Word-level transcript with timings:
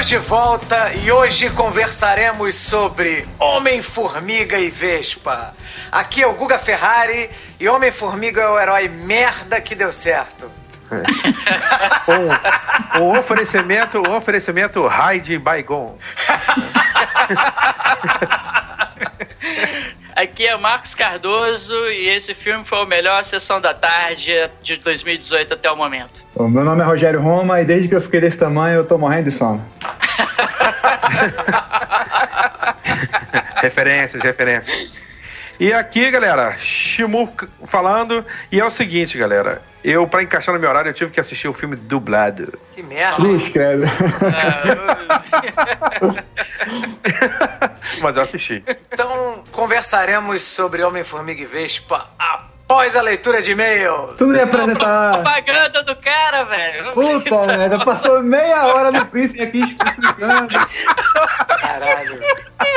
Estamos 0.00 0.08
de 0.08 0.28
volta 0.30 0.92
e 0.94 1.12
hoje 1.12 1.50
conversaremos 1.50 2.54
sobre 2.54 3.28
Homem-Formiga 3.38 4.58
e 4.58 4.70
Vespa. 4.70 5.54
Aqui 5.92 6.22
é 6.22 6.26
o 6.26 6.32
Guga 6.32 6.58
Ferrari 6.58 7.28
e 7.58 7.68
Homem-Formiga 7.68 8.40
é 8.40 8.48
o 8.48 8.58
herói 8.58 8.88
merda 8.88 9.60
que 9.60 9.74
deu 9.74 9.92
certo. 9.92 10.50
um, 12.96 13.02
um 13.02 13.18
oferecimento, 13.18 13.98
um 13.98 14.16
oferecimento 14.16 14.86
Raid 14.86 15.38
Baigon. 15.38 15.98
Aqui 20.20 20.46
é 20.46 20.54
Marcos 20.54 20.94
Cardoso 20.94 21.74
e 21.86 22.10
esse 22.10 22.34
filme 22.34 22.62
foi 22.62 22.82
a 22.82 22.84
melhor 22.84 23.24
sessão 23.24 23.58
da 23.58 23.72
tarde 23.72 24.50
de 24.60 24.76
2018 24.76 25.54
até 25.54 25.72
o 25.72 25.76
momento. 25.76 26.26
O 26.34 26.46
meu 26.46 26.62
nome 26.62 26.82
é 26.82 26.84
Rogério 26.84 27.22
Roma 27.22 27.62
e 27.62 27.64
desde 27.64 27.88
que 27.88 27.94
eu 27.94 28.02
fiquei 28.02 28.20
desse 28.20 28.36
tamanho 28.36 28.80
eu 28.80 28.84
tô 28.84 28.98
morrendo 28.98 29.30
de 29.30 29.38
sono. 29.38 29.64
referências, 33.62 34.22
referências. 34.22 34.92
E 35.58 35.72
aqui, 35.72 36.10
galera, 36.10 36.54
Shimu 36.58 37.32
falando. 37.64 38.22
E 38.52 38.60
é 38.60 38.64
o 38.64 38.70
seguinte, 38.70 39.16
galera. 39.16 39.62
Eu, 39.82 40.06
pra 40.06 40.22
encaixar 40.22 40.54
no 40.54 40.60
meu 40.60 40.68
horário, 40.68 40.90
eu 40.90 40.94
tive 40.94 41.10
que 41.10 41.18
assistir 41.20 41.48
o 41.48 41.54
filme 41.54 41.74
dublado. 41.74 42.52
Que 42.74 42.82
merda. 42.82 43.16
Cruz, 43.16 43.48
credo. 43.52 43.84
Mas 48.00 48.16
eu 48.16 48.22
assisti. 48.22 48.62
Então, 48.92 49.42
conversaremos 49.52 50.42
sobre 50.42 50.82
Homem-Formiga 50.82 51.40
e 51.42 51.46
Vespa 51.46 52.06
após 52.18 52.94
a 52.94 53.00
leitura 53.02 53.40
de 53.42 53.52
e-mail. 53.52 54.14
Tu 54.18 54.26
não 54.26 54.36
ia 54.36 54.44
apresentar. 54.44 55.12
Propaganda 55.22 55.82
do 55.82 55.96
cara, 55.96 56.44
velho. 56.44 56.92
Puta 56.92 57.46
merda, 57.46 57.78
passou 57.84 58.22
meia 58.22 58.66
hora 58.66 58.90
no 58.92 59.04
briefing 59.06 59.40
aqui 59.42 59.62
explicando. 59.62 60.54
Caralho. 61.60 62.20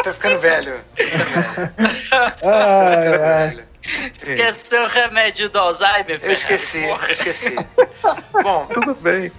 Tô 0.03 0.13
ficando 0.13 0.39
velho. 0.39 0.75
Tô 0.95 1.03
ficando 1.03 1.25
velho. 1.33 1.71
Ai, 1.77 1.99
Tô 1.99 2.31
ficando 2.31 3.23
ai. 3.23 3.49
velho. 3.49 3.72
Esqueceu 3.85 4.83
o 4.83 4.87
remédio 4.87 5.49
do 5.49 5.59
Alzheimer, 5.59 6.19
Eu 6.21 6.31
esqueci, 6.31 6.83
eu 6.83 6.97
esqueci. 7.11 7.55
Bom, 8.41 8.65
Tudo 8.73 8.95
bem. 8.95 9.31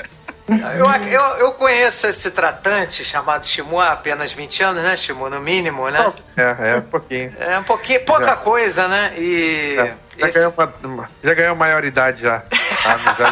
eu, 0.77 0.91
eu, 1.11 1.23
eu 1.39 1.53
conheço 1.53 2.07
esse 2.07 2.31
tratante 2.31 3.03
chamado 3.05 3.47
Shimu 3.47 3.81
há 3.81 3.93
apenas 3.93 4.33
20 4.33 4.63
anos, 4.63 4.83
né, 4.83 4.97
Shimu? 4.97 5.31
No 5.31 5.41
mínimo, 5.41 5.89
né? 5.91 6.13
É, 6.37 6.71
é, 6.73 6.77
um 6.77 6.83
pouquinho. 6.83 7.35
É 7.41 7.59
um 7.59 7.65
pouquinho, 7.65 8.05
pouca 8.05 8.25
Já. 8.27 8.37
coisa, 8.37 8.87
né? 8.89 9.15
E. 9.17 9.77
É, 9.79 9.95
já, 10.19 10.29
esse- 10.29 10.39
ganhou 10.39 10.55
uma, 10.85 11.11
já 11.23 11.35
ganhou 11.35 11.57
maioridade 11.57 12.21
já. 12.23 12.41
Tá? 12.41 12.57
Já, 12.83 12.99
já 13.15 13.31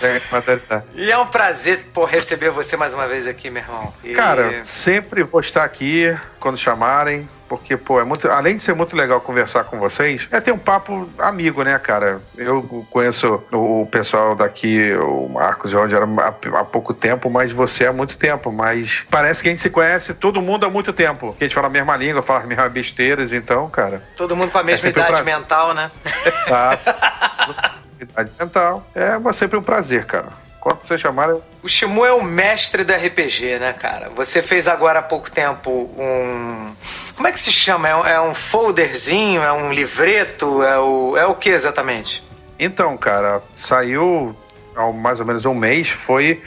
ganhou 0.00 0.22
maioridade. 0.32 0.84
E 0.94 1.10
é 1.12 1.18
um 1.18 1.26
prazer 1.26 1.90
por 1.92 2.06
receber 2.08 2.48
você 2.50 2.76
mais 2.78 2.94
uma 2.94 3.06
vez 3.06 3.26
aqui, 3.26 3.50
meu 3.50 3.62
irmão. 3.62 3.92
E- 4.02 4.14
Cara, 4.14 4.64
sempre 4.64 5.22
vou 5.22 5.40
estar 5.40 5.64
aqui 5.64 6.16
quando 6.40 6.56
chamarem, 6.56 7.28
porque, 7.48 7.76
pô, 7.76 8.00
é 8.00 8.04
muito. 8.04 8.28
Além 8.30 8.56
de 8.56 8.62
ser 8.62 8.74
muito 8.74 8.96
legal 8.96 9.20
conversar 9.20 9.64
com 9.64 9.78
vocês, 9.78 10.26
é 10.30 10.40
ter 10.40 10.52
um 10.52 10.58
papo 10.58 11.08
amigo, 11.18 11.62
né, 11.62 11.78
cara? 11.78 12.20
Eu 12.36 12.62
conheço 12.90 13.42
o, 13.52 13.86
pessoal 13.86 14.34
daqui, 14.34 14.92
o 14.94 15.28
Marcos 15.28 15.72
e 15.72 15.76
o 15.76 15.80
Roger, 15.80 16.02
há, 16.02 16.64
pouco 16.64 16.94
tempo, 16.94 17.30
mas 17.30 17.52
você 17.52 17.86
há 17.86 17.92
muito 17.92 18.18
tempo. 18.18 18.52
Mas 18.52 19.04
parece 19.10 19.42
que 19.42 19.48
a 19.48 19.52
gente 19.52 19.62
se 19.62 19.70
conhece 19.70 20.14
todo 20.14 20.42
mundo 20.42 20.66
há 20.66 20.70
muito 20.70 20.92
tempo. 20.92 21.34
Que 21.38 21.44
a 21.44 21.46
gente 21.46 21.54
fala 21.54 21.68
a 21.68 21.70
mesma 21.70 21.96
língua, 21.96 22.22
fala 22.22 22.40
as 22.40 22.46
mesmas 22.46 22.72
besteiras, 22.72 23.32
então, 23.32 23.68
cara. 23.68 24.02
todo 24.16 24.36
mundo 24.36 24.50
com 24.50 24.58
a 24.58 24.62
mesma 24.62 24.88
um 24.88 24.90
idade 24.90 25.06
prazer. 25.08 25.24
mental, 25.24 25.74
né? 25.74 25.90
Exato. 26.26 26.94
Idade 28.00 28.30
mental. 28.38 28.86
É 28.94 29.32
sempre 29.32 29.58
um 29.58 29.62
prazer, 29.62 30.04
cara. 30.04 30.45
Quando 30.66 30.80
você 30.84 30.98
chamar, 30.98 31.28
eu 31.28 31.40
O 31.62 31.68
Shimu 31.68 32.04
é 32.04 32.12
o 32.12 32.20
mestre 32.24 32.82
do 32.82 32.92
RPG, 32.92 33.60
né, 33.60 33.72
cara? 33.72 34.10
Você 34.16 34.42
fez 34.42 34.66
agora 34.66 34.98
há 34.98 35.02
pouco 35.02 35.30
tempo 35.30 35.70
um. 35.96 36.74
Como 37.14 37.28
é 37.28 37.30
que 37.30 37.38
se 37.38 37.52
chama? 37.52 37.88
É 37.88 37.94
um, 37.94 38.04
é 38.04 38.20
um 38.20 38.34
folderzinho? 38.34 39.44
É 39.44 39.52
um 39.52 39.72
livreto? 39.72 40.64
É 40.64 40.76
o, 40.76 41.16
é 41.16 41.24
o 41.24 41.36
que 41.36 41.50
exatamente? 41.50 42.20
Então, 42.58 42.96
cara, 42.96 43.40
saiu 43.54 44.34
há 44.74 44.90
mais 44.90 45.20
ou 45.20 45.26
menos 45.26 45.44
um 45.44 45.54
mês, 45.54 45.88
foi 45.88 46.42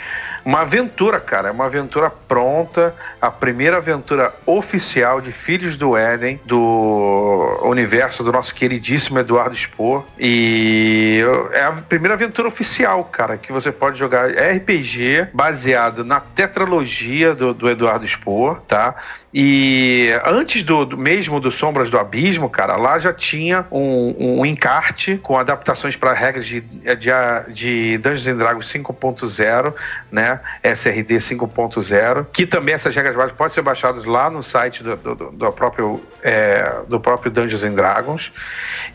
uma 0.49 0.61
aventura, 0.61 1.19
cara, 1.19 1.51
uma 1.51 1.65
aventura 1.65 2.09
pronta, 2.09 2.95
a 3.21 3.29
primeira 3.29 3.77
aventura 3.77 4.33
oficial 4.47 5.21
de 5.21 5.31
Filhos 5.31 5.77
do 5.77 5.95
Éden, 5.95 6.41
do 6.43 7.59
universo 7.61 8.23
do 8.23 8.31
nosso 8.31 8.55
queridíssimo 8.55 9.19
Eduardo 9.19 9.55
Spohr, 9.55 10.03
e 10.17 11.21
é 11.53 11.61
a 11.65 11.71
primeira 11.73 12.15
aventura 12.15 12.47
oficial, 12.47 13.03
cara, 13.03 13.37
que 13.37 13.51
você 13.51 13.71
pode 13.71 13.99
jogar 13.99 14.35
é 14.35 14.53
RPG 14.53 15.27
baseado 15.31 16.03
na 16.03 16.19
tetralogia 16.19 17.35
do, 17.35 17.53
do 17.53 17.69
Eduardo 17.69 18.07
Spohr, 18.07 18.59
tá? 18.67 18.95
E 19.31 20.09
antes 20.25 20.63
do, 20.63 20.83
do- 20.83 20.97
mesmo 20.97 21.39
do 21.39 21.51
Sombras 21.51 21.91
do 21.91 21.99
Abismo, 21.99 22.49
cara, 22.49 22.75
lá 22.75 22.97
já 22.97 23.13
tinha 23.13 23.67
um, 23.71 24.39
um 24.39 24.45
encarte 24.47 25.15
com 25.17 25.37
adaptações 25.37 25.95
para 25.95 26.11
regras 26.13 26.47
de, 26.47 26.61
de, 26.61 27.09
de 27.53 27.97
Dungeons 27.99 28.25
and 28.25 28.37
Dragons 28.37 28.65
5.0, 28.73 29.73
né? 30.11 30.38
SRD 30.63 31.17
5.0, 31.17 32.25
que 32.31 32.45
também 32.45 32.75
essas 32.75 32.95
regras 32.95 33.15
básicas 33.15 33.37
podem 33.37 33.53
ser 33.53 33.61
baixadas 33.61 34.05
lá 34.05 34.29
no 34.29 34.41
site 34.43 34.83
do, 34.83 34.95
do, 34.95 35.15
do- 35.31 35.51
próprio, 35.51 36.01
é, 36.23 36.81
do 36.87 36.99
próprio 36.99 37.31
Dungeons 37.31 37.63
and 37.63 37.73
Dragons. 37.73 38.31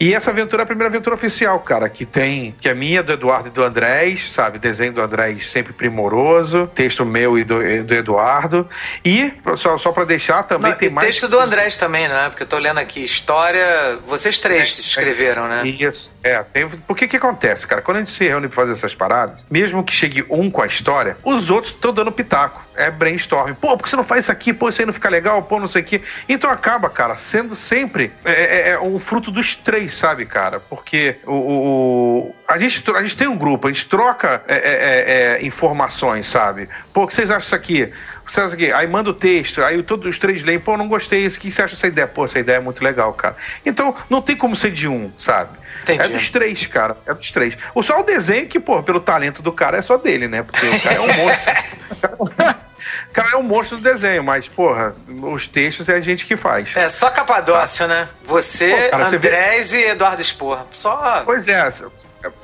E 0.00 0.14
essa 0.14 0.30
aventura 0.30 0.62
é 0.62 0.64
a 0.64 0.66
primeira 0.66 0.88
aventura 0.88 1.14
oficial, 1.14 1.58
cara, 1.60 1.88
que 1.88 2.04
tem, 2.06 2.54
que 2.60 2.68
é 2.68 2.74
minha, 2.74 3.02
do 3.02 3.12
Eduardo 3.12 3.48
e 3.48 3.50
do 3.50 3.62
Andrés, 3.62 4.30
sabe? 4.30 4.58
Desenho 4.58 4.92
do 4.92 5.00
Andrés 5.00 5.48
sempre 5.48 5.72
primoroso, 5.72 6.66
texto 6.74 7.04
meu 7.04 7.38
e 7.38 7.44
do, 7.44 7.58
do 7.84 7.94
Eduardo. 7.94 8.68
E, 9.04 9.32
só, 9.56 9.76
só 9.78 9.92
para 9.92 10.04
deixar, 10.04 10.42
também 10.44 10.70
Não, 10.70 10.78
tem 10.78 10.90
mais. 10.90 11.06
texto 11.06 11.28
do 11.28 11.38
Andrés 11.38 11.76
também, 11.76 12.08
né? 12.08 12.28
Porque 12.28 12.42
eu 12.42 12.46
tô 12.46 12.58
lendo 12.58 12.78
aqui 12.78 13.04
história. 13.04 13.98
Vocês 14.06 14.38
três 14.40 14.78
É, 14.78 14.82
escreveram, 14.82 15.48
né? 15.48 15.62
Isso. 15.66 16.14
É, 16.22 16.42
tem, 16.42 16.68
porque 16.86 17.06
que 17.08 17.16
acontece, 17.16 17.66
cara? 17.66 17.82
Quando 17.82 17.98
a 17.98 18.00
gente 18.00 18.10
se 18.10 18.24
reúne 18.26 18.48
pra 18.48 18.56
fazer 18.56 18.72
essas 18.72 18.94
paradas, 18.94 19.40
mesmo 19.50 19.82
que 19.84 19.92
chegue 19.92 20.24
um 20.30 20.50
com 20.50 20.62
a 20.62 20.66
história, 20.66 21.16
os 21.34 21.50
outros 21.50 21.72
estão 21.72 21.92
dando 21.92 22.10
pitaco. 22.10 22.64
É 22.76 22.90
brainstorming. 22.90 23.54
Pô, 23.54 23.76
por 23.76 23.84
que 23.84 23.90
você 23.90 23.96
não 23.96 24.02
faz 24.02 24.22
isso 24.22 24.32
aqui? 24.32 24.52
Pô, 24.52 24.68
isso 24.68 24.80
aí 24.82 24.86
não 24.86 24.92
fica 24.92 25.08
legal? 25.08 25.42
Pô, 25.42 25.60
não 25.60 25.68
sei 25.68 25.82
o 25.82 25.84
quê. 25.84 26.02
Então 26.28 26.50
acaba, 26.50 26.88
cara, 26.90 27.16
sendo 27.16 27.54
sempre 27.54 28.10
é, 28.24 28.32
é, 28.32 28.70
é 28.70 28.80
um 28.80 28.98
fruto 28.98 29.30
dos 29.30 29.54
três, 29.54 29.94
sabe, 29.94 30.26
cara? 30.26 30.58
Porque 30.58 31.16
o, 31.26 31.32
o- 31.34 32.34
a, 32.48 32.58
gente, 32.58 32.82
a 32.96 33.02
gente 33.02 33.16
tem 33.16 33.28
um 33.28 33.36
grupo, 33.36 33.68
a 33.68 33.70
gente 33.72 33.86
troca 33.88 34.42
é, 34.48 34.54
é, 34.56 35.38
é, 35.42 35.46
informações, 35.46 36.26
sabe? 36.26 36.68
Pô, 36.92 37.04
o 37.04 37.06
que 37.06 37.14
vocês 37.14 37.30
acham 37.30 37.40
disso 37.40 37.54
aqui? 37.54 37.92
Acham 38.26 38.46
aqui? 38.46 38.72
Aí 38.72 38.86
manda 38.86 39.10
o 39.10 39.14
texto, 39.14 39.62
aí 39.62 39.82
todos 39.82 40.08
os 40.08 40.18
três 40.18 40.42
leem, 40.42 40.58
pô, 40.58 40.76
não 40.76 40.88
gostei, 40.88 41.26
o 41.26 41.30
que 41.30 41.50
você 41.50 41.62
acha 41.62 41.74
dessa 41.74 41.86
ideia? 41.86 42.06
Pô, 42.06 42.24
essa 42.24 42.38
ideia 42.38 42.56
é 42.56 42.60
muito 42.60 42.82
legal, 42.82 43.12
cara. 43.12 43.36
Então, 43.64 43.94
não 44.08 44.20
tem 44.20 44.36
como 44.36 44.56
ser 44.56 44.72
de 44.72 44.88
um, 44.88 45.12
sabe? 45.16 45.58
Entendi. 45.82 46.02
É 46.02 46.08
dos 46.08 46.28
três, 46.30 46.66
cara. 46.66 46.96
É 47.06 47.14
dos 47.14 47.30
três. 47.30 47.56
O 47.74 47.82
só 47.82 48.00
o 48.00 48.02
desenho 48.02 48.46
que, 48.46 48.58
pô, 48.58 48.82
pelo 48.82 49.00
talento 49.00 49.42
do 49.42 49.52
cara 49.52 49.76
é 49.78 49.82
só 49.82 49.96
dele, 49.96 50.26
né? 50.28 50.42
Porque 50.42 50.66
o 50.66 50.80
cara 50.80 50.96
é 50.96 51.00
um 51.00 51.06
monstro. 51.06 52.64
O 53.14 53.22
cara 53.22 53.30
é 53.34 53.36
um 53.36 53.44
monstro 53.44 53.76
do 53.76 53.82
desenho, 53.84 54.24
mas, 54.24 54.48
porra, 54.48 54.92
os 55.22 55.46
textos 55.46 55.88
é 55.88 55.94
a 55.94 56.00
gente 56.00 56.26
que 56.26 56.34
faz. 56.34 56.74
É, 56.74 56.88
só 56.88 57.08
Capadócio, 57.10 57.86
né? 57.86 58.08
Você, 58.24 58.68
Pô, 58.72 58.90
cara, 58.90 59.04
você 59.08 59.18
vê- 59.18 59.28
Andrés 59.28 59.72
e 59.72 59.84
Eduardo 59.84 60.20
Spor. 60.24 60.66
Só. 60.72 61.22
Pois 61.24 61.46
é, 61.46 61.70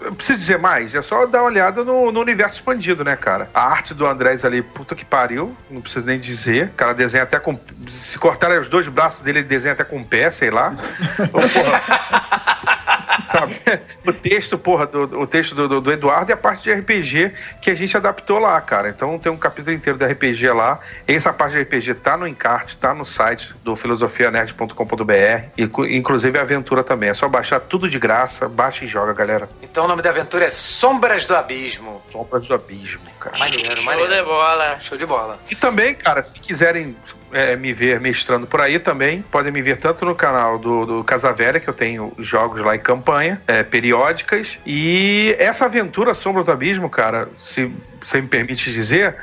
eu 0.00 0.12
preciso 0.14 0.38
dizer 0.38 0.60
mais, 0.60 0.94
é 0.94 1.02
só 1.02 1.26
dar 1.26 1.40
uma 1.40 1.46
olhada 1.48 1.82
no, 1.82 2.12
no 2.12 2.20
universo 2.20 2.54
expandido, 2.58 3.02
né, 3.02 3.16
cara? 3.16 3.50
A 3.52 3.64
arte 3.64 3.92
do 3.94 4.06
Andrés 4.06 4.44
ali, 4.44 4.62
puta 4.62 4.94
que 4.94 5.04
pariu, 5.04 5.56
não 5.68 5.80
preciso 5.80 6.06
nem 6.06 6.20
dizer. 6.20 6.66
O 6.66 6.74
cara 6.74 6.94
desenha 6.94 7.24
até 7.24 7.40
com. 7.40 7.58
Se 7.90 8.16
cortarem 8.16 8.60
os 8.60 8.68
dois 8.68 8.86
braços 8.86 9.18
dele, 9.22 9.40
ele 9.40 9.48
desenha 9.48 9.72
até 9.72 9.82
com 9.82 9.96
o 9.96 10.04
pé, 10.04 10.30
sei 10.30 10.52
lá. 10.52 10.76
Ou, 11.32 11.48
porra, 11.48 12.89
sabe? 13.32 13.60
O 14.06 14.12
texto, 14.12 14.56
porra, 14.58 14.86
do, 14.86 15.20
o 15.20 15.26
texto 15.26 15.54
do, 15.54 15.68
do- 15.68 15.80
do 15.80 15.92
Eduardo 15.92 16.30
e 16.30 16.34
a 16.34 16.36
parte 16.36 16.62
de 16.64 16.72
RPG 16.72 17.32
que 17.60 17.70
a 17.70 17.74
gente 17.74 17.94
adaptou 17.96 18.38
lá, 18.38 18.58
cara. 18.60 18.88
Então 18.88 19.18
tem 19.18 19.30
um 19.30 19.36
capítulo 19.36 19.74
inteiro 19.76 19.98
de 19.98 20.06
RPG 20.06 20.48
lá. 20.52 20.80
Essa 21.06 21.32
parte 21.32 21.52
de 21.52 21.62
RPG 21.62 21.94
tá 21.94 22.16
no 22.16 22.26
encarte, 22.26 22.76
tá 22.78 22.94
no 22.94 23.04
site 23.04 23.54
do 23.62 23.76
filosofianerd.com.br. 23.76 25.44
E, 25.56 25.96
inclusive 25.96 26.38
a 26.38 26.42
aventura 26.42 26.82
também. 26.82 27.10
É 27.10 27.14
só 27.14 27.28
baixar 27.28 27.60
tudo 27.60 27.88
de 27.88 27.98
graça, 27.98 28.48
baixa 28.48 28.84
e 28.84 28.88
joga, 28.88 29.12
galera. 29.12 29.48
Então 29.62 29.84
o 29.84 29.88
nome 29.88 30.02
da 30.02 30.10
aventura 30.10 30.46
é 30.46 30.50
Sombras 30.50 31.26
do 31.26 31.36
Abismo. 31.36 32.02
Sombras 32.10 32.46
do 32.46 32.54
Abismo, 32.54 33.02
cara. 33.20 33.38
Maneiro, 33.38 33.76
Show 33.76 33.84
maneiro. 33.84 34.14
de 34.14 34.22
bola. 34.22 34.80
Show 34.80 34.98
de 34.98 35.06
bola. 35.06 35.38
E 35.50 35.54
também, 35.54 35.94
cara, 35.94 36.22
se 36.22 36.38
quiserem 36.40 36.96
é, 37.32 37.56
me 37.56 37.72
ver 37.72 38.00
mestrando 38.00 38.46
por 38.46 38.60
aí 38.60 38.78
também, 38.78 39.22
podem 39.22 39.52
me 39.52 39.62
ver 39.62 39.76
tanto 39.76 40.04
no 40.04 40.14
canal 40.14 40.58
do, 40.58 40.84
do 40.84 41.04
Casa 41.04 41.32
Velha, 41.32 41.60
que 41.60 41.68
eu 41.68 41.74
tenho 41.74 42.12
jogos 42.18 42.60
lá 42.62 42.74
em 42.74 42.80
campanha, 42.80 43.40
é, 43.46 43.62
periódicas. 43.62 44.58
E 44.66 45.34
essa 45.38 45.66
aventura 45.66 46.14
Sombra 46.14 46.44
do 46.44 46.50
Abismo, 46.52 46.88
cara, 46.90 47.28
se 47.38 47.70
você 48.00 48.20
me 48.20 48.28
permite 48.28 48.72
dizer, 48.72 49.16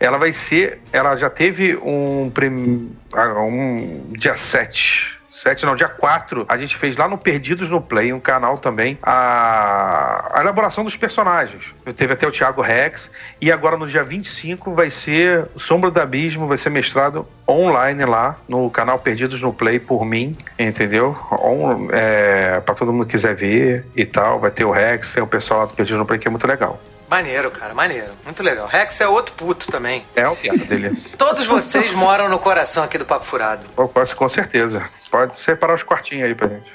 ela 0.00 0.18
vai 0.18 0.32
ser. 0.32 0.80
Ela 0.92 1.16
já 1.16 1.28
teve 1.28 1.76
um, 1.76 2.30
prim- 2.32 2.96
ah, 3.12 3.42
um 3.42 4.12
dia 4.16 4.36
7 4.36 5.17
7 5.28 5.66
não, 5.66 5.76
dia 5.76 5.88
4, 5.88 6.46
a 6.48 6.56
gente 6.56 6.76
fez 6.76 6.96
lá 6.96 7.06
no 7.06 7.18
Perdidos 7.18 7.68
no 7.68 7.80
Play, 7.80 8.12
um 8.12 8.20
canal 8.20 8.56
também, 8.56 8.98
a, 9.02 10.30
a 10.32 10.40
elaboração 10.40 10.82
dos 10.82 10.96
personagens. 10.96 11.74
Teve 11.94 12.14
até 12.14 12.26
o 12.26 12.32
Thiago 12.32 12.62
Rex, 12.62 13.10
e 13.40 13.52
agora 13.52 13.76
no 13.76 13.86
dia 13.86 14.02
25 14.02 14.74
vai 14.74 14.90
ser 14.90 15.46
Sombra 15.56 15.90
do 15.90 16.00
Abismo, 16.00 16.46
vai 16.46 16.56
ser 16.56 16.70
mestrado 16.70 17.26
online 17.46 18.04
lá 18.04 18.38
no 18.48 18.70
canal 18.70 18.98
Perdidos 18.98 19.40
no 19.40 19.52
Play 19.52 19.78
por 19.78 20.04
mim, 20.04 20.36
entendeu? 20.58 21.16
On, 21.30 21.88
é, 21.92 22.60
pra 22.60 22.74
todo 22.74 22.92
mundo 22.92 23.04
que 23.04 23.12
quiser 23.12 23.34
ver 23.34 23.86
e 23.94 24.06
tal, 24.06 24.40
vai 24.40 24.50
ter 24.50 24.64
o 24.64 24.70
Rex, 24.70 25.12
tem 25.12 25.22
o 25.22 25.26
pessoal 25.26 25.60
lá 25.60 25.66
do 25.66 25.74
Perdidos 25.74 25.98
no 25.98 26.06
Play 26.06 26.18
que 26.18 26.28
é 26.28 26.30
muito 26.30 26.46
legal. 26.46 26.80
Maneiro, 27.08 27.50
cara, 27.50 27.72
maneiro. 27.74 28.10
Muito 28.24 28.42
legal. 28.42 28.66
Rex 28.66 29.00
é 29.00 29.08
outro 29.08 29.34
puto 29.34 29.66
também. 29.72 30.04
É 30.14 30.28
o 30.28 30.36
piada 30.36 30.58
dele. 30.64 30.90
Todos 31.16 31.46
vocês 31.46 31.92
moram 31.92 32.28
no 32.28 32.38
coração 32.38 32.84
aqui 32.84 32.98
do 32.98 33.06
Papo 33.06 33.24
Furado. 33.24 33.66
Pô, 33.74 33.88
posso- 33.88 34.14
Com 34.14 34.28
certeza. 34.28 34.82
Pode 35.10 35.40
separar 35.40 35.74
os 35.74 35.82
quartinhos 35.82 36.24
aí 36.26 36.34
pra 36.34 36.48
gente. 36.48 36.70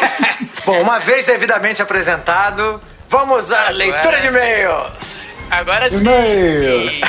Bom, 0.64 0.80
uma 0.80 0.98
vez 0.98 1.26
devidamente 1.26 1.82
apresentado, 1.82 2.80
vamos 3.08 3.52
à 3.52 3.68
leitura 3.68 4.20
de 4.20 4.28
e-mails. 4.28 5.34
Agora 5.50 5.90
sim. 5.90 5.98
E-mails. 6.00 7.00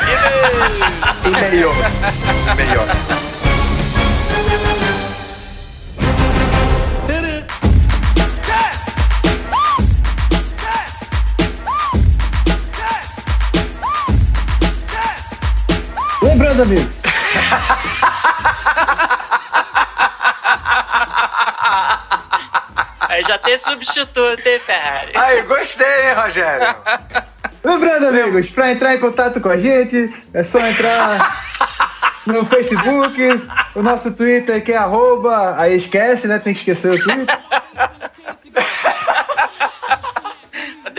E-mails. 1.25 2.23
E-mails. 2.51 3.44
E-mails. 16.55 16.55
Lembrando, 16.55 16.61
amigo, 16.61 17.05
Aí 23.09 23.23
já 23.23 23.37
tem 23.37 23.57
substituto, 23.57 24.45
hein, 24.45 24.59
Ferrari? 24.59 25.11
Aí, 25.15 25.41
gostei, 25.43 26.09
hein, 26.09 26.13
Rogério? 26.15 26.75
lembrando, 27.63 28.07
amigos, 28.07 28.49
pra 28.49 28.71
entrar 28.71 28.95
em 28.95 28.99
contato 28.99 29.39
com 29.39 29.49
a 29.49 29.57
gente, 29.57 30.13
é 30.33 30.43
só 30.43 30.59
entrar 30.59 31.43
no 32.25 32.45
Facebook, 32.45 33.21
o 33.73 33.81
nosso 33.81 34.11
Twitter 34.13 34.63
que 34.63 34.73
é 34.73 34.77
arroba, 34.77 35.55
aí 35.57 35.77
esquece, 35.77 36.27
né? 36.27 36.39
Tem 36.39 36.53
que 36.53 36.59
esquecer 36.59 36.91
o 36.91 37.01
Twitter. 37.01 37.39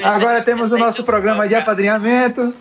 Agora 0.02 0.42
temos 0.42 0.70
o 0.70 0.78
nosso 0.78 1.04
programa 1.04 1.48
de 1.48 1.54
apadrinhamento. 1.54 2.54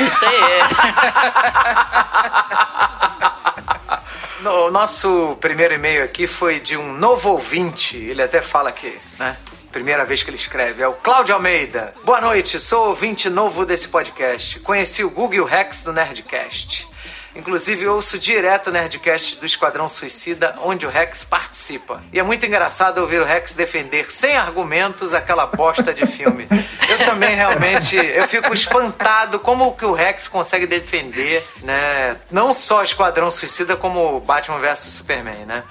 Isso 0.05 0.25
aí 0.25 0.37
é. 0.37 0.61
O 4.43 4.71
nosso 4.71 5.37
primeiro 5.39 5.75
e-mail 5.75 6.03
aqui 6.03 6.27
foi 6.27 6.61
de 6.61 6.75
um 6.75 6.95
novo 6.95 7.31
ouvinte. 7.31 7.97
Ele 7.97 8.23
até 8.23 8.41
fala 8.41 8.73
que, 8.73 8.99
né? 9.19 9.37
Primeira 9.73 10.05
vez 10.05 10.23
que 10.23 10.31
ele 10.31 10.37
escreve. 10.37 10.83
É 10.83 10.89
o 10.89 10.95
Cláudio 10.95 11.35
Almeida. 11.35 11.95
Boa 12.05 12.21
noite, 12.21 12.59
sou 12.59 12.89
ouvinte 12.89 13.31
novo 13.31 13.65
desse 13.65 13.87
podcast. 13.87 14.59
Conheci 14.61 15.05
o 15.05 15.11
Google 15.11 15.45
Rex 15.45 15.85
do 15.85 15.93
Nerdcast. 15.93 16.89
Inclusive, 17.37 17.87
ouço 17.87 18.19
direto 18.19 18.67
o 18.67 18.73
Nerdcast 18.73 19.37
do 19.37 19.47
Esquadrão 19.47 19.89
Suicida, 19.89 20.59
onde 20.63 20.85
o 20.85 20.91
Rex 20.91 21.23
participa. 21.23 22.03
E 22.13 22.19
é 22.19 22.23
muito 22.25 22.45
engraçado 22.45 22.99
ouvir 22.99 23.21
o 23.21 23.25
Rex 23.25 23.55
defender 23.55 24.11
sem 24.11 24.37
argumentos 24.37 25.15
aquela 25.15 25.47
bosta 25.47 25.95
de 25.95 26.05
filme. 26.05 26.49
Eu 26.89 26.99
também 27.07 27.37
realmente, 27.37 27.95
eu 27.95 28.27
fico 28.27 28.53
espantado 28.53 29.39
como 29.39 29.77
que 29.77 29.85
o 29.85 29.93
Rex 29.93 30.27
consegue 30.27 30.67
defender, 30.67 31.47
né? 31.63 32.17
Não 32.33 32.53
só 32.53 32.83
Esquadrão 32.83 33.31
Suicida, 33.31 33.77
como 33.77 34.19
Batman 34.19 34.59
vs 34.59 34.93
Superman, 34.93 35.47
né? 35.47 35.63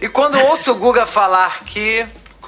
E 0.00 0.08
quando 0.08 0.40
ouço 0.40 0.72
o 0.72 0.74
Guga 0.74 1.06
falar 1.06 1.60
que 1.60 2.04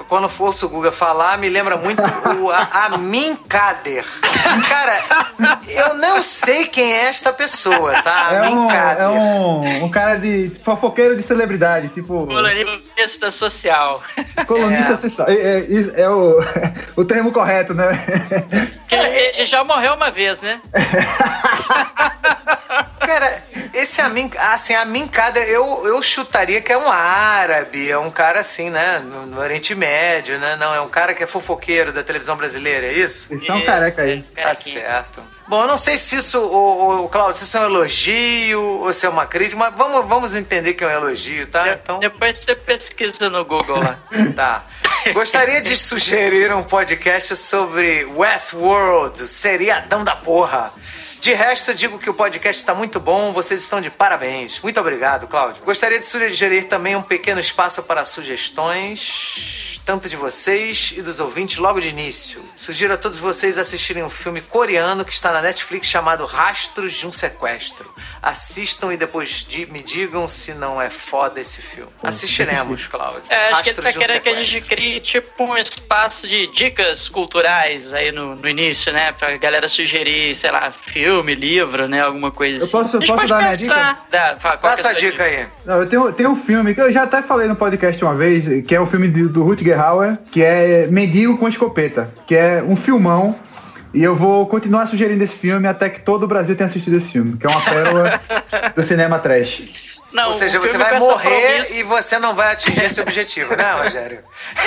quando 0.07 0.29
ouço 0.39 0.65
o 0.65 0.69
Guga 0.69 0.91
falar, 0.91 1.37
me 1.37 1.49
lembra 1.49 1.77
muito 1.77 2.01
o 2.01 2.51
Amin 2.51 3.35
Kader. 3.35 4.05
Cara, 4.69 5.01
eu 5.67 5.95
não 5.95 6.21
sei 6.21 6.65
quem 6.67 6.93
é 6.93 7.05
esta 7.05 7.31
pessoa, 7.33 8.01
tá? 8.01 8.29
É 8.31 8.37
Amin 8.39 8.57
um, 8.57 8.67
Kader. 8.67 9.03
é 9.03 9.09
um, 9.09 9.85
um 9.85 9.89
cara 9.89 10.15
de 10.17 10.51
fofoqueiro 10.63 11.15
de 11.15 11.23
celebridade, 11.23 11.89
tipo 11.89 12.27
Colunista 12.27 13.31
social. 13.31 14.01
colunista 14.47 14.93
É. 14.93 14.97
social. 14.97 15.27
É, 15.29 15.33
é, 15.33 16.01
é 16.01 16.09
o, 16.09 16.43
o 16.97 17.05
termo 17.05 17.31
correto, 17.31 17.73
né? 17.73 17.89
Ele, 18.91 19.07
ele 19.07 19.45
já 19.45 19.63
morreu 19.63 19.93
uma 19.93 20.11
vez, 20.11 20.41
né? 20.41 20.61
Cara, 22.99 23.43
esse 23.73 24.01
Amin, 24.01 24.31
assim, 24.37 24.73
Amin 24.73 25.07
Kader, 25.07 25.43
eu, 25.49 25.83
eu 25.85 26.01
chutaria 26.01 26.61
que 26.61 26.71
é 26.71 26.77
um 26.77 26.89
árabe, 26.89 27.89
é 27.89 27.97
um 27.97 28.09
cara 28.09 28.39
assim, 28.39 28.69
né, 28.69 28.99
no, 28.99 29.25
no 29.25 29.39
Oriente 29.39 29.75
Médio, 29.75 29.92
né? 30.39 30.55
Não, 30.55 30.73
é 30.73 30.81
um 30.81 30.89
cara 30.89 31.13
que 31.13 31.23
é 31.23 31.27
fofoqueiro 31.27 31.91
da 31.93 32.03
televisão 32.03 32.35
brasileira, 32.35 32.87
é 32.87 32.93
isso? 32.93 33.33
Isso 33.33 33.51
é 33.51 33.53
um 33.53 33.57
Isso, 33.57 33.65
careca 33.65 34.01
aí. 34.01 34.21
Tá 34.35 34.55
certo. 34.55 35.23
Bom, 35.47 35.61
eu 35.63 35.67
não 35.67 35.77
sei 35.77 35.97
se 35.97 36.15
isso, 36.15 36.39
o, 36.39 37.03
o, 37.03 37.09
Claudio, 37.09 37.35
se 37.37 37.43
isso 37.43 37.57
é 37.57 37.61
um 37.61 37.65
elogio 37.65 38.61
ou 38.61 38.93
se 38.93 39.05
é 39.05 39.09
uma 39.09 39.25
crítica, 39.25 39.57
mas 39.57 39.75
vamos, 39.75 40.07
vamos 40.07 40.35
entender 40.35 40.73
que 40.73 40.83
é 40.83 40.87
um 40.87 40.91
elogio, 40.91 41.45
tá? 41.47 41.63
De- 41.63 41.69
Então, 41.83 41.99
Depois 41.99 42.39
você 42.39 42.55
pesquisa 42.55 43.29
no 43.29 43.43
Google 43.43 43.77
lá. 43.77 43.99
tá. 44.35 44.63
Gostaria 45.13 45.59
de 45.59 45.75
sugerir 45.77 46.53
um 46.53 46.63
podcast 46.63 47.35
sobre 47.35 48.05
Westworld, 48.15 49.27
seriadão 49.27 50.01
da 50.03 50.15
porra. 50.15 50.71
De 51.19 51.33
resto, 51.33 51.73
digo 51.73 51.99
que 51.99 52.09
o 52.09 52.13
podcast 52.13 52.61
está 52.61 52.73
muito 52.73 52.99
bom, 52.99 53.31
vocês 53.33 53.61
estão 53.61 53.79
de 53.81 53.89
parabéns. 53.89 54.59
Muito 54.61 54.79
obrigado, 54.79 55.27
Cláudio. 55.27 55.63
Gostaria 55.63 55.99
de 55.99 56.05
sugerir 56.05 56.63
também 56.65 56.95
um 56.95 57.01
pequeno 57.01 57.39
espaço 57.39 57.83
para 57.83 58.03
sugestões, 58.05 59.62
tanto 59.85 60.07
de 60.07 60.15
vocês 60.15 60.93
e 60.95 61.01
dos 61.01 61.19
ouvintes 61.19 61.57
logo 61.57 61.79
de 61.79 61.89
início. 61.89 62.41
Sugiro 62.55 62.93
a 62.93 62.97
todos 62.97 63.17
vocês 63.19 63.57
assistirem 63.57 64.03
um 64.03 64.09
filme 64.09 64.41
coreano 64.41 65.03
que 65.03 65.11
está 65.13 65.31
na 65.33 65.41
Netflix 65.41 65.87
chamado 65.87 66.25
Rastros 66.25 66.93
de 66.93 67.05
um 67.05 67.11
Sequestro. 67.11 67.93
Assistam 68.21 68.93
e 68.93 68.97
depois 68.97 69.45
me 69.69 69.81
digam 69.83 70.27
se 70.27 70.53
não 70.53 70.81
é 70.81 70.89
foda 70.89 71.41
esse 71.41 71.61
filme. 71.61 71.91
Assistiremos, 72.01 72.87
Cláudio. 72.87 73.21
É, 73.29 73.49
acho 73.49 73.63
que 73.63 73.69
ele 73.71 73.81
Rastros 73.81 73.85
tá 73.85 73.91
de 73.91 73.97
um 73.97 74.01
querendo 74.01 74.21
que 74.23 74.29
a 74.29 74.43
gente 74.43 74.61
crie 74.61 74.99
tipo 74.99 75.43
um 75.43 75.57
espaço 75.57 76.27
de 76.27 76.47
dicas 76.47 77.09
culturais 77.09 77.91
aí 77.93 78.11
no, 78.11 78.35
no 78.35 78.47
início, 78.47 78.93
né? 78.93 79.11
Pra 79.11 79.35
galera 79.37 79.67
sugerir, 79.67 80.33
sei 80.35 80.51
lá, 80.51 80.71
filme, 80.71 81.35
livro, 81.35 81.87
né? 81.87 82.01
Alguma 82.01 82.31
coisa 82.31 82.57
Eu 82.57 82.63
assim. 82.63 82.71
posso- 82.71 82.97
a 82.97 82.99
gente 83.01 83.13
posso 83.13 83.27
dar 83.27 83.37
minha 83.39 83.49
pensar. 83.51 84.05
Dá, 84.09 84.35
fala, 84.39 84.57
qual 84.57 84.75
Dá 84.75 84.81
que 84.81 84.87
é 84.87 84.87
a 84.87 84.91
essa 84.91 84.99
sua 84.99 85.09
dica 85.11 85.23
aí. 85.23 85.47
Não, 85.65 85.81
eu 85.81 85.89
tenho, 85.89 86.13
tem 86.13 86.27
um 86.27 86.41
filme 86.41 86.73
que 86.73 86.81
eu 86.81 86.91
já 86.91 87.03
até 87.03 87.21
falei 87.21 87.47
no 87.47 87.55
podcast 87.55 88.01
uma 88.03 88.13
vez, 88.15 88.65
que 88.65 88.73
é 88.73 88.79
o 88.79 88.87
filme 88.87 89.07
do, 89.09 89.29
do 89.29 89.43
Rutger 89.43 89.72
Hauer, 89.73 90.17
que 90.31 90.43
é 90.43 90.87
Mendigo 90.87 91.37
com 91.37 91.47
Escopeta, 91.47 92.09
que 92.27 92.35
é 92.35 92.63
um 92.67 92.75
filmão. 92.75 93.35
E 93.93 94.03
eu 94.03 94.15
vou 94.15 94.47
continuar 94.47 94.87
sugerindo 94.87 95.23
esse 95.23 95.35
filme 95.35 95.67
até 95.67 95.87
que 95.87 96.01
todo 96.01 96.23
o 96.23 96.27
Brasil 96.27 96.55
tenha 96.55 96.67
assistido 96.67 96.97
esse 96.97 97.11
filme, 97.11 97.37
que 97.37 97.45
é 97.45 97.49
uma 97.49 97.61
pérola 97.61 98.19
do 98.75 98.83
cinema 98.83 99.19
trash. 99.19 99.93
Não, 100.11 100.27
Ou 100.27 100.33
seja, 100.33 100.59
você 100.59 100.77
vai 100.77 100.99
morrer 100.99 101.59
e 101.61 101.83
você 101.83 102.19
não 102.19 102.35
vai 102.35 102.53
atingir 102.53 102.83
esse 102.85 103.01
objetivo, 103.01 103.55
né, 103.55 103.71
Rogério? 103.83 104.19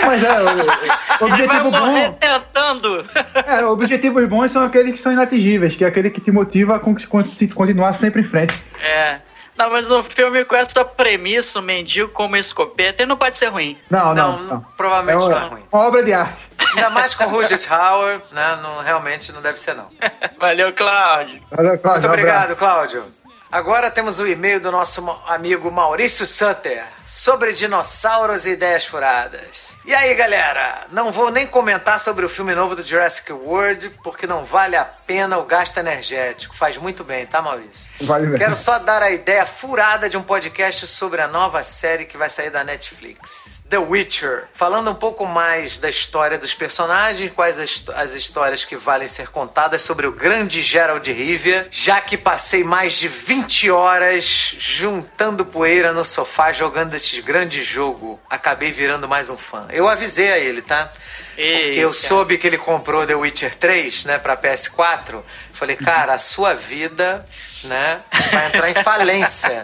Mas 0.04 0.22
é, 0.25 0.32
o, 0.40 0.44
o 0.44 0.48
Ele 0.58 0.66
vai 0.66 1.30
objetivo 1.30 1.70
morrer 1.70 2.08
bom. 2.08 2.18
tentando. 2.20 3.04
É, 3.46 3.64
objetivos 3.64 4.28
bons 4.28 4.50
são 4.50 4.64
aqueles 4.64 4.92
que 4.92 4.98
são 5.00 5.12
inatingíveis, 5.12 5.76
que 5.76 5.84
é 5.84 5.88
aquele 5.88 6.10
que 6.10 6.20
te 6.20 6.32
motiva 6.32 6.75
a 6.76 6.78
con- 6.80 6.96
con- 7.08 7.22
continuar 7.54 7.92
sempre 7.94 8.22
em 8.22 8.25
frente. 8.28 8.60
É. 8.82 9.18
Não, 9.56 9.70
mas 9.70 9.90
um 9.90 10.02
filme 10.02 10.44
com 10.44 10.54
essa 10.54 10.84
premissa, 10.84 11.58
o 11.58 11.62
mendigo 11.62 12.10
como 12.12 12.36
escopeta, 12.36 13.02
ele 13.02 13.08
não 13.08 13.16
pode 13.16 13.38
ser 13.38 13.46
ruim. 13.46 13.78
Não, 13.90 14.14
não. 14.14 14.38
Não, 14.38 14.42
não. 14.44 14.60
provavelmente 14.76 15.25
é 15.25 15.28
não 15.28 15.36
uma, 15.36 15.46
é 15.46 15.48
ruim. 15.48 15.64
uma 15.72 15.82
obra 15.86 16.02
de 16.02 16.12
arte. 16.12 16.48
Ainda 16.75 16.90
mais 16.90 17.14
com 17.14 17.25
Rudget 17.25 17.66
Hauer, 17.72 18.20
né? 18.32 18.58
Não, 18.62 18.82
realmente 18.82 19.32
não 19.32 19.40
deve 19.40 19.58
ser, 19.58 19.75
não. 19.75 19.88
Valeu, 20.38 20.72
Cláudio. 20.72 21.42
Valeu, 21.50 21.78
Cláudio, 21.78 21.90
Muito 21.92 22.06
um 22.06 22.10
obrigado, 22.10 22.52
abraço. 22.52 22.56
Cláudio. 22.56 23.04
Agora 23.50 23.90
temos 23.90 24.18
o 24.18 24.26
e-mail 24.26 24.60
do 24.60 24.72
nosso 24.72 25.08
amigo 25.26 25.70
Maurício 25.70 26.26
Sutter 26.26 26.84
sobre 27.04 27.52
dinossauros 27.52 28.44
e 28.44 28.50
ideias 28.50 28.84
furadas. 28.84 29.75
E 29.87 29.95
aí, 29.95 30.12
galera? 30.16 30.85
Não 30.90 31.12
vou 31.12 31.31
nem 31.31 31.47
comentar 31.47 32.00
sobre 32.00 32.25
o 32.25 32.28
filme 32.28 32.57
novo 32.57 32.75
do 32.75 32.83
Jurassic 32.83 33.33
World, 33.33 33.88
porque 34.02 34.26
não 34.26 34.45
vale 34.45 34.75
a 34.75 34.85
pena 34.85 35.38
o 35.38 35.45
gasto 35.45 35.78
energético. 35.78 36.57
Faz 36.57 36.76
muito 36.76 37.05
bem, 37.05 37.25
tá, 37.25 37.40
Maurício? 37.40 37.87
Vale 38.00 38.25
mesmo. 38.25 38.37
Quero 38.38 38.57
só 38.57 38.81
dar 38.81 39.00
a 39.00 39.12
ideia 39.12 39.47
furada 39.47 40.11
de 40.11 40.16
um 40.16 40.25
podcast 40.25 40.88
sobre 40.88 41.21
a 41.21 41.28
nova 41.28 41.62
série 41.62 42.05
que 42.05 42.16
vai 42.16 42.28
sair 42.28 42.50
da 42.50 42.64
Netflix. 42.64 43.62
The 43.71 43.78
Witcher, 43.78 44.49
falando 44.52 44.90
um 44.90 44.95
pouco 44.95 45.25
mais 45.25 45.78
da 45.78 45.88
história 45.88 46.37
dos 46.37 46.55
personagens, 46.55 47.33
quais 47.33 47.59
as, 47.59 47.85
as 47.95 48.14
histórias 48.14 48.64
que 48.64 48.76
valem 48.76 49.09
ser 49.09 49.28
contadas 49.28 49.83
sobre 49.83 50.07
o 50.07 50.12
grande 50.12 50.62
Geralt 50.62 51.02
de 51.05 51.12
Rivia, 51.12 51.66
já 51.71 52.00
que 52.00 52.16
passei 52.16 52.64
mais 52.64 52.95
de 52.95 53.07
20 53.07 53.71
horas 53.71 54.55
juntando 54.59 55.45
poeira 55.45 55.93
no 55.93 56.05
sofá 56.05 56.52
jogando 56.52 56.95
esse 56.95 57.21
grande 57.23 57.62
jogo. 57.62 58.21
Acabei 58.28 58.73
virando 58.73 59.09
mais 59.09 59.28
um 59.28 59.37
fã. 59.37 59.66
Eu 59.76 59.88
avisei 59.88 60.33
a 60.33 60.38
ele, 60.38 60.62
tá? 60.62 60.90
Porque 61.35 61.78
eu 61.78 61.88
Eita. 61.88 61.92
soube 61.92 62.38
que 62.38 62.47
ele 62.47 62.56
comprou 62.56 63.06
The 63.06 63.14
Witcher 63.14 63.54
3, 63.56 64.06
né, 64.06 64.18
pra 64.18 64.37
PS4. 64.37 65.21
Falei, 65.52 65.76
cara, 65.76 66.14
a 66.14 66.18
sua 66.18 66.54
vida, 66.54 67.25
né, 67.64 68.00
vai 68.33 68.47
entrar 68.47 68.71
em 68.71 68.75
falência. 68.83 69.62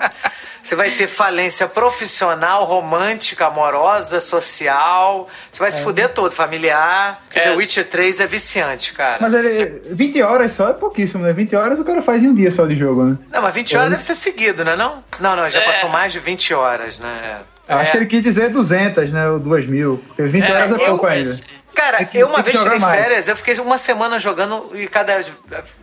Você 0.63 0.77
vai 0.77 0.91
ter 0.91 1.09
falência 1.09 1.67
profissional, 1.67 2.65
romântica, 2.65 3.47
amorosa, 3.47 4.21
social. 4.21 5.29
Você 5.51 5.59
vai 5.61 5.73
se 5.73 5.81
fuder 5.81 6.11
todo, 6.11 6.31
familiar. 6.33 7.21
Porque 7.25 7.39
É. 7.39 7.43
The 7.45 7.51
Witcher 7.57 7.89
3 7.89 8.21
é 8.21 8.27
viciante, 8.27 8.93
cara. 8.93 9.17
Mas 9.21 9.35
ele, 9.35 9.81
20 9.87 10.23
horas 10.23 10.53
só 10.53 10.69
é 10.69 10.73
pouquíssimo, 10.75 11.25
né? 11.25 11.33
20 11.33 11.57
horas 11.57 11.81
o 11.81 11.85
cara 11.85 12.01
faz 12.03 12.23
em 12.23 12.29
um 12.29 12.35
dia 12.35 12.51
só 12.53 12.65
de 12.67 12.79
jogo, 12.79 13.05
né? 13.05 13.19
Não, 13.31 13.43
mas 13.43 13.55
20 13.55 13.77
horas 13.77 13.91
deve 13.91 14.05
ser 14.05 14.15
seguido, 14.15 14.65
né? 14.65 14.77
Não, 14.77 15.03
não, 15.19 15.35
não 15.35 15.51
já 15.51 15.61
É. 15.61 15.65
passou 15.65 15.89
mais 15.89 16.13
de 16.13 16.21
20 16.21 16.55
horas, 16.55 16.99
né? 17.01 17.39
Eu 17.73 17.79
acho 17.79 17.89
É. 17.89 17.91
que 17.93 17.97
ele 17.99 18.07
quis 18.07 18.23
dizer 18.23 18.51
200, 18.51 19.11
né? 19.13 19.29
Ou 19.29 19.39
2 19.39 19.67
mil. 19.69 20.03
Porque 20.07 20.23
20 20.25 20.51
horas 20.53 20.73
é 20.73 20.87
pouco 20.87 21.07
ainda. 21.07 21.37
Cara, 21.75 22.05
que- 22.05 22.19
eu 22.19 22.29
uma 22.29 22.43
vez 22.43 22.61
tirei 22.61 22.79
férias, 22.79 23.29
eu 23.29 23.37
fiquei 23.37 23.59
uma 23.59 23.79
semana 23.79 24.19
jogando 24.19 24.71
e 24.75 24.87
cada. 24.87 25.19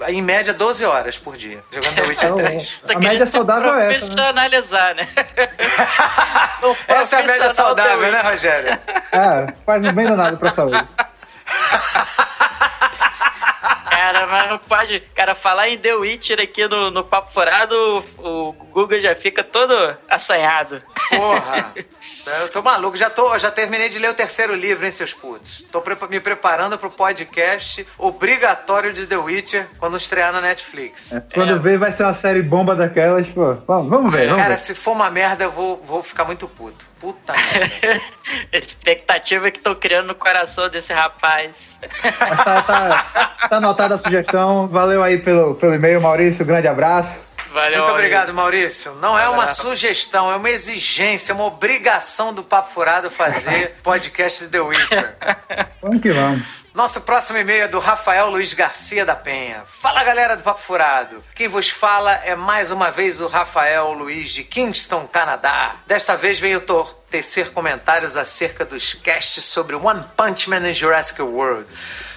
em 0.08 0.22
média 0.22 0.54
12 0.54 0.86
horas 0.86 1.18
por 1.18 1.36
dia. 1.36 1.60
Jogando 1.74 1.96
The 1.96 2.04
Witcher 2.04 2.34
3. 2.36 2.80
Só 2.84 2.94
A 2.94 3.00
média 3.00 3.26
saudável 3.26 3.74
é 3.74 3.74
essa, 3.74 3.82
né? 3.82 3.88
profissionalizar, 3.98 4.96
né? 4.96 5.08
Essa 6.88 7.16
é 7.16 7.20
a 7.20 7.24
média 7.26 7.54
saudável, 7.54 8.12
né. 8.12 8.22
Rogério? 8.22 8.78
Ah, 9.12 9.52
faz 9.66 9.82
bem 9.92 10.06
danado 10.06 10.38
pra 10.38 10.54
saúde. 10.54 10.78
Cara, 13.90 14.28
mas 14.28 14.50
não 14.50 14.58
pode. 14.58 15.00
Cara, 15.16 15.36
falar 15.36 15.70
em 15.70 15.78
The 15.78 15.96
Witcher 15.96 16.40
aqui 16.40 16.68
no, 16.68 16.92
no 16.92 17.04
Papo 17.04 17.32
Furado, 17.32 17.76
o, 18.18 18.50
o 18.50 18.54
Google 18.72 19.00
já 19.02 19.16
fica 19.16 19.44
todo 19.44 19.74
assanhado. 20.10 20.82
Porra! 21.10 21.74
Eu 22.42 22.50
tô 22.50 22.62
maluco, 22.62 22.96
já, 22.98 23.10
tô, 23.10 23.38
já 23.38 23.50
terminei 23.52 23.90
de 23.90 23.98
ler 24.00 24.10
o 24.10 24.14
terceiro 24.14 24.54
livro, 24.56 24.86
hein, 24.86 24.92
seus 24.92 25.14
putos. 25.14 25.66
Tô 25.72 25.82
prepa- 25.82 26.08
me 26.08 26.20
preparando 26.20 26.78
pro 26.78 26.90
podcast 26.92 27.86
obrigatório 27.98 28.94
de 28.94 29.06
The 29.08 29.18
Witcher 29.18 29.68
quando 29.78 29.98
estrear 29.98 30.32
na 30.32 30.42
Netflix. 30.42 31.14
É, 31.14 31.22
Quando 31.34 31.60
vê, 31.60 31.78
vai 31.78 31.92
ser 31.92 32.04
uma 32.04 32.14
série 32.14 32.42
bomba 32.42 32.76
daquelas, 32.76 33.28
pô. 33.28 33.54
Vamos, 33.68 33.90
vamos 33.90 34.12
ver, 34.12 34.28
vamos 34.28 34.42
Cara, 34.42 34.56
ver. 34.56 34.60
se 34.62 34.76
for 34.76 34.92
uma 34.92 35.10
merda, 35.10 35.46
eu 35.46 35.52
vou, 35.52 35.78
vou 35.78 36.04
ficar 36.04 36.26
muito 36.26 36.48
puto. 36.48 36.88
Puta 37.00 37.34
merda. 37.34 38.02
Expectativa 38.52 39.50
que 39.52 39.58
estão 39.58 39.74
criando 39.76 40.08
no 40.08 40.16
coração 40.16 40.68
desse 40.70 40.94
rapaz. 40.94 41.80
Mas 42.20 42.44
tá, 42.44 42.62
tá, 42.62 43.04
tá 43.50 43.56
anotada 43.58 43.96
a 43.96 43.98
sugestão. 43.98 44.68
Valeu 44.68 45.02
aí 45.02 45.18
pelo, 45.18 45.56
pelo 45.56 45.74
e-mail, 45.74 46.02
Maurício. 46.02 46.46
Grande 46.46 46.68
abraço. 46.68 47.29
Valeu. 47.52 47.80
Muito 47.80 47.92
obrigado, 47.92 48.34
Maurício. 48.34 48.94
Não 48.96 49.18
é 49.18 49.28
uma 49.28 49.48
sugestão, 49.48 50.32
é 50.32 50.36
uma 50.36 50.50
exigência, 50.50 51.34
uma 51.34 51.46
obrigação 51.46 52.34
do 52.34 52.44
Papo 52.44 52.72
Furado 52.72 53.10
fazer 53.10 53.76
podcast 53.84 54.46
de 54.46 54.52
The 54.52 54.60
Witcher. 54.62 55.18
Vamos 55.82 56.02
que 56.02 56.12
vamos. 56.12 56.60
Nosso 56.74 57.02
próximo 57.02 57.38
e-mail 57.40 57.64
é 57.64 57.68
do 57.68 57.80
Rafael 57.80 58.30
Luiz 58.30 58.54
Garcia 58.54 59.04
da 59.04 59.16
Penha. 59.16 59.64
Fala 59.66 60.04
galera 60.04 60.38
do 60.38 60.44
Papo 60.44 60.62
Furado. 60.62 61.24
Quem 61.34 61.48
vos 61.48 61.68
fala 61.70 62.14
é 62.24 62.36
mais 62.36 62.70
uma 62.72 62.92
vez 62.92 63.20
o 63.20 63.28
Rafael 63.28 63.92
Luiz 63.94 64.30
de 64.32 64.44
Kingston, 64.44 65.08
Canadá. 65.08 65.74
Desta 65.88 66.16
vez 66.16 66.40
venho 66.40 66.62
tor- 66.62 66.94
tecer 67.10 67.52
comentários 67.52 68.16
acerca 68.16 68.64
dos 68.64 68.94
casts 68.94 69.44
sobre 69.46 69.76
One 69.76 70.06
Punch 70.16 70.48
Man 70.50 70.70
e 70.70 70.74
Jurassic 70.74 71.20
World. 71.22 71.68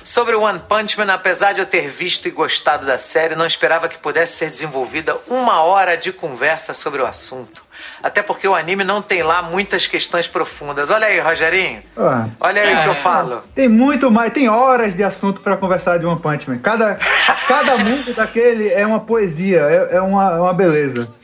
Sobre 0.04 0.34
One 0.34 0.58
Punch 0.68 0.98
Man, 0.98 1.12
apesar 1.12 1.52
de 1.52 1.60
eu 1.60 1.66
ter 1.66 1.88
visto 1.88 2.26
e 2.26 2.30
gostado 2.30 2.84
da 2.86 2.98
série, 2.98 3.36
não 3.36 3.46
esperava 3.46 3.88
que 3.88 3.98
pudesse 3.98 4.34
ser 4.36 4.46
desenvolvida 4.46 5.16
uma 5.28 5.62
hora 5.62 5.96
de 5.96 6.12
conversa 6.12 6.74
sobre 6.74 7.00
o 7.00 7.06
assunto. 7.06 7.62
Até 8.02 8.20
porque 8.22 8.46
o 8.46 8.54
anime 8.54 8.84
não 8.84 9.00
tem 9.00 9.22
lá 9.22 9.42
muitas 9.42 9.86
questões 9.86 10.26
profundas. 10.26 10.90
Olha 10.90 11.06
aí, 11.06 11.20
Rogerinho. 11.20 11.82
Pô, 11.94 12.02
Olha 12.40 12.62
aí 12.62 12.74
o 12.76 12.80
que 12.82 12.88
eu 12.88 12.92
É. 12.92 12.96
falo. 12.96 13.42
Tem 13.54 13.68
muito 13.68 14.10
mais, 14.10 14.32
tem 14.32 14.48
horas 14.48 14.94
de 14.96 15.02
assunto 15.04 15.40
pra 15.40 15.56
conversar 15.56 15.98
de 15.98 16.06
One 16.06 16.20
Punch 16.20 16.48
Man. 16.50 16.58
Cada, 16.58 16.98
cada 17.48 17.76
mundo 17.78 18.12
daquele 18.14 18.72
é 18.72 18.84
uma 18.86 19.00
poesia, 19.00 19.60
é, 19.62 19.96
é 19.96 20.00
uma, 20.00 20.32
é 20.32 20.40
uma 20.40 20.52
beleza. 20.52 21.12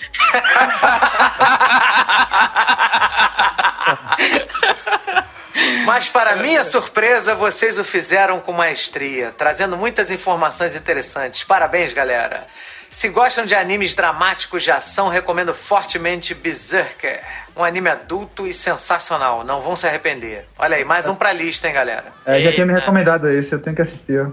Mas 5.88 6.06
para 6.06 6.36
minha 6.36 6.62
surpresa, 6.64 7.34
vocês 7.34 7.78
o 7.78 7.84
fizeram 7.84 8.40
com 8.40 8.52
maestria, 8.52 9.32
trazendo 9.36 9.74
muitas 9.76 10.10
informações 10.10 10.76
interessantes. 10.76 11.42
Parabéns, 11.44 11.94
galera. 11.94 12.46
Se 12.90 13.08
gostam 13.08 13.44
de 13.46 13.54
animes 13.54 13.94
dramáticos 13.94 14.62
de 14.62 14.70
ação, 14.70 15.08
recomendo 15.08 15.54
fortemente 15.54 16.34
Berserker. 16.34 17.20
Um 17.56 17.64
anime 17.64 17.88
adulto 17.90 18.46
e 18.46 18.52
sensacional, 18.52 19.42
não 19.44 19.60
vão 19.60 19.74
se 19.76 19.86
arrepender. 19.86 20.46
Olha 20.58 20.76
aí, 20.76 20.84
mais 20.84 21.06
um 21.06 21.14
pra 21.14 21.32
lista, 21.32 21.66
hein, 21.66 21.74
galera. 21.74 22.12
É, 22.24 22.40
já 22.40 22.52
tinha 22.52 22.64
me 22.66 22.72
recomendado 22.72 23.28
esse, 23.28 23.52
eu 23.52 23.60
tenho 23.60 23.74
que 23.74 23.82
assistir. 23.82 24.26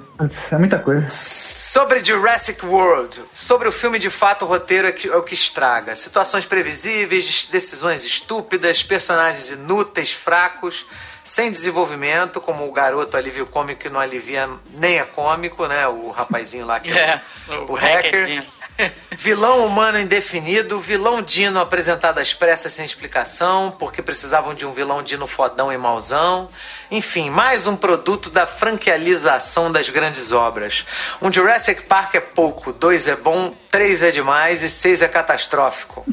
É 0.52 0.58
muita 0.58 0.78
coisa. 0.78 1.08
Sobre 1.10 2.04
Jurassic 2.04 2.66
World. 2.66 3.22
Sobre 3.34 3.68
o 3.68 3.72
filme, 3.72 3.98
de 3.98 4.10
fato, 4.10 4.46
o 4.46 4.48
roteiro 4.48 4.88
é, 4.88 4.92
que- 4.92 5.08
é 5.10 5.16
o 5.16 5.24
que 5.24 5.34
estraga. 5.34 5.96
Situações 5.96 6.46
previsíveis, 6.46 7.48
decisões 7.52 8.04
estúpidas, 8.06 8.84
personagens 8.84 9.52
inúteis, 9.52 10.12
fracos, 10.14 10.86
sem 11.26 11.50
desenvolvimento, 11.50 12.40
como 12.40 12.68
o 12.68 12.72
garoto 12.72 13.18
alívio 13.18 13.48
cômico 13.48 13.82
que 13.82 13.90
não 13.90 14.00
alivia 14.00 14.48
nem 14.76 15.00
é 15.00 15.04
cômico, 15.04 15.66
né? 15.66 15.88
O 15.88 16.12
rapazinho 16.12 16.68
lá 16.68 16.80
que 16.80 16.92
é, 16.92 17.20
É, 17.50 17.54
o, 17.58 17.72
o 17.72 17.74
hacker. 17.74 18.46
Vilão 19.12 19.66
humano 19.66 19.98
indefinido, 19.98 20.78
vilão 20.82 21.22
Dino 21.22 21.62
apresentado 21.62 22.20
às 22.20 22.34
pressas 22.34 22.74
sem 22.74 22.86
explicação, 22.86 23.74
porque 23.80 24.02
precisavam 24.02 24.54
de 24.54 24.66
um 24.66 24.74
vilão 24.74 25.02
Dino 25.02 25.26
fodão 25.26 25.72
e 25.72 25.78
mauzão. 25.78 26.48
Enfim, 26.92 27.30
mais 27.30 27.68
um 27.68 27.78
produto 27.78 28.30
da 28.30 28.46
franquialização 28.46 29.72
das 29.72 29.90
grandes 29.90 30.34
obras. 30.34 30.86
Um 31.22 31.32
Jurassic 31.32 31.84
Park 31.84 32.16
é 32.16 32.20
pouco, 32.20 32.74
dois 32.74 33.08
é 33.08 33.16
bom, 33.16 33.56
três 33.76 34.02
é 34.02 34.10
demais 34.12 34.64
e 34.64 34.70
seis 34.70 35.02
é 35.02 35.08
catastrófico. 35.08 36.06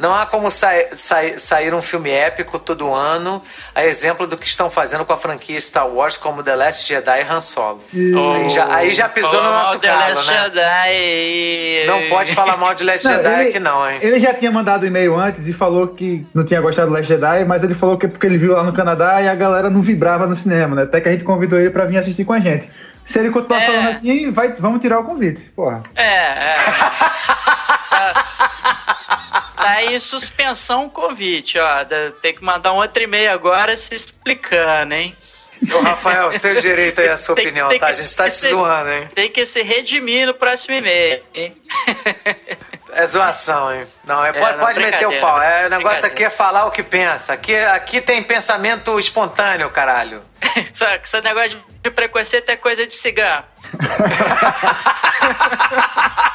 Não 0.00 0.12
há 0.12 0.26
como 0.26 0.50
sai- 0.50 0.88
sai- 0.92 1.38
sair 1.38 1.72
um 1.72 1.80
filme 1.80 2.10
épico 2.10 2.58
todo 2.58 2.92
ano, 2.92 3.40
a 3.74 3.84
exemplo 3.86 4.26
do 4.26 4.36
que 4.36 4.46
estão 4.48 4.68
fazendo 4.68 5.04
com 5.04 5.12
a 5.12 5.16
franquia 5.16 5.60
Star 5.60 5.88
Wars, 5.88 6.16
como 6.16 6.42
The 6.42 6.56
Last 6.56 6.88
Jedi 6.88 7.20
e 7.20 7.32
Han 7.32 7.40
Solo. 7.40 7.80
Aí 7.94 8.48
já, 8.48 8.74
aí 8.74 8.92
já 8.92 9.08
pisou 9.08 9.40
no 9.42 9.50
nosso 9.50 9.78
The 9.78 9.86
calo, 9.86 10.00
Last 10.14 10.30
né? 10.32 10.42
Jedi. 10.42 11.86
Não 11.86 12.08
pode 12.08 12.34
falar 12.34 12.56
mal 12.56 12.74
de 12.74 12.82
Last 12.84 13.06
Jedi 13.06 13.40
ele, 13.40 13.48
aqui 13.50 13.58
não, 13.60 13.88
hein? 13.88 13.98
ele 14.02 14.18
já 14.18 14.34
tinha 14.34 14.50
mandado 14.50 14.84
e-mail 14.84 15.14
antes 15.16 15.46
e 15.46 15.52
falou 15.52 15.86
que 15.88 16.26
não 16.34 16.44
tinha 16.44 16.60
gostado 16.60 16.88
do 16.88 16.94
Last 16.94 17.06
Jedi, 17.08 17.44
mas 17.44 17.62
ele 17.62 17.74
falou 17.76 17.96
que 17.96 18.06
é 18.06 18.08
porque 18.08 18.26
ele 18.26 18.38
viu 18.38 18.54
lá 18.54 18.64
no 18.64 18.72
Canadá 18.72 19.22
e 19.22 19.28
a 19.28 19.34
galera 19.34 19.70
não 19.70 19.80
vibrava 19.82 20.26
no 20.26 20.34
cinema, 20.34 20.74
né? 20.74 20.82
Até 20.82 21.00
que 21.00 21.08
a 21.08 21.12
gente 21.12 21.24
convidou 21.24 21.58
ele 21.60 21.70
pra 21.70 21.84
vir 21.84 21.98
assistir 21.98 22.24
com 22.24 22.32
a 22.32 22.40
gente. 22.40 22.68
Se 23.06 23.18
ele 23.18 23.30
continuar 23.30 23.60
É. 23.62 23.66
falando 23.66 23.88
assim, 23.88 24.30
vai, 24.30 24.48
vamos 24.54 24.80
tirar 24.80 24.98
o 25.00 25.04
convite. 25.04 25.40
Porra. 25.54 25.82
É, 25.94 26.04
é. 26.04 26.54
tá, 27.90 29.52
tá 29.56 29.82
em 29.84 29.98
suspensão 29.98 30.86
o 30.86 30.90
convite, 30.90 31.58
ó. 31.58 31.84
Tem 32.20 32.34
que 32.34 32.42
mandar 32.42 32.72
um 32.72 32.76
outro 32.76 33.02
e-mail 33.02 33.30
agora 33.32 33.76
se 33.76 33.94
explicando, 33.94 34.94
hein? 34.94 35.14
Ô, 35.72 35.80
Rafael, 35.80 36.30
você 36.32 36.40
tem 36.40 36.52
o 36.58 36.60
direito 36.60 37.00
aí 37.00 37.08
a 37.08 37.16
sua 37.16 37.34
Tem- 37.34 37.46
opinião, 37.46 37.68
tem 37.68 37.78
tá? 37.78 37.86
que- 37.86 37.92
A 37.92 37.94
gente 37.94 38.14
tá 38.16 38.28
te 38.28 38.40
tem- 38.40 38.50
zoando, 38.50 38.90
hein? 38.90 39.08
Tem 39.14 39.30
que 39.30 39.46
se 39.46 39.62
redimir 39.62 40.26
no 40.26 40.34
próximo 40.34 40.74
e-mail, 40.74 41.22
hein? 41.34 41.56
É 42.92 43.06
zoação, 43.06 43.72
hein? 43.74 43.86
Não, 44.06 44.24
é, 44.24 44.32
pode, 44.32 44.58
não, 44.58 44.66
pode 44.66 44.80
meter 44.80 45.06
o 45.06 45.20
pau. 45.20 45.40
É, 45.40 45.66
o 45.66 45.70
negócio 45.70 46.06
aqui 46.06 46.24
é 46.24 46.30
falar 46.30 46.66
o 46.66 46.70
que 46.70 46.82
pensa. 46.82 47.32
Aqui, 47.32 47.56
aqui 47.56 48.00
tem 48.00 48.22
pensamento 48.22 48.98
espontâneo, 48.98 49.70
caralho. 49.70 50.22
Só 50.74 50.86
que 50.98 51.06
esse 51.06 51.20
negócio 51.22 51.62
de 51.82 51.90
preconceito 51.90 52.50
é 52.50 52.56
coisa 52.56 52.86
de 52.86 52.94
cigarro. 52.94 53.44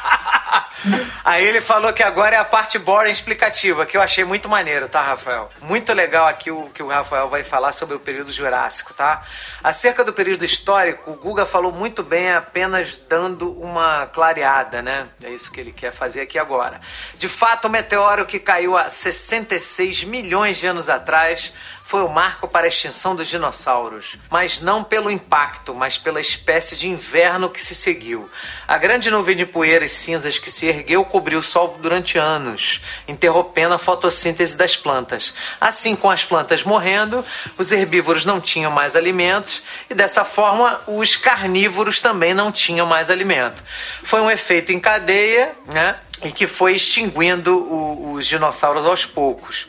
Aí 1.24 1.46
ele 1.46 1.60
falou 1.60 1.92
que 1.92 2.02
agora 2.02 2.36
é 2.36 2.38
a 2.38 2.44
parte 2.44 2.78
boring 2.78 3.10
explicativa, 3.10 3.84
que 3.84 3.96
eu 3.96 4.00
achei 4.00 4.24
muito 4.24 4.48
maneiro, 4.48 4.88
tá, 4.88 5.02
Rafael? 5.02 5.50
Muito 5.62 5.92
legal 5.92 6.26
aqui 6.26 6.50
o 6.50 6.70
que 6.70 6.82
o 6.82 6.88
Rafael 6.88 7.28
vai 7.28 7.42
falar 7.42 7.72
sobre 7.72 7.94
o 7.94 8.00
período 8.00 8.32
jurássico, 8.32 8.94
tá? 8.94 9.22
Acerca 9.62 10.02
do 10.02 10.12
período 10.12 10.44
histórico, 10.44 11.10
o 11.10 11.14
Guga 11.14 11.44
falou 11.44 11.70
muito 11.70 12.02
bem, 12.02 12.32
apenas 12.32 12.96
dando 12.96 13.52
uma 13.60 14.06
clareada, 14.06 14.80
né? 14.80 15.06
É 15.22 15.28
isso 15.28 15.52
que 15.52 15.60
ele 15.60 15.72
quer 15.72 15.92
fazer 15.92 16.22
aqui 16.22 16.38
agora. 16.38 16.80
De 17.16 17.28
fato, 17.28 17.59
o 17.66 17.70
meteoro 17.70 18.26
que 18.26 18.38
caiu 18.38 18.76
há 18.76 18.88
66 18.88 20.04
milhões 20.04 20.58
de 20.58 20.66
anos 20.66 20.88
atrás 20.88 21.52
foi 21.90 22.04
o 22.04 22.08
marco 22.08 22.46
para 22.46 22.66
a 22.66 22.68
extinção 22.68 23.16
dos 23.16 23.26
dinossauros, 23.26 24.16
mas 24.30 24.60
não 24.60 24.84
pelo 24.84 25.10
impacto, 25.10 25.74
mas 25.74 25.98
pela 25.98 26.20
espécie 26.20 26.76
de 26.76 26.88
inverno 26.88 27.50
que 27.50 27.60
se 27.60 27.74
seguiu. 27.74 28.30
A 28.68 28.78
grande 28.78 29.10
nuvem 29.10 29.34
de 29.34 29.44
poeira 29.44 29.84
e 29.84 29.88
cinzas 29.88 30.38
que 30.38 30.52
se 30.52 30.66
ergueu 30.66 31.04
cobriu 31.04 31.40
o 31.40 31.42
sol 31.42 31.76
durante 31.82 32.16
anos, 32.16 32.80
interrompendo 33.08 33.74
a 33.74 33.78
fotossíntese 33.78 34.56
das 34.56 34.76
plantas. 34.76 35.34
Assim, 35.60 35.96
com 35.96 36.08
as 36.08 36.24
plantas 36.24 36.62
morrendo, 36.62 37.24
os 37.58 37.72
herbívoros 37.72 38.24
não 38.24 38.40
tinham 38.40 38.70
mais 38.70 38.94
alimentos 38.94 39.60
e 39.90 39.94
dessa 39.94 40.24
forma 40.24 40.80
os 40.86 41.16
carnívoros 41.16 42.00
também 42.00 42.32
não 42.32 42.52
tinham 42.52 42.86
mais 42.86 43.10
alimento. 43.10 43.64
Foi 44.04 44.20
um 44.20 44.30
efeito 44.30 44.70
em 44.70 44.78
cadeia, 44.78 45.50
né? 45.66 45.96
E 46.22 46.30
que 46.30 46.46
foi 46.46 46.74
extinguindo 46.74 47.52
o, 47.52 48.12
os 48.12 48.28
dinossauros 48.28 48.86
aos 48.86 49.04
poucos. 49.04 49.66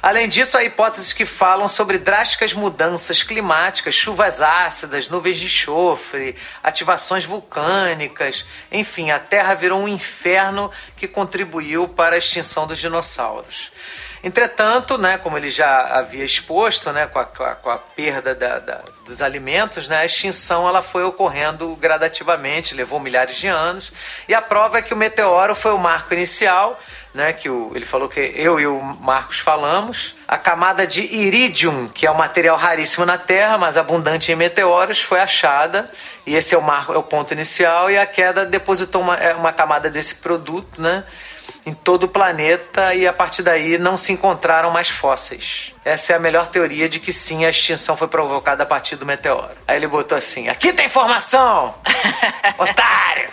Além 0.00 0.28
disso, 0.28 0.56
há 0.56 0.62
hipóteses 0.62 1.12
que 1.12 1.26
falam 1.26 1.66
sobre 1.66 1.98
drásticas 1.98 2.52
mudanças 2.52 3.22
climáticas, 3.22 3.94
chuvas 3.94 4.40
ácidas, 4.40 5.08
nuvens 5.08 5.38
de 5.38 5.46
enxofre, 5.46 6.36
ativações 6.62 7.24
vulcânicas. 7.24 8.44
Enfim, 8.70 9.10
a 9.10 9.18
Terra 9.18 9.54
virou 9.54 9.80
um 9.80 9.88
inferno 9.88 10.70
que 10.96 11.08
contribuiu 11.08 11.88
para 11.88 12.14
a 12.14 12.18
extinção 12.18 12.66
dos 12.66 12.78
dinossauros. 12.78 13.70
Entretanto, 14.22 14.98
né, 14.98 15.16
como 15.16 15.36
ele 15.36 15.48
já 15.48 15.98
havia 15.98 16.24
exposto, 16.24 16.92
né, 16.92 17.06
com, 17.06 17.18
a, 17.20 17.24
com 17.24 17.70
a 17.70 17.78
perda 17.78 18.34
da, 18.34 18.58
da, 18.58 18.82
dos 19.06 19.22
alimentos, 19.22 19.86
né, 19.86 19.98
a 19.98 20.04
extinção 20.04 20.68
ela 20.68 20.82
foi 20.82 21.04
ocorrendo 21.04 21.74
gradativamente, 21.76 22.74
levou 22.74 22.98
milhares 22.98 23.36
de 23.36 23.46
anos. 23.46 23.92
E 24.28 24.34
a 24.34 24.42
prova 24.42 24.78
é 24.78 24.82
que 24.82 24.92
o 24.92 24.96
meteoro 24.96 25.54
foi 25.54 25.72
o 25.72 25.78
marco 25.78 26.12
inicial 26.14 26.80
né, 27.14 27.32
que 27.32 27.48
o, 27.48 27.72
ele 27.74 27.84
falou 27.84 28.08
que 28.08 28.20
eu 28.34 28.60
e 28.60 28.66
o 28.66 28.80
Marcos 29.00 29.38
falamos. 29.38 30.14
A 30.26 30.36
camada 30.36 30.86
de 30.86 31.02
iridium, 31.02 31.88
que 31.88 32.06
é 32.06 32.10
um 32.10 32.16
material 32.16 32.56
raríssimo 32.56 33.04
na 33.06 33.18
Terra, 33.18 33.58
mas 33.58 33.76
abundante 33.76 34.30
em 34.30 34.36
meteoros, 34.36 35.00
foi 35.00 35.20
achada. 35.20 35.90
E 36.26 36.36
esse 36.36 36.54
é 36.54 36.58
o, 36.58 36.62
marco, 36.62 36.92
é 36.92 36.98
o 36.98 37.02
ponto 37.02 37.32
inicial. 37.32 37.90
E 37.90 37.98
a 37.98 38.06
queda 38.06 38.44
depositou 38.44 39.02
uma, 39.02 39.16
é 39.16 39.34
uma 39.34 39.52
camada 39.52 39.90
desse 39.90 40.16
produto 40.16 40.80
né, 40.80 41.02
em 41.64 41.72
todo 41.72 42.04
o 42.04 42.08
planeta. 42.08 42.94
E 42.94 43.06
a 43.06 43.12
partir 43.12 43.42
daí 43.42 43.78
não 43.78 43.96
se 43.96 44.12
encontraram 44.12 44.70
mais 44.70 44.88
fósseis. 44.88 45.74
Essa 45.84 46.12
é 46.12 46.16
a 46.16 46.20
melhor 46.20 46.48
teoria 46.48 46.88
de 46.88 47.00
que 47.00 47.12
sim, 47.12 47.44
a 47.44 47.50
extinção 47.50 47.96
foi 47.96 48.08
provocada 48.08 48.62
a 48.62 48.66
partir 48.66 48.96
do 48.96 49.06
meteoro. 49.06 49.56
Aí 49.66 49.76
ele 49.76 49.86
botou 49.86 50.16
assim: 50.16 50.48
aqui 50.48 50.72
tem 50.72 50.86
informação! 50.86 51.74
Otário! 52.58 53.32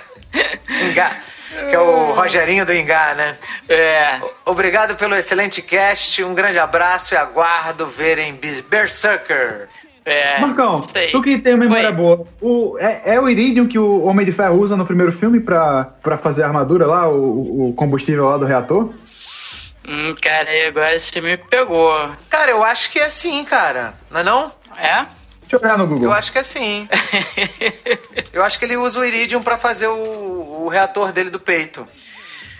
Enga 0.69 1.34
que 1.69 1.75
é 1.75 1.79
o 1.79 2.11
Rogerinho 2.13 2.65
do 2.65 2.73
Ingá, 2.73 3.13
né? 3.15 3.35
É. 3.67 4.19
Obrigado 4.45 4.95
pelo 4.95 5.15
excelente 5.15 5.61
cast, 5.61 6.23
um 6.23 6.33
grande 6.33 6.59
abraço 6.59 7.13
e 7.13 7.17
aguardo 7.17 7.87
verem 7.87 8.39
Berserker. 8.69 9.67
É, 10.05 10.39
Marcão, 10.39 10.77
sei. 10.77 11.07
tu 11.09 11.19
que 11.19 11.39
tem 11.39 11.57
memória 11.57 11.89
Oi. 11.89 11.95
boa, 11.95 12.27
o, 12.39 12.77
é, 12.77 13.15
é 13.15 13.19
o 13.19 13.27
Iridium 13.27 13.67
que 13.67 13.79
o 13.79 14.05
Homem 14.05 14.23
de 14.23 14.31
Ferro 14.31 14.59
usa 14.59 14.77
no 14.77 14.85
primeiro 14.85 15.11
filme 15.11 15.39
pra, 15.39 15.85
pra 16.03 16.15
fazer 16.15 16.43
a 16.43 16.47
armadura 16.47 16.85
lá, 16.85 17.09
o, 17.09 17.69
o 17.69 17.73
combustível 17.73 18.29
lá 18.29 18.37
do 18.37 18.45
reator? 18.45 18.93
Hum, 19.87 20.15
cara, 20.21 20.49
aí 20.49 20.67
agora 20.67 20.99
você 20.99 21.19
me 21.21 21.37
pegou. 21.37 21.91
Cara, 22.29 22.51
eu 22.51 22.63
acho 22.63 22.91
que 22.91 22.99
é 22.99 23.09
sim, 23.09 23.43
cara. 23.45 23.95
Não 24.11 24.19
é 24.19 24.23
não? 24.23 24.51
É? 24.77 25.05
Olhar 25.57 25.77
no 25.77 25.87
Google. 25.87 26.05
Eu 26.05 26.13
acho 26.13 26.31
que 26.31 26.39
é 26.39 26.43
sim. 26.43 26.87
eu 28.33 28.43
acho 28.43 28.59
que 28.59 28.65
ele 28.65 28.77
usa 28.77 28.99
o 28.99 29.05
Iridium 29.05 29.41
pra 29.41 29.57
fazer 29.57 29.87
o, 29.87 30.63
o 30.63 30.67
reator 30.67 31.11
dele 31.11 31.29
do 31.29 31.39
peito. 31.39 31.85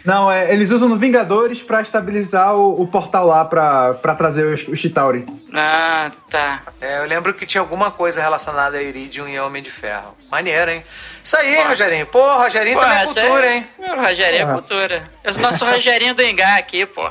Não, 0.06 0.32
é, 0.32 0.54
eles 0.54 0.70
usam 0.70 0.88
no 0.88 0.98
Vingadores 0.98 1.64
pra 1.64 1.82
estabilizar 1.82 2.54
o, 2.54 2.80
o 2.80 2.88
portal 2.88 3.26
lá 3.26 3.44
pra, 3.44 3.96
pra 3.96 4.14
trazer 4.14 4.46
o, 4.46 4.72
o 4.72 4.78
Chitauri. 4.78 5.26
Ah, 5.52 6.12
tá. 6.30 6.62
É, 6.80 7.00
eu 7.00 7.06
lembro 7.06 7.34
que 7.34 7.46
tinha 7.48 7.60
alguma 7.60 7.90
coisa 7.90 8.22
relacionada 8.22 8.78
a 8.78 8.84
Iridium 8.84 9.28
e 9.28 9.40
Homem 9.40 9.64
de 9.64 9.72
Ferro. 9.72 10.16
Maneiro, 10.30 10.70
hein? 10.70 10.84
Isso 11.24 11.36
aí, 11.36 11.60
Rogerinho. 11.64 12.06
Pô, 12.06 12.22
Rogerinho 12.38 12.80
também 12.80 12.98
é 12.98 13.06
cultura, 13.06 13.56
hein? 13.56 13.66
É, 13.80 13.94
o 13.94 14.00
Rogerinho 14.00 14.50
é 14.50 14.54
cultura. 14.54 15.04
É 15.24 15.32
o 15.32 15.40
nosso 15.40 15.66
Rogerinho 15.66 16.14
do 16.14 16.22
Engá 16.22 16.58
aqui, 16.58 16.86
pô. 16.86 17.10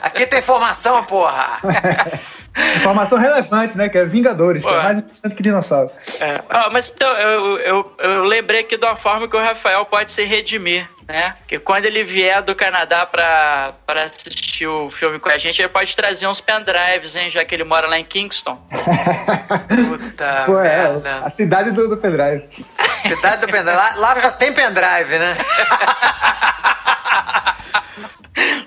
Aqui 0.00 0.26
tem 0.26 0.38
informação, 0.38 1.04
porra. 1.04 1.58
Informação 2.76 3.18
relevante, 3.18 3.76
né? 3.76 3.88
Que 3.88 3.98
é 3.98 4.04
Vingadores, 4.04 4.62
que 4.62 4.68
é 4.68 4.82
mais 4.82 4.98
importante 4.98 5.34
que 5.34 5.42
dinossauro. 5.42 5.90
É. 6.20 6.42
Ah, 6.50 6.68
mas 6.70 6.90
então, 6.90 7.10
eu, 7.16 7.58
eu, 7.58 7.96
eu 7.98 8.24
lembrei 8.24 8.60
aqui 8.60 8.76
de 8.76 8.84
uma 8.84 8.96
forma 8.96 9.26
que 9.26 9.36
o 9.36 9.40
Rafael 9.40 9.84
pode 9.86 10.12
se 10.12 10.22
redimir, 10.24 10.86
né? 11.08 11.34
Que 11.48 11.58
quando 11.58 11.86
ele 11.86 12.02
vier 12.02 12.42
do 12.42 12.54
Canadá 12.54 13.06
pra, 13.06 13.72
pra 13.86 14.02
assistir 14.02 14.66
o 14.66 14.90
filme 14.90 15.18
com 15.18 15.30
a 15.30 15.38
gente, 15.38 15.62
ele 15.62 15.68
pode 15.68 15.96
trazer 15.96 16.26
uns 16.26 16.40
pendrives, 16.42 17.16
hein? 17.16 17.30
Já 17.30 17.44
que 17.44 17.54
ele 17.54 17.64
mora 17.64 17.86
lá 17.86 17.98
em 17.98 18.04
Kingston. 18.04 18.54
Puta 18.68 20.42
Pô, 20.44 20.58
é, 20.60 20.88
merda. 20.88 21.18
a 21.24 21.30
cidade 21.30 21.70
do, 21.70 21.88
do 21.88 21.96
pendrive. 21.96 22.44
Cidade 23.02 23.40
do 23.40 23.46
pendrive. 23.48 23.76
Lá, 23.76 23.94
lá 23.96 24.14
só 24.14 24.30
tem 24.30 24.52
pendrive, 24.52 25.18
né? 25.18 25.36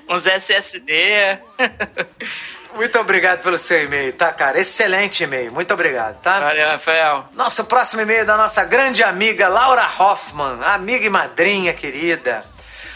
Uns 0.09 0.27
SSD. 0.27 1.39
Muito 2.75 2.99
obrigado 2.99 3.41
pelo 3.41 3.57
seu 3.57 3.83
e-mail, 3.83 4.11
tá, 4.13 4.33
cara? 4.33 4.59
Excelente 4.59 5.23
e-mail. 5.23 5.51
Muito 5.51 5.73
obrigado, 5.73 6.21
tá? 6.21 6.41
Valeu, 6.41 6.67
Rafael. 6.67 7.25
Nosso 7.33 7.63
próximo 7.65 8.01
e-mail 8.01 8.21
é 8.21 8.25
da 8.25 8.35
nossa 8.35 8.65
grande 8.65 9.01
amiga 9.01 9.47
Laura 9.47 9.87
Hoffman, 9.97 10.61
amiga 10.61 11.05
e 11.05 11.09
madrinha 11.09 11.73
querida. 11.73 12.43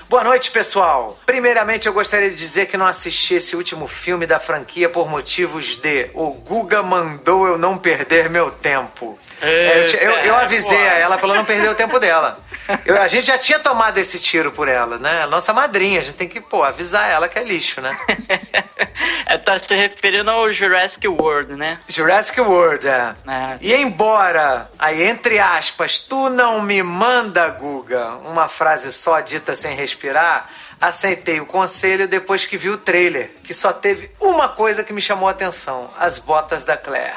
Boa 0.10 0.24
noite, 0.24 0.52
pessoal. 0.52 1.18
Primeiramente, 1.26 1.88
eu 1.88 1.94
gostaria 1.94 2.30
de 2.30 2.36
dizer 2.36 2.66
que 2.66 2.76
não 2.76 2.86
assisti 2.88 3.36
esse 3.36 3.56
último 3.56 3.88
filme 3.88 4.26
da 4.26 4.40
franquia 4.40 4.90
por 4.90 5.08
motivos 5.08 5.78
de 5.78 6.10
o 6.14 6.32
Guga 6.32 6.84
mandou 6.84 7.48
eu 7.48 7.58
não 7.58 7.78
perder 7.78 8.30
meu 8.30 8.52
tempo. 8.52 9.18
É, 9.42 9.80
eu, 9.80 10.00
eu- 10.12 10.18
eu 10.26 10.36
avisei 10.36 10.78
a 10.88 10.94
ela 10.96 11.18
pra 11.18 11.28
ela 11.28 11.36
não 11.36 11.46
perder 11.46 11.70
o 11.70 11.76
tempo 11.76 12.00
dela. 12.00 12.40
Eu- 12.86 13.02
a 13.02 13.08
gente 13.08 13.26
já 13.26 13.38
tinha 13.38 13.58
tomado 13.60 13.98
esse 13.98 14.20
tiro 14.20 14.52
por 14.52 14.68
ela, 14.68 14.98
né? 15.00 15.26
Nossa 15.26 15.54
madrinha, 15.54 16.00
a 16.00 16.04
gente 16.04 16.16
tem 16.16 16.28
que, 16.28 16.40
pô, 16.42 16.64
avisar 16.64 17.10
ela 17.10 17.28
que 17.28 17.40
é 17.40 17.44
lixo, 17.44 17.82
né? 17.82 17.92
É, 19.26 19.38
tá 19.38 19.58
se 19.60 19.74
referindo 19.76 20.30
ao 20.32 20.52
Jurassic 20.52 21.08
World, 21.08 21.56
né? 21.56 21.80
Jurassic 21.88 22.42
World, 22.42 22.88
é. 22.88 23.14
É. 23.28 23.58
E 23.62 23.74
embora, 23.76 24.68
aí 24.80 25.04
entre 25.04 25.38
aspas, 25.40 26.00
tu 26.00 26.30
não 26.30 26.62
me 26.62 26.82
manda, 26.82 27.48
Guga, 27.50 28.16
uma 28.26 28.50
frase 28.50 28.92
só 28.92 29.20
dita 29.20 29.54
sem 29.54 29.76
respirar, 29.76 30.50
aceitei 30.82 31.40
o 31.40 31.46
conselho 31.46 32.08
depois 32.08 32.46
que 32.46 32.58
vi 32.58 32.70
o 32.70 32.78
trailer, 32.78 33.30
que 33.44 33.54
só 33.54 33.72
teve 33.72 34.10
uma 34.20 34.50
coisa 34.50 34.84
que 34.84 34.92
me 34.92 35.02
chamou 35.02 35.28
a 35.28 35.32
atenção: 35.32 35.92
as 36.00 36.18
botas 36.18 36.66
da 36.66 36.76
Claire. 36.76 37.14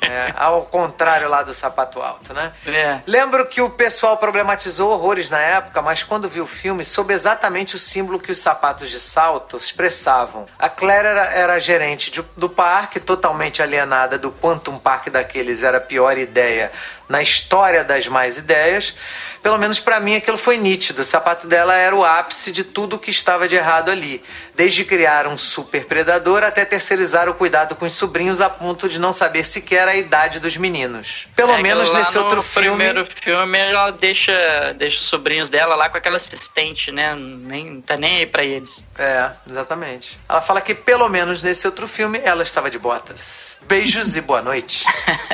É, 0.00 0.32
ao 0.36 0.62
contrário 0.62 1.28
lá 1.28 1.42
do 1.42 1.52
sapato 1.52 2.00
alto, 2.00 2.32
né? 2.32 2.52
É. 2.66 3.00
Lembro 3.06 3.44
que 3.46 3.60
o 3.60 3.68
pessoal 3.70 4.16
problematizou 4.16 4.90
horrores 4.90 5.28
na 5.28 5.38
época, 5.38 5.82
mas 5.82 6.02
quando 6.02 6.28
vi 6.28 6.40
o 6.40 6.46
filme, 6.46 6.84
soube 6.84 7.12
exatamente 7.12 7.74
o 7.74 7.78
símbolo 7.78 8.18
que 8.18 8.32
os 8.32 8.38
sapatos 8.38 8.88
de 8.90 8.98
salto 9.00 9.56
expressavam. 9.56 10.46
A 10.58 10.68
Claire 10.68 11.06
era, 11.08 11.24
era 11.26 11.52
a 11.54 11.58
gerente 11.58 12.10
de- 12.10 12.24
do 12.36 12.48
parque, 12.48 12.98
totalmente 12.98 13.62
alienada 13.62 14.16
do 14.18 14.30
quanto 14.30 14.70
um 14.70 14.78
parque 14.78 15.10
daqueles 15.10 15.62
era 15.62 15.76
a 15.78 15.80
pior 15.80 16.16
ideia 16.16 16.72
na 17.08 17.22
história 17.22 17.82
das 17.84 18.06
mais 18.06 18.36
ideias. 18.36 18.94
Pelo 19.42 19.56
menos 19.56 19.78
pra 19.78 20.00
mim 20.00 20.16
aquilo 20.16 20.36
foi 20.36 20.56
nítido. 20.58 21.02
O 21.02 21.04
sapato 21.04 21.46
dela 21.46 21.74
era 21.74 21.94
o 21.94 22.04
ápice 22.04 22.50
de 22.50 22.64
tudo 22.64 22.96
o 22.96 22.98
que 22.98 23.10
estava 23.10 23.46
de 23.46 23.54
errado 23.54 23.88
ali. 23.90 24.20
Desde 24.56 24.84
criar 24.84 25.28
um 25.28 25.38
super 25.38 25.84
predador 25.86 26.42
até 26.42 26.64
terceirizar 26.64 27.28
o 27.28 27.34
cuidado 27.34 27.76
com 27.76 27.84
os 27.86 27.94
sobrinhos 27.94 28.40
a 28.40 28.50
ponto 28.50 28.88
de 28.88 28.98
não 28.98 29.12
saber 29.12 29.44
sequer 29.46 29.86
a 29.86 29.94
idade 29.94 30.40
dos 30.40 30.56
meninos. 30.56 31.28
Pelo 31.36 31.52
É 31.54 31.62
menos 31.62 31.92
nesse 31.92 32.16
no 32.16 32.24
outro 32.24 32.42
filme. 32.42 32.68
primeiro 32.76 33.06
filme, 33.06 33.56
ela 33.56 33.90
deixa, 33.92 34.74
deixa 34.76 34.98
os 34.98 35.04
sobrinhos 35.06 35.48
dela 35.48 35.76
lá 35.76 35.88
com 35.88 35.96
aquela 35.96 36.16
assistente, 36.16 36.90
né? 36.90 37.14
Nem, 37.14 37.80
tá 37.80 37.96
nem 37.96 38.16
aí 38.18 38.26
pra 38.26 38.42
eles. 38.42 38.84
É, 38.98 39.30
exatamente. 39.48 40.18
Ela 40.28 40.40
fala 40.40 40.60
que 40.60 40.74
pelo 40.74 41.08
menos 41.08 41.42
nesse 41.42 41.64
outro 41.64 41.86
filme 41.86 42.20
ela 42.24 42.42
estava 42.42 42.68
de 42.68 42.78
botas. 42.78 43.56
Beijos 43.62 44.16
e 44.16 44.20
boa 44.20 44.42
noite. 44.42 44.84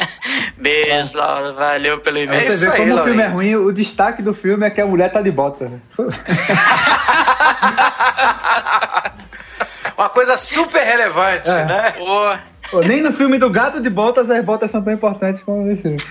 Beijo, 0.59 1.17
Laura. 1.17 1.53
Valeu 1.73 2.01
pelo 2.01 2.19
É 2.19 2.23
e-mail. 2.25 2.47
isso 2.47 2.59
Você 2.59 2.71
vê 2.71 2.73
aí, 2.73 2.79
como 2.89 3.01
o 3.01 3.05
filme 3.05 3.23
é 3.23 3.27
ruim, 3.27 3.57
o 3.57 3.73
destaque 3.73 4.23
do 4.23 4.35
filme 4.35 4.67
é 4.67 4.71
que 4.71 4.81
a 4.81 4.87
mulher 4.87 5.11
tá 5.13 5.21
de 5.23 5.31
bota. 5.31 5.67
né? 5.69 5.79
Uma 9.97 10.09
coisa 10.09 10.37
super 10.37 10.83
relevante, 10.83 11.49
É. 11.49 11.65
né? 11.65 11.91
Pô, 11.93 12.37
Pô, 12.71 12.81
nem 12.81 13.01
no 13.03 13.13
filme 13.13 13.39
do 13.39 13.49
Gato 13.51 13.81
de 13.81 13.91
Botas 13.91 14.31
as 14.31 14.45
botas 14.45 14.71
são 14.71 14.83
tão 14.83 14.93
importantes 14.93 15.43
como 15.43 15.63
nesse 15.65 15.83
filme. 15.83 15.99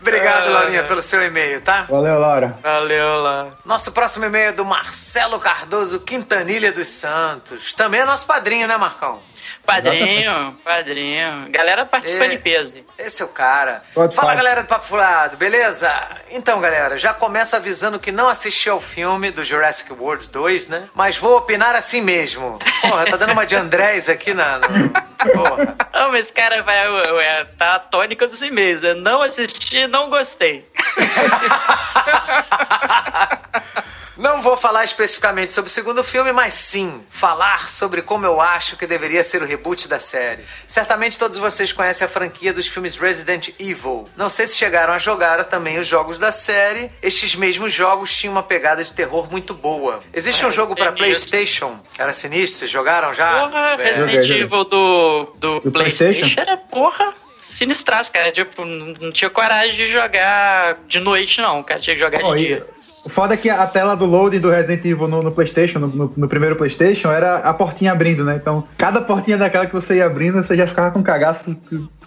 obrigado, 0.00 0.50
Laurinha, 0.52 0.82
pelo 0.84 1.02
seu 1.02 1.22
e-mail, 1.22 1.60
tá? 1.60 1.82
Valeu, 1.88 2.18
Laura. 2.18 2.56
Valeu 2.62 3.16
lá. 3.22 3.48
Nosso 3.64 3.92
próximo 3.92 4.24
e-mail 4.26 4.50
é 4.50 4.52
do 4.52 4.64
Marcelo 4.64 5.38
Cardoso 5.38 6.00
Quintanilha 6.00 6.72
dos 6.72 6.88
Santos. 6.88 7.72
Também 7.74 8.00
é 8.00 8.04
nosso 8.04 8.26
padrinho, 8.26 8.66
né, 8.68 8.76
Marcão? 8.76 9.20
Padrinho, 9.64 10.56
padrinho. 10.64 11.46
Galera 11.50 11.84
participa 11.84 12.24
É. 12.24 12.28
de 12.28 12.38
peso. 12.38 12.76
Esse 12.98 13.22
é 13.22 13.24
o 13.24 13.28
cara. 13.28 13.82
Pode 13.94 14.14
Fala, 14.14 14.34
galera 14.34 14.62
do 14.62 14.66
Papo 14.66 14.86
Furado, 14.86 15.36
beleza? 15.36 15.92
Então, 16.30 16.60
galera, 16.60 16.96
já 16.96 17.12
começo 17.12 17.54
avisando 17.54 17.98
que 17.98 18.10
não 18.10 18.28
assisti 18.28 18.68
ao 18.70 18.80
filme 18.80 19.30
do 19.30 19.44
Jurassic 19.44 19.92
World 19.92 20.28
2, 20.30 20.68
né? 20.68 20.88
Mas 20.94 21.16
vou 21.18 21.36
opinar 21.36 21.74
assim 21.76 22.00
mesmo. 22.00 22.58
Porra, 22.80 23.04
tá 23.04 23.16
dando 23.16 23.32
uma 23.32 23.44
de 23.44 23.56
Andrés 23.56 24.08
aqui 24.08 24.32
na... 24.32 24.58
no- 24.58 24.90
Porra. 25.32 25.76
Não, 25.92 26.12
mas 26.12 26.30
cara 26.30 26.62
vai 26.62 26.78
é, 27.20 27.44
tá 27.58 27.74
a 27.74 27.78
tônica 27.78 28.26
dos 28.26 28.40
e-mails. 28.40 28.82
Eu 28.84 28.94
não 28.96 29.20
assisti, 29.20 29.86
não 29.86 30.08
gostei. 30.08 30.64
Não 34.16 34.42
vou 34.42 34.56
falar 34.56 34.82
especificamente 34.84 35.52
sobre 35.52 35.70
o 35.70 35.72
segundo 35.72 36.02
filme, 36.02 36.32
mas 36.32 36.52
sim 36.54 37.04
falar 37.08 37.68
sobre 37.68 38.02
como 38.02 38.26
eu 38.26 38.40
acho 38.40 38.76
que 38.76 38.84
deveria 38.84 39.22
ser 39.22 39.37
o 39.42 39.46
reboot 39.46 39.88
da 39.88 39.98
série. 39.98 40.42
Certamente 40.66 41.18
todos 41.18 41.38
vocês 41.38 41.72
conhecem 41.72 42.04
a 42.04 42.08
franquia 42.08 42.52
dos 42.52 42.66
filmes 42.66 42.96
Resident 42.96 43.48
Evil. 43.58 44.04
Não 44.16 44.28
sei 44.28 44.46
se 44.46 44.56
chegaram 44.56 44.92
a 44.92 44.98
jogar 44.98 45.44
também 45.44 45.78
os 45.78 45.86
jogos 45.86 46.18
da 46.18 46.30
série. 46.32 46.90
Estes 47.02 47.34
mesmos 47.34 47.72
jogos 47.72 48.14
tinham 48.14 48.32
uma 48.32 48.42
pegada 48.42 48.82
de 48.84 48.92
terror 48.92 49.30
muito 49.30 49.54
boa. 49.54 50.00
Existe 50.12 50.42
um 50.44 50.48
Era 50.48 50.54
jogo 50.56 50.74
para. 50.76 50.92
PlayStation. 50.92 51.78
Era 51.98 52.12
sinistro? 52.12 52.58
Vocês 52.60 52.70
jogaram 52.70 53.12
já? 53.14 53.46
Porra, 53.46 53.76
É. 53.78 53.84
Resident. 53.84 54.28
Evil 54.30 54.64
do, 54.64 55.32
do, 55.36 55.60
Do 55.60 55.70
PlayStation, 55.72 56.20
PlayStation? 56.20 56.40
era, 56.40 56.56
porra, 56.56 57.12
sinistraço, 57.38 58.12
cara. 58.12 58.30
Tipo, 58.32 58.64
não 58.64 59.10
tinha 59.12 59.30
coragem 59.30 59.74
de 59.76 59.86
jogar 59.86 60.76
de 60.86 61.00
noite, 61.00 61.40
não. 61.40 61.62
Cara, 61.62 61.80
tinha 61.80 61.94
que 61.94 62.00
jogar 62.00 62.22
Ó, 62.24 62.34
de 62.34 62.42
e 62.42 62.46
dia. 62.46 62.66
O 63.08 63.10
foda 63.10 63.34
é 63.34 63.36
que 63.36 63.48
a 63.50 63.66
tela 63.66 63.96
do 63.96 64.04
loading 64.04 64.38
do 64.40 64.50
Resident 64.50 64.84
Evil 64.84 65.08
no, 65.08 65.22
no 65.22 65.32
PlayStation, 65.32 65.78
no, 65.78 65.86
no- 65.88 66.12
no 66.16 66.28
primeiro 66.28 66.56
PlayStation, 66.56 67.10
era 67.10 67.36
a 67.38 67.54
portinha 67.54 67.92
abrindo, 67.92 68.24
né? 68.24 68.36
Então, 68.40 68.62
cada 68.76 69.00
portinha 69.00 69.36
daquela 69.38 69.66
que 69.66 69.72
você 69.72 69.96
ia 69.96 70.06
abrindo, 70.06 70.42
você 70.42 70.56
já 70.56 70.66
ficava 70.66 70.90
com 70.90 71.02
cagaço, 71.02 71.56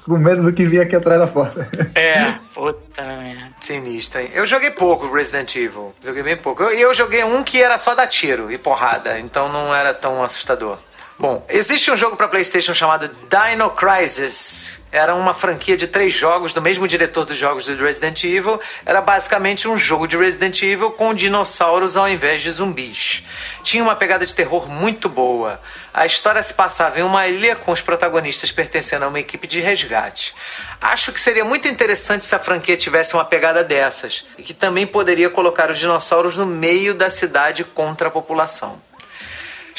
com 0.05 0.17
medo 0.17 0.41
do 0.43 0.53
que 0.53 0.65
vinha 0.65 0.83
aqui 0.83 0.95
atrás 0.95 1.19
da 1.19 1.27
porta. 1.27 1.67
É, 1.95 2.33
puta 2.53 3.03
merda. 3.03 3.51
Sinistro, 3.59 4.21
hein? 4.21 4.29
Eu 4.33 4.45
joguei 4.45 4.71
pouco 4.71 5.13
Resident 5.13 5.55
Evil. 5.55 5.93
Joguei 6.03 6.23
bem 6.23 6.35
pouco. 6.37 6.63
E 6.63 6.65
eu, 6.65 6.89
eu 6.89 6.93
joguei 6.93 7.23
um 7.23 7.43
que 7.43 7.61
era 7.61 7.77
só 7.77 7.93
dar 7.95 8.07
tiro 8.07 8.51
e 8.51 8.57
porrada, 8.57 9.19
então 9.19 9.47
não 9.51 9.73
era 9.73 9.93
tão 9.93 10.23
assustador. 10.23 10.77
Bom, 11.21 11.45
existe 11.47 11.91
um 11.91 11.95
jogo 11.95 12.17
para 12.17 12.27
PlayStation 12.27 12.73
chamado 12.73 13.07
Dino 13.29 13.69
Crisis. 13.69 14.81
Era 14.91 15.13
uma 15.13 15.35
franquia 15.35 15.77
de 15.77 15.85
três 15.85 16.15
jogos 16.15 16.51
do 16.51 16.63
mesmo 16.63 16.87
diretor 16.87 17.25
dos 17.25 17.37
jogos 17.37 17.67
do 17.67 17.75
Resident 17.75 18.23
Evil. 18.23 18.59
Era 18.83 19.01
basicamente 19.01 19.67
um 19.67 19.77
jogo 19.77 20.07
de 20.07 20.17
Resident 20.17 20.63
Evil 20.63 20.89
com 20.89 21.13
dinossauros 21.13 21.95
ao 21.95 22.09
invés 22.09 22.41
de 22.41 22.49
zumbis. 22.49 23.21
Tinha 23.61 23.83
uma 23.83 23.95
pegada 23.95 24.25
de 24.25 24.33
terror 24.33 24.67
muito 24.67 25.07
boa. 25.07 25.61
A 25.93 26.07
história 26.07 26.41
se 26.41 26.55
passava 26.55 26.99
em 26.99 27.03
uma 27.03 27.27
ilha 27.27 27.55
com 27.55 27.71
os 27.71 27.81
protagonistas 27.81 28.51
pertencendo 28.51 29.05
a 29.05 29.07
uma 29.07 29.19
equipe 29.19 29.45
de 29.45 29.61
resgate. 29.61 30.33
Acho 30.81 31.11
que 31.11 31.21
seria 31.21 31.45
muito 31.45 31.67
interessante 31.67 32.25
se 32.25 32.33
a 32.33 32.39
franquia 32.39 32.75
tivesse 32.75 33.13
uma 33.13 33.25
pegada 33.25 33.63
dessas 33.63 34.25
e 34.39 34.41
que 34.41 34.55
também 34.55 34.87
poderia 34.87 35.29
colocar 35.29 35.69
os 35.69 35.77
dinossauros 35.77 36.35
no 36.35 36.47
meio 36.47 36.95
da 36.95 37.11
cidade 37.11 37.63
contra 37.63 38.07
a 38.07 38.11
população. 38.11 38.81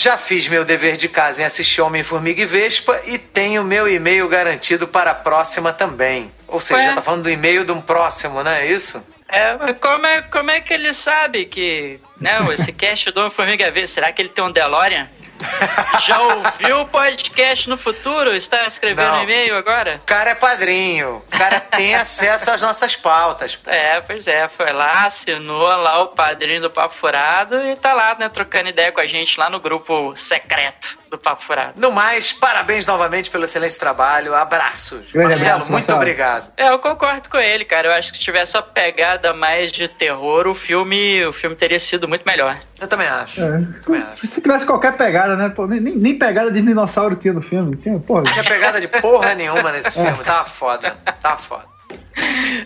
Já 0.03 0.19
fiz 0.19 0.49
meu 0.49 0.65
dever 0.65 0.97
de 0.97 1.09
casa 1.09 1.43
em 1.43 1.45
assistir 1.45 1.81
Homem-Formiga 1.81 2.43
e 2.43 2.45
Vespa 2.45 3.01
e 3.07 3.17
tenho 3.17 3.63
meu 3.63 3.89
e-mail 3.89 4.29
garantido 4.29 4.89
para 4.89 5.13
a 5.13 5.15
próxima 5.15 5.73
também. 5.73 6.29
Ou 6.49 6.61
seja, 6.61 6.87
já 6.87 6.95
tá 6.97 7.03
falando 7.03 7.23
do 7.23 7.31
e-mail 7.31 7.65
de 7.65 7.71
um 7.71 7.81
próximo, 7.81 8.43
não 8.43 8.51
é 8.51 8.67
isso? 8.67 9.01
É, 9.29 9.73
como 9.75 10.05
é, 10.05 10.23
como 10.23 10.51
é 10.51 10.61
que 10.61 10.75
ele 10.75 10.93
sabe 10.93 11.45
que. 11.45 12.01
Não, 12.21 12.53
esse 12.53 12.73
cast 12.75 13.13
do 13.13 13.21
Homem-Formiga 13.21 13.71
V, 13.71 13.87
será 13.87 14.11
que 14.11 14.21
ele 14.21 14.29
tem 14.29 14.43
um 14.43 14.51
DeLorean? 14.51 15.09
Já 16.01 16.21
ouviu 16.21 16.81
o 16.81 16.87
podcast 16.87 17.69
no 17.69 17.77
futuro? 17.77 18.35
Está 18.35 18.67
escrevendo 18.67 19.13
Não. 19.13 19.23
e-mail 19.23 19.57
agora? 19.57 19.99
O 20.03 20.07
cara 20.07 20.31
é 20.31 20.35
padrinho, 20.35 21.23
o 21.27 21.39
cara 21.39 21.61
tem 21.61 21.95
acesso 21.95 22.51
às 22.51 22.61
nossas 22.61 22.97
pautas. 22.97 23.57
pô. 23.57 23.71
É, 23.71 24.01
pois 24.01 24.27
é, 24.27 24.49
foi 24.49 24.73
lá, 24.73 25.05
assinou 25.05 25.67
lá 25.67 26.03
o 26.03 26.09
padrinho 26.09 26.61
do 26.63 26.71
Papo 26.71 26.95
Furado 26.95 27.63
e 27.67 27.77
tá 27.77 27.93
lá, 27.93 28.17
né, 28.19 28.29
trocando 28.29 28.69
ideia 28.69 28.93
com 28.93 29.01
a 29.01 29.07
gente 29.07 29.39
lá 29.39 29.49
no 29.51 29.61
grupo 29.61 30.13
secreto 30.17 31.02
do 31.13 31.19
Papo 31.19 31.43
Furado. 31.43 31.73
No 31.77 31.93
mais, 31.93 32.33
parabéns 32.33 32.87
novamente 32.87 33.31
pelo 33.31 33.45
excelente 33.45 33.79
trabalho. 33.79 34.35
Abraços. 34.35 35.13
Grande 35.13 35.29
Marcelo, 35.29 35.51
abraço, 35.53 35.71
muito 35.73 35.85
Marcelo. 35.87 35.99
obrigado. 35.99 36.47
É, 36.57 36.69
eu 36.71 36.79
concordo 36.79 37.29
com 37.29 37.39
ele, 37.39 37.65
cara. 37.65 37.89
Eu 37.89 37.93
acho 37.93 38.11
que 38.11 38.17
se 38.19 38.25
tivesse 38.25 38.57
uma 38.57 38.63
pegada 38.63 39.33
mais 39.35 39.71
de 39.71 39.87
terror, 39.89 40.47
o 40.47 40.55
filme, 40.55 41.25
o 41.27 41.33
filme 41.33 41.55
teria 41.55 41.79
sido 41.79 42.09
muito 42.09 42.25
melhor. 42.27 42.59
Eu 42.81 42.89
também 42.89 43.07
acho. 43.07 43.41
É. 43.41 43.61
Também 43.85 44.03
acho. 44.13 44.27
Se 44.27 44.41
tivesse 44.41 44.65
qualquer 44.67 44.97
pegada, 44.97 45.37
né? 45.37 45.51
Pô, 45.51 45.67
nem, 45.67 45.81
nem 45.81 46.19
pegada 46.19 46.51
de 46.51 46.61
dinossauro 46.63 47.15
tinha 47.17 47.35
no 47.35 47.43
filme. 47.43 47.77
Tinha, 47.77 47.99
porra. 48.01 48.23
Não 48.23 48.33
tinha 48.33 48.45
pegada 48.45 48.81
de 48.81 48.89
porra 48.89 49.35
nenhuma 49.35 49.71
nesse 49.71 49.93
filme. 50.03 50.25
Tava 50.25 50.49
foda. 50.49 50.97
Tava 51.23 51.37
foda. 51.39 51.65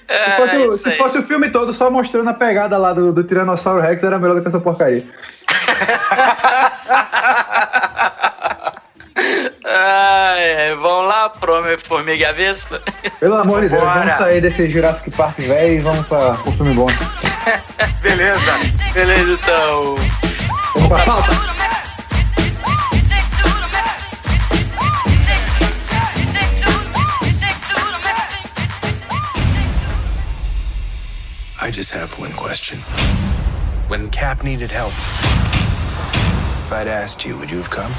É, 0.07 0.31
Se 0.31 0.37
fosse, 0.37 0.57
o- 0.57 0.65
isso 0.67 0.77
se 0.79 0.97
fosse 0.97 1.19
o 1.19 1.27
filme 1.27 1.51
todo 1.51 1.73
só 1.73 1.91
mostrando 1.91 2.31
a 2.31 2.35
pegada 2.35 2.79
lá 2.79 2.93
do, 2.93 3.13
do 3.13 3.25
Tiranossauro 3.25 3.81
Rex, 3.81 4.03
era 4.05 4.19
melhor 4.21 4.37
do 4.37 4.43
que 4.43 4.49
essa 4.49 4.61
porcaria. 4.61 5.03
Ai, 9.65 10.75
vamos 10.75 11.09
lá 11.09 11.29
pro 11.31 11.59
Homem-Formiga 11.59 12.23
e 12.23 12.25
a 12.25 12.33
Vespa? 12.33 12.81
Pelo 13.19 13.37
amor 13.37 13.63
de 13.63 13.71
Deus, 13.71 13.81
Bora. 13.83 14.01
vamos 14.01 14.19
sair 14.19 14.41
desse 14.41 14.71
Jurassic 14.71 15.11
Park 15.13 15.39
velho 15.39 15.75
e 15.75 15.79
vamos 15.81 16.07
pra 16.07 16.33
um 16.47 16.53
filme 16.53 16.75
bom. 16.75 16.87
Beleza. 18.03 18.41
Beleza, 18.95 19.33
então. 19.33 19.95
Vamos 20.75 20.89
pra 20.89 21.05
pauta. 21.05 21.57
I 31.61 31.71
just 31.71 31.91
have 31.93 32.19
one 32.19 32.33
question. 32.33 32.81
When 33.89 34.09
Cap 34.11 34.45
needed 34.45 34.71
help, 34.71 34.93
if 34.93 36.73
I'd 36.73 36.87
asked 36.87 37.25
you, 37.25 37.37
would 37.39 37.51
you 37.51 37.57
have 37.57 37.71
come? 37.71 37.93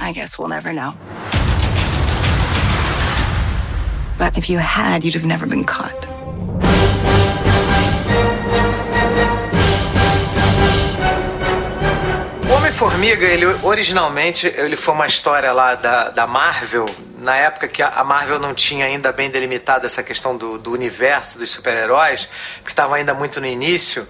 I 0.00 0.12
guess 0.12 0.38
we'll 0.38 0.48
never 0.48 0.72
know. 0.72 0.94
But 4.18 4.36
if 4.36 4.48
you 4.50 4.58
had, 4.58 5.04
you'd 5.04 5.14
have 5.14 5.24
never 5.24 5.46
been 5.46 5.64
caught. 5.64 6.08
Homem-Formiga, 12.48 13.26
ele 13.26 13.46
originalmente 13.62 14.46
ele 14.46 14.76
foi 14.76 14.94
uma 14.94 15.06
história 15.06 15.52
lá 15.52 15.74
da, 15.74 16.10
da 16.10 16.26
Marvel, 16.26 16.86
na 17.18 17.36
época 17.36 17.68
que 17.68 17.82
a 17.82 18.02
Marvel 18.02 18.38
não 18.38 18.54
tinha 18.54 18.86
ainda 18.86 19.12
bem 19.12 19.30
delimitado 19.30 19.86
essa 19.86 20.02
questão 20.02 20.36
do, 20.36 20.58
do 20.58 20.72
universo 20.72 21.38
dos 21.38 21.50
super-heróis, 21.50 22.28
porque 22.56 22.70
estava 22.70 22.96
ainda 22.96 23.14
muito 23.14 23.40
no 23.40 23.46
início. 23.46 24.06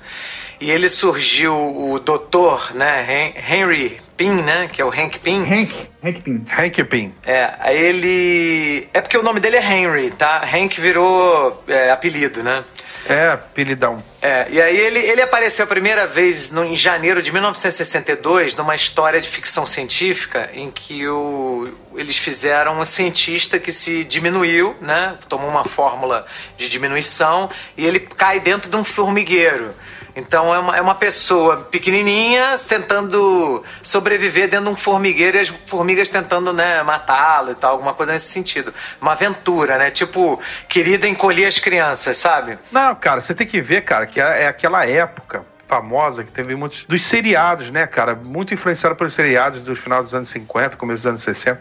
E 0.60 0.70
ele 0.70 0.88
surgiu 0.88 1.54
o 1.54 1.98
doutor, 1.98 2.74
né, 2.74 3.04
Hen- 3.08 3.34
Henry 3.48 4.00
Pym, 4.20 4.42
né, 4.42 4.68
que 4.70 4.82
é 4.82 4.84
o 4.84 4.90
Hank 4.90 5.18
Pym. 5.20 5.42
Hank, 5.44 5.88
Hank 6.04 6.20
Pym. 6.20 6.44
Hank 6.46 6.84
Pym. 6.84 7.14
É, 7.24 7.54
aí 7.58 7.78
ele... 7.78 8.86
É 8.92 9.00
porque 9.00 9.16
o 9.16 9.22
nome 9.22 9.40
dele 9.40 9.56
é 9.56 9.62
Henry, 9.62 10.10
tá? 10.10 10.42
Hank 10.44 10.78
virou 10.78 11.64
é, 11.66 11.90
apelido, 11.90 12.42
né? 12.42 12.62
É, 13.08 13.28
apelidão. 13.28 14.02
É, 14.22 14.46
e 14.50 14.60
aí 14.60 14.76
ele, 14.76 14.98
ele 14.98 15.22
apareceu 15.22 15.64
a 15.64 15.68
primeira 15.68 16.06
vez 16.06 16.50
no, 16.50 16.62
em 16.62 16.76
janeiro 16.76 17.22
de 17.22 17.32
1962 17.32 18.54
numa 18.54 18.74
história 18.74 19.18
de 19.18 19.26
ficção 19.26 19.66
científica 19.66 20.50
em 20.52 20.70
que 20.70 21.08
o, 21.08 21.72
eles 21.94 22.18
fizeram 22.18 22.78
um 22.78 22.84
cientista 22.84 23.58
que 23.58 23.72
se 23.72 24.04
diminuiu, 24.04 24.76
né? 24.82 25.16
Tomou 25.26 25.48
uma 25.48 25.64
fórmula 25.64 26.26
de 26.58 26.68
diminuição 26.68 27.48
e 27.78 27.86
ele 27.86 28.00
cai 28.00 28.40
dentro 28.40 28.70
de 28.70 28.76
um 28.76 28.84
formigueiro. 28.84 29.74
Então 30.14 30.54
é 30.54 30.58
uma, 30.58 30.76
é 30.76 30.80
uma 30.80 30.94
pessoa 30.94 31.56
pequenininha 31.70 32.56
tentando 32.68 33.62
sobreviver 33.82 34.48
dentro 34.48 34.66
de 34.66 34.72
um 34.72 34.76
formigueiro 34.76 35.36
e 35.36 35.40
as 35.40 35.48
formigas 35.48 36.10
tentando, 36.10 36.52
né, 36.52 36.82
matá-lo 36.82 37.52
e 37.52 37.54
tal, 37.54 37.72
alguma 37.72 37.94
coisa 37.94 38.12
nesse 38.12 38.30
sentido. 38.30 38.72
Uma 39.00 39.12
aventura, 39.12 39.78
né? 39.78 39.90
Tipo, 39.90 40.40
querida 40.68 41.08
encolher 41.08 41.46
as 41.46 41.58
crianças, 41.58 42.16
sabe? 42.16 42.58
Não, 42.70 42.94
cara, 42.94 43.20
você 43.20 43.34
tem 43.34 43.46
que 43.46 43.60
ver, 43.60 43.82
cara, 43.82 44.06
que 44.10 44.20
é 44.20 44.42
é 44.42 44.48
aquela 44.48 44.86
época 44.86 45.44
famosa 45.70 46.24
que 46.24 46.32
teve 46.32 46.56
muitos 46.56 46.84
dos 46.84 47.04
seriados, 47.04 47.70
né, 47.70 47.86
cara, 47.86 48.16
muito 48.16 48.52
influenciado 48.52 48.96
pelos 48.96 49.14
seriados 49.14 49.62
dos 49.62 49.78
final 49.78 50.02
dos 50.02 50.12
anos 50.12 50.28
50, 50.28 50.76
começo 50.76 50.98
dos 50.98 51.06
anos 51.06 51.22
60, 51.22 51.60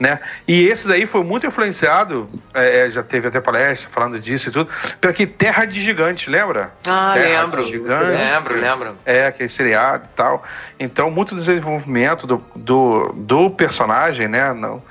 né? 0.00 0.18
E 0.48 0.66
esse 0.66 0.88
daí 0.88 1.06
foi 1.06 1.22
muito 1.22 1.46
influenciado, 1.46 2.28
é, 2.52 2.80
é, 2.80 2.90
já 2.90 3.04
teve 3.04 3.28
até 3.28 3.40
palestra 3.40 3.88
falando 3.88 4.18
disso 4.18 4.48
e 4.48 4.52
tudo, 4.52 4.68
pelo 5.00 5.14
que 5.14 5.24
Terra 5.24 5.66
de 5.66 5.80
Gigante, 5.80 6.28
lembra? 6.28 6.72
Ah, 6.88 7.12
Terra 7.14 7.42
lembro. 7.42 7.64
de 7.64 7.70
Gigante. 7.70 8.18
Lembro, 8.18 8.60
lembro. 8.60 8.98
É, 9.06 9.28
aquele 9.28 9.48
seriado 9.48 10.06
e 10.06 10.16
tal. 10.16 10.42
Então, 10.80 11.08
muito 11.08 11.36
desenvolvimento 11.36 12.26
do, 12.26 12.44
do, 12.56 13.12
do 13.12 13.50
personagem, 13.50 14.26
né? 14.26 14.52
Não, 14.52 14.82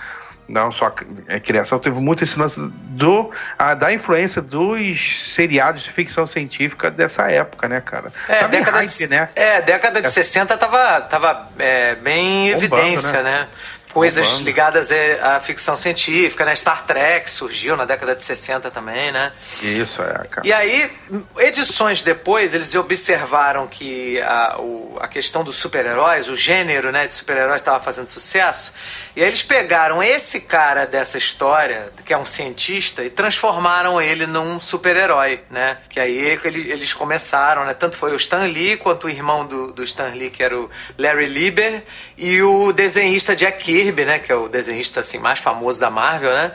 Não 0.47 0.71
só 0.71 0.93
a 1.29 1.39
criação, 1.39 1.79
teve 1.79 1.99
muito 2.01 2.23
esse 2.23 2.37
lance 2.37 2.59
do, 2.59 3.31
a, 3.57 3.73
da 3.73 3.93
influência 3.93 4.41
dos 4.41 5.23
seriados 5.31 5.83
de 5.83 5.91
ficção 5.91 6.27
científica 6.27 6.91
dessa 6.91 7.29
época, 7.31 7.67
né, 7.69 7.79
cara? 7.79 8.11
É, 8.27 8.35
Tava 8.39 8.47
em 8.55 8.59
década, 8.59 8.77
hype, 8.77 8.89
de, 8.97 9.07
né? 9.07 9.29
é, 9.35 9.61
década 9.61 10.01
de 10.01 10.07
Essa- 10.07 10.15
60 10.23 10.57
tava, 10.57 11.01
tava 11.01 11.49
é, 11.57 11.95
bem 11.95 12.49
em 12.49 12.53
Bombando, 12.53 12.75
evidência, 12.83 13.23
né? 13.23 13.41
né? 13.41 13.47
Coisas 13.93 14.25
Bombando. 14.27 14.45
ligadas 14.45 14.91
é, 14.91 15.19
à 15.21 15.39
ficção 15.39 15.77
científica, 15.77 16.43
né? 16.43 16.55
Star 16.55 16.83
Trek 16.85 17.29
surgiu 17.29 17.77
na 17.77 17.85
década 17.85 18.15
de 18.15 18.25
60 18.25 18.71
também, 18.71 19.11
né? 19.11 19.31
Isso, 19.61 20.01
é, 20.01 20.25
cara. 20.27 20.45
E 20.47 20.51
aí, 20.51 20.91
edições 21.37 22.01
depois, 22.01 22.53
eles 22.53 22.73
observaram 22.75 23.67
que 23.67 24.19
a, 24.21 24.55
o- 24.59 24.97
a 24.99 25.07
questão 25.07 25.43
dos 25.43 25.55
super-heróis, 25.57 26.27
o 26.27 26.35
gênero 26.35 26.91
né, 26.91 27.05
de 27.07 27.13
super-heróis 27.13 27.61
estava 27.61 27.79
fazendo 27.83 28.09
sucesso. 28.09 28.73
E 29.15 29.21
aí 29.21 29.27
eles 29.27 29.43
pegaram 29.43 30.01
esse 30.01 30.41
cara 30.41 30.85
dessa 30.87 31.19
história, 31.19 31.91
que 32.03 32.11
é 32.11 32.17
um 32.17 32.25
cientista, 32.25 33.03
e 33.03 33.11
transformaram 33.11 34.01
ele 34.01 34.25
num 34.25 34.59
super-herói, 34.59 35.39
né? 35.51 35.77
Que 35.87 35.99
aí 35.99 36.17
ele- 36.43 36.71
eles 36.71 36.93
começaram, 36.93 37.63
né? 37.63 37.75
Tanto 37.75 37.95
foi 37.95 38.11
o 38.11 38.15
Stan 38.15 38.45
Lee 38.45 38.75
quanto 38.75 39.05
o 39.05 39.09
irmão 39.11 39.45
do, 39.45 39.71
do 39.71 39.83
Stan 39.83 40.09
Lee, 40.15 40.31
que 40.31 40.41
era 40.41 40.57
o 40.59 40.67
Larry 40.97 41.27
Lieber, 41.27 41.83
e 42.17 42.41
o 42.41 42.71
desenhista 42.73 43.35
Jack 43.35 43.63
Kirby, 43.63 44.03
né? 44.03 44.17
Que 44.17 44.31
é 44.31 44.35
o 44.35 44.47
desenhista 44.47 45.01
assim, 45.01 45.19
mais 45.19 45.37
famoso 45.37 45.79
da 45.79 45.91
Marvel, 45.91 46.33
né? 46.33 46.51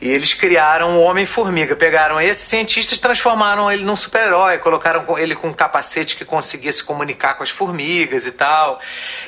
E 0.00 0.10
eles 0.10 0.34
criaram 0.34 0.98
o 0.98 1.02
Homem-Formiga. 1.02 1.74
Pegaram 1.76 2.20
esse 2.20 2.44
cientista 2.46 2.94
e 2.94 2.98
transformaram 2.98 3.70
ele 3.70 3.84
num 3.84 3.96
super-herói. 3.96 4.58
Colocaram 4.58 5.18
ele 5.18 5.34
com 5.34 5.48
um 5.48 5.52
capacete 5.52 6.16
que 6.16 6.24
conseguia 6.24 6.72
se 6.72 6.82
comunicar 6.84 7.34
com 7.34 7.42
as 7.42 7.50
formigas 7.50 8.26
e 8.26 8.32
tal. 8.32 8.80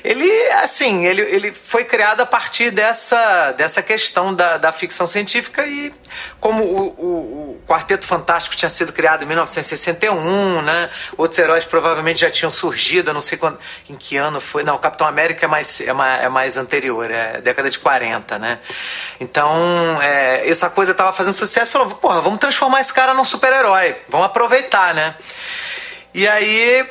Ele, 0.04 0.30
assim, 0.62 1.06
ele, 1.06 1.22
ele 1.22 1.52
foi 1.52 1.84
criado 1.84 2.20
a 2.20 2.26
partir 2.26 2.70
dessa, 2.70 3.52
dessa 3.52 3.82
questão 3.82 4.34
da, 4.34 4.56
da 4.58 4.72
ficção 4.72 5.06
científica 5.06 5.66
e 5.66 5.92
como 6.40 6.62
o, 6.64 6.86
o- 6.98 7.58
o 7.58 7.62
Quarteto 7.66 8.06
Fantástico 8.06 8.56
tinha 8.56 8.68
sido 8.68 8.92
criado 8.92 9.22
em 9.24 9.26
1961, 9.26 10.62
né? 10.62 10.88
Outros 11.16 11.38
heróis 11.38 11.64
provavelmente 11.64 12.20
já 12.20 12.30
tinham 12.30 12.50
surgido, 12.50 13.10
eu 13.10 13.14
não 13.14 13.20
sei 13.20 13.36
quando, 13.36 13.58
em 13.88 13.94
que 13.96 14.16
ano 14.16 14.40
foi. 14.40 14.62
Não, 14.64 14.76
o 14.76 14.78
Capitão 14.78 15.06
América 15.06 15.44
é 15.44 15.48
mais, 15.48 15.80
é 15.80 15.92
mais, 15.92 16.24
é 16.24 16.28
mais 16.28 16.56
anterior, 16.56 17.10
é 17.10 17.40
década 17.40 17.68
de 17.70 17.78
40, 17.78 18.38
né? 18.38 18.58
Então, 19.20 20.00
é, 20.00 20.48
essa 20.58 20.70
coisa 20.70 20.92
tava 20.92 21.12
fazendo 21.12 21.34
sucesso, 21.34 21.70
falou, 21.70 21.90
porra, 21.90 22.20
vamos 22.20 22.38
transformar 22.38 22.80
esse 22.80 22.92
cara 22.92 23.14
num 23.14 23.24
super-herói, 23.24 23.96
vamos 24.08 24.26
aproveitar, 24.26 24.92
né? 24.94 25.14
E 26.12 26.26
aí 26.26 26.84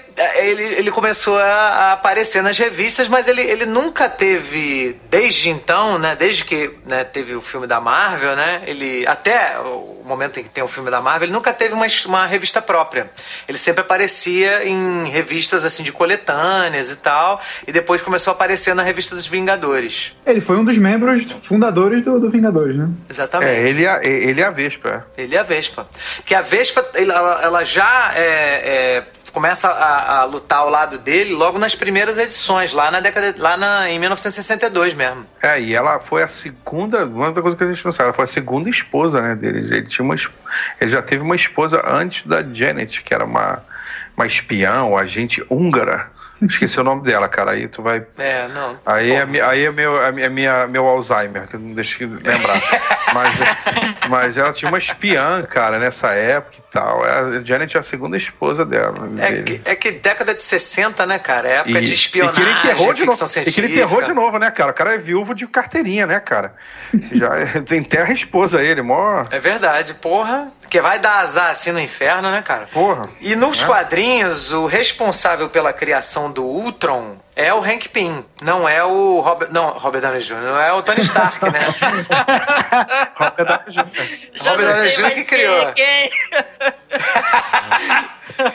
ele, 0.45 0.63
ele 0.63 0.91
começou 0.91 1.37
a, 1.37 1.43
a 1.45 1.91
aparecer 1.93 2.41
nas 2.41 2.57
revistas, 2.57 3.07
mas 3.07 3.27
ele, 3.27 3.41
ele 3.41 3.65
nunca 3.65 4.09
teve, 4.09 4.99
desde 5.09 5.49
então, 5.49 5.97
né? 5.99 6.15
Desde 6.15 6.43
que 6.43 6.71
né, 6.85 7.03
teve 7.03 7.35
o 7.35 7.41
filme 7.41 7.67
da 7.67 7.79
Marvel, 7.79 8.35
né? 8.35 8.61
Ele, 8.65 9.05
até 9.07 9.59
o 9.59 10.01
momento 10.05 10.39
em 10.39 10.43
que 10.43 10.49
tem 10.49 10.63
o 10.63 10.67
filme 10.67 10.89
da 10.89 11.01
Marvel, 11.01 11.25
ele 11.25 11.33
nunca 11.33 11.51
teve 11.53 11.73
uma, 11.73 11.85
uma 12.05 12.25
revista 12.25 12.61
própria. 12.61 13.09
Ele 13.47 13.57
sempre 13.57 13.81
aparecia 13.81 14.65
em 14.65 15.05
revistas 15.09 15.63
assim 15.65 15.83
de 15.83 15.91
coletâneas 15.91 16.89
e 16.91 16.95
tal, 16.95 17.41
e 17.67 17.71
depois 17.71 18.01
começou 18.01 18.31
a 18.31 18.35
aparecer 18.35 18.73
na 18.73 18.83
revista 18.83 19.15
dos 19.15 19.27
Vingadores. 19.27 20.15
Ele 20.25 20.41
foi 20.41 20.57
um 20.57 20.63
dos 20.65 20.77
membros 20.77 21.25
fundadores 21.47 22.03
do, 22.03 22.19
do 22.19 22.29
Vingadores, 22.29 22.75
né? 22.75 22.89
Exatamente. 23.09 23.51
É, 23.51 23.67
ele, 23.69 23.81
e 23.83 23.87
a- 23.87 24.03
ele 24.03 24.41
é 24.41 24.45
a 24.45 24.49
Vespa. 24.51 25.05
Ele 25.17 25.35
é 25.35 25.39
a 25.39 25.43
Vespa. 25.43 25.87
Que 26.25 26.33
a 26.33 26.41
Vespa, 26.41 26.87
ela, 26.95 27.39
ela 27.43 27.63
já 27.63 28.13
é, 28.15 28.21
é, 28.23 29.03
começa 29.37 29.69
a, 29.69 30.21
a 30.21 30.23
lutar 30.23 30.57
ao 30.61 30.69
lado 30.71 30.97
dele 30.97 31.31
logo 31.31 31.59
nas 31.59 31.75
primeiras 31.75 32.17
edições, 32.17 32.73
lá 32.73 32.89
na 32.89 32.99
década, 32.99 33.35
lá 33.37 33.55
na, 33.55 33.87
em 33.87 33.99
1962 33.99 34.95
mesmo. 34.95 35.27
É, 35.39 35.61
e 35.61 35.75
ela 35.75 35.99
foi 35.99 36.23
a 36.23 36.27
segunda, 36.27 37.05
uma 37.05 37.27
outra 37.27 37.43
coisa 37.43 37.55
que 37.55 37.63
a 37.63 37.71
gente 37.71 37.85
não 37.85 37.91
sabe, 37.91 38.05
ela 38.05 38.13
foi 38.13 38.25
a 38.25 38.27
segunda 38.27 38.67
esposa, 38.67 39.21
né, 39.21 39.35
dele. 39.35 39.59
Ele, 39.59 39.83
tinha 39.83 40.03
uma, 40.03 40.15
ele 40.81 40.89
já 40.89 41.03
teve 41.03 41.21
uma 41.21 41.35
esposa 41.35 41.83
antes 41.87 42.25
da 42.25 42.41
Janet, 42.41 43.03
que 43.03 43.13
era 43.13 43.25
uma, 43.25 43.63
uma 44.15 44.25
espiã, 44.25 44.91
agente 44.97 45.45
húngara. 45.51 46.09
Esqueci 46.41 46.79
o 46.79 46.83
nome 46.83 47.03
dela, 47.03 47.27
cara, 47.27 47.51
aí 47.51 47.67
tu 47.67 47.81
vai... 47.81 48.05
É, 48.17 48.47
não. 48.49 48.77
Aí 48.85 49.11
é, 49.11 49.41
aí 49.41 49.65
é, 49.65 49.71
meu, 49.71 50.01
é 50.01 50.11
é 50.27 50.29
minha, 50.29 50.67
meu 50.67 50.85
Alzheimer, 50.85 51.47
que 51.47 51.55
eu 51.55 51.59
não 51.59 51.73
deixo 51.73 51.99
de 51.99 52.05
lembrar. 52.05 52.61
mas, 53.13 53.35
mas 54.09 54.37
ela 54.37 54.53
tinha 54.53 54.69
uma 54.69 54.77
espiã, 54.77 55.41
cara, 55.43 55.79
nessa 55.79 56.09
época 56.11 56.57
e 56.57 56.71
tal. 56.71 57.03
A 57.03 57.41
Janet 57.43 57.75
é 57.75 57.79
a 57.79 57.83
segunda 57.83 58.17
esposa 58.17 58.65
dela. 58.65 59.09
É 59.19 59.31
dele. 59.31 59.43
que, 59.43 59.69
é 59.69 59.75
que 59.75 59.91
década 59.91 60.33
de 60.33 60.41
60, 60.41 61.05
né, 61.05 61.19
cara? 61.19 61.47
É 61.47 61.53
época 61.57 61.81
de 61.81 61.91
E 61.91 61.93
espionagem, 61.93 62.43
que 62.43 62.49
ele 62.49 62.59
enterrou 62.59 62.93
de 62.93 63.05
novo. 63.05 63.23
E 63.23 63.27
científica. 63.27 63.51
que 63.51 63.67
ele 63.67 63.73
enterrou 63.73 64.01
de 64.01 64.13
novo, 64.13 64.37
né, 64.37 64.51
cara? 64.51 64.71
O 64.71 64.73
cara 64.73 64.93
é 64.93 64.97
viúvo 64.97 65.33
de 65.33 65.47
carteirinha, 65.47 66.05
né, 66.05 66.19
cara? 66.19 66.53
Já 67.11 67.29
tem 67.65 67.83
terra 67.83 68.11
esposa 68.11 68.61
ele, 68.61 68.81
mó. 68.81 69.25
É 69.31 69.39
verdade, 69.39 69.93
porra. 69.95 70.47
Porque 70.67 70.81
vai 70.81 70.99
dar 70.99 71.19
azar 71.19 71.49
assim 71.49 71.71
no 71.71 71.79
inferno, 71.79 72.29
né, 72.29 72.41
cara? 72.41 72.67
Porra. 72.73 73.09
E 73.21 73.37
nos 73.37 73.63
É. 73.63 73.65
quadrinhos, 73.65 74.51
o 74.51 74.65
responsável 74.65 75.47
pela 75.49 75.71
criação 75.71 76.29
do 76.29 76.43
Ultron 76.43 77.15
é 77.37 77.53
o 77.53 77.59
Hank 77.63 77.87
Pym, 77.87 78.25
não 78.41 78.67
é 78.67 78.83
o 78.83 79.21
Robert, 79.21 79.47
não, 79.49 79.69
Robert 79.77 80.01
Downey 80.01 80.19
Jr., 80.21 80.33
não 80.41 80.59
é 80.59 80.73
o 80.73 80.81
Tony 80.83 80.99
Stark, 80.99 81.39
né? 81.49 81.59
Robert 83.15 83.45
Downey 83.45 83.69
Jr. 83.69 84.29
Já 84.33 84.51
Robert 84.51 84.73
Downey 84.73 84.91
Jr. 84.91 85.11
que 85.11 85.23
criou. 85.23 85.69
é 85.69 85.71
quem. 85.71 86.09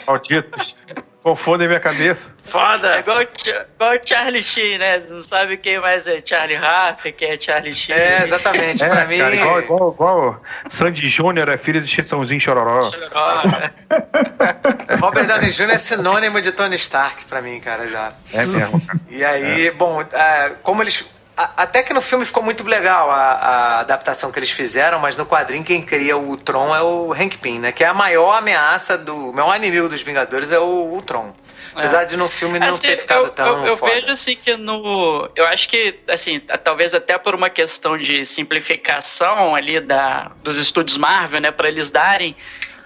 Malditos. 0.05 0.77
Confundem 1.23 1.69
minha 1.69 1.79
cabeça. 1.79 2.35
É 2.45 2.49
Foda! 2.49 2.99
igual, 2.99 3.19
o 3.19 3.21
Cha- 3.21 3.65
igual 3.75 3.93
o 3.95 3.99
Charlie 4.05 4.43
Sheen, 4.43 4.77
né? 4.77 4.99
Você 4.99 5.13
não 5.13 5.21
sabe 5.21 5.55
quem 5.55 5.79
mais 5.79 6.05
é 6.05 6.21
Charlie 6.23 6.57
Raff, 6.57 7.09
quem 7.13 7.29
é 7.31 7.39
Charlie 7.39 7.73
Sheen. 7.73 7.95
É, 7.95 8.23
exatamente. 8.23 8.83
É, 8.83 8.89
pra 8.89 9.05
mim. 9.05 9.17
cara, 9.19 9.33
igual, 9.33 9.59
igual, 9.61 9.93
igual 9.93 10.41
Sandy 10.69 11.07
Júnior 11.07 11.47
é 11.47 11.55
filho 11.55 11.79
de 11.79 11.87
Chitãozinho 11.87 12.41
Chororó. 12.41 12.91
Robert 14.99 15.25
Downey 15.25 15.49
Jr. 15.51 15.69
é 15.71 15.77
sinônimo 15.77 16.41
de 16.41 16.51
Tony 16.51 16.75
Stark 16.75 17.23
pra 17.25 17.41
mim, 17.41 17.59
cara, 17.61 17.87
já. 17.87 18.11
É 18.33 18.45
mesmo, 18.45 18.79
cara. 18.85 18.99
E 19.09 19.23
aí, 19.23 19.71
bom, 19.71 20.01
é, 20.01 20.51
como 20.61 20.81
eles. 20.83 21.05
Até 21.35 21.81
que 21.81 21.93
no 21.93 22.01
filme 22.01 22.25
ficou 22.25 22.43
muito 22.43 22.63
legal 22.63 23.09
a, 23.09 23.15
a 23.15 23.79
adaptação 23.79 24.31
que 24.31 24.37
eles 24.37 24.51
fizeram, 24.51 24.99
mas 24.99 25.17
no 25.17 25.25
quadrinho 25.25 25.63
quem 25.63 25.81
cria 25.81 26.15
o 26.15 26.27
Ultron 26.27 26.75
é 26.75 26.81
o 26.81 27.11
Hank 27.11 27.37
Pym, 27.39 27.59
né? 27.59 27.71
Que 27.71 27.83
é 27.83 27.87
a 27.87 27.93
maior 27.93 28.33
ameaça 28.33 28.97
do. 28.97 29.29
O 29.29 29.33
maior 29.33 29.55
inimigo 29.55 29.89
dos 29.89 30.01
Vingadores 30.01 30.51
é 30.51 30.59
o 30.59 30.63
Ultron. 30.63 31.33
Apesar 31.75 32.03
de 32.03 32.15
no 32.15 32.29
filme 32.29 32.59
não 32.59 32.67
Assim, 32.67 32.81
ter 32.87 32.97
ficado 32.97 33.25
eu, 33.25 33.29
tão. 33.31 33.65
eu, 33.65 33.65
eu 33.65 33.75
vejo 33.77 34.07
assim 34.07 34.35
que 34.35 34.55
no. 34.57 35.27
Eu 35.35 35.47
acho 35.47 35.67
que, 35.67 35.99
assim, 36.07 36.39
talvez 36.39 36.93
até 36.93 37.17
por 37.17 37.33
uma 37.33 37.49
questão 37.49 37.97
de 37.97 38.23
simplificação 38.25 39.55
ali 39.55 39.79
da, 39.79 40.31
dos 40.43 40.57
estúdios 40.57 40.97
Marvel, 40.97 41.41
né? 41.41 41.51
Pra 41.51 41.67
eles 41.67 41.91
darem 41.91 42.35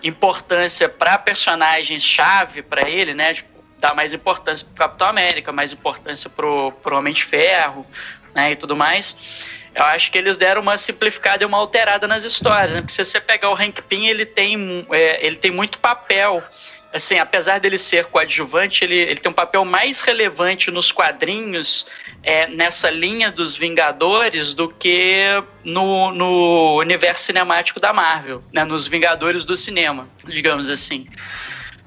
importância 0.04 0.88
pra 0.88 1.18
personagens-chave 1.18 2.62
pra 2.62 2.88
ele, 2.90 3.14
né? 3.14 3.34
Tipo, 3.34 3.58
dar 3.80 3.94
mais 3.94 4.14
importância 4.14 4.66
pro 4.66 4.76
Capitão 4.76 5.08
América, 5.08 5.52
mais 5.52 5.72
importância 5.72 6.30
pro, 6.30 6.72
pro 6.84 6.98
Homem 6.98 7.14
de 7.14 7.24
Ferro, 7.24 7.86
né? 8.38 8.52
E 8.52 8.56
tudo 8.56 8.76
mais. 8.76 9.48
Eu 9.74 9.84
acho 9.84 10.12
que 10.12 10.18
eles 10.18 10.38
deram 10.38 10.62
uma 10.62 10.78
simplificada 10.78 11.44
e 11.44 11.46
uma 11.46 11.58
alterada 11.58 12.08
nas 12.08 12.24
histórias, 12.24 12.72
né? 12.72 12.82
Porque 12.82 12.94
se 12.94 13.04
você 13.04 13.20
pegar 13.20 13.50
o 13.50 13.56
Hank 13.56 13.82
Pym, 13.82 14.08
ele 14.08 14.26
tem, 14.26 14.88
é, 14.92 15.26
ele 15.26 15.36
tem 15.36 15.52
muito 15.52 15.80
papel 15.80 16.44
assim, 16.94 17.20
apesar 17.20 17.60
dele 17.60 17.78
ser 17.78 18.06
coadjuvante, 18.06 18.84
ele, 18.84 18.96
ele 18.96 19.20
tem 19.20 19.30
um 19.30 19.36
papel 19.36 19.64
mais 19.66 20.02
relevante 20.02 20.72
nos 20.72 20.92
quadrinhos 20.92 21.86
é, 22.24 22.48
nessa 22.48 22.90
linha 22.90 23.30
dos 23.30 23.58
Vingadores 23.58 24.54
do 24.54 24.70
que 24.70 25.44
no, 25.64 26.12
no 26.12 26.78
universo 26.78 27.26
cinemático 27.26 27.80
da 27.80 27.92
Marvel, 27.92 28.42
né, 28.54 28.64
nos 28.64 28.88
Vingadores 28.88 29.44
do 29.44 29.56
cinema, 29.56 30.08
digamos 30.26 30.70
assim. 30.70 31.08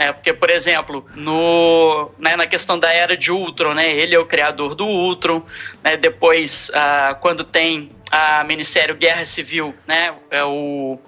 É, 0.00 0.12
porque, 0.12 0.32
por 0.32 0.48
exemplo, 0.48 1.06
no, 1.14 2.10
né, 2.18 2.34
na 2.34 2.46
questão 2.46 2.78
da 2.78 2.90
era 2.90 3.14
de 3.14 3.30
Ultron, 3.30 3.74
né, 3.74 3.94
ele 3.94 4.14
é 4.14 4.18
o 4.18 4.24
criador 4.24 4.74
do 4.74 4.86
Ultron. 4.86 5.42
Né, 5.84 5.94
depois, 5.98 6.70
ah, 6.72 7.18
quando 7.20 7.44
tem 7.44 7.90
a 8.10 8.42
minissérie 8.44 8.94
Guerra 8.94 9.26
Civil, 9.26 9.74
né, 9.86 10.14
é 10.30 10.42
o, 10.42 10.98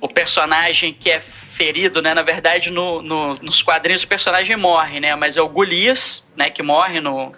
o 0.00 0.08
personagem 0.08 0.92
que 0.92 1.10
é 1.10 1.18
ferido, 1.18 2.00
né, 2.00 2.14
na 2.14 2.22
verdade, 2.22 2.70
no, 2.70 3.02
no- 3.02 3.34
nos 3.42 3.64
quadrinhos 3.64 4.04
o 4.04 4.08
personagem 4.08 4.54
morre, 4.54 5.00
né, 5.00 5.16
mas 5.16 5.36
é 5.36 5.42
o 5.42 5.48
Golias, 5.48 6.22
né, 6.36 6.48
que 6.48 6.62
morre 6.62 7.00
no, 7.00 7.32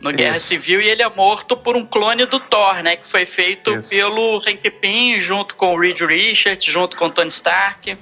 no 0.00 0.10
Guerra 0.10 0.40
Civil 0.40 0.80
e 0.80 0.88
ele 0.88 1.02
é 1.02 1.08
morto 1.10 1.54
por 1.54 1.76
um 1.76 1.84
clone 1.84 2.24
do 2.24 2.40
Thor, 2.40 2.76
né, 2.82 2.96
que 2.96 3.06
foi 3.06 3.26
feito 3.26 3.78
Isso. 3.78 3.90
pelo 3.90 4.38
Hank 4.38 4.70
Pym 4.70 5.20
junto 5.20 5.54
com 5.54 5.74
o 5.74 5.78
Reed 5.78 6.00
Richards, 6.00 6.64
junto 6.72 6.96
com 6.96 7.04
o 7.04 7.10
Tony 7.10 7.28
Stark. 7.28 7.98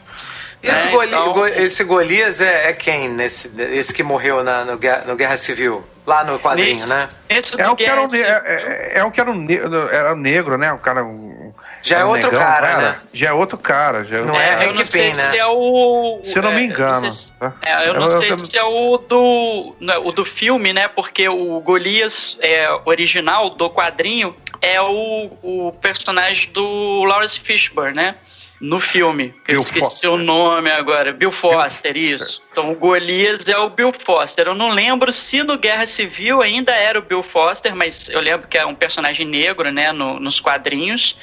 Esse, 0.64 0.87
É, 0.88 0.90
Goli- 0.90 1.09
então- 1.09 1.33
Go- 1.33 1.46
esse 1.46 1.85
Golias 1.85 2.40
é, 2.40 2.70
é 2.70 2.72
quem 2.72 3.09
nesse 3.09 3.53
esse 3.72 3.92
que 3.92 4.03
morreu 4.03 4.42
na, 4.42 4.64
no, 4.64 4.77
Guerra, 4.79 5.05
no 5.07 5.14
Guerra 5.16 5.37
Civil? 5.37 5.85
Lá 6.07 6.22
no 6.22 6.38
quadrinho, 6.38 6.68
Nesse- 6.68 6.88
né? 6.88 7.09
É 7.57 7.68
o 7.70 7.74
que 7.74 7.85
era 7.85 8.03
um, 8.03 8.07
é, 8.14 8.18
é, 8.18 8.92
é 8.98 9.05
o 9.05 9.11
que 9.11 9.18
era 9.18 9.31
um, 9.31 9.35
ne- 9.35 9.57
era 9.90 10.14
negro, 10.14 10.59
né? 10.59 10.70
O 10.70 10.77
cara. 10.79 11.03
um- 11.03 11.50
Já 11.83 12.00
é 12.00 12.05
um 12.05 12.09
outro 12.09 12.31
negão, 12.31 12.44
cara, 12.44 12.68
era? 12.68 12.79
né? 12.83 12.96
Já 13.12 13.29
é 13.29 13.33
outro 13.33 13.57
cara. 13.57 14.05
Já 14.05 14.16
é 14.16 14.20
Não 14.20 14.27
outro 14.35 14.42
é 14.42 14.48
cara. 14.50 14.64
eu 14.64 14.68
Hank 14.70 14.79
não 14.79 14.85
sei 14.85 15.00
Pym, 15.12 15.16
né? 15.18 15.24
se 15.24 15.38
é 15.38 15.46
o. 15.46 16.20
Se 16.22 16.38
eu 16.38 16.42
não 16.42 16.53
me 16.53 16.61
é, 16.61 16.64
engano, 16.64 17.00
sei 17.00 17.11
se- 17.11 17.33
tá? 17.38 17.55
é, 17.62 17.88
eu 17.88 17.94
não 17.94 18.03
Eu- 18.05 18.11
sei 18.18 18.31
eu- 18.33 18.38
se 18.38 18.59
é 18.59 18.62
o 18.64 18.98
do. 18.98 19.77
não, 19.81 20.07
O 20.07 20.12
do 20.12 20.24
filme, 20.27 20.74
né? 20.74 20.88
Porque 20.88 21.27
o 21.27 21.59
Golias 21.61 22.37
é, 22.42 22.68
original 22.85 23.48
do 23.48 23.70
quadrinho 23.70 24.37
é 24.61 24.79
o, 24.83 25.31
o 25.42 25.72
personagem 25.81 26.50
do 26.53 27.05
Lawrence 27.05 27.40
Fishburne, 27.40 27.94
né? 27.96 28.14
No 28.61 28.79
filme. 28.81 29.35
Eu 29.49 29.55
Bill 29.55 29.59
esqueci 29.61 29.81
Foster. 29.85 30.11
o 30.12 30.17
nome 30.17 30.71
agora. 30.71 31.12
Bill 31.12 31.31
Foster, 31.33 31.97
isso. 31.97 32.40
Então 32.51 32.71
o 32.71 32.75
Golias 32.77 33.49
é 33.49 33.59
o 33.59 33.69
Bill 33.69 33.93
Foster. 33.93 34.47
Eu 34.47 34.55
não 34.55 34.71
lembro 34.71 35.12
se 35.12 35.43
no 35.43 35.59
Guerra 35.59 35.85
Civil 35.87 36.40
ainda 36.40 36.73
era 36.73 36.99
o 36.99 37.03
Bill 37.03 37.23
Foster, 37.23 37.75
mas 37.75 38.09
eu 38.09 38.21
lembro 38.21 38.47
que 38.49 38.57
é 38.57 38.64
um 38.64 38.75
personagem 38.75 39.27
negro, 39.27 39.71
né, 39.71 39.93
no- 39.93 40.19
nos 40.21 40.40
quadrinhos. 40.40 41.17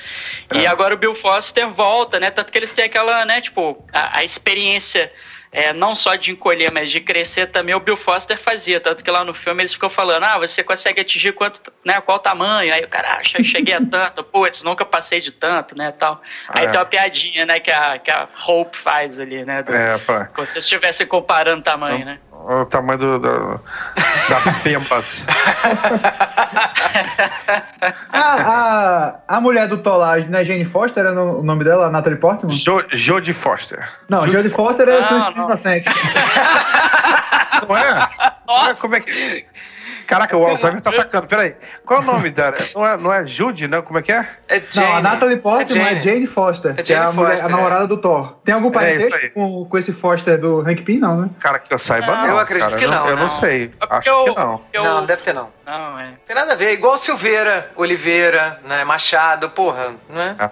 E 0.53 0.67
agora 0.67 0.93
o 0.93 0.97
Bill 0.97 1.15
Foster 1.15 1.67
volta, 1.67 2.19
né? 2.19 2.29
Tanto 2.29 2.51
que 2.51 2.57
eles 2.57 2.73
têm 2.73 2.85
aquela, 2.85 3.25
né, 3.25 3.39
tipo, 3.41 3.83
a, 3.93 4.19
a 4.19 4.23
experiência 4.23 5.11
é, 5.51 5.73
não 5.73 5.93
só 5.93 6.15
de 6.15 6.31
encolher, 6.31 6.71
mas 6.71 6.89
de 6.89 7.01
crescer 7.01 7.47
também, 7.47 7.75
o 7.75 7.79
Bill 7.79 7.97
Foster 7.97 8.37
fazia. 8.37 8.79
Tanto 8.79 9.03
que 9.03 9.11
lá 9.11 9.25
no 9.25 9.33
filme 9.33 9.61
eles 9.61 9.73
ficam 9.73 9.89
falando: 9.89 10.23
ah, 10.23 10.37
você 10.37 10.63
consegue 10.63 11.01
atingir 11.01 11.33
quanto, 11.33 11.71
né, 11.85 11.99
qual 11.99 12.17
tamanho? 12.19 12.73
Aí 12.73 12.83
o 12.83 12.87
cara 12.87 13.15
acha, 13.17 13.37
eu 13.39 13.43
cheguei 13.43 13.73
a 13.75 13.81
tanto, 13.85 14.23
putz, 14.23 14.63
nunca 14.63 14.85
passei 14.85 15.19
de 15.19 15.31
tanto, 15.31 15.77
né? 15.77 15.91
Tal. 15.91 16.21
Aí 16.47 16.65
É. 16.65 16.69
tem 16.69 16.79
uma 16.79 16.85
piadinha, 16.85 17.45
né, 17.45 17.59
que 17.59 17.69
a, 17.71 17.99
que 17.99 18.09
a 18.09 18.27
Hope 18.47 18.77
faz 18.77 19.19
ali, 19.19 19.43
né? 19.43 19.61
do- 19.61 19.73
É, 19.73 19.97
pá. 19.97 20.25
Como 20.25 20.47
se 20.47 20.57
estivesse 20.57 21.05
comparando 21.05 21.61
tamanho, 21.63 22.05
né? 22.05 22.19
O 22.45 22.65
tamanho 22.65 22.97
do, 22.99 23.19
do- 23.19 23.59
das 24.29 24.51
pempas. 24.63 25.25
A, 28.11 28.19
a, 28.19 29.15
a 29.37 29.41
mulher 29.41 29.67
do 29.67 29.77
Tolage, 29.77 30.27
né? 30.27 30.43
Jane 30.45 30.65
Foster 30.65 31.01
era 31.05 31.13
no- 31.13 31.39
o 31.39 31.43
nome 31.43 31.63
dela, 31.63 31.87
a 31.87 31.89
Natalie 31.89 32.17
Portman? 32.19 32.51
Jo, 32.53 32.83
Jodie 32.91 33.33
Foster. 33.33 33.87
Não, 34.09 34.27
Jodie 34.27 34.49
Foster 34.49 34.87
é 34.89 35.01
dos 35.01 35.35
não. 35.37 35.45
Inocentes. 35.45 35.93
Não 37.67 37.77
é? 37.77 38.09
Não 38.47 38.67
é? 38.69 38.73
Como 38.73 38.95
é 38.95 38.99
que. 38.99 39.45
Caraca, 40.07 40.35
o 40.37 40.45
Alzheimer 40.45 40.81
tá 40.81 40.89
atacando. 40.89 41.27
Peraí. 41.27 41.55
Qual 41.85 41.99
é 41.99 42.03
o 42.03 42.05
nome 42.05 42.29
dela? 42.29 42.53
Não 42.75 42.85
é, 42.87 42.97
não 42.97 43.13
é 43.13 43.25
Judy, 43.25 43.67
não? 43.67 43.81
Como 43.81 43.99
é 43.99 44.01
que 44.01 44.11
é? 44.11 44.27
É 44.47 44.61
Jane. 44.69 44.87
Não, 44.87 44.95
a 44.97 45.01
Natalie 45.01 45.37
Portman 45.37 45.81
é 45.81 45.89
Jane. 45.89 45.99
Jane 46.01 46.27
Foster, 46.27 46.71
É 46.77 46.83
que 46.83 46.93
é 46.93 46.95
Jane 46.97 47.07
a, 47.09 47.11
mulher- 47.13 47.31
Foster, 47.31 47.45
a 47.45 47.49
namorada 47.49 47.87
do 47.87 47.97
Thor. 47.97 48.35
Tem 48.43 48.53
algum 48.53 48.69
É 48.69 48.71
parentesco 48.71 49.33
com, 49.33 49.65
com 49.65 49.77
esse 49.77 49.93
Foster 49.93 50.37
do 50.39 50.61
Hank 50.61 50.81
Pym, 50.83 50.99
não, 50.99 51.21
né? 51.21 51.29
Cara, 51.39 51.59
que 51.59 51.73
eu 51.73 51.79
saiba, 51.79 52.07
Não, 52.07 52.21
não. 52.21 52.27
eu 52.27 52.39
acredito 52.39 52.67
cara. 52.69 52.79
que 52.79 52.85
Eu 52.85 52.91
não, 52.91 53.07
Eu 53.09 53.15
não 53.15 53.23
não. 53.23 53.29
sei. 53.29 53.71
É 53.81 53.85
Acho 53.95 54.09
eu- 54.09 54.23
que 54.25 54.35
não. 54.35 54.61
eu- 54.73 54.83
Não, 54.83 54.93
não 55.01 55.05
deve 55.05 55.21
ter 55.23 55.33
não. 55.33 55.49
Não, 55.65 55.99
é. 55.99 56.13
Tem 56.25 56.35
nada 56.35 56.51
a 56.53 56.55
ver. 56.55 56.73
Igual 56.73 56.97
Silveira, 56.97 57.69
Oliveira, 57.75 58.59
né? 58.65 58.83
Machado, 58.83 59.49
porra, 59.49 59.91
não 60.09 60.21
é? 60.21 60.35
É, 60.39 60.49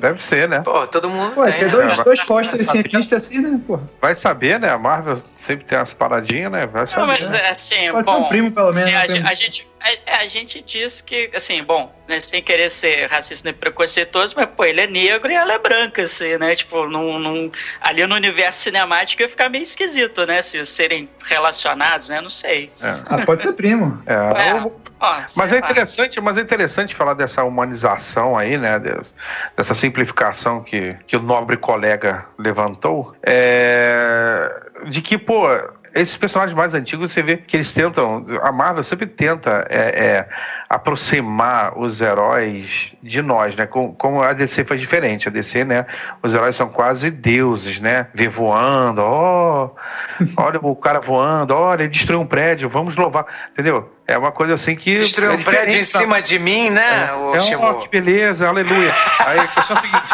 deve 0.00 0.24
ser, 0.24 0.48
né? 0.48 0.60
Pô, 0.60 0.86
todo 0.86 1.08
mundo 1.10 1.34
Pô, 1.34 1.44
tem. 1.44 1.52
tem 1.54 1.62
né? 1.64 1.68
dois, 1.68 1.94
vai- 1.96 2.04
dois 2.04 2.20
saber. 2.66 2.88
cientistas 2.90 3.24
assim, 3.24 3.38
né, 3.40 3.60
porra? 3.66 3.82
Vai 4.00 4.14
saber, 4.14 4.58
né? 4.60 4.70
A 4.70 4.78
Marvel 4.78 5.16
sempre 5.34 5.64
tem 5.64 5.78
umas 5.78 5.92
paradinhas, 5.92 6.50
né? 6.52 6.66
Vai 6.66 6.82
Não, 6.82 6.86
saber. 6.86 7.06
mas 7.06 7.32
é 7.32 7.48
assim, 7.50 7.90
Pode 7.92 8.08
ser 8.10 8.16
bom. 8.16 8.24
um 8.24 8.28
primo, 8.28 8.50
pelo 8.52 8.66
menos, 8.72 8.80
assim, 8.82 8.90
né, 8.92 8.96
a, 8.96 9.00
primo. 9.02 9.16
gente- 9.16 9.30
a 9.30 9.34
gente, 9.34 9.68
a, 10.06 10.16
a 10.18 10.26
gente 10.26 10.62
diz 10.62 11.00
que, 11.00 11.30
assim, 11.34 11.62
bom, 11.62 11.94
né, 12.08 12.18
sem 12.20 12.42
querer 12.42 12.70
ser 12.70 13.06
racista 13.10 13.48
nem 13.50 13.54
preconceituoso, 13.58 14.34
mas, 14.36 14.46
pô, 14.56 14.64
ele 14.64 14.80
é 14.80 14.86
negro 14.86 15.30
e 15.30 15.34
ela 15.34 15.52
é 15.52 15.58
branca, 15.58 16.02
assim, 16.02 16.36
né? 16.38 16.54
Tipo, 16.56 16.86
num, 16.86 17.18
num- 17.18 17.50
ali 17.80 18.06
no 18.06 18.14
universo 18.14 18.62
cinemático 18.62 19.22
ia 19.22 19.28
ficar 19.28 19.48
meio 19.48 19.62
esquisito, 19.62 20.24
né? 20.26 20.40
Se 20.42 20.64
serem 20.64 21.08
relacionados, 21.24 22.08
né? 22.08 22.20
Não 22.20 22.30
sei. 22.30 22.72
Ah, 22.80 23.18
pode 23.24 23.42
ser 23.42 23.52
primo. 23.52 24.02
É, 24.06 24.14
É, 24.14 24.52
ó, 25.00 25.22
Mas 25.36 25.52
é 25.52 25.58
interessante, 25.58 26.20
mas 26.20 26.38
é 26.38 26.40
interessante 26.40 26.94
falar 26.94 27.14
dessa 27.14 27.44
humanização 27.44 28.36
aí, 28.38 28.56
né? 28.56 28.78
des- 28.78 29.14
Dessa 29.56 29.74
simplificação 29.74 30.62
que, 30.62 30.94
que 31.06 31.16
o 31.16 31.20
nobre 31.22 31.56
colega 31.56 32.26
levantou. 32.38 33.14
É, 33.22 34.62
de 34.88 35.02
que, 35.02 35.18
pô, 35.18 35.46
esses 35.94 36.16
personagens 36.16 36.56
mais 36.56 36.74
antigos, 36.74 37.12
você 37.12 37.22
vê 37.22 37.36
que 37.36 37.56
eles 37.56 37.72
tentam. 37.72 38.24
A 38.42 38.50
Marvel 38.52 38.82
sempre 38.82 39.06
tenta 39.06 39.66
é, 39.70 39.78
é, 39.78 40.28
aproximar 40.68 41.78
os 41.78 42.00
heróis 42.00 42.92
de 43.02 43.22
nós, 43.22 43.56
né? 43.56 43.66
Com- 43.66 43.94
Como 43.94 44.22
a 44.22 44.32
DC 44.32 44.64
faz 44.64 44.80
diferente. 44.80 45.28
A 45.28 45.30
DC, 45.30 45.64
né? 45.64 45.86
Os 46.22 46.34
heróis 46.34 46.56
são 46.56 46.68
quase 46.68 47.10
deuses, 47.10 47.80
né? 47.80 48.08
Vê 48.14 48.28
voando, 48.28 49.02
ó. 49.02 49.70
olha 50.36 50.58
o 50.60 50.76
cara 50.76 51.00
voando, 51.00 51.54
olha, 51.54 51.82
ele 51.82 51.88
destruiu 51.88 52.20
um 52.20 52.26
prédio, 52.26 52.68
vamos 52.68 52.96
louvar. 52.96 53.26
Entendeu? 53.50 53.92
É 54.06 54.18
uma 54.18 54.32
coisa 54.32 54.54
assim 54.54 54.76
que. 54.76 54.98
Destruiu 54.98 55.30
é 55.30 55.34
um 55.34 55.42
prédio 55.42 55.78
em 55.78 55.82
cima 55.82 56.20
de 56.20 56.38
mim, 56.38 56.70
né, 56.70 57.12
o 57.14 57.34
é, 57.36 57.40
Shimon? 57.40 57.64
ó, 57.64 57.74
que 57.74 57.88
beleza, 57.88 58.46
aleluia. 58.46 58.92
Aí 59.20 59.38
a 59.38 59.46
questão 59.46 59.76
é 59.76 59.78
a 59.78 59.82
seguinte: 59.82 60.12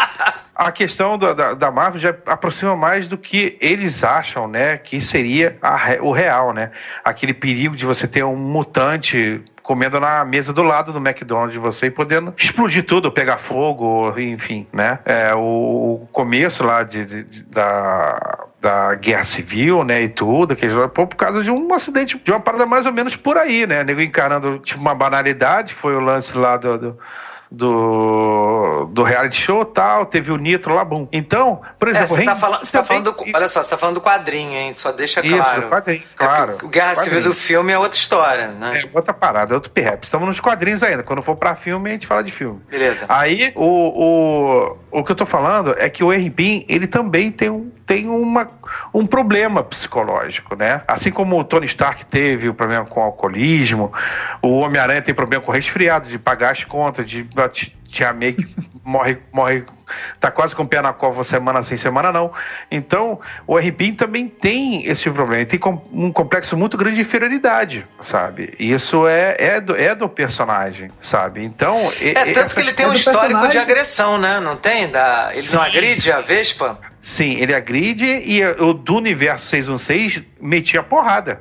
a 0.60 0.70
questão 0.70 1.16
da, 1.16 1.32
da, 1.32 1.54
da 1.54 1.70
Marvel 1.70 1.98
já 1.98 2.14
aproxima 2.26 2.76
mais 2.76 3.08
do 3.08 3.16
que 3.16 3.56
eles 3.62 4.04
acham, 4.04 4.46
né? 4.46 4.76
Que 4.76 5.00
seria 5.00 5.56
a 5.62 5.96
o 6.02 6.12
real, 6.12 6.52
né? 6.52 6.70
Aquele 7.02 7.32
perigo 7.32 7.74
de 7.74 7.86
você 7.86 8.06
ter 8.06 8.22
um 8.24 8.36
mutante 8.36 9.42
comendo 9.62 9.98
na 9.98 10.22
mesa 10.24 10.52
do 10.52 10.62
lado 10.62 10.92
do 10.92 10.98
McDonald's 10.98 11.54
de 11.54 11.58
você 11.58 11.86
e 11.86 11.90
podendo 11.90 12.34
explodir 12.36 12.84
tudo, 12.84 13.10
pegar 13.10 13.38
fogo, 13.38 14.12
enfim, 14.18 14.66
né? 14.70 14.98
É, 15.06 15.34
o, 15.34 16.02
o 16.02 16.08
começo 16.12 16.62
lá 16.62 16.82
de, 16.82 17.06
de- 17.06 17.24
de- 17.24 17.42
da, 17.44 18.46
da 18.60 18.94
guerra 18.96 19.24
civil, 19.24 19.82
né, 19.82 20.02
e 20.02 20.08
tudo, 20.08 20.54
que 20.54 20.66
por 20.94 21.06
causa 21.16 21.42
de 21.42 21.50
um 21.50 21.72
acidente, 21.72 22.18
de 22.22 22.30
uma 22.30 22.40
parada 22.40 22.66
mais 22.66 22.84
ou 22.84 22.92
menos 22.92 23.16
por 23.16 23.38
aí, 23.38 23.66
né? 23.66 23.82
Nego 23.82 24.02
encarando 24.02 24.58
tipo 24.58 24.80
uma 24.80 24.94
banalidade, 24.94 25.72
foi 25.72 25.94
o 25.94 26.00
lance 26.00 26.36
lá 26.36 26.56
do, 26.58 26.76
do 26.76 26.98
do, 27.50 28.86
do 28.92 29.02
reality 29.02 29.36
show 29.40 29.64
tal, 29.64 30.06
teve 30.06 30.30
o 30.30 30.36
Nitro 30.36 30.74
lá, 30.74 30.84
bom. 30.84 31.08
Então, 31.12 31.60
por 31.78 31.88
É, 31.88 31.90
exemplo, 31.92 32.08
você 32.16 32.24
tá 32.24 32.36
falando, 32.36 32.64
você 32.64 32.72
tá 32.72 32.84
falando 32.84 33.12
do, 33.12 33.24
olha 33.34 33.48
só, 33.48 33.62
você 33.62 33.70
tá 33.70 33.76
falando 33.78 33.94
do 33.96 34.00
quadrinho, 34.00 34.52
hein? 34.52 34.72
Só 34.72 34.92
deixa 34.92 35.20
Isso, 35.24 35.36
claro. 35.36 35.62
do 35.62 35.68
quadrinho, 35.68 36.02
É 36.02 36.16
claro. 36.16 36.56
que 36.58 36.64
o 36.64 36.68
Guerra 36.68 36.94
Civil 36.94 37.10
Quadrinho. 37.18 37.30
do 37.30 37.34
filme 37.34 37.72
é 37.72 37.78
outra 37.78 37.98
história, 37.98 38.48
né? 38.48 38.80
É 38.84 38.88
outra 38.96 39.12
parada, 39.12 39.52
é 39.52 39.56
outro 39.56 39.70
perrep. 39.70 40.04
Estamos 40.04 40.26
nos 40.28 40.38
quadrinhos 40.40 40.82
ainda. 40.82 41.02
Quando 41.02 41.22
for 41.22 41.36
pra 41.36 41.54
filme, 41.54 41.90
a 41.90 41.92
gente 41.92 42.06
fala 42.06 42.22
de 42.22 42.30
filme. 42.32 42.60
Beleza. 42.70 43.06
Aí, 43.08 43.52
o, 43.56 44.76
o, 44.92 45.00
o 45.00 45.04
que 45.04 45.10
eu 45.12 45.16
tô 45.16 45.26
falando 45.26 45.74
é 45.76 45.88
que 45.90 46.04
o 46.04 46.10
Pym, 46.30 46.64
ele 46.68 46.86
também 46.86 47.30
tem, 47.30 47.50
um, 47.50 47.70
tem 47.84 48.08
uma, 48.08 48.46
um 48.94 49.04
problema 49.06 49.62
psicológico, 49.64 50.54
né? 50.54 50.82
Assim 50.86 51.10
como 51.10 51.38
o 51.38 51.44
Tony 51.44 51.66
Stark 51.66 52.04
teve 52.06 52.48
o 52.48 52.54
problema 52.54 52.84
com 52.84 53.00
o 53.00 53.04
alcoolismo, 53.04 53.92
o 54.40 54.60
Homem-Aranha 54.60 55.02
tem 55.02 55.14
problema 55.14 55.42
com 55.42 55.50
resfriado, 55.50 56.08
de 56.08 56.18
pagar 56.18 56.52
as 56.52 56.64
contas, 56.64 57.08
de 57.08 57.26
de- 57.48 57.78
Tia 57.90 58.12
May 58.12 58.34
que 58.34 58.46
morre, 58.84 59.18
morre, 59.32 59.64
tá 60.20 60.30
quase 60.30 60.54
com 60.54 60.62
o 60.62 60.68
pé 60.68 60.80
na 60.80 60.92
cova 60.92 61.24
semana 61.24 61.60
sim, 61.64 61.76
semana 61.76 62.12
não. 62.12 62.32
Então, 62.70 63.18
o 63.48 63.56
RP 63.58 63.92
também 63.96 64.28
tem 64.28 64.86
esse 64.86 65.10
problema, 65.10 65.38
ele 65.42 65.46
tem 65.46 65.58
um 65.92 66.12
complexo 66.12 66.56
muito 66.56 66.76
grande 66.76 66.94
de 66.94 67.00
inferioridade, 67.00 67.84
sabe? 67.98 68.54
E 68.60 68.70
Isso 68.72 69.08
é, 69.08 69.34
é, 69.40 69.60
do, 69.60 69.76
é 69.76 69.92
do 69.92 70.08
personagem, 70.08 70.88
sabe? 71.00 71.44
Então, 71.44 71.92
É, 72.00 72.30
e 72.30 72.32
tanto 72.32 72.54
que 72.54 72.60
ele 72.60 72.72
tem 72.72 72.86
é 72.86 72.88
um 72.88 72.92
do 72.92 72.96
histórico 72.96 73.22
de 73.26 73.32
personagem. 73.32 73.60
agressão, 73.60 74.18
né? 74.18 74.38
Não 74.38 74.56
tem? 74.56 74.88
Da... 74.88 75.32
Ele 75.34 75.42
não 75.52 75.64
Sim, 75.64 75.70
agride 75.70 76.12
a. 76.12 76.20
Vespa? 76.20 76.78
Sim, 77.00 77.36
ele 77.36 77.54
agride 77.54 78.04
e 78.04 78.44
o 78.44 78.74
do 78.74 78.96
universo 78.96 79.46
616 79.46 80.22
metia 80.40 80.82
porrada. 80.82 81.40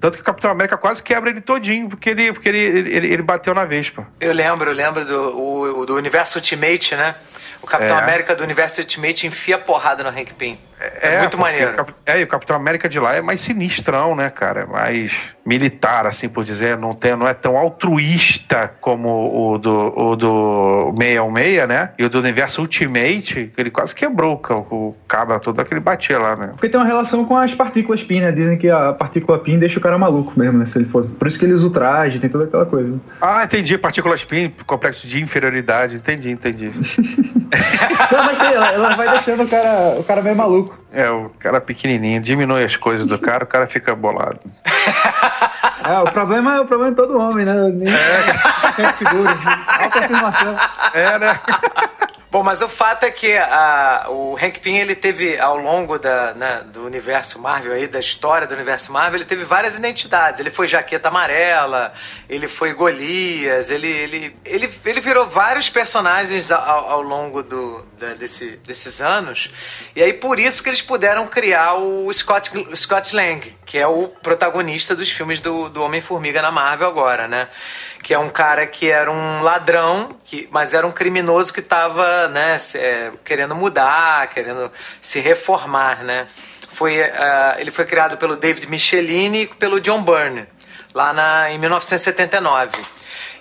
Tanto 0.00 0.16
que 0.16 0.22
o 0.22 0.24
Capitão 0.24 0.50
América 0.50 0.76
quase 0.76 1.02
quebra 1.02 1.30
ele 1.30 1.40
todinho, 1.40 1.88
porque 1.88 2.10
ele, 2.10 2.32
porque 2.32 2.48
ele, 2.48 2.58
ele, 2.58 3.06
ele 3.06 3.22
bateu 3.22 3.54
na 3.54 3.64
Vespa. 3.64 4.06
Eu 4.20 4.32
lembro, 4.32 4.70
eu 4.70 4.74
lembro 4.74 5.04
do, 5.04 5.80
o 5.80 5.86
do 5.86 5.94
universo 5.94 6.38
Ultimate, 6.38 6.96
né? 6.96 7.14
O 7.62 7.66
Capitão 7.66 7.96
É. 7.96 8.02
América 8.02 8.34
do 8.34 8.42
universo 8.42 8.80
Ultimate 8.80 9.26
enfia 9.26 9.56
porrada 9.58 10.02
no 10.02 10.08
Hank 10.08 10.34
Pym. 10.34 10.58
É, 11.00 11.18
muito 11.18 11.30
porque 11.36 11.42
maneiro. 11.42 11.82
o 11.82 11.94
É, 12.06 12.20
e 12.20 12.24
o 12.24 12.26
Capitão 12.26 12.56
América 12.56 12.88
de 12.88 13.00
lá 13.00 13.14
é 13.14 13.20
mais 13.20 13.40
sinistrão, 13.40 14.14
né, 14.14 14.30
cara? 14.30 14.60
É 14.60 14.66
mais 14.66 15.12
militar, 15.44 16.06
assim 16.06 16.28
por 16.28 16.44
dizer. 16.44 16.76
Não, 16.76 16.92
tem, 16.92 17.16
não 17.16 17.26
é 17.26 17.34
tão 17.34 17.56
altruísta 17.56 18.72
como 18.80 19.52
o 19.52 19.58
do, 19.58 19.92
o 19.96 20.16
do 20.16 20.94
616, 20.96 21.68
né? 21.68 21.90
E 21.98 22.04
o 22.04 22.08
do 22.08 22.18
universo 22.18 22.60
Ultimate, 22.60 23.50
que 23.54 23.60
ele 23.60 23.70
quase 23.70 23.94
quebrou 23.94 24.40
o, 24.48 24.74
o 24.74 24.96
cabra 25.06 25.40
todo 25.40 25.64
que 25.64 25.74
ele 25.74 25.80
batia 25.80 26.18
lá, 26.18 26.36
né? 26.36 26.48
Porque 26.48 26.68
tem 26.68 26.78
uma 26.78 26.86
relação 26.86 27.24
com 27.24 27.36
as 27.36 27.54
partículas 27.54 28.02
PIN, 28.02 28.20
né? 28.20 28.32
Dizem 28.32 28.56
que 28.56 28.70
a 28.70 28.92
partícula 28.92 29.38
PIN 29.38 29.58
deixa 29.58 29.78
o 29.78 29.82
cara 29.82 29.98
maluco 29.98 30.32
mesmo, 30.38 30.58
né? 30.58 30.66
Se 30.66 30.78
ele 30.78 30.88
fosse. 30.88 31.08
Por 31.08 31.26
isso 31.26 31.38
que 31.38 31.44
ele 31.44 31.54
usa 31.54 31.66
o 31.66 31.70
traje, 31.70 32.18
tem 32.18 32.30
toda 32.30 32.44
aquela 32.44 32.66
coisa. 32.66 32.94
Ah, 33.20 33.44
entendi. 33.44 33.76
Partículas 33.76 34.24
PIN, 34.24 34.52
complexo 34.66 35.06
de 35.06 35.20
inferioridade. 35.20 35.96
Entendi, 35.96 36.30
entendi. 36.30 36.70
Não, 38.12 38.24
mas 38.24 38.38
tem, 38.38 38.52
ela, 38.52 38.72
ela 38.72 38.94
vai 38.94 39.10
deixando 39.10 39.42
o 39.42 39.48
cara, 39.48 39.96
o 39.98 40.04
cara 40.04 40.22
meio 40.22 40.36
maluco. 40.36 40.67
É, 40.92 41.10
o 41.10 41.30
cara 41.38 41.60
pequenininho, 41.60 42.20
diminui 42.20 42.64
as 42.64 42.76
coisas 42.76 43.06
do 43.06 43.18
cara, 43.18 43.44
o 43.44 43.46
cara 43.46 43.66
fica 43.66 43.94
bolado. 43.94 44.40
É, 45.84 45.98
o 46.00 46.12
problema 46.12 46.56
é 46.56 46.60
o 46.60 46.66
problema 46.66 46.90
de 46.90 46.96
todo 46.96 47.18
homem, 47.18 47.46
né? 47.46 47.54
Nem 47.72 47.88
é. 47.88 48.92
figura, 48.92 49.30
assim. 49.30 49.84
Autoafirmação. 49.84 50.56
É, 50.92 51.18
né? 51.18 51.40
Bom, 52.30 52.42
mas 52.42 52.60
o 52.60 52.68
fato 52.68 53.04
é 53.04 53.10
que 53.10 53.34
a- 53.38 54.04
o 54.10 54.36
Hank 54.36 54.60
Pym, 54.60 54.76
ele 54.76 54.94
teve, 54.94 55.38
ao 55.38 55.56
longo 55.56 55.98
da, 55.98 56.34
né, 56.34 56.62
do 56.66 56.84
universo 56.84 57.38
Marvel 57.38 57.72
aí, 57.72 57.86
da 57.86 57.98
história 57.98 58.46
do 58.46 58.52
universo 58.54 58.92
Marvel, 58.92 59.16
ele 59.20 59.24
teve 59.24 59.44
várias 59.44 59.76
identidades. 59.76 60.38
Ele 60.38 60.50
foi 60.50 60.68
Jaqueta 60.68 61.08
Amarela, 61.08 61.90
ele 62.28 62.46
foi 62.46 62.74
Golias, 62.74 63.70
ele, 63.70 63.86
ele, 63.88 64.36
ele, 64.44 64.70
ele 64.84 65.00
virou 65.00 65.26
vários 65.26 65.70
personagens 65.70 66.50
ao, 66.52 66.60
ao 66.90 67.00
longo 67.00 67.42
do, 67.42 67.82
da- 67.98 68.12
desse- 68.12 68.58
desses 68.58 69.00
anos. 69.00 69.48
E 69.96 70.02
aí, 70.02 70.12
por 70.12 70.38
isso 70.38 70.62
que 70.62 70.68
eles 70.68 70.82
puderam 70.82 71.26
criar 71.26 71.76
o 71.76 72.12
Scott, 72.12 72.50
Scott 72.76 73.16
Lang, 73.16 73.40
que 73.64 73.78
é 73.78 73.86
o 73.86 74.06
protagonista 74.06 74.94
dos 74.94 75.10
filmes 75.10 75.40
do, 75.40 75.70
do 75.70 75.82
Homem-Formiga 75.82 76.42
na 76.42 76.50
Marvel 76.50 76.88
agora, 76.88 77.26
né? 77.26 77.48
Que 78.08 78.14
é 78.14 78.18
um 78.18 78.30
cara 78.30 78.66
que 78.66 78.90
era 78.90 79.12
um 79.12 79.42
ladrão, 79.42 80.08
que, 80.24 80.48
mas 80.50 80.72
era 80.72 80.86
um 80.86 80.90
criminoso 80.90 81.52
que 81.52 81.60
estava 81.60 82.26
né, 82.28 82.56
é, 82.76 83.10
querendo 83.22 83.54
mudar, 83.54 84.28
querendo 84.28 84.72
se 84.98 85.20
reformar, 85.20 86.02
né? 86.02 86.26
Foi, 86.70 87.02
ah, 87.02 87.56
ele 87.58 87.70
foi 87.70 87.84
criado 87.84 88.16
pelo 88.16 88.34
David 88.34 88.66
Michelini 88.66 89.42
e 89.42 89.46
pelo 89.46 89.78
John 89.78 90.02
Byrne, 90.02 90.46
lá 90.94 91.12
na, 91.12 91.50
em 91.50 91.58
1979. 91.58 92.80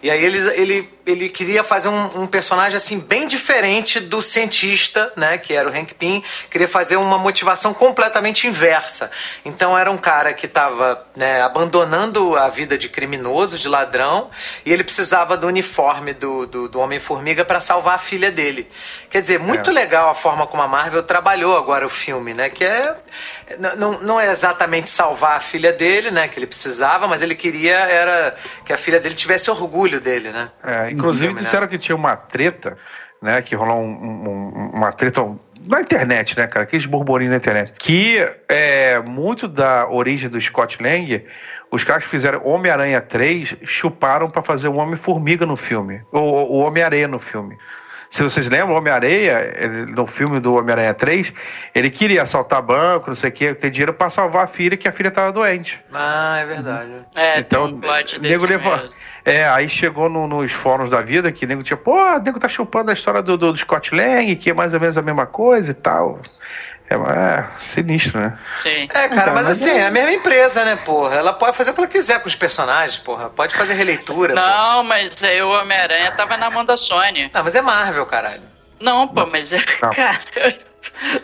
E 0.07 0.09
aí 0.09 0.23
ele, 0.23 0.37
ele, 0.51 0.89
ele 1.05 1.27
queria 1.27 1.65
fazer 1.65 1.89
um, 1.89 2.21
um 2.21 2.27
personagem 2.27 2.77
assim 2.77 2.97
bem 2.97 3.27
diferente 3.27 3.99
do 3.99 4.21
cientista, 4.21 5.11
né, 5.17 5.37
que 5.37 5.53
era 5.53 5.69
o 5.69 5.73
Hank 5.73 5.95
Pym, 5.95 6.23
queria 6.49 6.65
fazer 6.65 6.95
uma 6.95 7.17
motivação 7.17 7.73
completamente 7.73 8.47
inversa. 8.47 9.11
Então 9.43 9.77
era 9.77 9.91
um 9.91 9.97
cara 9.97 10.33
que 10.33 10.45
estava 10.45 11.05
né, 11.13 11.41
abandonando 11.41 12.37
a 12.37 12.47
vida 12.47 12.77
de 12.77 12.87
criminoso, 12.87 13.59
de 13.59 13.67
ladrão, 13.67 14.29
e 14.65 14.71
ele 14.71 14.81
precisava 14.81 15.35
do 15.35 15.45
uniforme 15.45 16.13
do, 16.13 16.45
do, 16.45 16.69
do 16.69 16.79
Homem-Formiga 16.79 17.43
para 17.43 17.59
salvar 17.59 17.95
a 17.95 17.99
filha 17.99 18.31
dele. 18.31 18.65
Quer 19.09 19.19
dizer, 19.19 19.39
muito 19.39 19.73
legal 19.73 20.09
a 20.09 20.13
forma 20.13 20.47
como 20.47 20.63
a 20.63 20.69
Marvel 20.69 21.03
trabalhou 21.03 21.57
agora 21.57 21.85
o 21.85 21.89
filme, 21.89 22.33
né, 22.33 22.49
que 22.49 22.63
é 22.63 22.95
não, 23.77 23.99
não 24.01 24.19
é 24.19 24.29
exatamente 24.31 24.89
salvar 24.89 25.37
a 25.37 25.39
filha 25.39 25.71
dele, 25.71 26.11
né, 26.11 26.27
que 26.27 26.37
ele 26.37 26.47
precisava, 26.47 27.07
mas 27.07 27.21
ele 27.21 27.35
queria 27.35 27.77
era 27.77 28.35
que 28.65 28.73
a 28.73 28.77
filha 28.77 28.99
dele 28.99 29.15
tivesse 29.15 29.49
orgulho 29.49 29.99
dele, 30.01 30.31
né? 30.31 30.49
É, 30.63 30.91
inclusive 30.91 31.25
filme, 31.27 31.35
né? 31.35 31.41
disseram 31.41 31.67
que 31.67 31.77
tinha 31.77 31.95
uma 31.95 32.15
treta, 32.15 32.77
né? 33.21 33.41
Que 33.41 33.55
rolou 33.55 33.79
um- 33.81 33.89
um- 33.89 34.71
uma 34.73 34.91
treta 34.91 35.21
na 35.65 35.81
internet, 35.81 36.37
né, 36.37 36.45
cara? 36.47 36.63
Aqueles 36.63 36.85
burburinhos 36.85 37.31
na 37.31 37.37
internet. 37.37 37.73
Que 37.79 38.19
é 38.49 38.99
muito 38.99 39.47
da 39.47 39.87
origem 39.89 40.29
do 40.29 40.39
Scott 40.39 40.81
Lang. 40.81 41.25
Os 41.71 41.83
caras 41.83 42.03
que 42.03 42.09
fizeram 42.09 42.45
Homem-Aranha 42.45 43.01
3 43.01 43.55
chuparam 43.63 44.29
pra 44.29 44.41
fazer 44.41 44.67
o 44.67 44.75
Homem-Formiga 44.75 45.45
no 45.45 45.57
filme. 45.57 46.01
O, 46.11 46.19
o 46.19 46.57
Homem-Areia 46.59 47.07
no 47.07 47.19
filme. 47.19 47.57
Se 48.09 48.23
vocês 48.23 48.47
lembram, 48.47 48.73
o 48.73 48.77
Homem-Areia, 48.77 49.53
no 49.89 50.07
filme 50.07 50.39
do 50.39 50.55
Homem-Aranha 50.55 50.93
3, 50.93 51.33
ele 51.75 51.89
queria 51.89 52.23
assaltar 52.23 52.61
banco, 52.61 53.09
não 53.09 53.15
sei 53.15 53.29
o 53.29 53.33
quê, 53.33 53.53
ter 53.53 53.69
dinheiro 53.69 53.93
pra 53.93 54.09
salvar 54.09 54.45
a 54.45 54.47
filha, 54.47 54.77
que 54.77 54.87
a 54.87 54.91
filha 54.91 55.11
tava 55.11 55.31
doente. 55.31 55.79
Ah, 55.93 56.39
é 56.41 56.45
verdade. 56.45 56.91
É, 57.15 57.39
Então, 57.39 57.65
tem 57.67 57.75
um 57.75 57.79
plot 57.81 58.15
o 58.15 58.19
desse 58.19 58.33
nego 58.33 58.45
levou. 58.47 58.89
É, 59.25 59.45
aí 59.49 59.67
chegou 59.67 60.07
no- 60.07 60.25
nos 60.25 60.53
fóruns 60.53 60.89
da 60.89 61.01
vida 61.01 61.31
que 61.33 61.43
o 61.43 61.47
nego 61.47 61.61
tinha, 61.61 61.75
pô, 61.75 61.91
o 62.15 62.19
nego 62.19 62.39
tá 62.39 62.47
chupando 62.47 62.91
a 62.91 62.93
história 62.93 63.21
do, 63.21 63.35
do, 63.37 63.51
do 63.51 63.57
Scott 63.59 63.93
Lang, 63.93 64.33
que 64.37 64.51
é 64.51 64.53
mais 64.53 64.73
ou 64.73 64.79
menos 64.79 64.97
a 64.97 65.01
mesma 65.01 65.25
coisa 65.25 65.71
e 65.71 65.73
tal. 65.73 66.19
É, 66.89 66.95
é 66.95 67.47
sinistro, 67.57 68.19
né? 68.19 68.37
Sim. 68.55 68.83
É, 68.83 68.87
cara, 68.87 69.07
Então, 69.07 69.33
mas 69.33 69.47
mas 69.47 69.61
assim, 69.61 69.69
é- 69.71 69.79
é 69.79 69.87
a 69.87 69.91
mesma 69.91 70.11
empresa, 70.13 70.63
né, 70.63 70.75
porra? 70.77 71.15
Ela 71.15 71.33
pode 71.33 71.55
fazer 71.57 71.71
o 71.71 71.73
que 71.73 71.79
ela 71.81 71.87
quiser 71.87 72.19
com 72.21 72.27
os 72.27 72.35
personagens, 72.35 72.97
porra. 72.97 73.29
Pode 73.29 73.55
fazer 73.55 73.73
releitura. 73.73 74.33
porra. 74.33 74.47
Não, 74.47 74.83
mas 74.83 75.21
aí 75.23 75.41
o 75.41 75.49
Homem-Aranha 75.49 76.11
tava 76.13 76.37
na 76.37 76.49
mão 76.49 76.63
da 76.63 76.77
Sony. 76.77 77.29
Não, 77.33 77.43
mas 77.43 77.55
é 77.55 77.61
Marvel, 77.61 78.05
caralho. 78.05 78.43
Não, 78.79 79.07
pô, 79.07 79.25
mas 79.25 79.51
é. 79.51 79.57
Não. 79.81 79.89
Cara. 79.89 80.19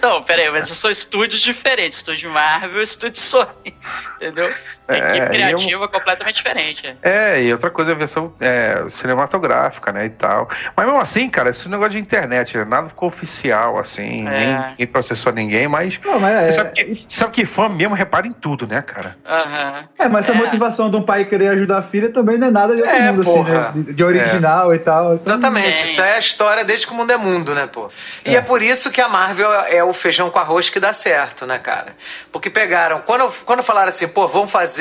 Não, 0.02 0.22
peraí, 0.24 0.50
mas 0.52 0.68
são 0.68 0.92
estúdios 0.92 1.40
diferentes. 1.42 2.00
Estúdio 2.00 2.30
Marvel 2.32 2.82
e 2.82 2.84
estúdio 2.84 3.22
Sony. 3.22 3.74
Entendeu? 4.16 4.54
É, 4.88 4.98
Equipe 4.98 5.16
e 5.18 5.20
eu- 5.22 5.30
criativa 5.30 5.88
completamente 5.88 6.36
diferente. 6.36 6.98
É, 7.02 7.42
e 7.42 7.52
outra 7.54 7.70
coisa 7.70 7.92
é 7.92 7.94
a 7.96 7.98
versão 7.98 8.34
é, 8.42 8.84
cinematográfica, 8.90 9.92
né, 9.92 10.06
e 10.06 10.10
tal. 10.10 10.50
Mas 10.76 10.86
mesmo 10.86 11.00
assim, 11.00 11.30
cara, 11.30 11.50
esse 11.50 11.70
negócio 11.70 11.92
de 11.92 12.00
internet, 12.00 12.58
né, 12.58 12.66
nada 12.66 12.90
ficou 12.90 13.08
oficial, 13.08 13.78
assim, 13.80 14.28
É. 14.28 14.68
ninguém 14.70 14.88
processou 14.88 15.32
ninguém, 15.32 15.68
mas 15.68 16.00
Não, 16.04 16.20
mas 16.20 16.46
você 16.46 16.50
é- 16.50 16.54
sabe, 16.54 16.72
que, 16.72 16.96
você 16.96 17.06
sabe 17.08 17.32
que 17.32 17.46
fã 17.46 17.70
mesmo 17.70 17.96
repara 17.96 18.28
em 18.28 18.34
tudo, 18.34 18.68
né, 18.68 18.82
cara? 18.82 19.16
Aham. 19.26 19.88
É, 19.98 20.08
mas 20.10 20.28
essa 20.28 20.38
É. 20.38 20.42
motivação 20.42 20.90
de 20.92 20.98
um 20.98 21.04
pai 21.04 21.26
querer 21.26 21.48
ajudar 21.50 21.78
a 21.80 21.84
filha 21.84 22.12
também 22.12 22.38
não 22.38 22.48
é 22.48 22.52
nada 22.52 22.76
de 22.76 22.82
outro 22.82 22.96
É, 22.96 23.12
mundo, 23.12 23.24
porra. 23.24 23.70
assim, 23.70 23.78
né? 23.80 23.86
De, 23.86 23.94
de 23.94 24.04
original 24.04 24.74
e 24.76 24.80
tal. 24.80 25.16
Então, 25.16 25.34
Exatamente, 25.34 25.78
Sim. 25.80 25.84
isso 25.86 26.02
é 26.02 26.16
a 26.16 26.20
história 26.20 26.64
desde 26.66 26.86
que 26.88 26.94
o 26.94 26.96
mundo 26.96 27.12
é 27.12 27.18
mundo, 27.18 27.56
né, 27.56 27.68
pô? 27.72 27.90
E 28.26 28.36
é. 28.36 28.42
por 28.42 28.62
isso 28.62 28.92
que 28.92 29.00
a 29.00 29.08
Marvel 29.08 29.52
é 29.54 29.84
o 29.84 29.94
feijão 29.94 30.30
com 30.30 30.40
arroz 30.40 30.70
que 30.70 30.80
dá 30.80 30.92
certo, 30.94 31.46
né, 31.46 31.58
cara? 31.58 31.94
Porque 32.32 32.50
pegaram, 32.50 33.00
quando, 33.06 33.32
quando 33.46 33.64
falaram 33.64 33.90
assim, 33.90 34.08
pô, 34.08 34.28
vamos 34.28 34.52
fazer 34.52 34.73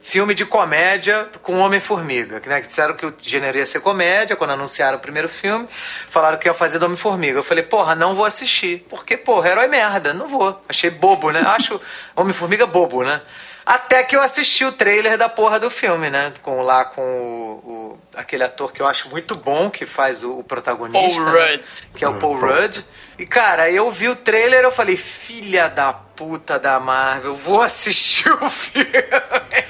filme 0.00 0.34
de 0.34 0.46
comédia 0.46 1.28
com 1.42 1.58
Homem-Formiga, 1.58 2.40
né? 2.46 2.60
Que 2.60 2.66
disseram 2.66 2.94
que 2.94 3.04
o 3.04 3.14
gênero 3.18 3.58
ia 3.58 3.66
ser 3.66 3.80
comédia, 3.80 4.36
quando 4.36 4.52
anunciaram 4.52 4.96
o 4.96 5.00
primeiro 5.00 5.28
filme, 5.28 5.68
falaram 6.08 6.38
que 6.38 6.48
ia 6.48 6.54
fazer 6.54 6.78
do 6.78 6.86
Homem-Formiga. 6.86 7.38
Eu 7.38 7.42
falei, 7.44 7.62
porra, 7.64 7.94
não 7.94 8.14
vou 8.14 8.24
assistir. 8.24 8.86
Porque, 8.88 9.16
porra, 9.16 9.50
herói 9.50 9.66
merda, 9.68 10.14
não 10.14 10.26
vou. 10.28 10.58
Achei 10.68 10.88
bobo, 10.90 11.30
né? 11.30 11.40
Acho 11.46 11.80
Homem-Formiga 12.16 12.66
bobo, 12.66 13.02
né? 13.04 13.20
Até 13.66 14.02
que 14.02 14.16
eu 14.16 14.22
assisti 14.22 14.64
o 14.64 14.72
trailer 14.72 15.18
da 15.18 15.28
porra 15.28 15.60
do 15.60 15.68
filme, 15.68 16.08
né? 16.08 16.32
Com, 16.42 16.62
lá 16.62 16.86
com 16.86 17.02
o, 17.02 17.70
o- 17.70 17.98
aquele 18.18 18.42
ator 18.44 18.72
que 18.72 18.82
eu 18.82 18.86
acho 18.86 19.08
muito 19.08 19.34
bom, 19.36 19.70
que 19.70 19.86
faz 19.86 20.22
o, 20.24 20.40
o 20.40 20.44
protagonista. 20.44 21.22
Paul 21.22 21.32
né? 21.32 21.50
Rudd. 21.52 21.64
Que 21.94 22.04
é 22.04 22.08
o 22.08 22.14
Paul 22.14 22.38
Rudd. 22.40 22.80
E, 23.18 23.24
cara, 23.26 23.70
eu 23.70 23.90
vi 23.90 24.08
o 24.08 24.16
trailer 24.16 24.62
eu 24.64 24.70
falei, 24.70 24.96
filha 24.96 25.68
da 25.68 25.92
puta 25.92 26.58
da 26.58 26.78
Marvel, 26.80 27.34
vou 27.34 27.62
assistir 27.62 28.30
o 28.30 28.50
filme. 28.50 28.88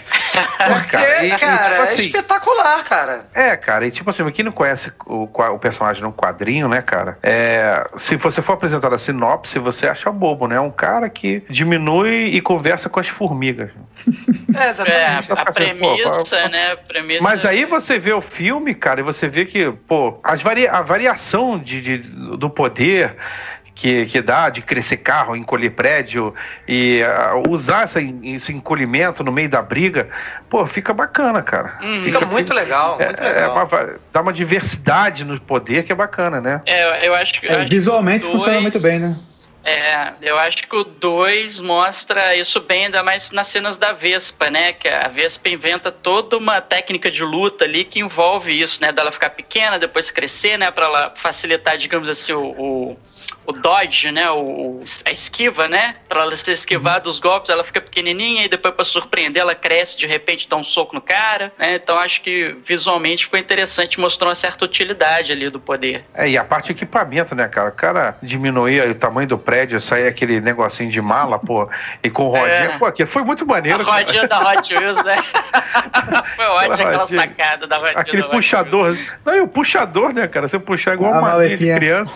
Porque, 0.59 0.86
cara, 0.96 1.24
e- 1.24 1.28
e, 1.28 1.36
cara, 1.38 1.57
tipo 1.62 1.74
é 1.74 1.82
assim- 1.82 2.03
espetacular, 2.07 2.84
cara. 2.84 3.26
É, 3.34 3.57
cara, 3.57 3.86
e 3.86 3.90
tipo 3.90 4.11
assim, 4.11 4.28
quem 4.30 4.44
não 4.44 4.53
conhece 4.53 4.92
o, 5.07 5.24
o 5.24 5.59
personagem 5.59 6.03
no 6.03 6.12
quadrinho, 6.12 6.68
né, 6.68 6.82
cara? 6.82 7.18
É, 7.22 7.84
se 7.96 8.16
você 8.16 8.42
for 8.42 8.53
apresentado 8.53 8.94
a 8.94 8.99
sinopse, 8.99 9.59
você 9.59 9.88
acha 9.88 10.11
bobo, 10.11 10.46
né? 10.46 10.57
É 10.57 10.61
um 10.61 10.70
cara 10.70 11.09
que 11.09 11.42
diminui 11.49 12.26
e 12.26 12.40
conversa 12.40 12.88
com 12.88 13.01
as 13.01 13.09
formigas. 13.09 13.70
É, 14.55 14.59
É, 14.59 14.70
exatamente. 14.70 15.32
a 15.32 15.36
Fica 15.36 15.51
assim, 15.51 15.74
pô, 15.76 15.94
premissa, 15.96 16.36
pô, 16.42 16.49
né? 16.49 16.72
a 16.72 16.76
Premissa 16.76 17.22
Mas 17.22 17.44
aí 17.46 17.64
você 17.64 17.99
vê 17.99 18.12
o 18.12 18.20
filme, 18.20 18.38
cara, 18.74 19.01
e 19.01 19.03
você 19.03 19.28
vê 19.28 19.45
que, 19.45 19.70
pô, 19.86 20.18
as 20.22 20.43
varia 20.43 20.70
a 20.72 20.82
variação 20.82 21.59
de, 21.59 21.80
de- 21.80 21.99
do 22.36 22.49
poder 22.51 23.16
que, 23.74 24.07
que 24.07 24.20
dá 24.20 24.49
de 24.51 24.61
crescer 24.61 24.97
carro, 24.97 25.36
encolher 25.36 25.70
prédio 25.70 26.34
e 26.66 27.01
ah, 27.05 27.34
usar 27.49 27.84
essa, 27.84 28.01
esse 28.03 28.53
encolhimento 28.53 29.22
no 29.22 29.30
meio 29.30 29.49
da 29.49 29.62
briga, 29.62 30.09
pô, 30.51 30.66
fica 30.66 30.93
bacana, 30.93 31.43
cara. 31.43 31.78
Fica 32.03 32.20
muito 32.26 32.53
legal, 32.53 32.97
é, 33.01 33.05
muito 33.07 33.22
é 33.22 33.32
legal. 33.34 33.53
uma 33.70 33.99
dá 34.12 34.20
uma 34.20 34.32
diversidade 34.32 35.24
no 35.24 35.41
poder 35.41 35.84
que 35.84 35.93
é 35.93 35.95
bacana, 35.95 36.41
né? 36.41 36.61
É, 36.66 37.07
eu 37.07 37.14
acho 37.14 37.41
que. 37.41 37.47
eu 37.47 37.51
É, 37.53 37.57
acho 37.59 37.66
que 37.68 37.76
visualmente 37.76 38.26
o 38.26 38.32
funciona 38.32 38.61
muito 38.61 38.82
bem, 38.82 38.99
né? 38.99 39.07
É, 39.69 40.12
eu 40.23 40.39
acho 40.39 40.66
que 40.66 40.75
o 40.75 40.83
2 40.83 41.61
mostra 41.61 42.35
isso 42.35 42.59
bem, 42.61 42.87
ainda 42.87 43.03
mais 43.03 43.31
nas 43.31 43.49
cenas 43.49 43.77
da 43.77 43.93
Vespa, 43.93 44.49
né? 44.51 44.73
Que 44.73 44.89
a 44.89 45.09
Vespa 45.09 45.49
inventa 45.51 45.93
toda 45.93 46.39
uma 46.39 46.61
técnica 46.61 47.11
de 47.11 47.23
luta 47.23 47.64
ali 47.64 47.85
que 47.85 48.01
envolve 48.01 48.59
isso, 48.59 48.81
né? 48.81 48.91
Dela 48.91 49.12
ficar 49.12 49.31
pequena, 49.31 49.79
depois 49.79 50.11
crescer, 50.11 50.57
né? 50.57 50.71
Pra 50.71 50.87
ela 50.87 51.12
facilitar, 51.14 51.77
digamos 51.77 52.09
assim, 52.09 52.33
o, 52.33 52.47
o, 52.59 52.97
o 53.47 53.53
dodge, 53.53 54.11
né? 54.11 54.31
O, 54.31 54.81
a 55.05 55.11
esquiva, 55.11 55.69
né? 55.69 55.97
Pra 56.09 56.23
ela 56.23 56.35
se 56.35 56.51
esquivar 56.51 57.01
dos 57.01 57.19
golpes, 57.19 57.51
ela 57.51 57.62
fica 57.62 57.81
pequenininha 57.81 58.45
e 58.45 58.49
depois 58.49 58.75
pra 58.75 58.85
surpreender 58.85 59.43
ela 59.43 59.55
cresce, 59.55 59.99
de 59.99 60.07
repente 60.07 60.49
dá 60.49 60.57
um 60.57 60.64
soco 60.64 60.95
no 60.95 61.01
cara, 61.01 61.53
né? 61.59 61.75
Então 61.75 61.99
acho 61.99 62.23
que 62.23 62.57
visualmente 62.62 63.25
ficou 63.25 63.39
interessante, 63.39 64.01
mostrou 64.01 64.29
uma 64.29 64.35
certa 64.35 64.64
utilidade 64.64 65.33
ali 65.33 65.51
do 65.51 65.61
poder. 65.61 66.05
É, 66.14 66.29
e 66.29 66.39
a 66.39 66.45
parte 66.45 66.66
de 66.66 66.73
equipamento, 66.73 67.35
né, 67.35 67.49
cara? 67.49 67.69
O 67.69 67.73
cara 67.73 68.16
diminuía 68.23 68.91
o 68.91 68.95
tamanho 68.95 69.29
do 69.29 69.39
prédio, 69.39 69.57
saía 69.80 70.09
aquele 70.09 70.40
negocinho 70.40 70.90
de 70.90 71.00
mala, 71.00 71.38
pô, 71.38 71.68
e 72.02 72.11
com 72.11 72.28
rodinha. 72.28 72.48
É. 72.48 72.78
Pô, 72.78 72.90
que 72.92 73.06
foi 73.06 73.22
muito 73.24 73.46
maneiro. 73.46 73.82
A 73.82 73.84
cara. 73.84 73.98
rodinha 73.98 74.28
da 74.28 74.38
Hot 74.40 74.74
Wheels, 74.74 75.02
né? 75.04 75.16
Foi 76.36 76.44
ótimo 76.46 76.74
aquela 76.74 77.06
sacada 77.06 77.66
da 77.66 77.76
rodinha 77.78 77.98
Aquele 77.98 78.22
da 78.22 78.28
puxador. 78.28 78.96
Não, 79.24 79.34
e 79.34 79.40
o 79.40 79.48
puxador, 79.48 80.12
né, 80.12 80.26
cara? 80.28 80.46
Você 80.46 80.59
puxar 80.59 80.94
igual 80.94 81.12
uma 81.12 81.22
malinha 81.22 81.56
de 81.56 81.74
criança. 81.74 82.12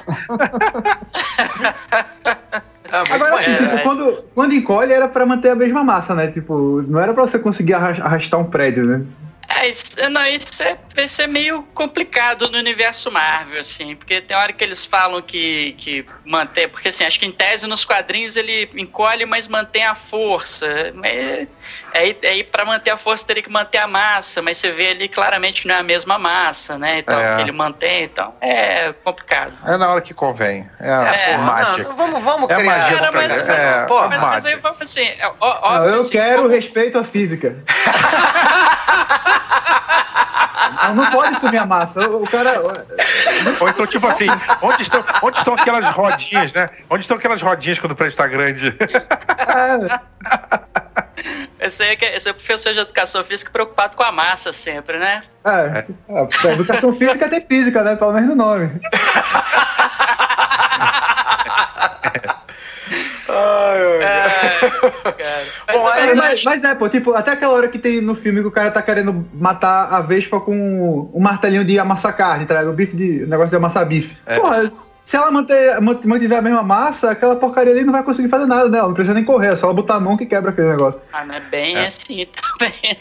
É, 2.92 2.98
muito 2.98 3.12
Agora, 3.14 3.34
assim, 3.40 3.50
maneiro. 3.50 3.64
tipo, 3.64 3.76
é. 3.76 3.82
quando, 3.82 4.24
quando 4.34 4.54
encolhe 4.54 4.92
era 4.92 5.08
pra 5.08 5.26
manter 5.26 5.50
a 5.50 5.54
mesma 5.54 5.82
massa, 5.82 6.14
né? 6.14 6.28
Tipo, 6.28 6.82
não 6.86 7.00
era 7.00 7.12
pra 7.12 7.22
você 7.22 7.38
conseguir 7.38 7.74
arras- 7.74 8.00
arrastar 8.00 8.38
um 8.38 8.44
prédio, 8.44 8.84
né? 8.84 9.02
É, 9.60 9.68
isso, 9.68 9.96
não, 10.10 10.24
isso 10.26 10.62
é, 10.62 10.76
isso 10.96 11.20
é 11.22 11.26
meio 11.26 11.62
complicado 11.74 12.48
no 12.50 12.58
universo 12.58 13.10
Marvel, 13.10 13.60
assim, 13.60 13.94
porque 13.94 14.20
tem 14.20 14.36
hora 14.36 14.52
que 14.52 14.62
eles 14.64 14.84
falam 14.84 15.20
que, 15.20 15.74
que 15.78 16.06
mantém, 16.24 16.68
porque 16.68 16.88
assim, 16.88 17.04
acho 17.04 17.18
que 17.20 17.26
em 17.26 17.30
tese 17.30 17.66
nos 17.66 17.84
quadrinhos 17.84 18.36
ele 18.36 18.70
encolhe, 18.76 19.26
mas 19.26 19.46
mantém 19.48 19.84
a 19.84 19.94
força. 19.94 20.66
Mas, 20.94 21.46
aí, 21.92 22.16
aí 22.24 22.44
para 22.44 22.64
manter 22.64 22.90
a 22.90 22.96
força 22.96 23.26
teria 23.26 23.42
que 23.42 23.50
manter 23.50 23.78
a 23.78 23.86
massa, 23.86 24.40
mas 24.40 24.58
você 24.58 24.70
vê 24.70 24.88
ali 24.90 25.08
claramente 25.08 25.62
que 25.62 25.68
não 25.68 25.74
é 25.74 25.78
a 25.78 25.82
mesma 25.82 26.18
massa, 26.18 26.78
né? 26.78 26.98
Então, 27.00 27.18
É. 27.20 27.36
que 27.36 27.42
ele 27.42 27.52
mantém, 27.52 28.04
então 28.04 28.34
é 28.40 28.92
complicado. 29.04 29.52
É 29.66 29.76
na 29.76 29.90
hora 29.90 30.00
que 30.00 30.14
convém. 30.14 30.68
É, 30.80 30.90
a 30.90 31.02
É, 31.14 31.32
porra, 31.36 31.42
mágica. 31.46 31.82
não, 31.88 31.96
vamos, 31.96 32.22
vamos 32.24 32.50
É 32.50 32.54
criar. 32.56 32.78
magia 32.78 32.98
Cara, 32.98 33.12
mas- 33.12 33.32
presente. 33.32 33.50
É, 33.58 33.82
É, 33.82 33.84
porra, 33.86 34.08
Mas, 34.18 34.46
aí 34.46 34.56
vamos 34.56 34.80
assim, 34.82 35.02
é, 35.04 35.30
ó- 35.40 35.78
Não, 35.78 35.84
eu 35.86 36.00
assim, 36.00 36.10
quero 36.10 36.36
como- 36.42 36.48
respeito 36.48 36.98
à 36.98 37.04
física. 37.04 37.56
não, 40.88 40.94
não 40.96 41.10
pode 41.10 41.38
sumir 41.40 41.58
a 41.58 41.66
massa. 41.66 42.06
O, 42.08 42.26
cara. 42.28 42.60
Ou 43.60 43.68
então, 43.68 43.86
tipo 43.86 44.06
assim, 44.06 44.26
onde 44.60 44.82
estão, 44.82 45.04
onde 45.22 45.38
estão 45.38 45.54
aquelas 45.54 45.88
rodinhas, 45.88 46.52
né? 46.52 46.70
Onde 46.90 47.02
estão 47.04 47.16
aquelas 47.16 47.40
rodinhas 47.42 47.78
quando 47.78 47.92
o 47.92 47.96
prédio 47.96 48.12
está 48.14 48.26
grande? 48.26 48.76
é, 51.60 51.66
Esse 51.66 51.82
aí, 51.84 51.90
é, 51.90 51.96
que- 51.96 52.04
esse 52.06 52.28
é 52.28 52.32
o 52.32 52.34
professor 52.34 52.72
de 52.72 52.80
educação 52.80 53.22
física 53.22 53.50
preocupado 53.52 53.96
com 53.96 54.02
a 54.02 54.10
massa 54.12 54.52
sempre, 54.52 54.98
né? 54.98 55.22
É, 55.44 55.84
é, 56.08 56.24
pra 56.40 56.52
educação 56.52 56.94
física 56.94 57.28
tem 57.28 57.40
física, 57.46 57.82
né? 57.82 57.94
Pelo 57.96 58.12
menos 58.12 58.28
no 58.30 58.36
nome. 58.36 58.80
É, 63.34 64.00
cara. 65.12 65.42
Mas, 65.66 65.76
Bom, 65.76 65.84
mas 65.84 66.18
aí- 66.18 66.42
Mas, 66.44 66.64
é, 66.64 66.74
pô, 66.74 66.88
tipo, 66.88 67.14
até 67.14 67.32
aquela 67.32 67.54
hora 67.54 67.68
que 67.68 67.78
tem 67.78 68.00
no 68.00 68.14
filme 68.14 68.40
que 68.40 68.46
o 68.46 68.50
cara 68.50 68.70
tá 68.70 68.82
querendo 68.82 69.26
matar 69.32 69.88
a 69.92 70.00
Vespa 70.00 70.38
com 70.40 71.08
um 71.14 71.20
martelinho 71.20 71.64
de 71.64 71.78
amassar 71.78 72.14
carne, 72.16 72.44
tá? 72.46 72.60
O 72.62 72.72
bife 72.72 72.94
de. 72.96 73.24
O 73.24 73.26
negócio 73.28 73.50
de 73.50 73.56
amassar 73.56 73.86
bife. 73.86 74.14
Porra, 74.36 74.68
se 74.70 75.16
ela 75.16 75.30
manter, 75.30 75.80
mant- 75.80 76.04
mantiver 76.04 76.38
a 76.38 76.42
mesma 76.42 76.62
massa, 76.62 77.10
aquela 77.10 77.36
porcaria 77.36 77.72
ali 77.72 77.84
não 77.84 77.92
vai 77.92 78.02
conseguir 78.02 78.28
fazer 78.28 78.46
nada 78.46 78.68
dela. 78.68 78.88
Não 78.88 78.94
precisa 78.94 79.14
nem 79.14 79.24
correr, 79.24 79.52
é 79.52 79.56
só 79.56 79.66
ela 79.66 79.74
botar 79.74 79.94
a 79.94 80.00
mão 80.00 80.16
que 80.16 80.26
quebra 80.26 80.50
aquele 80.50 80.68
negócio. 80.68 81.00
Ah, 81.12 81.24
não 81.24 81.34
é 81.34 81.40
bem 81.40 81.76
assim 81.78 82.26
também. 82.58 82.98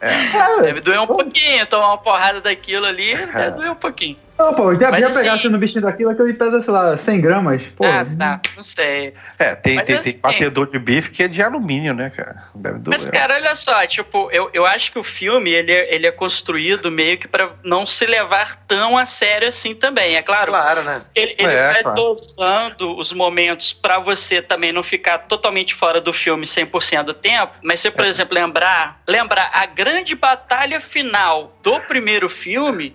É, 0.00 0.60
Deve 0.62 0.80
doer 0.80 1.00
um 1.00 1.06
pouquinho, 1.06 1.66
tomar 1.66 1.88
uma 1.88 1.98
porrada 1.98 2.40
daquilo 2.40 2.86
ali, 2.86 3.14
deve 3.32 3.50
doer 3.52 3.70
um 3.70 3.76
pouquinho. 3.76 4.16
Não, 4.38 4.54
pô, 4.54 4.72
já, 4.78 4.90
Mas 4.90 5.00
já 5.00 5.08
assim- 5.08 5.18
pegasse 5.18 5.48
no 5.48 5.58
bichinho 5.58 5.82
daquilo, 5.82 6.10
aquilo 6.10 6.28
ali 6.28 6.34
pesa, 6.36 6.62
sei 6.62 6.72
lá, 6.72 6.96
100 6.96 7.20
gramas. 7.20 7.60
Pô, 7.76 7.84
ah, 7.84 8.06
tá, 8.16 8.40
não 8.56 8.62
sei. 8.62 9.12
É, 9.36 9.54
tem, 9.56 9.74
Mas 9.76 9.86
tem, 9.86 9.96
assim- 9.96 10.12
tem 10.12 10.20
batedor 10.20 10.68
de 10.70 10.78
bife 10.78 11.10
que 11.10 11.24
é 11.24 11.28
de 11.28 11.42
alumínio, 11.42 11.92
né, 11.92 12.08
cara? 12.10 12.44
Deve 12.54 12.78
doer. 12.78 12.96
Mas, 12.96 13.04
cara, 13.10 13.34
olha 13.34 13.54
só, 13.56 13.84
tipo, 13.86 14.30
eu, 14.30 14.48
eu 14.54 14.64
acho 14.64 14.92
que 14.92 14.98
o 14.98 15.02
filme, 15.02 15.50
ele, 15.50 15.72
é- 15.72 15.92
ele 15.92 16.06
é 16.06 16.12
construído 16.12 16.88
meio 16.90 17.18
que 17.18 17.26
pra 17.26 17.50
não 17.64 17.84
se 17.84 18.06
levar 18.06 18.54
tão 18.66 18.96
a 18.96 19.04
sério 19.04 19.48
assim 19.48 19.74
também, 19.74 20.14
é 20.14 20.22
claro. 20.22 20.52
Claro, 20.52 20.82
né? 20.84 21.02
Ele, 21.16 21.34
ele 21.36 21.52
É, 21.52 21.72
vai 21.72 21.82
claro. 21.82 21.96
dosando 22.00 22.96
os 22.96 23.12
momentos 23.12 23.72
pra 23.72 23.98
você 23.98 24.40
também 24.40 24.70
não 24.72 24.84
ficar 24.84 25.18
totalmente 25.18 25.74
fora 25.74 26.00
do 26.00 26.12
filme 26.12 26.46
100% 26.46 27.02
do 27.06 27.14
tempo. 27.14 27.54
Mas 27.62 27.80
se, 27.80 27.90
por 27.90 28.04
É. 28.04 28.08
exemplo, 28.08 28.34
lembrar, 28.36 29.00
lembrar 29.08 29.50
a 29.52 29.66
grande 29.66 30.14
batalha 30.14 30.80
final 30.80 31.58
do 31.62 31.80
primeiro 31.80 32.28
filme, 32.28 32.94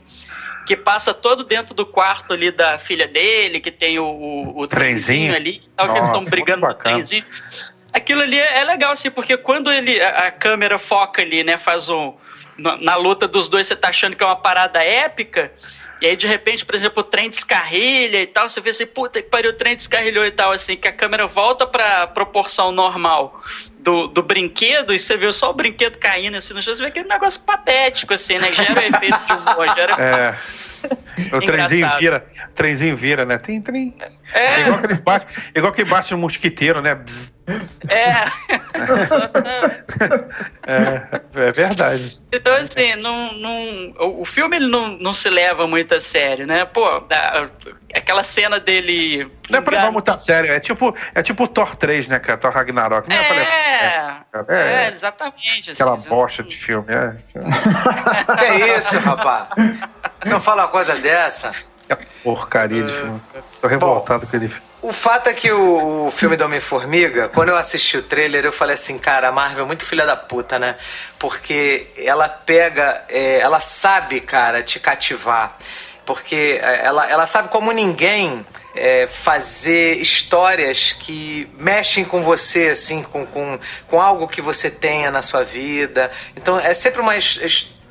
que 0.66 0.76
passa 0.76 1.14
todo 1.14 1.44
dentro 1.44 1.74
do 1.74 1.86
quarto 1.86 2.34
ali 2.34 2.52
da 2.52 2.78
filha 2.78 3.08
dele, 3.08 3.60
que 3.60 3.72
tem 3.72 4.00
o, 4.00 4.06
o, 4.06 4.60
o 4.62 4.68
trenzinho 4.68 5.32
Trenzinho. 5.32 5.36
ali, 5.36 5.62
tal, 5.76 5.88
que 5.88 5.94
eles 5.94 6.06
estão 6.08 6.22
Nossa, 6.22 6.32
brigando 6.32 6.62
no 6.62 6.68
bacana. 6.68 6.96
trenzinho. 6.96 7.26
Aquilo 7.92 8.22
ali 8.22 8.40
é 8.40 8.60
é 8.60 8.64
legal, 8.64 8.92
assim, 8.92 9.12
porque 9.12 9.38
quando 9.38 9.72
ele 9.72 10.02
a, 10.02 10.28
a 10.28 10.32
câmera 10.32 10.80
foca 10.80 11.22
ali, 11.22 11.44
né, 11.44 11.58
faz 11.58 11.90
um. 11.90 12.14
Na, 12.58 12.78
na 12.78 12.96
luta 12.96 13.28
dos 13.28 13.50
dois, 13.50 13.66
você 13.66 13.76
tá 13.76 13.90
achando 13.90 14.16
que 14.16 14.24
é 14.24 14.28
uma 14.28 14.36
parada 14.36 14.82
épica. 14.84 15.52
E 16.00 16.06
aí, 16.06 16.16
de 16.16 16.28
repente, 16.28 16.64
por 16.66 16.76
exemplo, 16.76 17.00
o 17.02 17.04
trem 17.04 17.30
descarrilha 17.30 18.22
e 18.22 18.28
tal. 18.28 18.48
Você 18.48 18.62
vê 18.62 18.70
assim, 18.70 18.86
puta 18.86 19.22
que 19.22 19.30
pariu, 19.30 19.52
o 19.52 19.54
trem 19.54 19.76
descarrilhou 19.76 20.24
e 20.26 20.32
tal, 20.32 20.52
assim, 20.52 20.76
que 20.76 20.88
a 20.88 20.92
câmera 20.92 21.26
volta 21.26 21.66
pra 21.66 22.06
proporção 22.08 22.72
normal 22.72 23.42
do, 23.84 24.08
do 24.08 24.24
brinquedo 24.24 24.94
e 24.94 25.00
você 25.00 25.18
vê 25.18 25.32
só 25.32 25.52
o 25.52 25.54
brinquedo 25.54 25.98
caindo 25.98 26.36
assim 26.36 26.54
no 26.54 26.62
chão. 26.62 26.74
Você 26.74 26.82
vê 26.82 26.88
aquele 26.88 27.08
negócio 27.08 27.42
patético, 27.42 28.14
assim, 28.14 28.38
né? 28.40 28.52
Gera 28.52 28.80
o 28.80 28.84
efeito 28.84 29.26
de 29.26 29.34
humor, 29.34 29.76
gera. 29.76 29.94
É. 30.02 30.38
O 31.32 31.42
trenzinho 31.42 31.90
vira, 32.00 32.26
trenzinho 32.56 32.96
vira, 32.96 33.24
né? 33.26 33.38
Tem 33.38 33.62
trem. 33.62 33.94
É 34.34 34.46
É, 34.46 34.62
igual 34.62 34.80
que 34.80 34.86
eles 34.88 35.02
batem, 35.02 35.28
igual 35.56 35.72
que 35.74 35.84
bate 35.86 36.12
no 36.12 36.18
mosquiteiro, 36.18 36.82
né? 36.82 36.96
Bzz. 36.96 37.34
é. 37.90 38.24
É, 40.66 41.22
é 41.48 41.52
verdade. 41.52 42.20
Então, 42.32 42.56
assim, 42.56 42.96
não, 42.96 43.34
não, 43.34 43.94
o- 44.22 44.26
filme 44.26 44.56
ele 44.56 44.68
não, 44.68 44.90
não 44.98 45.14
se 45.14 45.30
leva 45.30 45.68
muito 45.68 45.94
a 45.94 46.00
sério, 46.00 46.48
né? 46.48 46.66
Pô, 46.66 46.86
a- 46.88 47.50
aquela 47.94 48.24
cena 48.24 48.60
dele. 48.60 49.30
Não 49.50 49.60
é 49.60 49.62
pra 49.62 49.78
levar 49.78 49.92
muito 49.92 50.10
a 50.10 50.18
sério. 50.18 50.52
É 50.52 50.60
tipo, 50.60 50.96
é 51.14 51.22
tipo 51.22 51.44
o 51.44 51.48
Thor 51.48 51.76
3, 51.76 52.08
né, 52.08 52.18
cara? 52.20 52.38
Thor 52.38 52.52
Ragnarok. 52.52 53.08
Não 53.10 53.16
é, 53.16 53.24
pra 53.24 53.36
levar. 53.36 53.52
É, 53.52 54.24
É. 54.82 54.86
é, 54.86 54.90
exatamente. 54.90 55.70
assim, 55.72 55.82
Aquela 55.84 55.98
você 55.98 56.10
bosta 56.10 56.42
não- 56.42 56.50
de 56.50 56.56
filme. 56.58 56.88
É. 56.94 57.14
Que 58.38 58.78
isso, 58.78 58.98
rapaz? 59.00 59.48
Não 60.26 60.42
fala 60.42 60.64
uma 60.64 60.70
coisa 60.70 60.96
dessa. 60.96 61.52
É 61.90 61.96
porcaria 62.24 62.84
de 62.84 62.94
filme. 62.94 63.22
Tô 63.62 63.68
revoltado 63.68 64.26
com 64.26 64.36
ele. 64.36 64.50
O 64.82 64.92
fato 64.92 65.30
é 65.30 65.34
que 65.34 65.52
o, 65.52 66.08
o 66.08 66.12
filme 66.12 66.36
do 66.36 66.44
Homem-Formiga, 66.44 67.30
quando 67.30 67.50
eu 67.50 67.58
assisti 67.58 67.98
o 67.98 68.04
trailer, 68.04 68.44
eu 68.44 68.52
falei 68.52 68.74
assim, 68.74 68.98
cara, 68.98 69.30
a 69.30 69.32
Marvel 69.32 69.64
é 69.64 69.68
muito 69.68 69.86
filha 69.86 70.06
da 70.06 70.16
puta, 70.16 70.60
né? 70.60 70.76
Porque 71.18 71.88
ela 71.98 72.28
pega, 72.28 73.04
é, 73.08 73.40
ela 73.40 73.60
sabe, 73.60 74.20
cara, 74.20 74.62
te 74.62 74.80
cativar. 74.80 75.58
Porque 76.06 76.60
é, 76.62 76.82
ela, 76.84 77.10
ela 77.10 77.26
sabe 77.26 77.48
como 77.48 77.72
ninguém 77.72 78.46
é, 78.76 79.08
fazer 79.08 80.02
histórias 80.02 80.92
que 80.92 81.50
mexem 81.58 82.04
com 82.04 82.22
você, 82.22 82.70
assim, 82.70 83.04
com, 83.04 83.26
com, 83.26 83.60
com 83.88 84.02
algo 84.02 84.28
que 84.28 84.42
você 84.42 84.70
tenha 84.70 85.12
na 85.12 85.22
sua 85.22 85.44
vida. 85.44 86.12
Então 86.36 86.60
é 86.60 86.74
sempre 86.74 87.00
uma, 87.00 87.14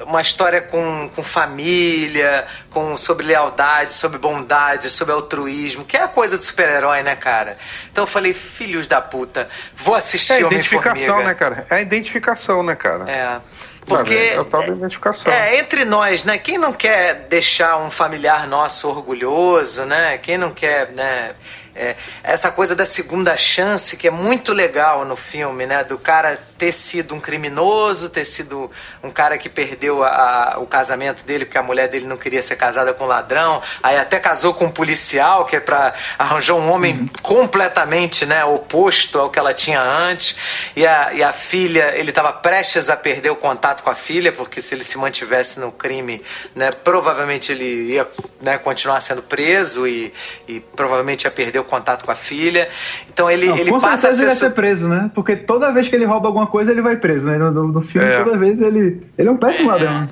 uma 0.06 0.20
história 0.20 0.60
com, 0.60 1.10
com 1.14 1.22
família, 1.22 2.46
com, 2.70 2.96
sobre 2.96 3.26
lealdade, 3.26 3.92
sobre 3.92 4.18
bondade, 4.18 4.90
sobre 4.90 5.12
altruísmo, 5.12 5.84
que 5.84 5.96
é 5.96 6.02
a 6.02 6.08
coisa 6.08 6.36
do 6.36 6.42
super-herói, 6.42 7.02
né, 7.02 7.16
cara? 7.16 7.56
Então 7.90 8.02
eu 8.04 8.08
falei, 8.08 8.32
filhos 8.32 8.86
da 8.86 9.00
puta, 9.00 9.48
vou 9.76 9.94
assistir 9.94 10.32
É 10.32 10.36
a 10.36 10.40
identificação, 10.40 11.22
né, 11.22 11.34
cara? 11.34 11.66
É 11.70 11.74
a 11.76 11.80
identificação, 11.80 12.62
né, 12.62 12.74
cara? 12.74 13.10
É. 13.10 13.40
Sabe? 13.84 14.04
Porque 14.04 14.14
É 14.14 14.40
o 14.40 14.44
tal 14.44 14.62
identificação. 14.62 15.32
é, 15.32 15.58
entre 15.58 15.84
nós, 15.84 16.24
né? 16.24 16.38
Quem 16.38 16.56
não 16.56 16.72
quer 16.72 17.26
deixar 17.28 17.78
um 17.78 17.90
familiar 17.90 18.46
nosso 18.46 18.88
orgulhoso, 18.88 19.84
né? 19.84 20.18
Quem 20.18 20.38
não 20.38 20.52
quer, 20.52 20.92
né? 20.92 21.34
é, 21.74 21.96
essa 22.22 22.50
coisa 22.50 22.74
da 22.76 22.84
segunda 22.84 23.36
chance 23.36 23.96
que 23.96 24.06
é 24.06 24.10
muito 24.10 24.52
legal 24.52 25.04
no 25.04 25.16
filme, 25.16 25.66
né? 25.66 25.82
Do 25.82 25.98
cara 25.98 26.38
ter 26.62 26.70
sido 26.72 27.12
um 27.12 27.18
criminoso, 27.18 28.08
ter 28.08 28.24
sido 28.24 28.70
um 29.02 29.10
cara 29.10 29.36
que 29.36 29.48
perdeu 29.48 30.04
a- 30.04 30.54
a- 30.54 30.58
o 30.60 30.66
casamento 30.66 31.24
dele 31.24 31.44
porque 31.44 31.58
a 31.58 31.62
mulher 31.62 31.88
dele 31.88 32.06
não 32.06 32.16
queria 32.16 32.40
ser 32.40 32.54
casada 32.54 32.94
com 32.94 33.02
um 33.02 33.08
ladrão, 33.08 33.60
aí 33.82 33.96
até 33.98 34.20
casou 34.20 34.54
com 34.54 34.66
um 34.66 34.70
policial 34.70 35.44
que 35.44 35.56
é 35.56 35.60
para 35.60 35.92
arranjar 36.16 36.54
um 36.54 36.70
homem 36.70 37.04
completamente, 37.20 38.24
né? 38.24 38.44
Oposto 38.44 39.18
ao 39.18 39.28
que 39.28 39.40
ela 39.40 39.52
tinha 39.52 39.80
antes 39.82 40.36
e 40.76 40.86
a, 40.86 41.12
e 41.12 41.20
a 41.20 41.32
filha, 41.32 41.96
ele 41.96 42.10
estava 42.10 42.32
prestes 42.32 42.88
a 42.88 42.96
perder 42.96 43.30
o 43.30 43.36
contato 43.36 43.82
com 43.82 43.90
a 43.90 43.94
filha 43.94 44.30
porque 44.30 44.62
se 44.62 44.72
ele 44.72 44.84
se 44.84 44.96
mantivesse 44.98 45.58
no 45.58 45.72
crime, 45.72 46.22
né? 46.54 46.70
Provavelmente 46.70 47.50
ele 47.50 47.92
ia 47.94 48.06
né, 48.40 48.56
continuar 48.58 49.00
sendo 49.00 49.22
preso 49.22 49.84
e, 49.84 50.12
e 50.46 50.60
provavelmente 50.60 51.24
ia 51.24 51.30
perder 51.30 51.58
o 51.58 51.64
contato 51.64 52.04
com 52.04 52.10
a 52.12 52.14
filha. 52.14 52.68
Então 53.12 53.28
ele, 53.28 53.46
Não, 53.46 53.56
ele 53.58 53.70
passa 53.80 54.08
a 54.08 54.12
ser. 54.12 54.22
ele 54.22 54.30
ia 54.30 54.36
ser 54.36 54.50
preso, 54.50 54.88
né? 54.88 55.10
Porque 55.12 55.34
toda 55.34 55.72
vez 55.72 55.88
que 55.88 55.96
ele 55.96 56.04
rouba 56.04 56.28
alguma 56.28 56.46
coisa, 56.52 56.70
ele 56.70 56.82
vai 56.82 56.96
preso, 56.96 57.26
né? 57.28 57.36
No, 57.38 57.50
no- 57.50 57.68
no 57.68 57.82
filme, 57.82 58.06
É. 58.06 58.22
toda 58.22 58.36
vez 58.38 58.60
ele. 58.60 59.04
Ele 59.18 59.28
é 59.28 59.30
um 59.32 59.36
péssimo 59.36 59.68
ladrão. 59.70 60.02
né? 60.02 60.08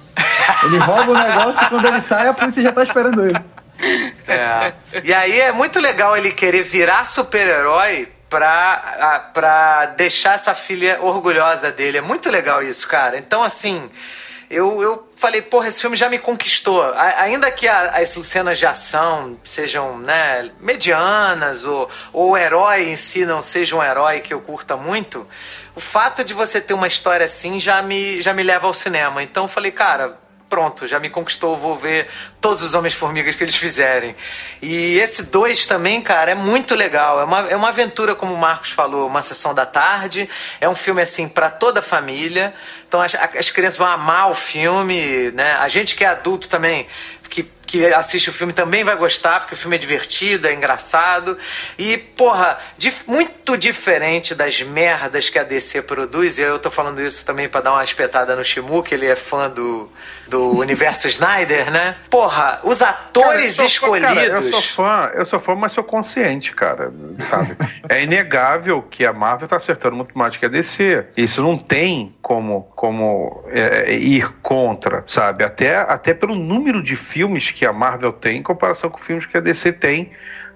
Ele 0.64 0.78
rouba 0.78 1.12
o 1.12 1.14
negócio 1.14 1.62
e 1.64 1.68
quando 1.68 1.86
ele 1.86 2.00
sai, 2.02 2.26
a 2.26 2.32
polícia 2.34 2.62
já 2.62 2.72
tá 2.72 2.82
esperando 2.82 3.24
ele. 3.24 3.38
É. 4.26 4.72
E 5.04 5.12
aí 5.14 5.40
é 5.40 5.52
muito 5.52 5.78
legal 5.78 6.16
ele 6.16 6.32
querer 6.32 6.62
virar 6.62 7.04
super-herói 7.06 8.08
pra, 8.28 9.30
pra 9.32 9.86
deixar 9.96 10.34
essa 10.34 10.54
filha 10.54 10.98
orgulhosa 11.00 11.70
dele. 11.70 11.98
É 11.98 12.02
muito 12.02 12.28
legal 12.30 12.62
isso, 12.62 12.86
cara. 12.88 13.16
Então, 13.16 13.42
assim, 13.42 13.88
eu, 14.50 14.82
eu 14.82 15.08
falei, 15.16 15.40
porra, 15.42 15.68
esse 15.68 15.80
filme 15.80 15.96
já 15.96 16.08
me 16.08 16.18
conquistou. 16.18 16.82
A- 16.82 17.22
ainda 17.22 17.50
que 17.50 17.66
a- 17.66 17.92
as 17.96 18.08
cenas 18.10 18.58
de 18.58 18.66
ação 18.66 19.36
sejam, 19.44 19.98
né, 19.98 20.50
medianas, 20.60 21.64
ou, 21.64 21.88
ou 22.12 22.30
o 22.32 22.36
herói 22.36 22.90
em 22.90 22.96
si 22.96 23.24
não 23.24 23.40
seja 23.40 23.76
um 23.76 23.82
herói 23.82 24.20
que 24.20 24.34
eu 24.34 24.40
curta 24.40 24.76
muito, 24.76 25.26
o 25.80 25.82
fato 25.82 26.22
de 26.22 26.34
você 26.34 26.60
ter 26.60 26.74
uma 26.74 26.86
história 26.86 27.24
assim 27.24 27.58
já 27.58 27.80
me, 27.80 28.20
já 28.20 28.34
me 28.34 28.42
leva 28.42 28.66
ao 28.66 28.74
cinema. 28.74 29.22
Então 29.22 29.44
eu 29.44 29.48
falei, 29.48 29.72
cara, 29.72 30.18
pronto, 30.46 30.86
já 30.86 31.00
me 31.00 31.08
conquistou, 31.08 31.56
vou 31.56 31.74
ver 31.74 32.06
todos 32.38 32.62
os 32.62 32.74
Homens-Formigas 32.74 33.34
que 33.34 33.42
eles 33.42 33.56
fizerem. 33.56 34.14
E 34.60 34.98
esse 34.98 35.22
dois 35.22 35.66
também, 35.66 36.02
cara, 36.02 36.32
é 36.32 36.34
muito 36.34 36.74
legal. 36.74 37.18
É 37.18 37.24
uma, 37.24 37.48
é 37.48 37.56
uma 37.56 37.68
aventura, 37.68 38.14
como 38.14 38.34
o 38.34 38.36
Marcos 38.36 38.70
falou, 38.70 39.06
uma 39.06 39.22
sessão 39.22 39.54
da 39.54 39.64
tarde. 39.64 40.28
É 40.60 40.68
um 40.68 40.74
filme, 40.74 41.00
assim, 41.00 41.26
para 41.26 41.48
toda 41.48 41.80
a 41.80 41.82
família. 41.82 42.52
Então 42.86 43.00
as, 43.00 43.14
as 43.14 43.50
crianças 43.50 43.78
vão 43.78 43.86
amar 43.86 44.30
o 44.30 44.34
filme, 44.34 45.30
né? 45.30 45.54
A 45.54 45.68
gente 45.68 45.96
que 45.96 46.04
é 46.04 46.08
adulto 46.08 46.46
também, 46.46 46.86
que, 47.30 47.48
que 47.70 47.86
assiste 47.94 48.28
o 48.30 48.32
filme 48.32 48.52
também 48.52 48.82
vai 48.82 48.96
gostar, 48.96 49.38
porque 49.38 49.54
o 49.54 49.56
filme 49.56 49.76
é 49.76 49.78
divertido, 49.78 50.48
é 50.48 50.52
engraçado. 50.52 51.38
E, 51.78 51.96
porra, 51.96 52.58
dif- 52.76 53.04
muito 53.06 53.56
diferente 53.56 54.34
das 54.34 54.60
merdas 54.60 55.28
que 55.30 55.38
a 55.38 55.44
DC 55.44 55.82
produz, 55.82 56.36
e 56.38 56.42
eu 56.42 56.58
tô 56.58 56.68
falando 56.68 57.00
isso 57.00 57.24
também 57.24 57.48
pra 57.48 57.60
dar 57.60 57.72
uma 57.72 57.84
espetada 57.84 58.34
no 58.34 58.42
Shimu, 58.42 58.82
que 58.82 58.92
ele 58.92 59.06
é 59.06 59.14
fã 59.14 59.48
do, 59.48 59.88
do 60.26 60.58
universo 60.58 61.06
Snyder, 61.06 61.70
né? 61.70 61.94
Porra, 62.10 62.58
os 62.64 62.82
atores 62.82 63.56
Cara, 63.56 63.68
sou 63.68 63.68
fã, 63.68 63.70
escolhidos. 63.96 64.14
cara, 64.14 64.26
eu 64.26 64.50
sou 64.50 64.62
fã, 64.62 65.10
eu 65.14 65.26
sou 65.26 65.38
fã, 65.38 65.54
mas 65.54 65.72
sou 65.72 65.84
consciente, 65.84 66.52
cara, 66.52 66.90
sabe? 67.28 67.56
é 67.88 68.02
inegável 68.02 68.82
que 68.82 69.06
a 69.06 69.12
Marvel 69.12 69.46
tá 69.46 69.56
acertando 69.56 69.94
muito 69.94 70.18
mais 70.18 70.36
que 70.36 70.44
a 70.44 70.48
DC. 70.48 71.06
Isso 71.16 71.40
não 71.40 71.56
tem 71.56 72.16
como, 72.20 72.62
como 72.74 73.44
é, 73.48 73.92
ir 73.94 74.28
contra, 74.42 75.04
sabe? 75.06 75.44
Até, 75.44 75.76
até 75.76 76.12
pelo 76.14 76.34
número 76.34 76.82
de 76.82 76.96
filmes 76.96 77.50
que 77.50 77.59
a 77.64 77.72
Marvel 77.72 78.12
tem 78.12 78.38
em 78.38 78.42
comparação 78.42 78.90
com 78.90 78.98
filmes 78.98 79.26
que 79.26 79.36
a 79.36 79.40
DC 79.40 79.72
tem 79.72 80.10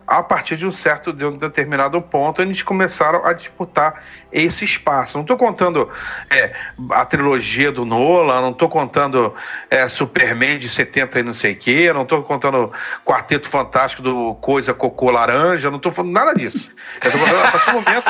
a 0.07 0.23
partir 0.23 0.57
de 0.57 0.67
um 0.67 0.71
certo, 0.71 1.13
de 1.13 1.25
um 1.25 1.37
determinado 1.37 2.01
ponto, 2.01 2.43
eles 2.43 2.63
começaram 2.63 3.25
a 3.25 3.33
disputar 3.33 4.03
esse 4.31 4.65
espaço. 4.65 5.17
Não 5.17 5.23
estou 5.23 5.37
contando 5.37 5.89
é, 6.31 6.53
a 6.91 7.05
trilogia 7.05 7.73
do 7.73 7.85
Nolan, 7.85 8.41
não 8.41 8.51
estou 8.51 8.69
contando 8.69 9.35
é, 9.71 9.89
Superman 9.89 10.59
de 10.59 10.69
70 10.69 11.21
e 11.21 11.23
não 11.23 11.33
sei 11.33 11.53
o 11.53 11.57
quê, 11.57 11.93
não 11.93 12.03
estou 12.03 12.23
contando 12.23 12.71
Quarteto 13.05 13.49
Fantástico 13.49 14.03
do 14.03 14.35
Coisa 14.37 14.75
Cocô 14.75 15.11
Laranja, 15.11 15.71
não 15.71 15.79
estou 15.79 15.93
falando 15.93 16.13
nada 16.13 16.35
disso. 16.35 16.71
Eu 17.03 17.11
tô 17.11 17.19
falando 17.19 17.45
a 17.45 17.51
partir 17.51 17.71
do 17.71 17.81
momento. 17.81 18.05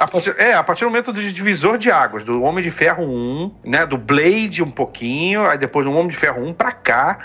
A 0.00 0.08
partir, 0.08 0.34
é, 0.38 0.54
a 0.54 0.62
partir 0.62 0.84
do 0.84 0.90
momento 0.90 1.12
do 1.12 1.22
divisor 1.22 1.78
de 1.78 1.90
águas, 1.90 2.24
do 2.24 2.42
Homem 2.42 2.62
de 2.62 2.70
Ferro 2.70 3.04
1, 3.04 3.54
né? 3.64 3.86
Do 3.86 3.96
Blade 3.96 4.62
um 4.62 4.70
pouquinho, 4.70 5.48
aí 5.48 5.58
depois 5.58 5.86
do 5.86 5.92
Homem 5.92 6.08
de 6.08 6.16
Ferro 6.16 6.44
1 6.44 6.52
para 6.54 6.72
cá. 6.72 7.18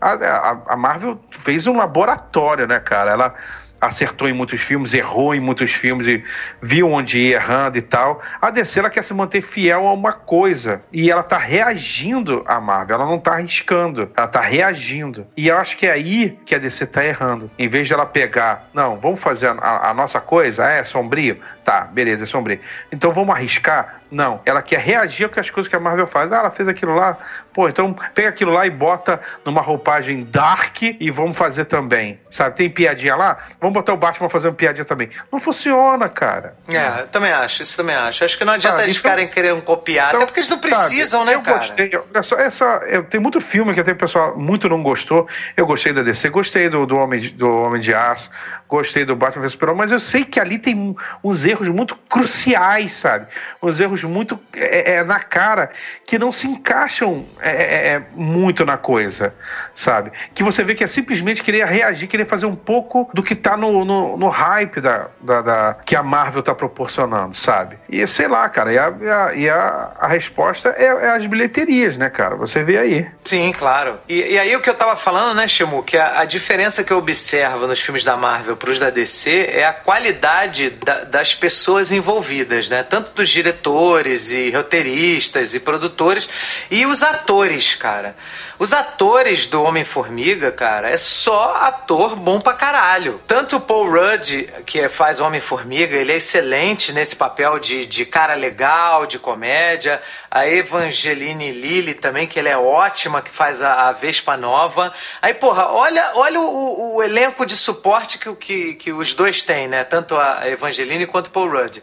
A, 0.00 0.58
a, 0.68 0.76
Marvel 0.76 1.18
fez 1.30 1.66
um 1.66 1.76
laboratório, 1.76 2.66
né, 2.66 2.78
cara? 2.78 3.10
Ela 3.10 3.34
acertou 3.80 4.28
em 4.28 4.32
muitos 4.32 4.60
filmes, 4.60 4.94
errou 4.94 5.34
em 5.34 5.40
muitos 5.40 5.72
filmes 5.72 6.06
e 6.06 6.22
viu 6.62 6.90
onde 6.90 7.18
ia 7.18 7.36
errando 7.36 7.78
e 7.78 7.82
tal. 7.82 8.20
A 8.40 8.50
DC 8.50 8.78
ela 8.78 8.90
quer 8.90 9.04
se 9.04 9.14
manter 9.14 9.40
fiel 9.40 9.86
a 9.86 9.92
uma 9.92 10.12
coisa 10.12 10.82
e 10.92 11.10
ela 11.10 11.22
tá 11.22 11.38
reagindo 11.38 12.42
à 12.46 12.60
Marvel, 12.60 12.96
ela 12.96 13.06
não 13.06 13.18
tá 13.18 13.32
arriscando, 13.32 14.10
ela 14.16 14.28
tá 14.28 14.40
reagindo. 14.40 15.26
E 15.36 15.48
eu 15.48 15.56
acho 15.56 15.76
que 15.76 15.86
é 15.86 15.92
aí 15.92 16.38
que 16.44 16.54
a 16.54 16.58
DC 16.58 16.86
tá 16.86 17.04
errando. 17.04 17.50
Em 17.58 17.68
vez 17.68 17.86
de 17.86 17.94
ela 17.94 18.06
pegar, 18.06 18.68
não, 18.72 18.98
vamos 18.98 19.20
fazer 19.20 19.48
a, 19.48 19.90
a 19.90 19.94
nossa 19.94 20.20
coisa, 20.20 20.64
é 20.64 20.82
sombrio, 20.82 21.38
tá, 21.66 21.80
beleza, 21.82 22.22
é 22.22 22.26
sombrio. 22.26 22.60
Então 22.92 23.10
vamos 23.12 23.34
arriscar? 23.34 23.96
Não, 24.08 24.40
ela 24.46 24.62
quer 24.62 24.78
reagir 24.78 25.28
com 25.28 25.40
as 25.40 25.50
coisas 25.50 25.68
que 25.68 25.74
a 25.74 25.80
Marvel 25.80 26.06
faz. 26.06 26.32
Ah, 26.32 26.36
ela 26.38 26.50
fez 26.52 26.68
aquilo 26.68 26.94
lá, 26.94 27.18
pô, 27.52 27.68
então 27.68 27.92
pega 28.14 28.28
aquilo 28.28 28.52
lá 28.52 28.64
e 28.64 28.70
bota 28.70 29.20
numa 29.44 29.60
roupagem 29.60 30.22
dark 30.24 30.80
e 30.82 31.10
vamos 31.10 31.36
fazer 31.36 31.64
também. 31.64 32.20
Sabe, 32.30 32.54
tem 32.54 32.70
piadinha 32.70 33.16
lá? 33.16 33.36
Vamos 33.60 33.74
botar 33.74 33.92
o 33.92 33.96
Batman 33.96 34.28
fazendo 34.28 34.54
piadinha 34.54 34.84
também. 34.84 35.10
Não 35.32 35.40
funciona, 35.40 36.08
cara. 36.08 36.54
É, 36.68 37.00
eu 37.00 37.06
também 37.08 37.32
acho, 37.32 37.62
isso 37.62 37.76
também 37.76 37.96
acho. 37.96 38.22
Acho 38.24 38.38
que 38.38 38.44
não 38.44 38.52
adianta 38.52 38.76
Sabe, 38.76 38.82
eles 38.84 38.96
então- 38.96 39.10
ficarem 39.10 39.26
querendo 39.28 39.60
copiar, 39.62 40.08
Então, 40.10 40.18
até 40.20 40.26
porque 40.26 40.38
eles 40.38 40.50
não 40.50 40.58
precisam, 40.60 41.20
sabe, 41.24 41.30
né, 41.32 41.36
eu 41.36 41.42
cara? 41.42 41.58
Gostei, 41.58 41.90
olha 41.96 42.22
só, 42.22 42.36
essa, 42.36 42.64
eu, 42.86 43.02
tem 43.02 43.18
muito 43.20 43.40
filme 43.40 43.74
que 43.74 43.80
até 43.80 43.90
o 43.90 43.96
pessoal 43.96 44.38
muito 44.38 44.68
não 44.68 44.84
gostou. 44.84 45.26
Eu 45.56 45.66
gostei 45.66 45.92
da 45.92 46.02
DC, 46.04 46.28
gostei 46.28 46.68
do, 46.68 46.86
do, 46.86 46.96
Homem, 46.96 47.18
de- 47.18 47.34
do 47.34 47.48
Homem 47.62 47.80
de 47.80 47.92
Aço, 47.92 48.30
gostei 48.68 49.04
do 49.04 49.16
Batman 49.16 49.42
vs 49.42 49.52
Superman, 49.52 49.78
mas 49.78 49.90
eu 49.90 49.98
sei 49.98 50.24
que 50.24 50.38
ali 50.38 50.58
tem 50.60 50.94
uns 51.24 51.44
erros 51.44 51.55
muito 51.64 51.96
cruciais, 52.08 52.92
sabe? 52.94 53.26
Uns 53.62 53.78
erros 53.80 54.02
muito 54.04 54.38
é, 54.54 54.94
é, 54.96 55.04
na 55.04 55.20
cara 55.20 55.70
que 56.06 56.18
não 56.18 56.32
se 56.32 56.46
encaixam 56.46 57.26
é, 57.40 57.50
é, 57.50 57.86
é, 57.94 58.02
muito 58.12 58.64
na 58.64 58.76
coisa, 58.76 59.34
sabe? 59.74 60.10
Que 60.34 60.42
você 60.42 60.62
vê 60.62 60.74
que 60.74 60.84
é 60.84 60.86
simplesmente 60.86 61.42
querer 61.42 61.66
reagir, 61.66 62.08
querer 62.08 62.24
fazer 62.24 62.46
um 62.46 62.54
pouco 62.54 63.10
do 63.14 63.22
que 63.22 63.34
tá 63.34 63.56
no, 63.56 63.84
no, 63.84 64.16
no 64.16 64.28
hype 64.28 64.80
da, 64.80 65.06
da, 65.20 65.42
da- 65.42 65.76
que 65.84 65.94
a 65.96 66.02
Marvel 66.02 66.42
tá 66.42 66.54
proporcionando, 66.54 67.34
sabe? 67.34 67.78
E 67.88 68.06
sei 68.06 68.28
lá, 68.28 68.48
cara, 68.48 68.72
e 68.72 68.78
a, 68.78 68.94
e 69.00 69.10
a, 69.10 69.34
e 69.34 69.50
a, 69.50 69.90
a 69.98 70.06
resposta 70.06 70.68
é, 70.76 70.84
é 70.84 71.10
as 71.10 71.26
bilheterias, 71.26 71.96
né, 71.96 72.08
cara? 72.10 72.36
Você 72.36 72.62
vê 72.62 72.78
aí. 72.78 73.06
Sim, 73.24 73.52
claro. 73.52 73.98
E, 74.08 74.32
e 74.34 74.38
aí 74.38 74.54
o 74.56 74.60
que 74.60 74.70
eu 74.70 74.74
tava 74.74 74.96
falando, 74.96 75.34
né, 75.36 75.48
Shimu, 75.48 75.82
que 75.82 75.96
a, 75.96 76.20
a 76.20 76.24
diferença 76.24 76.84
que 76.84 76.92
eu 76.92 76.98
observo 76.98 77.66
nos 77.66 77.80
filmes 77.80 78.04
da 78.04 78.16
Marvel 78.16 78.56
pros 78.56 78.78
da 78.78 78.90
DC 78.90 79.50
é 79.52 79.64
a 79.64 79.72
qualidade 79.72 80.70
da- 80.70 81.04
das 81.04 81.34
pessoas 81.34 81.45
envolvidas, 81.92 82.68
né? 82.68 82.82
Tanto 82.82 83.12
dos 83.12 83.28
diretores 83.28 84.30
e 84.30 84.50
roteiristas 84.50 85.54
e 85.54 85.60
produtores 85.60 86.28
e 86.70 86.86
os 86.86 87.02
atores, 87.02 87.74
cara. 87.74 88.16
Os 88.58 88.72
atores 88.72 89.46
do 89.46 89.62
Homem-Formiga, 89.62 90.50
cara, 90.50 90.88
é 90.88 90.96
só 90.96 91.56
ator 91.56 92.16
bom 92.16 92.40
pra 92.40 92.54
caralho. 92.54 93.20
Tanto 93.26 93.56
o 93.56 93.60
Paul 93.60 93.90
Rudd, 93.90 94.48
que 94.64 94.88
faz 94.88 95.20
o 95.20 95.24
Homem-Formiga, 95.26 95.94
ele 95.94 96.12
é 96.12 96.16
excelente 96.16 96.90
nesse 96.90 97.16
papel 97.16 97.58
de, 97.58 97.84
de 97.84 98.06
cara 98.06 98.34
legal, 98.34 99.04
de 99.04 99.18
comédia. 99.18 100.00
A 100.30 100.48
Evangeline 100.48 101.52
Lilly 101.52 101.92
também, 101.92 102.26
que 102.26 102.38
ela 102.38 102.48
é 102.48 102.56
ótima, 102.56 103.20
que 103.20 103.30
faz 103.30 103.60
a, 103.60 103.88
a 103.88 103.92
Vespa 103.92 104.38
Nova. 104.38 104.90
Aí, 105.20 105.34
porra, 105.34 105.68
olha, 105.70 106.12
olha 106.14 106.40
o, 106.40 106.96
o 106.96 107.02
elenco 107.02 107.44
de 107.44 107.56
suporte 107.56 108.16
que, 108.16 108.34
que, 108.36 108.74
que 108.74 108.90
os 108.90 109.12
dois 109.12 109.42
têm, 109.42 109.68
né? 109.68 109.84
Tanto 109.84 110.16
a 110.16 110.48
Evangeline 110.48 111.06
quanto 111.06 111.26
o 111.26 111.30
Paul 111.30 111.50
Rudd. 111.50 111.82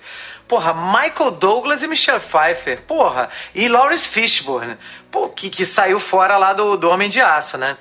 Porra, 0.54 0.72
Michael 0.72 1.32
Douglas 1.32 1.82
e 1.82 1.88
Michelle 1.88 2.20
Pfeiffer. 2.20 2.80
Porra, 2.82 3.28
e 3.56 3.68
Lawrence 3.68 4.08
Fishburne. 4.08 4.78
Pô, 5.10 5.28
que, 5.30 5.50
que 5.50 5.66
saiu 5.66 6.00
fora 6.00 6.38
lá 6.38 6.54
do, 6.54 6.78
do 6.78 6.90
Homem 6.92 7.10
de 7.10 7.20
Aço, 7.20 7.58
né? 7.58 7.76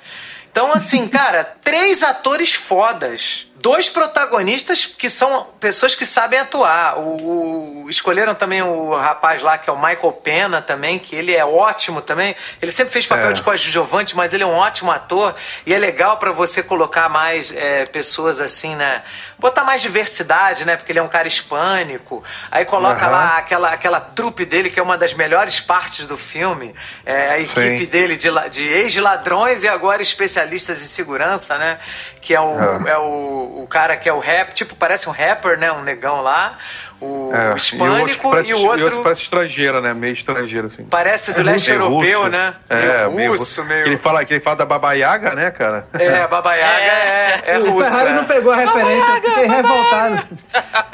Então, 0.51 0.73
assim, 0.73 1.07
cara, 1.09 1.45
três 1.62 2.03
atores 2.03 2.55
fodas. 2.55 3.47
Dois 3.62 3.89
protagonistas 3.89 4.85
que 4.87 5.09
são 5.09 5.45
pessoas 5.61 5.95
que 5.95 6.05
sabem 6.05 6.37
atuar. 6.41 6.99
O, 6.99 7.85
o- 7.85 7.91
escolheram 7.91 8.35
também 8.35 8.61
o 8.61 8.93
rapaz 8.97 9.41
lá, 9.41 9.57
que 9.57 9.70
é 9.70 9.73
o 9.73 9.77
Michael 9.77 10.12
Pena 10.14 10.61
também, 10.61 10.99
que 10.99 11.14
ele 11.14 11.33
é 11.33 11.45
ótimo 11.45 12.01
também. 12.01 12.35
Ele 12.61 12.73
sempre 12.73 12.93
fez 12.93 13.07
papel 13.07 13.31
É. 13.31 13.33
de 13.33 13.41
coadjuvante, 13.43 14.16
mas 14.16 14.35
ele 14.35 14.43
é 14.43 14.47
um 14.47 14.55
ótimo 14.57 14.91
ator. 14.91 15.37
E 15.64 15.73
é 15.73 15.79
legal 15.79 16.16
pra 16.16 16.33
você 16.33 16.61
colocar 16.61 17.09
mais 17.09 17.55
é, 17.55 17.87
pessoas 17.87 18.41
assim, 18.41 18.75
né? 18.75 19.05
Botar 19.43 19.64
mais 19.64 19.82
diversidade, 19.82 20.64
né? 20.64 20.76
Porque 20.76 20.93
ele 20.93 21.01
é 21.01 21.03
um 21.03 21.09
cara 21.09 21.26
hispânico. 21.26 22.22
Aí 22.51 22.64
coloca 22.64 23.03
Aham. 23.05 23.11
lá 23.11 23.36
aquela, 23.38 23.72
aquela 23.72 24.01
trupe 24.01 24.45
dele, 24.47 24.70
que 24.70 24.78
é 24.78 24.82
uma 24.82 24.97
das 24.97 25.12
melhores 25.14 25.59
partes 25.61 26.07
do 26.07 26.16
filme. 26.16 26.72
É 27.05 27.30
a 27.30 27.38
equipe 27.40 27.78
Sim. 27.80 27.86
dele 27.86 28.16
de, 28.16 28.28
de 28.51 28.68
ex-ladrões 28.68 29.64
e 29.64 29.68
agora 29.68 30.01
especialistas 30.01 30.80
em 30.80 30.86
segurança, 30.86 31.59
né? 31.59 31.78
Que 32.20 32.34
é 32.34 32.40
o, 32.40 32.57
Ah. 32.57 32.88
é 32.88 32.97
o, 32.99 33.62
o 33.64 33.66
cara 33.68 33.97
que 33.97 34.09
é 34.09 34.12
o 34.12 34.20
rap, 34.20 34.55
tipo, 34.55 34.76
parece 34.76 35.09
um 35.09 35.12
rapper, 35.12 35.59
né? 35.59 35.72
Um 35.72 35.82
negão 35.82 36.22
lá. 36.22 36.57
O, 37.05 37.32
É, 37.34 37.53
o 37.53 37.57
hispânico 37.57 38.30
parece, 38.30 38.50
e 38.50 38.55
o 38.55 38.59
e 38.59 38.82
outro. 38.84 39.03
parece 39.03 39.22
estrangeira, 39.22 39.80
né? 39.80 39.92
Meio 39.92 40.12
estrangeiro, 40.12 40.68
assim. 40.68 40.84
Parece 40.84 41.32
do 41.32 41.40
É 41.40 41.42
leste 41.44 41.70
Meio 41.72 41.82
europeu, 41.82 42.18
russo. 42.20 42.30
né? 42.30 42.55
É, 42.70 43.09
meio 43.09 43.32
russo, 43.32 43.64
meio. 43.64 43.82
Que 43.82 43.88
ele 43.90 43.96
fala, 43.98 44.24
que 44.24 44.34
ele 44.34 44.40
fala 44.40 44.57
da 44.57 44.64
Baba 44.64 44.92
Yaga, 44.92 45.34
né, 45.34 45.50
cara? 45.50 45.88
É, 45.94 46.26
Baba 46.28 46.55
Yaga 46.55 46.80
é, 46.92 47.42
é, 47.46 47.59
o. 47.59 47.82
Ferrari 47.82 48.11
é. 48.11 48.12
não 48.12 48.24
pegou 48.24 48.53
a 48.53 48.57
referência, 48.57 49.11
eu 49.16 49.22
fiquei 49.22 49.46
revoltado. 49.48 50.22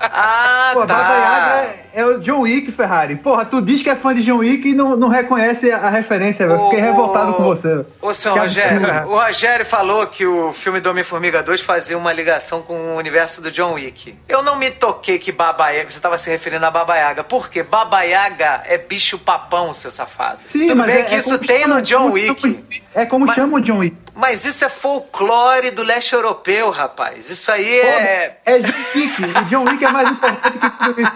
Ah, 0.00 0.70
Pô, 0.74 0.86
tá. 0.86 0.94
Baba 0.94 1.14
Yaga 1.14 1.74
é 1.92 2.06
o 2.06 2.20
John 2.20 2.40
Wick, 2.40 2.72
Ferrari. 2.72 3.16
Porra, 3.16 3.44
tu 3.44 3.60
diz 3.60 3.82
que 3.82 3.90
é 3.90 3.94
fã 3.94 4.14
de 4.14 4.22
John 4.22 4.38
Wick 4.38 4.66
e 4.68 4.74
não, 4.74 4.96
não 4.96 5.08
reconhece 5.08 5.70
a 5.70 5.90
referência, 5.90 6.46
velho. 6.46 6.64
Fiquei 6.64 6.80
revoltado 6.80 7.34
com 7.34 7.42
você. 7.44 7.84
Ô, 8.00 8.14
senhor 8.14 8.34
Que 8.34 8.40
Rogério, 8.40 8.76
absurdo. 8.86 9.08
o 9.10 9.20
Rogério 9.20 9.66
falou 9.66 10.06
que 10.06 10.24
o 10.26 10.52
filme 10.52 10.80
do 10.80 10.88
Homem-Formiga 10.90 11.42
2 11.42 11.60
fazia 11.60 11.98
uma 11.98 12.12
ligação 12.12 12.62
com 12.62 12.74
o 12.74 12.96
universo 12.96 13.42
do 13.42 13.50
John 13.50 13.74
Wick. 13.74 14.16
Eu 14.28 14.42
não 14.42 14.56
me 14.56 14.70
toquei 14.70 15.18
que 15.18 15.32
Baba 15.32 15.68
Yaga, 15.70 15.90
você 15.98 16.00
estava 16.00 16.16
se 16.16 16.30
referindo 16.30 16.64
a 16.64 16.70
Baba 16.70 16.96
Yaga. 16.96 17.24
Por 17.24 17.50
quê? 17.50 17.62
Baba 17.62 18.02
Yaga 18.02 18.62
é 18.66 18.78
bicho 18.78 19.18
papão, 19.18 19.74
seu 19.74 19.90
safado. 19.90 20.38
Tudo 20.50 20.76
mas 20.76 20.86
bem 20.86 20.96
é- 20.98 21.02
que 21.02 21.14
é 21.14 21.18
isso 21.18 21.38
tem 21.40 21.62
chama- 21.62 21.74
no 21.74 21.82
John 21.82 22.10
Wick. 22.12 22.64
É 22.94 23.04
como 23.04 23.26
Mas- 23.26 23.34
chama 23.34 23.58
o 23.58 23.60
John 23.60 23.78
Wick. 23.78 23.96
Mas 24.14 24.44
isso 24.44 24.64
é 24.64 24.68
folclore 24.68 25.70
do 25.70 25.82
leste 25.82 26.12
europeu, 26.14 26.70
rapaz. 26.70 27.30
Isso 27.30 27.50
aí 27.52 27.80
Pô, 27.80 27.86
é. 27.86 28.36
É 28.46 28.58
John 28.58 28.74
Wick. 28.94 29.22
E 29.22 29.44
John 29.44 29.64
Wick 29.64 29.84
é 29.84 29.88
mais 29.90 30.08
importante 30.10 30.58
que 30.58 30.70
tudo 30.84 31.00
isso. 31.00 31.12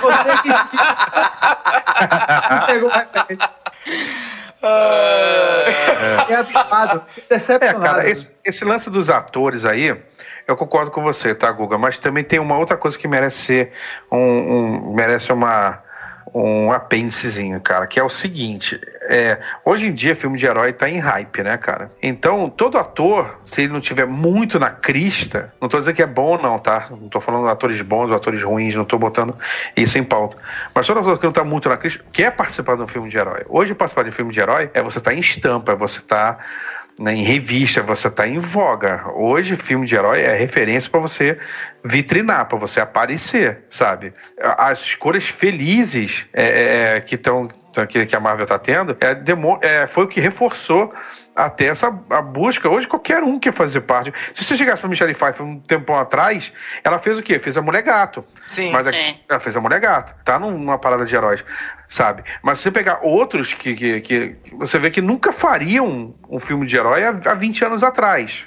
Você 0.00 0.38
que. 0.42 0.48
Pegou 2.66 2.90
a 2.90 3.06
referência. 4.62 6.32
É 6.32 6.34
abismado. 6.36 7.02
É, 7.16 7.34
Decepcionado. 7.34 7.80
cara, 7.82 8.08
esse, 8.08 8.30
esse 8.44 8.64
lance 8.64 8.88
dos 8.90 9.10
atores 9.10 9.64
aí, 9.64 9.96
eu 10.46 10.56
concordo 10.56 10.90
com 10.90 11.02
você, 11.02 11.34
tá, 11.34 11.50
Guga? 11.50 11.76
Mas 11.78 11.98
também 11.98 12.22
tem 12.24 12.38
uma 12.38 12.56
outra 12.58 12.76
coisa 12.76 12.98
que 12.98 13.08
merece 13.08 13.38
ser 13.38 13.72
um, 14.10 14.18
um- 14.18 14.94
merece 14.94 15.32
uma 15.32 15.82
um 16.34 16.72
apêndicezinho, 16.72 17.60
cara, 17.60 17.86
que 17.86 17.98
é 17.98 18.02
o 18.02 18.08
seguinte, 18.08 18.80
é, 19.02 19.38
hoje 19.64 19.86
em 19.86 19.92
dia 19.92 20.16
filme 20.16 20.38
de 20.38 20.46
herói 20.46 20.72
tá 20.72 20.88
em 20.88 20.98
hype, 20.98 21.42
né, 21.42 21.56
cara? 21.56 21.90
Então, 22.02 22.48
todo 22.48 22.78
ator, 22.78 23.38
se 23.44 23.62
ele 23.62 23.72
não 23.72 23.80
tiver 23.80 24.06
muito 24.06 24.58
na 24.58 24.70
crista, 24.70 25.54
não 25.60 25.68
tô 25.68 25.78
dizendo 25.78 25.94
que 25.94 26.02
é 26.02 26.06
bom 26.06 26.36
não, 26.38 26.58
tá? 26.58 26.88
Não 26.90 27.08
tô 27.08 27.20
falando 27.20 27.44
de 27.44 27.50
atores 27.50 27.80
bons 27.82 28.10
ou 28.10 28.16
atores 28.16 28.42
ruins, 28.42 28.74
não 28.74 28.84
tô 28.84 28.98
botando 28.98 29.36
isso 29.76 29.98
em 29.98 30.04
pauta. 30.04 30.36
Mas 30.74 30.86
todo 30.86 31.00
ator 31.00 31.18
que 31.18 31.24
não 31.24 31.32
tá 31.32 31.44
muito 31.44 31.68
na 31.68 31.76
crista, 31.76 32.04
quer 32.12 32.32
participar 32.32 32.76
de 32.76 32.82
um 32.82 32.88
filme 32.88 33.08
de 33.08 33.16
herói. 33.16 33.44
Hoje, 33.48 33.74
participar 33.74 34.02
de 34.02 34.10
um 34.10 34.12
filme 34.12 34.32
de 34.32 34.40
herói 34.40 34.70
é 34.74 34.82
você 34.82 35.00
tá 35.00 35.14
em 35.14 35.20
estampa, 35.20 35.72
é 35.72 35.76
você 35.76 36.00
tá 36.00 36.38
né, 36.98 37.12
em 37.14 37.22
revista, 37.22 37.82
você 37.82 38.08
tá 38.10 38.26
em 38.26 38.38
voga. 38.38 39.04
Hoje, 39.14 39.54
filme 39.56 39.86
de 39.86 39.94
herói 39.94 40.22
é 40.22 40.34
referência 40.34 40.90
para 40.90 41.00
você 41.00 41.38
vitrinar, 41.84 42.46
para 42.46 42.56
você 42.58 42.80
aparecer, 42.80 43.64
sabe? 43.68 44.12
As 44.40 44.80
escolhas 44.80 45.24
felizes 45.24 46.26
é, 46.32 46.94
é, 46.96 47.00
que, 47.00 47.16
tão, 47.16 47.48
que, 47.88 48.06
que 48.06 48.16
a 48.16 48.20
Marvel 48.20 48.46
tá 48.46 48.58
tendo 48.58 48.96
é, 49.00 49.14
demo- 49.14 49.58
é, 49.62 49.86
foi 49.86 50.04
o 50.04 50.08
que 50.08 50.20
reforçou 50.20 50.92
até 51.34 51.66
essa 51.66 51.88
a 52.08 52.22
busca. 52.22 52.66
Hoje 52.66 52.88
qualquer 52.88 53.22
um 53.22 53.38
quer 53.38 53.52
fazer 53.52 53.82
parte. 53.82 54.10
Se 54.32 54.42
você 54.42 54.56
chegasse 54.56 54.80
pra 54.80 54.88
Michelle 54.88 55.14
Pfeiffer 55.14 55.44
um 55.44 55.60
tempão 55.60 55.94
atrás, 55.98 56.50
ela 56.82 56.98
fez 56.98 57.18
o 57.18 57.22
quê? 57.22 57.38
Fez 57.38 57.58
a 57.58 57.62
Mulher 57.62 57.82
Gato. 57.82 58.24
Sim. 58.48 58.72
Mas 58.72 58.88
a- 58.88 58.92
Sim. 58.92 59.18
ela 59.28 59.38
fez 59.38 59.54
a 59.54 59.60
Mulher 59.60 59.78
Gato. 59.80 60.14
Tá 60.24 60.38
num- 60.38 60.52
numa 60.58 60.78
parada 60.78 61.04
de 61.04 61.14
heróis, 61.14 61.44
sabe? 61.88 62.22
Mas 62.42 62.58
se 62.58 62.64
você 62.64 62.70
pegar 62.70 63.00
outros 63.02 63.52
que, 63.52 63.74
que, 63.74 64.00
que 64.00 64.36
você 64.52 64.78
vê 64.78 64.90
que 64.90 65.00
nunca 65.00 65.32
fariam 65.32 66.14
um 66.28 66.38
filme 66.40 66.66
de 66.66 66.76
herói 66.76 67.04
há, 67.04 67.10
há 67.26 67.34
20 67.34 67.64
anos 67.64 67.82
atrás. 67.84 68.44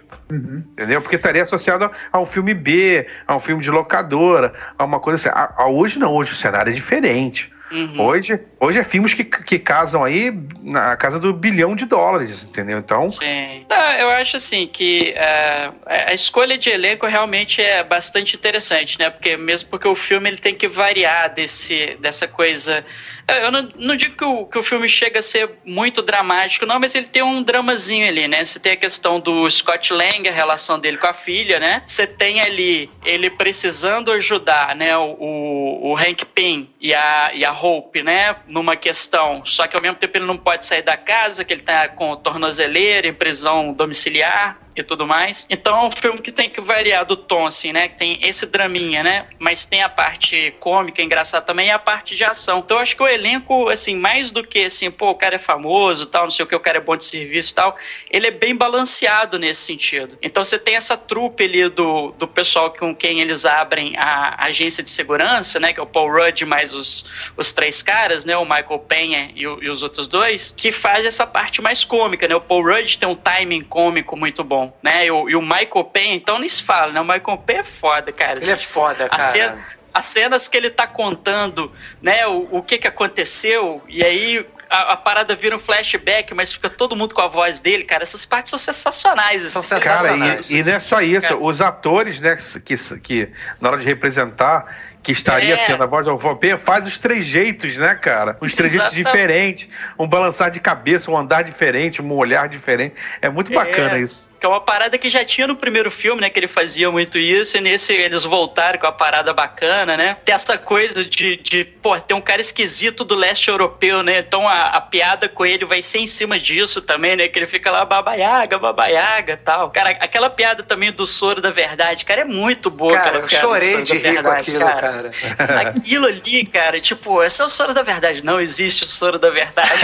Entendeu? 0.73 1.01
Porque 1.01 1.15
estaria 1.15 1.41
associado 1.41 1.85
a, 1.85 1.91
a 2.11 2.19
um 2.19 2.25
filme 2.25 2.53
B, 2.53 3.07
a 3.27 3.35
um 3.35 3.39
filme 3.39 3.63
de 3.63 3.71
locadora, 3.71 4.53
a 4.77 4.85
uma 4.85 4.99
coisa 4.99 5.15
assim. 5.17 5.29
A- 5.29 5.53
a 5.57 5.67
hoje 5.69 5.97
não, 5.97 6.13
hoje 6.13 6.33
o 6.33 6.35
cenário 6.35 6.69
é 6.71 6.73
diferente. 6.73 7.51
Uhum. 7.71 8.01
Hoje, 8.01 8.39
hoje 8.59 8.79
é 8.79 8.83
filmes 8.83 9.13
que, 9.13 9.23
que 9.23 9.59
casam 9.59 10.03
aí 10.03 10.33
na 10.63 10.97
casa 10.97 11.19
do 11.19 11.31
bilhão 11.31 11.75
de 11.75 11.85
dólares, 11.85 12.43
entendeu? 12.43 12.77
Então, 12.79 13.09
Sim. 13.09 13.65
Não, 13.69 13.91
eu 13.93 14.09
acho 14.09 14.37
assim 14.37 14.67
que 14.67 15.13
é, 15.15 15.71
a 15.85 16.13
escolha 16.13 16.57
de 16.57 16.69
elenco 16.69 17.05
realmente 17.05 17.61
é 17.61 17.83
bastante 17.83 18.35
interessante, 18.35 18.97
né? 18.97 19.09
Porque 19.09 19.37
mesmo 19.37 19.69
porque 19.69 19.87
o 19.87 19.95
filme 19.95 20.29
ele 20.29 20.37
tem 20.37 20.55
que 20.55 20.67
variar 20.67 21.33
desse, 21.33 21.97
dessa 21.99 22.27
coisa. 22.27 22.83
é, 23.27 23.45
Eu 23.45 23.51
não, 23.51 23.69
não 23.75 23.95
digo 23.95 24.15
que 24.15 24.25
o, 24.25 24.45
que 24.45 24.57
o 24.57 24.63
filme 24.63 24.89
chega 24.89 25.19
a 25.19 25.21
ser 25.21 25.49
muito 25.63 26.01
dramático, 26.01 26.65
não, 26.65 26.79
mas 26.79 26.95
ele 26.95 27.07
tem 27.07 27.21
um 27.21 27.43
dramazinho 27.43 28.07
ali, 28.07 28.27
né? 28.27 28.43
Você 28.43 28.59
tem 28.59 28.71
a 28.73 28.77
questão 28.77 29.19
do 29.19 29.49
Scott 29.49 29.93
Lang, 29.93 30.27
a 30.27 30.31
relação 30.31 30.79
dele 30.79 30.97
com 30.97 31.07
a 31.07 31.13
filha, 31.13 31.59
né? 31.59 31.83
Você 31.85 32.07
tem 32.07 32.41
ali 32.41 32.89
ele 33.05 33.29
precisando 33.29 34.11
ajudar, 34.11 34.75
né? 34.75 34.97
O, 34.97 35.15
o, 35.19 35.91
o 35.91 35.97
Hank 35.97 36.25
Pym 36.25 36.69
e 36.81 36.93
a, 36.93 37.31
e 37.33 37.45
a 37.45 37.51
Hope, 37.61 38.01
né? 38.01 38.35
Numa 38.47 38.75
questão. 38.75 39.45
Só 39.45 39.67
que 39.67 39.75
ao 39.75 39.81
mesmo 39.81 39.97
tempo 39.97 40.17
ele 40.17 40.25
não 40.25 40.37
pode 40.37 40.65
sair 40.65 40.81
da 40.81 40.97
casa, 40.97 41.43
que 41.43 41.53
ele 41.53 41.61
tá 41.61 41.87
com 41.89 42.15
tornozeleira, 42.15 43.07
em 43.07 43.13
prisão 43.13 43.73
domiciliar 43.73 44.57
e 44.79 44.83
tudo 44.83 45.05
mais. 45.05 45.45
Então 45.49 45.75
é 45.77 45.85
um 45.87 45.91
filme 45.91 46.19
que 46.19 46.31
tem 46.31 46.49
que 46.49 46.61
variar 46.61 47.05
do 47.05 47.15
tom, 47.15 47.45
assim, 47.45 47.71
né? 47.71 47.87
Que 47.87 47.97
tem 47.97 48.19
esse 48.21 48.45
draminha, 48.45 49.03
né? 49.03 49.27
Mas 49.39 49.65
tem 49.65 49.83
a 49.83 49.89
parte 49.89 50.53
cômica, 50.59 51.01
engraçada 51.01 51.45
também, 51.45 51.67
e 51.67 51.71
a 51.71 51.79
parte 51.79 52.15
de 52.15 52.23
ação. 52.23 52.59
Então 52.59 52.77
acho 52.79 52.95
que 52.95 53.03
o 53.03 53.07
elenco, 53.07 53.69
assim, 53.69 53.95
mais 53.95 54.31
do 54.31 54.43
que 54.43 54.65
assim, 54.65 54.89
pô, 54.91 55.09
o 55.11 55.15
cara 55.15 55.35
é 55.35 55.39
famoso, 55.39 56.05
tal, 56.05 56.23
não 56.23 56.31
sei 56.31 56.43
o 56.45 56.47
que, 56.47 56.55
o 56.55 56.59
cara 56.59 56.77
é 56.77 56.81
bom 56.81 56.95
de 56.95 57.05
serviço 57.05 57.53
tal, 57.55 57.75
ele 58.09 58.27
é 58.27 58.31
bem 58.31 58.55
balanceado 58.55 59.37
nesse 59.37 59.61
sentido. 59.61 60.17
Então 60.21 60.43
você 60.43 60.57
tem 60.57 60.75
essa 60.75 60.95
trupe 60.97 61.43
ali 61.43 61.69
do, 61.69 62.11
do 62.17 62.27
pessoal 62.27 62.71
com 62.73 62.95
quem 62.95 63.19
eles 63.21 63.45
abrem 63.45 63.95
a 63.97 64.45
agência 64.45 64.83
de 64.83 64.89
segurança, 64.89 65.59
né? 65.59 65.73
Que 65.73 65.79
é 65.79 65.83
o 65.83 65.87
Paul 65.87 66.11
Rudd 66.11 66.41
mais 66.45 66.73
os, 66.73 67.05
os 67.37 67.51
três 67.53 67.81
caras, 67.81 68.25
né? 68.25 68.35
O 68.37 68.43
Michael 68.45 68.79
Penha 68.87 69.31
e, 69.35 69.45
o- 69.47 69.59
e 69.63 69.69
os 69.69 69.83
outros 69.83 70.07
dois, 70.07 70.53
que 70.55 70.71
faz 70.71 71.05
essa 71.05 71.25
parte 71.27 71.61
mais 71.61 71.83
cômica, 71.83 72.27
né? 72.27 72.35
O 72.35 72.41
Paul 72.41 72.63
Rudd 72.63 72.97
tem 72.97 73.07
um 73.09 73.15
timing 73.15 73.61
cômico 73.61 74.15
muito 74.17 74.43
bom, 74.43 74.68
né? 74.81 75.05
E 75.05 75.11
o, 75.11 75.29
e 75.29 75.35
o 75.35 75.41
Michael 75.41 75.83
Penha, 75.91 76.15
então 76.15 76.39
nem 76.39 76.49
se 76.49 76.63
fala, 76.63 76.91
né? 76.91 76.99
O 77.01 77.05
Michael 77.05 77.37
Penha 77.45 77.59
é 77.61 77.63
foda, 77.63 78.11
cara. 78.11 78.39
Ele 78.41 78.51
é 78.51 78.55
foda, 78.55 79.05
a 79.05 79.09
cara. 79.09 79.23
cena- 79.23 79.65
as 79.93 80.05
cenas 80.05 80.47
que 80.47 80.55
ele 80.55 80.69
tá 80.69 80.85
contando, 80.85 81.71
né, 82.01 82.25
o, 82.27 82.47
o 82.51 82.61
que 82.63 82.77
que 82.77 82.87
aconteceu, 82.87 83.81
e 83.87 84.03
aí 84.03 84.45
a, 84.69 84.93
a 84.93 84.97
parada 84.97 85.35
vira 85.35 85.55
um 85.55 85.59
flashback, 85.59 86.33
mas 86.33 86.53
fica 86.53 86.69
todo 86.69 86.95
mundo 86.95 87.15
com 87.15 87.21
a 87.21 87.27
voz 87.27 87.59
dele, 87.59 87.83
cara. 87.83 88.03
Essas 88.03 88.23
partes 88.25 88.51
são 88.51 88.59
sensacionais. 88.59 89.43
São 89.43 89.61
assim. 89.61 89.79
cara, 89.79 89.99
sensacionais. 89.99 90.49
e, 90.49 90.57
e 90.57 90.63
não 90.63 90.73
é 90.73 90.79
só 90.79 91.01
isso. 91.01 91.27
Cara. 91.27 91.37
Os 91.37 91.59
atores, 91.59 92.19
né, 92.19 92.37
que, 92.63 92.77
que 92.99 93.29
na 93.59 93.69
hora 93.69 93.79
de 93.79 93.85
representar, 93.85 94.77
que 95.01 95.11
estaria 95.13 95.55
É. 95.55 95.65
tendo 95.65 95.81
a 95.81 95.85
voz 95.85 96.05
do 96.05 96.15
vampiro, 96.17 96.57
faz 96.57 96.85
os 96.85 96.97
trejeitos, 96.97 97.77
né, 97.77 97.95
cara? 97.95 98.37
Os 98.41 98.53
trejeitos 98.53 98.95
Exatamente. 98.97 99.05
diferentes, 99.05 99.67
um 99.97 100.07
balançar 100.07 100.51
de 100.51 100.59
cabeça, 100.59 101.09
um 101.09 101.17
andar 101.17 101.41
diferente, 101.43 102.01
um 102.01 102.13
olhar 102.13 102.47
diferente. 102.49 102.95
É 103.21 103.29
muito 103.29 103.51
bacana 103.53 103.97
É. 103.97 104.01
isso. 104.01 104.29
Que 104.39 104.45
é 104.45 104.49
uma 104.49 104.59
parada 104.61 104.97
que 104.97 105.09
já 105.09 105.23
tinha 105.23 105.47
no 105.47 105.55
primeiro 105.55 105.89
filme, 105.91 106.21
né? 106.21 106.29
Que 106.29 106.39
ele 106.39 106.47
fazia 106.47 106.89
muito 106.91 107.17
isso, 107.17 107.57
e 107.57 107.61
nesse 107.61 107.93
eles 107.93 108.23
voltaram 108.23 108.77
com 108.79 108.87
a 108.87 108.91
parada 108.91 109.33
bacana, 109.33 109.97
né? 109.97 110.15
Tem 110.23 110.33
essa 110.35 110.57
coisa 110.57 111.03
de, 111.03 111.35
de 111.37 111.63
pô, 111.65 111.97
tem 111.99 112.15
um 112.15 112.21
cara 112.21 112.39
esquisito 112.41 113.03
do 113.03 113.15
leste 113.15 113.49
europeu, 113.49 114.01
né? 114.03 114.19
Então 114.19 114.47
a, 114.47 114.63
a 114.67 114.81
piada 114.81 115.27
com 115.29 115.45
ele 115.45 115.65
vai 115.65 115.81
ser 115.81 115.99
em 115.99 116.07
cima 116.07 116.39
disso 116.39 116.81
também, 116.81 117.15
né? 117.15 117.27
Que 117.27 117.39
ele 117.39 117.47
fica 117.47 117.69
lá, 117.71 117.83
babaiaga, 117.85 118.57
babaiaga 118.57 119.37
tal. 119.37 119.69
Cara, 119.71 119.91
aquela 119.91 120.29
piada 120.29 120.63
também 120.63 120.91
do 120.91 121.05
soro 121.07 121.41
da 121.41 121.51
verdade, 121.51 122.05
cara, 122.05 122.21
é 122.21 122.25
muito 122.25 122.69
boa, 122.69 122.93
Cara, 122.93 123.11
cara. 123.11 123.17
eu 123.23 123.29
chorei 123.29 123.81
de 123.81 123.97
rir 123.97 124.21
com 124.23 124.29
aquilo, 124.29 124.59
cara. 124.65 124.88
Aquilo 125.61 126.07
ali, 126.07 126.45
cara, 126.45 126.79
tipo, 126.79 127.23
esse 127.23 127.41
é 127.41 127.45
o 127.45 127.49
soro 127.49 127.73
da 127.73 127.81
verdade. 127.81 128.23
Não 128.23 128.39
existe 128.39 128.83
o 128.83 128.87
soro 128.87 129.19
da 129.19 129.29
verdade. 129.29 129.69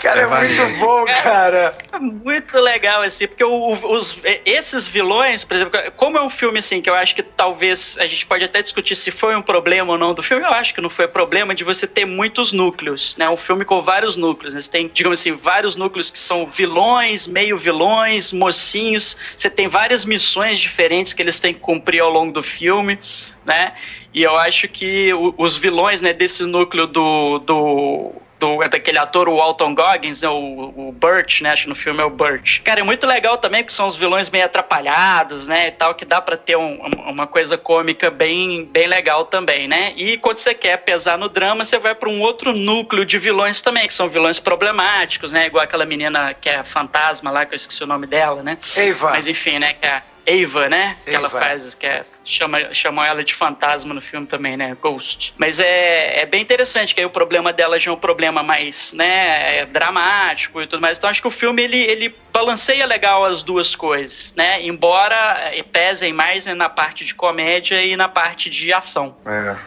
Cara, 0.00 0.20
é 0.20 0.22
É 0.22 0.26
muito 0.26 0.78
bom, 0.78 1.04
cara. 1.22 1.76
Muito 2.00 2.58
legal, 2.60 3.02
assim, 3.02 3.26
porque 3.26 3.44
o- 3.44 3.72
os, 3.92 4.20
esses 4.44 4.86
vilões, 4.88 5.44
por 5.44 5.54
exemplo, 5.54 5.80
como 5.96 6.18
é 6.18 6.22
um 6.22 6.30
filme 6.30 6.58
assim, 6.58 6.80
que 6.80 6.88
eu 6.88 6.94
acho 6.94 7.14
que 7.14 7.22
talvez 7.22 7.96
a 7.98 8.06
gente 8.06 8.26
pode 8.26 8.44
até 8.44 8.62
discutir 8.62 8.96
se 8.96 9.10
foi 9.10 9.34
um 9.36 9.42
problema 9.42 9.92
ou 9.92 9.98
não 9.98 10.14
do 10.14 10.22
filme, 10.22 10.44
eu 10.44 10.50
acho 10.52 10.74
que 10.74 10.80
não 10.80 10.90
foi 10.90 11.06
problema 11.08 11.54
de 11.54 11.64
você 11.64 11.86
ter 11.86 12.04
muitos 12.04 12.52
núcleos, 12.52 13.16
né? 13.16 13.28
Um 13.28 13.36
filme 13.36 13.64
com 13.64 13.80
vários 13.82 14.16
núcleos, 14.16 14.54
né? 14.54 14.60
Você 14.60 14.70
tem, 14.70 14.90
digamos 14.92 15.20
assim, 15.20 15.32
vários 15.32 15.76
núcleos 15.76 16.10
que 16.10 16.18
são 16.18 16.46
vilões, 16.48 17.26
meio 17.26 17.56
vilões, 17.56 18.32
mocinhos, 18.32 19.16
você 19.36 19.48
tem 19.50 19.68
várias 19.68 20.04
missões 20.04 20.58
diferentes 20.58 21.12
que 21.12 21.22
eles 21.22 21.40
têm 21.40 21.54
que 21.54 21.60
cumprir 21.60 22.00
ao 22.00 22.10
longo 22.10 22.32
do 22.32 22.42
filme, 22.42 22.98
né? 23.44 23.74
E 24.12 24.22
eu 24.22 24.36
acho 24.38 24.68
que 24.68 25.10
os 25.38 25.56
vilões, 25.56 26.00
né, 26.02 26.12
desse 26.12 26.44
núcleo 26.44 26.86
do, 26.86 27.38
do 27.40 28.12
do, 28.38 28.62
é 28.62 28.68
daquele 28.68 28.98
ator, 28.98 29.28
o 29.28 29.36
Walton 29.36 29.74
Goggins, 29.74 30.22
né, 30.22 30.28
o, 30.28 30.72
o 30.88 30.92
Burt, 30.92 31.40
né, 31.40 31.50
acho 31.50 31.62
que 31.64 31.68
no 31.68 31.74
filme 31.74 32.00
é 32.00 32.04
o 32.04 32.10
Burt. 32.10 32.60
Cara, 32.62 32.80
é 32.80 32.82
muito 32.82 33.06
legal 33.06 33.38
também, 33.38 33.62
porque 33.62 33.74
são 33.74 33.86
os 33.86 33.96
vilões 33.96 34.28
meio 34.30 34.44
atrapalhados, 34.44 35.48
né, 35.48 35.68
e 35.68 35.70
tal, 35.70 35.94
que 35.94 36.04
dá 36.04 36.20
pra 36.20 36.36
ter 36.36 36.56
um- 36.56 36.80
um- 36.84 37.10
uma 37.10 37.26
coisa 37.26 37.56
cômica 37.56 38.10
bem, 38.10 38.64
bem 38.64 38.86
legal 38.86 39.24
também, 39.24 39.66
né. 39.68 39.92
E 39.96 40.16
quando 40.18 40.38
você 40.38 40.52
quer 40.54 40.78
pesar 40.78 41.16
no 41.16 41.28
drama, 41.28 41.64
você 41.64 41.78
vai 41.78 41.94
pra 41.94 42.08
um 42.08 42.20
outro 42.20 42.52
núcleo 42.52 43.04
de 43.04 43.18
vilões 43.18 43.62
também, 43.62 43.86
que 43.86 43.94
são 43.94 44.08
vilões 44.08 44.38
problemáticos, 44.40 45.32
né, 45.32 45.46
igual 45.46 45.64
aquela 45.64 45.84
menina 45.84 46.34
que 46.34 46.48
é 46.48 46.62
fantasma 46.62 47.30
lá, 47.30 47.46
que 47.46 47.54
eu 47.54 47.56
esqueci 47.56 47.82
o 47.82 47.86
nome 47.86 48.06
dela, 48.06 48.42
né. 48.42 48.58
Eva. 48.76 49.10
Mas 49.10 49.26
enfim, 49.26 49.58
né, 49.58 49.74
que 49.74 49.86
é 49.86 50.02
a 50.26 50.44
Ava, 50.44 50.68
né, 50.68 50.96
que 51.04 51.14
ela 51.14 51.28
faz, 51.28 51.74
que 51.74 51.86
é, 51.86 52.04
chama, 52.22 52.72
chamam 52.72 53.04
ela 53.04 53.22
de 53.22 53.34
fantasma 53.34 53.92
no 53.92 54.00
filme 54.00 54.26
também, 54.26 54.56
né, 54.56 54.76
Ghost. 54.80 55.34
Mas 55.38 55.60
é, 55.60 56.20
é 56.20 56.26
bem 56.26 56.42
interessante, 56.42 56.94
que 56.94 57.00
aí 57.00 57.06
o 57.06 57.10
problema 57.10 57.52
dela 57.52 57.78
já 57.78 57.90
é 57.90 57.94
um 57.94 57.98
problema 57.98 58.42
mais, 58.42 58.92
né, 58.92 59.58
é 59.58 59.66
dramático 59.66 60.60
e 60.60 60.66
tudo 60.66 60.80
mais. 60.80 60.98
Então 60.98 61.10
acho 61.10 61.20
que 61.20 61.28
o 61.28 61.30
filme, 61.30 61.62
ele, 61.62 61.76
ele 61.76 62.16
balanceia 62.32 62.86
legal 62.86 63.24
as 63.24 63.42
duas 63.42 63.76
coisas, 63.76 64.34
né, 64.34 64.64
embora 64.64 65.50
eh, 65.52 65.62
pesem 65.62 66.12
mais 66.12 66.46
né, 66.46 66.54
na 66.54 66.68
parte 66.68 67.04
de 67.04 67.14
comédia 67.14 67.82
e 67.82 67.96
na 67.96 68.08
parte 68.08 68.50
de 68.50 68.72
ação. 68.72 69.16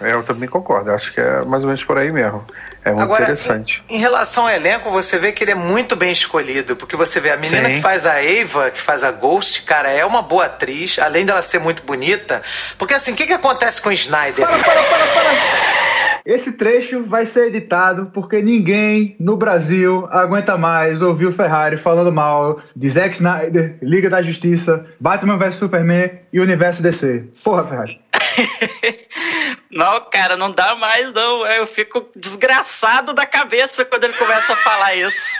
É, 0.01 0.13
eu 0.13 0.23
também 0.23 0.49
concordo. 0.49 0.91
Acho 0.91 1.13
que 1.13 1.21
é 1.21 1.43
mais 1.43 1.63
ou 1.63 1.67
menos 1.67 1.83
por 1.83 1.97
aí 1.97 2.11
mesmo. 2.11 2.45
É 2.87 2.91
muito 2.91 3.03
Agora, 3.03 3.23
interessante. 3.23 3.83
Em, 3.89 3.95
em 3.95 3.99
relação 3.99 4.43
ao 4.45 4.49
elenco, 4.49 4.89
você 4.89 5.17
vê 5.17 5.31
que 5.31 5.43
ele 5.43 5.51
é 5.51 5.55
muito 5.55 5.95
bem 5.95 6.11
escolhido, 6.11 6.75
porque 6.75 6.95
você 6.95 7.19
vê 7.19 7.31
a 7.31 7.37
menina 7.37 7.67
Sim. 7.69 7.75
que 7.75 7.81
faz 7.81 8.05
a 8.05 8.13
Ava, 8.13 8.71
que 8.71 8.81
faz 8.81 9.03
a 9.03 9.11
Ghost, 9.11 9.63
cara, 9.63 9.89
é 9.89 10.05
uma 10.05 10.21
boa 10.21 10.45
atriz, 10.45 10.97
além 10.99 11.25
dela 11.25 11.41
ser 11.41 11.59
muito 11.59 11.83
bonita. 11.83 12.41
Porque 12.77 12.93
assim, 12.93 13.11
o 13.11 13.15
que, 13.15 13.27
que 13.27 13.33
acontece 13.33 13.81
com 13.81 13.89
o 13.89 13.91
Snyder? 13.93 14.45
Para, 14.45 14.57
para, 14.59 14.83
para, 14.83 15.07
para! 15.07 15.76
Esse 16.27 16.51
trecho 16.51 17.05
vai 17.05 17.25
ser 17.25 17.47
editado 17.47 18.11
porque 18.13 18.41
ninguém 18.41 19.15
no 19.17 19.37
Brasil 19.37 20.05
aguenta 20.11 20.57
mais 20.57 21.01
ouvir 21.01 21.27
o 21.27 21.31
Ferrari 21.31 21.77
falando 21.77 22.11
mal 22.11 22.61
de 22.75 22.89
Zack 22.89 23.15
Snyder, 23.15 23.77
Liga 23.81 24.09
da 24.09 24.21
Justiça, 24.21 24.85
Batman 24.99 25.37
vs 25.37 25.55
Superman 25.55 26.19
e 26.33 26.41
Universo 26.41 26.83
DC. 26.83 27.29
Porra, 27.45 27.65
Ferrari. 27.65 28.01
Não, 29.71 30.01
cara, 30.09 30.37
não 30.37 30.51
dá 30.51 30.75
mais, 30.75 31.11
não. 31.11 31.45
Eu 31.45 31.67
fico 31.67 32.07
desgraçado 32.15 33.13
da 33.13 33.25
cabeça 33.25 33.83
quando 33.83 34.05
ele 34.05 34.13
começa 34.13 34.53
a 34.53 34.55
falar 34.55 34.95
isso. 34.95 35.35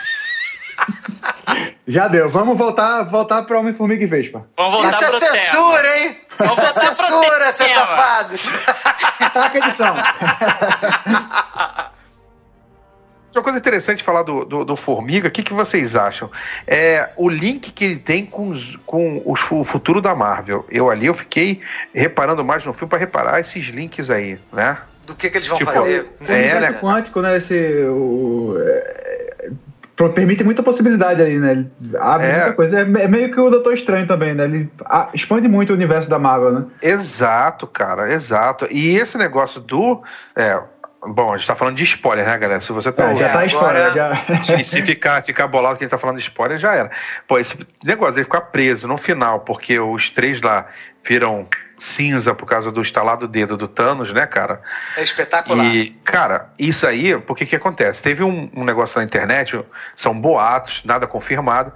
Já 1.86 2.06
deu. 2.08 2.28
Vamos 2.28 2.56
voltar, 2.58 3.02
voltar 3.04 3.42
para 3.42 3.58
Homem-Formiga 3.58 4.04
e 4.04 4.06
Vespa. 4.06 4.46
Vamos 4.56 4.72
voltar 4.82 4.88
Isso 4.88 5.04
é 5.04 5.08
pro 5.10 5.18
tema. 5.20 5.36
censura, 5.36 5.98
hein? 5.98 6.16
Isso 6.44 6.60
é 6.60 6.72
censura, 6.72 7.52
seus 7.52 7.70
safados. 7.72 8.50
Taca 9.32 9.58
edição. 9.66 9.96
Uma 13.34 13.42
coisa 13.42 13.58
interessante 13.58 14.02
falar 14.02 14.22
do, 14.24 14.44
do, 14.44 14.64
do 14.64 14.74
Formiga, 14.76 15.28
o 15.28 15.30
que, 15.30 15.42
que 15.44 15.52
vocês 15.52 15.94
acham? 15.94 16.28
É 16.66 17.10
o 17.16 17.28
link 17.28 17.70
que 17.70 17.84
ele 17.84 17.96
tem 17.98 18.26
com, 18.26 18.48
os- 18.48 18.76
com 18.84 19.22
os 19.24 19.50
o 19.52 19.62
futuro 19.62 20.00
da 20.00 20.14
Marvel. 20.14 20.66
Eu 20.70 20.90
ali 20.90 21.06
eu 21.06 21.14
fiquei 21.14 21.60
reparando 21.94 22.44
mais 22.44 22.64
no 22.64 22.72
filme 22.72 22.88
para 22.90 22.98
reparar 22.98 23.38
esses 23.38 23.66
links 23.66 24.10
aí, 24.10 24.38
né? 24.52 24.78
Do 25.06 25.14
que, 25.14 25.30
que 25.30 25.38
eles 25.38 25.46
vão 25.46 25.56
Tipo, 25.56 25.70
fazer? 25.70 26.06
é, 26.20 26.32
universo 26.34 26.60
né? 26.72 26.78
quântico, 26.80 27.20
né? 27.20 27.36
Esse, 27.36 27.54
o, 27.86 28.56
é, 28.58 29.27
permite 30.12 30.44
muita 30.44 30.62
possibilidade 30.62 31.20
aí, 31.20 31.38
né? 31.38 31.52
Ele 31.52 31.70
abre 31.98 32.26
É. 32.26 32.36
muita 32.36 32.52
coisa. 32.52 32.78
É, 32.78 32.82
é 32.82 33.08
meio 33.08 33.32
que 33.32 33.40
o 33.40 33.50
Doutor 33.50 33.74
Estranho 33.74 34.06
também, 34.06 34.34
né? 34.34 34.44
Ele 34.44 34.70
expande 35.12 35.48
muito 35.48 35.70
o 35.70 35.74
universo 35.74 36.08
da 36.08 36.18
Marvel, 36.18 36.52
né? 36.52 36.64
Exato, 36.80 37.66
cara, 37.66 38.12
exato. 38.12 38.66
E 38.70 38.96
esse 38.96 39.18
negócio 39.18 39.60
do. 39.60 40.00
é, 40.36 40.62
Bom, 41.00 41.32
a 41.32 41.36
gente 41.36 41.46
tá 41.46 41.54
falando 41.54 41.76
de 41.76 41.84
spoiler, 41.84 42.26
né, 42.26 42.36
galera? 42.36 42.60
Se 42.60 42.72
você 42.72 42.90
tá 42.90 43.12
É, 43.12 43.16
já 43.16 43.24
tá 43.28 43.30
agora- 43.40 43.46
spoiler. 43.46 43.94
Já... 43.94 44.42
Se, 44.42 44.64
se 44.64 44.82
ficar, 44.82 45.22
ficar 45.22 45.46
bolado 45.46 45.76
que 45.78 45.84
a 45.84 45.86
gente 45.86 45.92
tá 45.92 45.98
falando 45.98 46.16
de 46.16 46.22
spoiler, 46.22 46.58
já 46.58 46.74
era. 46.74 46.90
Pô, 47.26 47.38
esse 47.38 47.56
negócio 47.84 48.14
dele 48.14 48.24
ficar 48.24 48.40
preso 48.42 48.88
no 48.88 48.96
final, 48.98 49.40
porque 49.40 49.78
os 49.78 50.10
três 50.10 50.40
lá 50.42 50.66
viram 51.04 51.46
cinza 51.78 52.34
por 52.34 52.46
causa 52.46 52.72
do 52.72 52.82
estalado 52.82 53.28
dedo 53.28 53.56
do 53.56 53.68
Thanos, 53.68 54.12
né, 54.12 54.26
cara? 54.26 54.60
É 54.96 55.02
espetacular. 55.02 55.64
E, 55.64 55.90
cara, 56.02 56.50
isso 56.58 56.84
aí, 56.84 57.16
por 57.16 57.36
que 57.36 57.46
que 57.46 57.54
acontece? 57.54 58.02
Teve 58.02 58.24
um, 58.24 58.50
um 58.56 58.64
negócio 58.64 58.98
na 58.98 59.04
internet, 59.04 59.64
são 59.94 60.20
boatos, 60.20 60.82
nada 60.84 61.06
confirmado, 61.06 61.72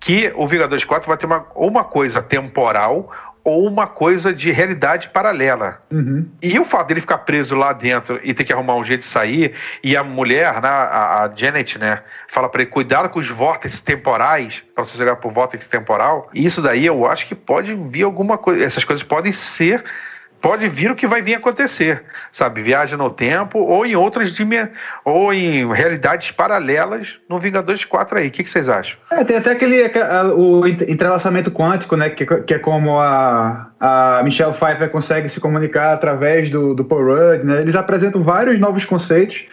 que 0.00 0.32
o 0.34 0.46
Vingadores 0.46 0.82
4 0.84 1.06
vai 1.06 1.18
ter 1.18 1.26
uma, 1.26 1.46
uma 1.54 1.84
coisa 1.84 2.22
temporal 2.22 3.10
ou 3.44 3.66
uma 3.66 3.86
coisa 3.86 4.32
de 4.32 4.50
realidade 4.50 5.08
paralela. 5.08 5.80
Uhum. 5.90 6.28
E 6.40 6.58
o 6.58 6.64
fato 6.64 6.88
dele 6.88 7.00
ficar 7.00 7.18
preso 7.18 7.54
lá 7.56 7.72
dentro 7.72 8.20
e 8.22 8.32
ter 8.32 8.44
que 8.44 8.52
arrumar 8.52 8.76
um 8.76 8.84
jeito 8.84 9.00
de 9.00 9.06
sair, 9.06 9.52
e 9.82 9.96
a 9.96 10.04
mulher, 10.04 10.60
né, 10.62 10.68
a, 10.68 11.24
a 11.24 11.32
Janet, 11.34 11.78
né, 11.78 12.02
fala 12.28 12.48
pra 12.48 12.62
ele, 12.62 12.70
cuidado 12.70 13.08
com 13.08 13.18
os 13.18 13.28
vórtices 13.28 13.80
temporais, 13.80 14.62
pra 14.74 14.84
você 14.84 14.96
chegar 14.96 15.16
pro 15.16 15.30
vórtice 15.30 15.68
temporal, 15.68 16.30
e 16.32 16.44
isso 16.44 16.62
daí 16.62 16.86
eu 16.86 17.04
acho 17.06 17.26
que 17.26 17.34
pode 17.34 17.74
vir 17.74 18.04
alguma 18.04 18.38
coisa, 18.38 18.64
essas 18.64 18.84
coisas 18.84 19.02
podem 19.02 19.32
ser, 19.32 19.82
pode 20.42 20.68
vir 20.68 20.90
o 20.90 20.96
que 20.96 21.06
vai 21.06 21.22
vir 21.22 21.36
acontecer, 21.36 22.02
sabe, 22.32 22.60
viagem 22.60 22.98
no 22.98 23.08
tempo, 23.08 23.60
ou 23.60 23.86
em 23.86 23.94
outras 23.94 24.32
ou 25.04 25.32
em 25.32 25.72
realidades 25.72 26.32
paralelas 26.32 27.20
no 27.28 27.38
Vingadores 27.38 27.84
4 27.84 28.18
aí, 28.18 28.26
o 28.26 28.30
que, 28.30 28.42
que 28.42 28.50
vocês 28.50 28.68
acham? 28.68 28.98
É, 29.10 29.22
tem 29.22 29.36
até 29.36 29.52
aquele 29.52 29.90
o 30.34 30.66
ent- 30.66 30.82
entrelaçamento 30.82 31.50
quântico, 31.50 31.96
né? 31.96 32.10
Que, 32.10 32.26
que 32.26 32.54
é 32.54 32.58
como 32.58 32.98
a, 32.98 33.68
a 33.78 34.20
Michelle 34.24 34.52
Pfeiffer 34.52 34.90
consegue 34.90 35.28
se 35.28 35.38
comunicar 35.38 35.92
através 35.92 36.50
do, 36.50 36.74
do 36.74 36.84
Paul 36.84 37.04
Rudd, 37.04 37.44
né? 37.44 37.60
Eles 37.60 37.76
apresentam 37.76 38.22
vários 38.22 38.58
novos 38.58 38.84
conceitos 38.84 39.44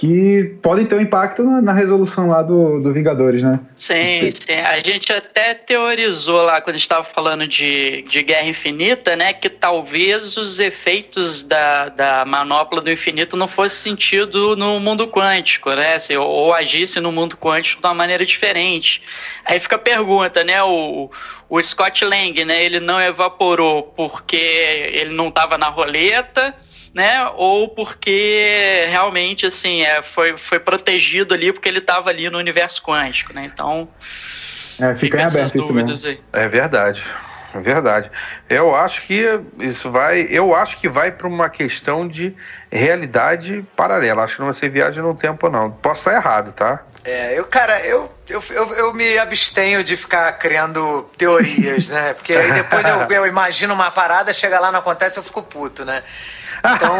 que 0.00 0.56
podem 0.62 0.86
ter 0.86 0.94
um 0.94 1.00
impacto 1.02 1.42
na, 1.42 1.60
na 1.60 1.72
resolução 1.74 2.26
lá 2.26 2.40
do, 2.40 2.80
do 2.80 2.90
Vingadores, 2.90 3.42
né? 3.42 3.60
Sim, 3.74 4.30
sim. 4.30 4.54
A 4.54 4.80
gente 4.80 5.12
até 5.12 5.52
teorizou 5.52 6.40
lá 6.40 6.58
quando 6.62 6.76
estava 6.76 7.04
falando 7.04 7.46
de, 7.46 8.00
de 8.08 8.22
Guerra 8.22 8.46
Infinita, 8.46 9.14
né? 9.14 9.34
Que 9.34 9.50
talvez 9.50 10.38
os 10.38 10.58
efeitos 10.58 11.42
da, 11.42 11.90
da 11.90 12.24
manopla 12.24 12.80
do 12.80 12.90
infinito 12.90 13.36
não 13.36 13.46
fossem 13.46 13.90
sentido 13.90 14.56
no 14.56 14.80
mundo 14.80 15.06
quântico, 15.06 15.70
né? 15.74 15.98
Se- 15.98 16.16
ou, 16.16 16.26
ou 16.26 16.54
agisse 16.54 16.98
no 16.98 17.12
mundo 17.12 17.36
quântico 17.36 17.82
de 17.82 17.86
uma 17.86 17.92
maneira 17.92 18.24
diferente. 18.24 19.02
Aí 19.44 19.60
fica 19.60 19.76
a 19.76 19.78
pergunta, 19.78 20.42
né? 20.42 20.62
O, 20.62 21.10
o 21.46 21.60
Scott 21.60 22.06
Lang, 22.06 22.42
né? 22.46 22.64
Ele 22.64 22.80
não 22.80 22.98
evaporou 23.02 23.82
porque 23.94 24.36
ele 24.94 25.10
não 25.10 25.28
estava 25.28 25.58
na 25.58 25.68
roleta 25.68 26.54
né? 26.94 27.26
Ou 27.36 27.68
porque 27.68 28.86
realmente 28.88 29.46
assim 29.46 29.82
é, 29.82 30.02
foi, 30.02 30.36
foi 30.36 30.58
protegido 30.58 31.34
ali 31.34 31.52
porque 31.52 31.68
ele 31.68 31.78
estava 31.78 32.10
ali 32.10 32.28
no 32.30 32.38
universo 32.38 32.82
quântico, 32.82 33.32
né? 33.32 33.48
Então 33.52 33.88
É, 34.80 34.94
fica 34.94 35.18
em 35.18 35.22
essas 35.22 35.36
aberto 35.36 35.54
isso 35.56 35.72
mesmo. 35.72 35.72
dúvidas 35.72 36.04
aí. 36.04 36.20
É 36.32 36.48
verdade. 36.48 37.02
É 37.52 37.58
verdade. 37.58 38.10
Eu 38.48 38.76
acho 38.76 39.02
que 39.02 39.24
isso 39.58 39.90
vai. 39.90 40.20
Eu 40.30 40.54
acho 40.54 40.76
que 40.76 40.88
vai 40.88 41.10
para 41.10 41.26
uma 41.26 41.48
questão 41.50 42.06
de 42.06 42.32
realidade 42.70 43.64
paralela. 43.74 44.22
Acho 44.22 44.34
que 44.34 44.40
não 44.40 44.46
vai 44.46 44.54
ser 44.54 44.68
viagem 44.68 45.02
no 45.02 45.14
tempo, 45.16 45.48
não. 45.48 45.68
Posso 45.68 46.08
estar 46.08 46.14
errado, 46.14 46.52
tá? 46.52 46.84
É, 47.02 47.36
eu, 47.36 47.44
cara, 47.46 47.80
eu, 47.84 48.12
eu, 48.28 48.40
eu, 48.50 48.74
eu 48.74 48.94
me 48.94 49.18
abstenho 49.18 49.82
de 49.82 49.96
ficar 49.96 50.30
criando 50.34 51.02
teorias, 51.16 51.88
né? 51.88 52.12
Porque 52.14 52.32
aí 52.34 52.52
depois 52.52 52.86
eu, 52.86 53.00
eu 53.10 53.26
imagino 53.26 53.74
uma 53.74 53.90
parada, 53.90 54.32
chega 54.32 54.60
lá, 54.60 54.70
não 54.70 54.78
acontece, 54.80 55.18
eu 55.18 55.22
fico 55.22 55.42
puto, 55.42 55.84
né? 55.84 56.04
Então, 56.64 56.96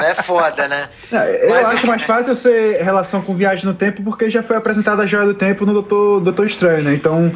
é 0.06 0.14
foda, 0.14 0.66
né? 0.68 0.88
É, 1.12 1.44
eu 1.46 1.50
Mas 1.50 1.68
acho 1.68 1.86
mais 1.86 2.02
fácil 2.02 2.34
ser 2.34 2.82
relação 2.82 3.22
com 3.22 3.34
viagem 3.34 3.64
no 3.64 3.74
tempo 3.74 4.02
porque 4.02 4.28
já 4.30 4.42
foi 4.42 4.56
apresentada 4.56 5.02
a 5.02 5.06
joia 5.06 5.26
do 5.26 5.34
tempo 5.34 5.64
no 5.64 5.72
Doutor, 5.72 6.20
Doutor 6.20 6.46
Estranho, 6.46 6.82
né? 6.84 6.94
Então 6.94 7.32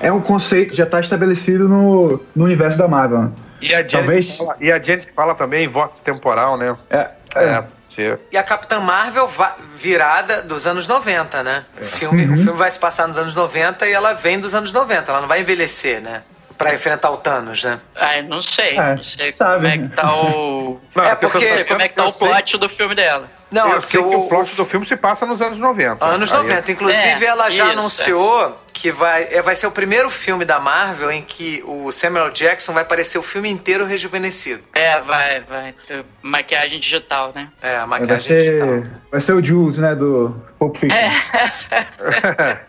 é 0.00 0.12
um 0.12 0.20
conceito 0.20 0.70
que 0.70 0.76
já 0.76 0.84
está 0.84 1.00
estabelecido 1.00 1.68
no, 1.68 2.20
no 2.34 2.44
universo 2.44 2.76
da 2.78 2.86
Marvel. 2.88 3.22
né? 3.22 3.30
E 3.60 3.66
a 3.74 3.78
Janet, 3.78 3.90
Talvez- 3.92 4.36
fala, 4.36 4.56
e 4.60 4.70
a 4.72 4.82
Janet 4.82 5.10
fala 5.14 5.34
também 5.34 5.64
em 5.64 5.68
voto 5.68 6.02
temporal, 6.02 6.56
né? 6.58 6.76
É, 6.90 7.08
É, 7.36 7.44
é. 7.44 7.64
você- 7.88 8.18
E 8.30 8.36
a 8.36 8.42
Capitã 8.42 8.78
Marvel 8.80 9.28
virada 9.76 10.42
dos 10.42 10.66
anos 10.66 10.86
90, 10.86 11.42
né? 11.42 11.64
O, 11.80 11.84
filme, 11.84 12.24
o 12.26 12.36
filme 12.36 12.58
vai 12.58 12.70
se 12.70 12.78
passar 12.78 13.06
nos 13.08 13.16
anos 13.16 13.34
90 13.34 13.86
e 13.86 13.92
ela 13.92 14.12
vem 14.12 14.38
dos 14.38 14.54
anos 14.54 14.72
90, 14.72 15.10
ela 15.10 15.20
não 15.22 15.28
vai 15.28 15.40
envelhecer, 15.40 16.02
né? 16.02 16.22
Pra 16.56 16.72
enfrentar 16.74 17.10
o 17.10 17.16
Thanos, 17.16 17.64
né? 17.64 17.80
Ai, 17.96 18.22
não 18.22 18.40
sei, 18.40 18.76
É, 18.78 18.94
não 18.94 19.02
sei 19.02 19.32
sabe, 19.32 19.54
como 19.56 19.66
é 19.66 19.78
que 19.78 19.88
tá 19.94 20.14
o 20.14 20.80
Não, 20.94 21.04
É, 21.04 21.10
eu 21.12 21.16
tô 21.16 21.28
porque- 21.28 21.44
não 21.46 21.52
sei 21.52 21.64
como 21.64 21.82
é 21.82 21.88
que 21.88 21.94
tá 21.94 22.02
eu 22.02 22.08
o 22.08 22.12
sei- 22.12 22.28
plot 22.28 22.58
do 22.58 22.68
filme 22.68 22.94
dela. 22.94 23.28
Não, 23.50 23.70
eu 23.72 23.78
é 23.78 23.80
sei 23.80 24.00
porque 24.00 24.08
que 24.10 24.16
o, 24.16 24.20
o 24.24 24.28
plot 24.28 24.52
o- 24.52 24.56
do 24.56 24.64
filme 24.64 24.86
se 24.86 24.96
passa 24.96 25.26
nos 25.26 25.42
anos 25.42 25.58
90. 25.58 26.04
Anos 26.04 26.32
Aí- 26.32 26.38
90. 26.38 26.72
Inclusive, 26.72 27.24
É, 27.24 27.28
ela 27.28 27.50
já 27.50 27.64
isso, 27.64 27.72
anunciou 27.78 28.63
que 28.74 28.90
vai, 28.90 29.28
é, 29.30 29.40
vai 29.40 29.54
ser 29.54 29.68
o 29.68 29.70
primeiro 29.70 30.10
filme 30.10 30.44
da 30.44 30.58
Marvel 30.58 31.10
em 31.10 31.22
que 31.22 31.62
o 31.64 31.92
Samuel 31.92 32.30
Jackson 32.30 32.72
vai 32.74 32.82
aparecer 32.82 33.16
o 33.16 33.22
filme 33.22 33.48
inteiro 33.48 33.86
rejuvenescido. 33.86 34.64
É, 34.74 35.00
vai, 35.00 35.40
vai. 35.40 35.74
Maquiagem 36.20 36.80
digital, 36.80 37.32
né? 37.34 37.48
É, 37.62 37.76
a 37.76 37.86
Vai 37.86 38.00
maquiagem 38.00 38.26
ser, 38.26 38.42
digital. 38.42 39.00
vai 39.10 39.20
ser 39.20 39.32
o 39.32 39.42
Jules, 39.44 39.78
né, 39.78 39.94
do 39.94 40.34
Pulp 40.58 40.76
Fiction. 40.76 40.98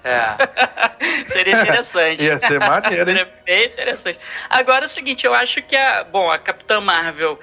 É. 0.03 0.37
Seria 1.25 1.61
interessante. 1.61 2.23
Ia 2.23 2.37
ser 2.39 2.59
maneiro, 2.59 3.09
hein? 3.09 3.17
Seria 3.17 3.33
bem 3.43 3.65
interessante. 3.65 4.19
Agora 4.49 4.85
é 4.85 4.87
o 4.87 4.89
seguinte, 4.89 5.25
eu 5.25 5.33
acho 5.33 5.61
que 5.63 5.75
a, 5.75 6.03
bom, 6.03 6.29
a 6.29 6.37
Capitã 6.37 6.79
Marvel, 6.79 7.39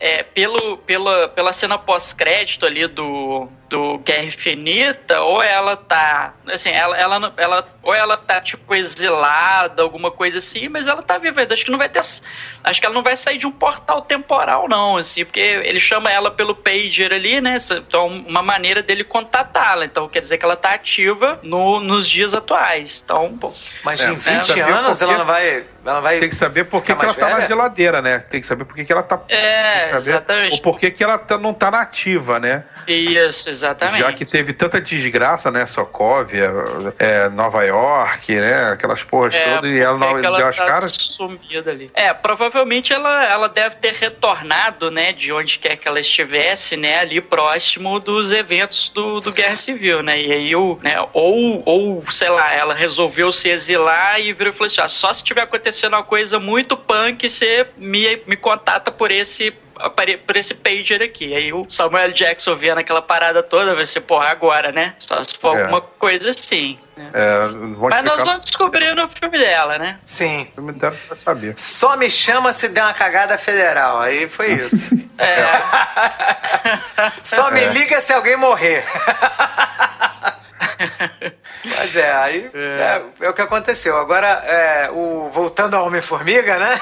é, 0.00 0.22
pelo, 0.22 0.78
pela, 0.78 1.28
pela 1.28 1.52
cena 1.52 1.76
pós-crédito 1.78 2.64
ali 2.64 2.86
do, 2.86 3.48
do 3.68 3.98
Guerra 3.98 4.24
Infinita, 4.24 5.20
ou 5.22 5.42
ela 5.42 5.76
tá, 5.76 6.34
assim, 6.48 6.70
ela, 6.70 6.96
ela, 6.96 7.34
ela, 7.36 7.68
ou 7.82 7.94
ela 7.94 8.16
tá, 8.16 8.40
tipo, 8.40 8.74
exilada, 8.74 9.82
alguma 9.82 10.10
coisa 10.10 10.38
assim, 10.38 10.68
mas 10.68 10.86
ela 10.88 11.02
tá 11.02 11.18
viva. 11.18 11.46
Acho 11.50 11.64
que 11.64 11.70
não 11.70 11.78
vai 11.78 11.88
ter, 11.88 11.98
acho 11.98 12.80
que 12.80 12.86
ela 12.86 12.94
não 12.94 13.02
vai 13.02 13.16
sair 13.16 13.38
de 13.38 13.46
um 13.46 13.50
portal 13.50 14.02
temporal, 14.02 14.68
não, 14.68 14.96
assim, 14.96 15.24
porque 15.24 15.40
ele 15.40 15.80
chama 15.80 16.10
ela 16.10 16.30
pelo 16.30 16.54
pager 16.54 17.12
ali, 17.12 17.40
né, 17.40 17.56
então 17.72 18.06
uma 18.06 18.42
maneira 18.42 18.82
dele 18.82 19.02
contatá-la, 19.04 19.84
então 19.84 20.08
quer 20.08 20.20
dizer 20.20 20.38
que 20.38 20.44
ela 20.44 20.56
tá 20.56 20.74
ativa 20.74 21.38
no, 21.42 21.80
nos 21.80 22.08
dias 22.08 22.34
atuais, 22.34 23.02
então, 23.04 23.36
pô, 23.36 23.52
Mas 23.84 24.00
É, 24.00 24.04
em 24.04 24.08
tem 24.14 24.18
que 24.18 24.30
20 24.30 24.46
saber 24.46 24.62
anos 24.72 24.98
porque- 24.98 25.04
ela 25.04 25.18
não 25.18 25.24
vai. 25.26 25.64
Ela 25.86 26.00
vai 26.00 26.18
Tem 26.18 26.28
que 26.28 26.34
saber 26.34 26.64
por 26.64 26.80
que, 26.82 26.86
que 26.86 26.92
ela 26.92 27.04
mais 27.04 27.16
tá 27.16 27.28
na 27.28 27.34
velha? 27.36 27.46
geladeira, 27.46 28.02
né? 28.02 28.18
Tem 28.18 28.40
que 28.40 28.46
saber 28.46 28.64
por 28.64 28.74
que, 28.74 28.84
que 28.84 28.92
ela 28.92 29.04
tá. 29.04 29.18
tem 29.18 29.36
É, 29.38 29.82
que 29.82 29.86
saber 29.90 29.98
exatamente. 30.10 30.58
O 30.58 30.62
porquê 30.62 30.90
que 30.90 31.04
ela 31.04 31.16
tá- 31.16 31.38
não 31.38 31.54
tá 31.54 31.70
na 31.70 31.80
ativa, 31.80 32.40
né? 32.40 32.64
Isso, 32.88 33.48
exatamente. 33.56 34.00
Já 34.00 34.12
que 34.12 34.24
teve 34.24 34.52
tanta 34.52 34.80
desgraça, 34.80 35.50
né? 35.50 35.66
Sokovia, 35.66 36.50
é, 36.98 37.28
Nova 37.30 37.62
York, 37.64 38.34
né? 38.34 38.70
Aquelas 38.72 39.02
porras 39.02 39.34
É, 39.34 39.54
todas, 39.54 39.70
e 39.70 39.78
ela 39.78 39.98
não 39.98 40.20
que 40.20 40.26
ela 40.26 40.38
deu 40.38 40.48
as 40.48 40.56
tá 40.56 40.66
caras. 40.66 40.92
sumida 40.92 41.70
ali. 41.70 41.90
É, 41.94 42.12
provavelmente 42.12 42.92
ela, 42.92 43.24
ela 43.24 43.48
deve 43.48 43.76
ter 43.76 43.94
retornado, 43.94 44.90
né, 44.90 45.12
de 45.12 45.32
onde 45.32 45.58
quer 45.58 45.76
que 45.76 45.88
ela 45.88 46.00
estivesse, 46.00 46.76
né, 46.76 47.00
ali 47.00 47.20
próximo 47.20 47.98
dos 47.98 48.32
eventos 48.32 48.88
do, 48.88 49.20
do 49.20 49.32
Guerra 49.32 49.56
Civil, 49.56 50.02
né, 50.02 50.20
e 50.20 50.32
aí 50.32 50.56
o, 50.56 50.78
né, 50.82 50.96
ou, 51.12 51.62
ou, 51.64 52.04
sei 52.10 52.28
lá, 52.28 52.52
ela 52.52 52.74
resolveu 52.74 53.30
se 53.30 53.48
exilar 53.48 54.20
e 54.20 54.32
virou 54.32 54.52
e 54.52 54.56
falou 54.56 54.66
assim, 54.66 54.80
ah, 54.80 54.88
só 54.88 55.12
se 55.12 55.22
tiver 55.22 55.42
acontecendo 55.42 55.94
uma 55.94 56.02
coisa 56.02 56.38
muito 56.38 56.76
punk, 56.76 57.28
você 57.28 57.66
me, 57.76 58.22
me 58.26 58.36
contata 58.36 58.90
por 58.90 59.10
esse 59.10 59.54
por 60.26 60.36
esse 60.36 60.54
pager 60.54 61.02
aqui. 61.02 61.34
Aí 61.34 61.52
o 61.52 61.64
Samuel 61.68 62.12
Jackson 62.12 62.54
vendo 62.56 62.78
aquela 62.78 63.02
parada 63.02 63.42
toda, 63.42 63.74
vai 63.74 63.84
ser, 63.84 64.00
porra, 64.00 64.28
agora, 64.28 64.72
né? 64.72 64.94
Só 64.98 65.22
se 65.22 65.34
for 65.38 65.56
É. 65.56 65.62
alguma 65.62 65.80
coisa 65.80 66.30
assim. 66.30 66.78
né? 66.96 67.10
É, 67.12 67.46
Mas 67.90 68.04
nós 68.04 68.22
vamos 68.22 68.44
descobrir 68.46 68.94
no 68.94 69.06
filme 69.08 69.38
dela, 69.38 69.78
né? 69.78 69.98
Sim. 70.04 70.44
no 70.48 70.52
filme 70.54 70.72
dela 70.72 70.96
pra 71.06 71.16
saber. 71.16 71.54
Só 71.58 71.96
me 71.96 72.08
chama 72.10 72.52
se 72.52 72.68
der 72.68 72.82
uma 72.82 72.94
cagada 72.94 73.36
federal. 73.36 74.00
Aí 74.00 74.28
foi 74.28 74.52
isso. 74.52 74.96
Só 77.24 77.50
me 77.50 77.64
liga 77.66 78.00
se 78.00 78.12
alguém 78.12 78.36
morrer. 78.36 78.84
Mas 81.64 81.96
é, 81.96 82.12
aí 82.12 82.50
é, 82.54 83.02
é 83.22 83.28
o 83.28 83.32
que 83.32 83.42
aconteceu. 83.42 83.96
Agora, 83.96 84.26
é, 84.26 84.90
o, 84.90 85.30
voltando 85.32 85.74
ao 85.74 85.86
Homem-Formiga, 85.86 86.58
né? 86.58 86.80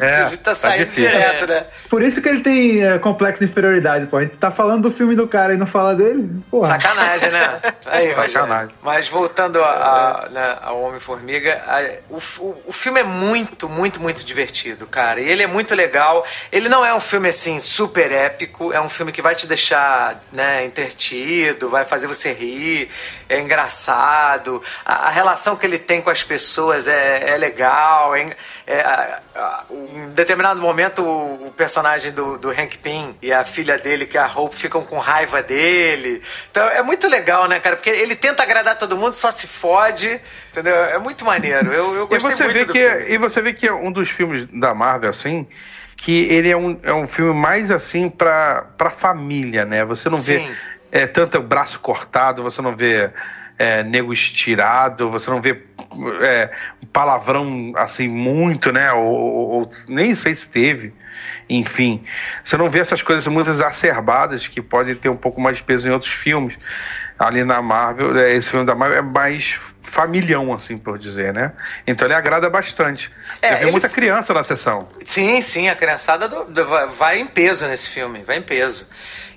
É, 0.00 0.14
a 0.22 0.28
gente 0.28 0.38
tá 0.40 0.50
tá 0.50 0.54
saindo 0.54 0.90
direto, 0.90 1.46
né? 1.46 1.66
Por 1.88 2.02
isso 2.02 2.20
que 2.22 2.28
ele 2.28 2.40
tem 2.42 2.84
é, 2.84 2.98
complexo 2.98 3.44
de 3.44 3.50
inferioridade, 3.50 4.06
pô. 4.06 4.16
A 4.18 4.22
gente 4.22 4.36
tá 4.36 4.50
falando 4.50 4.88
do 4.88 4.92
filme 4.96 5.14
do 5.16 5.26
cara 5.28 5.54
e 5.54 5.56
não 5.56 5.66
fala 5.66 5.94
dele, 5.94 6.28
porra. 6.50 6.66
Sacanagem, 6.78 7.30
né? 7.30 7.60
Aí. 7.86 8.14
Sacanagem. 8.14 8.74
Mas 8.82 9.08
voltando 9.08 9.62
a- 9.62 10.24
a- 10.24 10.28
né, 10.30 10.58
ao 10.62 10.80
Homem-Formiga, 10.82 11.60
o, 12.10 12.16
o, 12.40 12.62
o 12.66 12.72
filme 12.72 13.00
é 13.00 13.04
muito, 13.04 13.68
muito, 13.68 14.00
muito 14.00 14.24
divertido, 14.24 14.86
cara. 14.86 15.20
E 15.20 15.28
ele 15.28 15.42
é 15.42 15.46
muito 15.46 15.74
legal. 15.74 16.24
Ele 16.52 16.68
não 16.68 16.84
é 16.84 16.92
um 16.94 17.00
filme, 17.00 17.28
assim, 17.28 17.60
super 17.60 18.10
épico. 18.12 18.72
É 18.72 18.80
um 18.80 18.88
filme 18.88 19.12
que 19.12 19.22
vai 19.22 19.34
te 19.34 19.46
deixar, 19.46 20.22
né, 20.32 20.64
entretido, 20.64 21.68
vai 21.68 21.84
fazer 21.84 22.06
você 22.06 22.32
rir, 22.32 22.88
é 23.28 23.40
engraçado. 23.40 24.62
a, 24.84 25.06
a 25.06 25.10
relação 25.10 25.56
que 25.56 25.66
ele 25.66 25.78
tem 25.78 26.00
com 26.00 26.10
as 26.10 26.22
pessoas 26.22 26.86
é, 26.88 27.30
é 27.30 27.36
legal. 27.36 28.14
É, 28.16 28.30
é, 28.66 29.18
em 29.70 30.10
determinado 30.12 30.60
momento, 30.60 31.02
o, 31.02 31.46
o 31.48 31.50
personagem 31.52 32.12
do, 32.12 32.38
do 32.38 32.50
Hank 32.50 32.78
Pym 32.78 33.16
e 33.22 33.32
a 33.32 33.44
filha 33.44 33.76
dele, 33.78 34.06
que 34.06 34.16
é 34.16 34.20
a 34.20 34.26
Hope, 34.26 34.56
ficam 34.56 34.82
com 34.82 34.98
raiva 34.98 35.42
dele. 35.42 36.22
Então 36.50 36.66
é 36.68 36.82
muito 36.82 37.06
legal, 37.08 37.46
né, 37.48 37.60
cara? 37.60 37.76
Porque 37.76 37.90
ele 37.90 38.16
tenta 38.16 38.42
agradar 38.42 38.76
todo 38.78 38.96
mundo, 38.96 39.14
só 39.14 39.30
se 39.30 39.46
fode. 39.46 40.20
Entendeu? 40.50 40.74
É 40.76 40.98
muito 40.98 41.24
maneiro. 41.24 41.72
Eu, 41.72 41.94
eu 41.94 42.04
E 42.04 42.06
gostei 42.06 42.30
você, 42.32 42.44
muito 42.44 42.56
vê 42.58 42.64
que, 42.66 42.88
filme. 42.90 43.04
e 43.14 43.18
você 43.18 43.42
vê 43.42 43.52
que 43.52 43.66
é 43.66 43.72
um 43.72 43.92
dos 43.92 44.08
filmes 44.08 44.46
da 44.52 44.74
Marvel, 44.74 45.10
assim, 45.10 45.46
que 45.96 46.26
ele 46.32 46.50
é 46.50 46.56
um, 46.56 46.78
é 46.82 46.92
um 46.92 47.06
filme 47.06 47.34
mais 47.34 47.70
assim 47.70 48.08
pra, 48.08 48.64
pra 48.76 48.90
família, 48.90 49.64
né? 49.64 49.84
Você 49.84 50.08
não 50.08 50.18
vê 50.18 50.48
É, 50.90 51.06
tanto 51.06 51.40
braço 51.42 51.80
cortado, 51.80 52.42
você 52.42 52.62
não 52.62 52.74
vê 52.76 53.10
é, 53.58 53.82
nego 53.82 54.12
estirado, 54.12 55.10
você 55.10 55.30
não 55.30 55.40
vê 55.42 55.62
é, 56.22 56.50
palavrão 56.92 57.72
assim 57.76 58.08
muito, 58.08 58.72
né? 58.72 58.92
Ou, 58.92 59.04
ou- 59.04 59.48
ou- 59.50 59.70
nem 59.88 60.14
sei 60.14 60.34
se 60.34 60.48
teve. 60.48 60.94
Enfim, 61.50 62.04
você 62.44 62.56
não 62.56 62.70
vê 62.70 62.78
essas 62.78 63.02
coisas 63.02 63.26
muito 63.26 63.50
exacerbadas 63.50 64.46
que 64.46 64.60
podem 64.62 64.94
ter 64.94 65.08
um 65.08 65.16
pouco 65.16 65.40
mais 65.40 65.56
de 65.58 65.62
peso 65.64 65.88
em 65.88 65.90
outros 65.90 66.12
filmes. 66.12 66.56
Ali 67.18 67.42
na 67.42 67.60
Marvel, 67.60 68.16
é, 68.16 68.32
esse 68.32 68.48
filme 68.50 68.64
da 68.64 68.76
Marvel 68.76 68.98
é 68.98 69.02
mais 69.02 69.58
familhão, 69.82 70.52
assim 70.54 70.78
por 70.78 70.96
dizer, 70.98 71.32
né? 71.32 71.52
Então 71.86 72.06
ele 72.06 72.14
agrada 72.14 72.48
bastante. 72.48 73.10
É, 73.42 73.54
Eu 73.54 73.56
vi 73.56 73.62
ele- 73.64 73.70
muita 73.72 73.88
criança 73.88 74.32
na 74.32 74.44
sessão. 74.44 74.88
Sim, 75.04 75.40
sim, 75.40 75.68
a 75.68 75.74
criançada 75.74 76.28
do- 76.28 76.44
do- 76.44 76.64
vai 76.96 77.18
em 77.18 77.26
peso 77.26 77.66
nesse 77.66 77.88
filme, 77.88 78.22
vai 78.22 78.36
em 78.36 78.42
peso. 78.42 78.86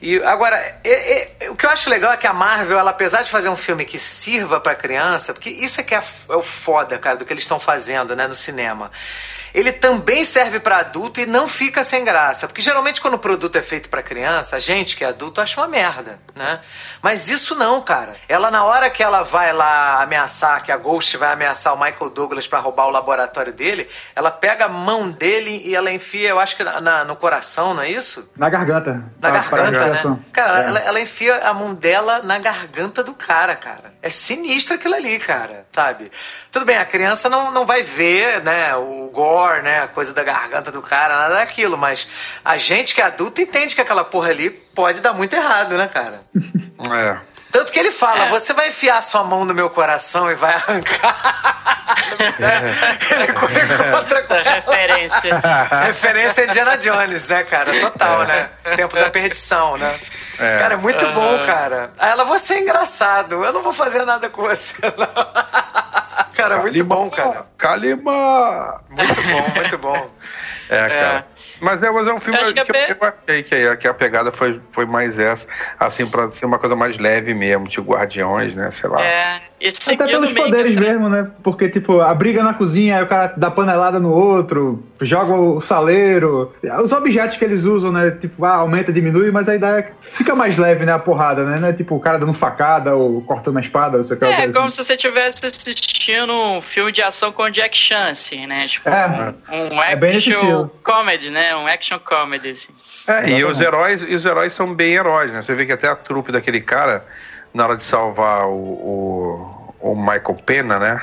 E 0.02 0.22
agora, 0.24 0.58
e- 0.84 1.28
e- 1.46 1.50
o 1.50 1.56
que 1.56 1.66
eu 1.66 1.70
acho 1.70 1.88
legal 1.90 2.12
é 2.12 2.18
que 2.18 2.26
a 2.26 2.34
Marvel, 2.34 2.80
ela, 2.80 2.90
apesar 2.90 3.22
de 3.22 3.30
fazer 3.30 3.50
um 3.50 3.56
filme 3.56 3.86
que 3.86 4.00
sirva 4.00 4.60
pra 4.60 4.74
criança, 4.74 5.32
porque 5.34 5.50
isso 5.52 5.80
é 5.80 5.84
que 5.84 5.94
é, 5.94 6.02
é 6.30 6.36
o 6.36 6.42
foda, 6.42 6.98
cara, 6.98 7.18
do 7.18 7.26
que 7.26 7.32
eles 7.32 7.44
estão 7.44 7.60
fazendo, 7.60 8.16
né, 8.16 8.28
no 8.28 8.36
cinema. 8.36 8.92
Ele 9.54 9.72
também 9.72 10.24
serve 10.24 10.60
pra 10.60 10.78
adulto 10.78 11.20
e 11.20 11.26
não 11.26 11.48
fica 11.48 11.84
sem 11.84 12.04
graça, 12.06 12.48
porque 12.48 12.62
geralmente 12.62 13.02
quando 13.02 13.16
o 13.16 13.20
produto 13.20 13.58
é 13.58 13.62
feito 13.62 13.90
pra 13.90 14.02
criança, 14.02 14.56
a 14.56 14.60
gente 14.60 14.96
que 14.96 15.04
é 15.04 15.08
adulto 15.08 15.42
acha 15.42 15.60
uma 15.60 15.68
merda, 15.68 16.20
né? 16.36 16.60
Mas 17.02 17.30
isso 17.30 17.56
não, 17.56 17.82
cara. 17.82 18.14
Ela 18.30 18.50
na 18.50 18.64
hora 18.64 18.90
que 18.90 19.04
ela 19.04 19.24
vai 19.24 19.52
lá 19.52 20.02
ameaçar, 20.02 20.64
que 20.64 20.72
a 20.72 20.78
Ghost 20.78 21.18
vai 21.18 21.34
ameaçar 21.34 21.74
o 21.74 21.78
Michael 21.80 22.10
Douglas 22.12 22.48
pra 22.48 22.60
roubar 22.60 22.86
o 22.88 22.90
laboratório 22.92 23.52
dele, 23.54 23.90
ela 24.16 24.32
pega 24.32 24.66
a 24.66 24.70
mão 24.70 25.10
dele 25.12 25.62
e 25.66 25.76
ela 25.76 25.92
enfia, 25.92 26.30
eu 26.30 26.40
acho 26.40 26.56
que 26.56 26.64
na- 26.64 26.80
na- 26.80 27.04
no 27.04 27.16
coração, 27.16 27.74
não 27.74 27.84
é 27.84 27.90
isso? 27.90 28.32
Na 28.38 28.50
garganta. 28.50 28.94
Na 29.20 29.30
pra 29.32 29.32
garganta, 29.64 30.10
né? 30.10 30.20
Cara, 30.32 30.62
É. 30.64 30.66
ela, 30.68 30.80
ela 30.80 31.00
enfia 31.02 31.36
a 31.40 31.54
mão 31.54 31.74
dela 31.74 32.22
na 32.24 32.40
garganta 32.40 33.04
do 33.04 33.14
cara, 33.14 33.56
cara. 33.56 33.94
É 34.04 34.10
sinistro 34.10 34.76
aquilo 34.76 34.96
ali, 34.96 35.20
cara, 35.20 35.66
sabe? 35.72 36.12
Tudo 36.52 36.66
bem, 36.66 36.78
a 36.78 36.86
criança 36.86 37.30
não, 37.30 37.52
não 37.52 37.66
vai 37.66 37.84
ver, 37.84 38.42
né, 38.42 38.76
o 38.76 39.10
gore, 39.14 39.62
né, 39.62 39.84
a 39.84 39.88
coisa 39.88 40.12
da 40.12 40.24
garganta 40.24 40.72
do 40.72 40.82
cara, 40.82 41.16
nada 41.16 41.36
daquilo, 41.36 41.78
mas 41.78 42.08
a 42.44 42.58
gente 42.58 42.96
que 42.96 43.02
é 43.02 43.06
adulto 43.06 43.40
entende 43.42 43.76
que 43.76 43.82
aquela 43.82 44.04
porra 44.04 44.30
ali 44.30 44.50
pode 44.50 45.02
dar 45.02 45.14
muito 45.14 45.36
errado, 45.36 45.78
né, 45.78 45.88
cara? 45.88 46.22
É. 46.92 47.20
Tanto 47.52 47.72
que 47.72 47.78
ele 47.78 47.92
fala, 47.92 48.26
É. 48.26 48.30
você 48.30 48.54
vai 48.54 48.70
enfiar 48.70 49.04
sua 49.04 49.24
mão 49.24 49.46
no 49.46 49.54
meu 49.54 49.70
coração 49.70 50.32
e 50.32 50.34
vai 50.36 50.56
arrancar. 50.56 51.96
ele 53.12 53.32
encontra 53.32 54.22
com 54.24 54.34
Essa 54.34 54.50
referência. 54.50 55.42
Referência 55.86 56.44
a 56.44 56.48
Indiana 56.48 56.78
Jones, 56.78 57.28
né, 57.28 57.44
cara? 57.44 57.80
Total, 57.80 58.24
né? 58.26 58.50
Tempo 58.76 58.96
da 58.96 59.12
perdição, 59.12 59.78
né? 59.78 59.96
É. 60.42 60.58
Cara, 60.58 60.74
é 60.74 60.78
muito 60.78 61.08
bom, 61.10 61.40
cara. 61.46 61.92
Aí 62.00 62.10
ela, 62.10 62.24
você 62.24 62.56
é 62.56 62.62
engraçado. 62.62 63.46
Eu 63.46 63.54
não 63.54 63.62
vou 63.62 63.72
fazer 63.72 64.04
nada 64.06 64.28
com 64.30 64.42
você, 64.42 64.76
não. 64.98 65.08
Cara, 66.34 66.58
muito 66.58 66.84
bom, 66.84 67.10
cara. 67.10 67.46
Kalima! 67.58 68.82
Muito 68.90 69.22
bom, 69.22 69.56
muito 69.56 69.78
bom. 69.78 70.10
É, 70.72 70.88
cara. 70.88 71.26
Mas 71.62 71.84
é, 71.84 71.92
mas 71.92 72.08
é 72.08 72.14
um 72.14 72.20
filme 72.20 72.40
Eu 72.40 72.54
que 72.54 72.60
é 72.60 72.66
que, 72.66 72.72
bem- 72.72 72.88
eu 72.90 72.98
achei 73.08 73.44
que, 73.44 73.56
a- 73.56 73.76
que 73.78 73.88
a 73.88 73.94
pegada 73.94 74.32
foi, 74.32 74.60
foi 74.72 74.86
mais 74.86 75.20
essa, 75.20 75.48
assim, 75.80 76.10
pra 76.10 76.30
ser 76.32 76.46
uma 76.46 76.58
coisa 76.58 76.76
mais 76.76 76.98
leve 76.98 77.34
mesmo, 77.34 77.68
tipo 77.68 77.92
Guardiões, 77.94 78.56
né? 78.56 78.72
Sei 78.72 78.90
lá. 78.90 79.02
É, 79.02 79.42
Até 79.94 80.08
pelos 80.08 80.32
meio 80.34 80.46
poderes 80.46 80.74
que- 80.74 80.82
mesmo, 80.82 81.08
né? 81.08 81.28
Porque, 81.44 81.70
tipo, 81.70 82.02
a 82.02 82.14
briga 82.16 82.42
na 82.44 82.54
cozinha, 82.56 82.98
aí 82.98 83.04
o 83.04 83.08
cara 83.08 83.34
dá 83.38 83.52
panelada 83.52 84.00
no 84.00 84.12
outro, 84.12 84.84
joga 85.02 85.36
o 85.36 85.62
saleiro. 85.62 86.52
Os 86.84 86.92
objetos 86.92 87.38
que 87.38 87.46
eles 87.46 87.64
usam, 87.64 87.92
né? 87.92 88.10
Tipo, 88.20 88.44
ah, 88.44 88.56
aumenta, 88.56 88.92
diminui, 88.92 89.30
mas 89.32 89.48
a 89.48 89.56
ideia 89.56 89.92
fica 90.14 90.34
mais 90.34 90.58
leve, 90.58 90.84
né? 90.86 90.94
A 90.94 91.00
porrada, 91.00 91.44
né? 91.46 91.70
É 91.70 91.74
tipo 91.74 91.96
o 91.96 92.00
cara 92.00 92.18
dando 92.18 92.34
facada 92.34 92.96
ou 92.96 93.22
cortando 93.22 93.56
uma 93.56 93.62
espada, 93.62 94.00
ou 94.00 94.04
sei 94.04 94.18
o 94.18 94.20
que. 94.20 94.26
É, 94.26 94.48
como 94.52 94.66
assim. 94.66 94.72
se 94.78 94.84
você 94.84 94.96
estivesse 94.96 95.46
assistindo 95.46 96.34
um 96.34 96.60
filme 96.62 96.92
de 96.92 97.04
ação 97.04 97.32
com 97.32 97.48
Jack 97.50 97.78
Chan, 97.78 98.08
assim, 98.10 98.48
né? 98.48 98.66
Tipo, 98.68 98.90
É. 98.90 99.36
um 99.52 99.82
É 99.84 99.94
action 99.94 100.18
estilo. 100.18 100.72
comedy, 100.84 101.30
né? 101.30 101.51
Um 101.56 101.68
action 101.68 102.00
comedy, 102.00 102.50
assim. 102.50 102.74
É, 103.08 103.30
e 103.30 103.44
os 103.44 103.60
heróis, 103.60 104.02
e 104.02 104.14
os 104.14 104.26
heróis 104.26 104.54
são 104.54 104.74
bem 104.74 104.94
heróis, 104.94 105.32
né? 105.32 105.42
Você 105.42 105.56
vê 105.56 105.66
que 105.66 105.72
até 105.72 105.88
a 105.88 105.96
trupe 105.96 106.32
daquele 106.32 106.62
cara, 106.62 107.06
na 107.54 107.66
hora 107.66 107.78
de 107.78 107.84
salvar 107.84 108.48
o, 108.48 108.54
o, 108.54 109.74
o 109.80 109.96
Michael 109.96 110.36
Pena, 110.46 110.80
né? 110.80 111.02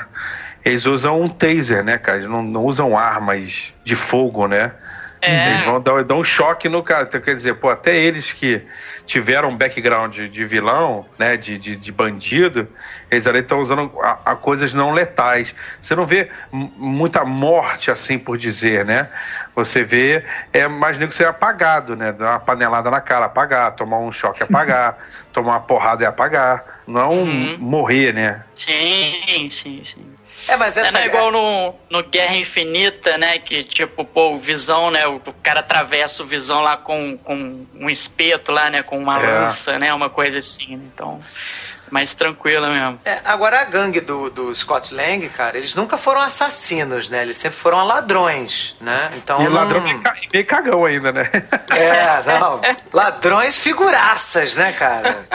Eles 0.63 0.85
usam 0.85 1.21
um 1.21 1.27
taser, 1.29 1.83
né, 1.83 1.97
cara? 1.97 2.19
Eles 2.19 2.29
não, 2.29 2.43
não 2.43 2.65
usam 2.65 2.97
armas 2.97 3.73
de 3.83 3.95
fogo, 3.95 4.47
né? 4.47 4.71
É. 5.21 5.49
Eles 5.51 5.63
vão 5.63 5.81
dar, 5.81 6.03
dar 6.03 6.15
um 6.15 6.23
choque 6.23 6.69
no 6.69 6.81
cara. 6.81 7.03
Então, 7.03 7.19
quer 7.19 7.35
dizer, 7.35 7.55
pô, 7.55 7.69
até 7.69 7.95
eles 7.97 8.31
que 8.31 8.65
tiveram 9.05 9.49
um 9.49 9.57
background 9.57 10.13
de, 10.13 10.29
de 10.29 10.45
vilão, 10.45 11.05
né, 11.17 11.35
de, 11.35 11.57
de, 11.57 11.75
de 11.75 11.91
bandido, 11.91 12.67
eles 13.11 13.27
ali 13.27 13.39
estão 13.39 13.59
usando 13.59 13.91
a, 14.01 14.31
a 14.31 14.35
coisas 14.35 14.73
não 14.73 14.91
letais. 14.91 15.53
Você 15.81 15.95
não 15.95 16.05
vê 16.05 16.29
muita 16.51 17.25
morte, 17.25 17.91
assim 17.91 18.17
por 18.17 18.37
dizer, 18.37 18.85
né? 18.85 19.09
Você 19.55 19.83
vê, 19.83 20.23
é 20.53 20.67
mais 20.67 20.97
nego 20.97 21.11
ser 21.11 21.27
apagado, 21.27 21.95
né? 21.95 22.13
Dar 22.13 22.29
uma 22.31 22.39
panelada 22.39 22.89
na 22.89 23.01
cara, 23.01 23.25
apagar, 23.25 23.71
tomar 23.75 23.99
um 23.99 24.11
choque, 24.11 24.41
apagar, 24.43 24.97
tomar 25.33 25.53
uma 25.53 25.59
porrada 25.59 26.03
e 26.03 26.05
apagar. 26.07 26.63
Não 26.87 27.11
Uhum. 27.13 27.57
morrer, 27.59 28.13
né? 28.13 28.43
Sim, 28.55 29.47
sim, 29.49 29.81
sim. 29.83 30.18
É, 30.47 30.55
mas 30.55 30.77
É, 30.77 30.81
essa 30.81 30.91
não 30.93 30.99
é 31.01 31.05
igual 31.07 31.31
no, 31.31 31.75
no 31.89 32.03
Guerra 32.03 32.35
Infinita, 32.35 33.17
né? 33.17 33.37
Que 33.39 33.63
tipo, 33.63 34.05
pô, 34.05 34.31
o 34.33 34.39
Visão, 34.39 34.89
né? 34.91 35.05
O, 35.07 35.15
o 35.17 35.33
cara 35.43 35.59
atravessa 35.59 36.23
o 36.23 36.25
Visão 36.25 36.61
lá 36.61 36.77
com, 36.77 37.17
com 37.17 37.65
um 37.75 37.89
espeto 37.89 38.51
lá, 38.51 38.69
né? 38.69 38.81
Com 38.83 38.97
uma 38.97 39.19
É. 39.21 39.25
lança, 39.41 39.77
né? 39.79 39.93
Uma 39.93 40.09
coisa 40.09 40.39
assim. 40.39 40.77
né? 40.77 40.83
Então, 40.93 41.19
mais 41.91 42.13
tranquila 42.15 42.69
mesmo. 42.69 42.99
É, 43.05 43.19
agora 43.25 43.61
a 43.61 43.63
gangue 43.65 44.01
do, 44.01 44.29
do 44.29 44.55
Scott 44.55 44.93
Lang, 44.93 45.27
cara, 45.29 45.57
eles 45.57 45.75
nunca 45.75 45.97
foram 45.97 46.21
assassinos, 46.21 47.09
né? 47.09 47.21
Eles 47.23 47.37
sempre 47.37 47.57
foram 47.57 47.83
ladrões, 47.85 48.75
né? 48.81 49.11
Então 49.17 49.41
E 49.41 49.45
não- 49.45 49.53
ladrão 49.53 49.81
meio 49.81 49.99
ca- 50.01 50.15
meio 50.33 50.45
cagão 50.45 50.85
ainda, 50.85 51.11
né? 51.11 51.29
É, 51.71 52.39
não. 52.39 52.61
Ladrões 52.93 53.57
figuraças, 53.57 54.55
né, 54.55 54.71
cara? 54.73 55.25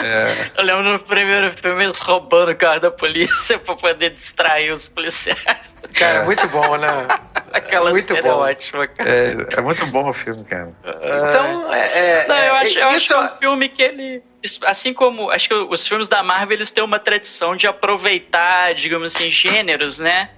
Eu 0.57 0.63
lembro 0.63 0.83
no 0.83 0.99
primeiro 0.99 1.51
filme 1.51 1.83
eles 1.83 1.99
roubando 1.99 2.51
o 2.51 2.55
carro 2.55 2.79
da 2.79 2.91
polícia 2.91 3.57
pra 3.59 3.75
poder 3.75 4.11
distrair 4.11 4.71
os 4.71 4.87
policiais. 4.87 5.75
Cara, 5.93 6.23
muito 6.25 6.47
bom, 6.49 6.77
né? 6.77 6.87
Aquela 7.53 7.91
Muito 7.91 8.07
cena 8.07 8.21
bom. 8.21 8.45
é 8.47 8.51
ótima, 8.51 8.85
cara. 8.87 9.09
É, 9.09 9.35
é 9.57 9.61
muito 9.61 9.85
bom 9.87 10.09
o 10.09 10.13
filme, 10.13 10.43
cara. 10.43 10.73
Então, 10.83 11.73
é. 11.73 11.79
é- 11.79 12.25
Não, 12.27 12.35
eu 12.35 12.55
é- 12.55 12.61
acho, 12.61 12.79
eu 12.79 12.87
acho 12.89 12.97
isso 12.97 13.07
que 13.07 13.13
é 13.13 13.19
um 13.19 13.29
filme 13.29 13.69
que 13.69 13.81
ele. 13.81 14.23
Assim 14.63 14.93
como. 14.93 15.29
Acho 15.31 15.49
que 15.49 15.55
os 15.55 15.87
filmes 15.87 16.07
da 16.07 16.23
Marvel 16.23 16.57
eles 16.57 16.71
têm 16.71 16.83
uma 16.83 16.99
tradição 16.99 17.55
de 17.55 17.67
aproveitar, 17.67 18.73
digamos 18.73 19.15
assim, 19.15 19.29
gêneros, 19.29 19.99
né? 19.99 20.29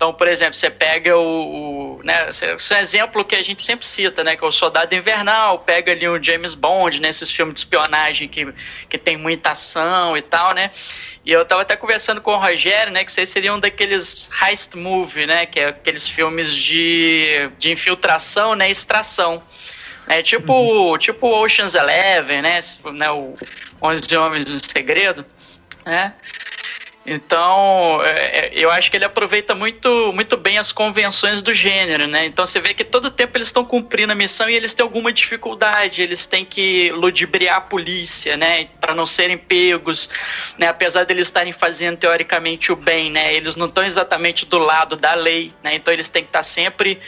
Então, 0.00 0.14
por 0.14 0.28
exemplo, 0.28 0.54
você 0.54 0.70
pega 0.70 1.14
o. 1.14 1.98
o 1.98 2.02
né, 2.02 2.30
esse 2.30 2.46
é 2.46 2.56
um 2.56 2.80
exemplo 2.80 3.22
que 3.22 3.36
a 3.36 3.42
gente 3.42 3.62
sempre 3.62 3.86
cita, 3.86 4.24
né? 4.24 4.34
Que 4.34 4.42
é 4.42 4.48
o 4.48 4.50
Soldado 4.50 4.94
Invernal, 4.94 5.58
pega 5.58 5.92
ali 5.92 6.08
o 6.08 6.22
James 6.22 6.54
Bond, 6.54 7.02
né? 7.02 7.10
Esses 7.10 7.30
filmes 7.30 7.52
de 7.52 7.60
espionagem 7.60 8.26
que, 8.26 8.50
que 8.88 8.96
tem 8.96 9.18
muita 9.18 9.50
ação 9.50 10.16
e 10.16 10.22
tal, 10.22 10.54
né? 10.54 10.70
E 11.22 11.30
eu 11.30 11.44
tava 11.44 11.60
até 11.60 11.76
conversando 11.76 12.22
com 12.22 12.32
o 12.32 12.38
Rogério, 12.38 12.90
né? 12.90 13.04
Que 13.04 13.12
vocês 13.12 13.28
seriam 13.28 13.60
daqueles 13.60 14.30
heist 14.40 14.74
movie, 14.74 15.26
né? 15.26 15.44
Que 15.44 15.60
é 15.60 15.68
aqueles 15.68 16.08
filmes 16.08 16.56
de, 16.56 17.50
de 17.58 17.70
infiltração, 17.70 18.54
né? 18.54 18.70
Extração. 18.70 19.42
É 20.10 20.24
tipo, 20.24 20.98
tipo 20.98 21.28
Ocean's 21.28 21.76
Eleven, 21.76 22.42
né? 22.42 22.58
Né? 22.92 23.10
O 23.12 23.32
11 23.80 24.16
Homens 24.16 24.44
do 24.44 24.58
Segredo, 24.58 25.24
né? 25.86 26.14
Então, 27.06 28.00
é, 28.04 28.10
é, 28.10 28.52
eu 28.54 28.70
acho 28.70 28.90
que 28.90 28.96
ele 28.96 29.04
aproveita 29.04 29.54
muito, 29.54 30.12
muito 30.12 30.36
bem 30.36 30.58
as 30.58 30.72
convenções 30.72 31.40
do 31.40 31.54
gênero, 31.54 32.08
né? 32.08 32.26
Então 32.26 32.44
você 32.44 32.60
vê 32.60 32.74
que 32.74 32.84
todo 32.84 33.08
tempo 33.08 33.38
eles 33.38 33.48
estão 33.48 33.64
cumprindo 33.64 34.12
a 34.12 34.14
missão 34.16 34.50
e 34.50 34.54
eles 34.54 34.74
têm 34.74 34.82
alguma 34.82 35.12
dificuldade, 35.12 36.02
eles 36.02 36.26
têm 36.26 36.44
que 36.44 36.90
ludibriar 36.90 37.56
a 37.56 37.60
polícia, 37.60 38.36
né? 38.36 38.66
Para 38.80 38.94
não 38.94 39.06
serem 39.06 39.38
pegos, 39.38 40.10
né? 40.58 40.66
Apesar 40.66 41.04
deles 41.04 41.28
estarem 41.28 41.52
fazendo 41.52 41.96
teoricamente 41.96 42.72
o 42.72 42.76
bem, 42.76 43.10
né? 43.10 43.32
Eles 43.32 43.54
não 43.54 43.66
estão 43.66 43.84
exatamente 43.84 44.44
do 44.44 44.58
lado 44.58 44.96
da 44.96 45.14
lei, 45.14 45.52
né? 45.62 45.76
Então 45.76 45.94
eles 45.94 46.08
têm 46.08 46.24
que 46.24 46.28
estar 46.30 46.42
sempre 46.42 47.00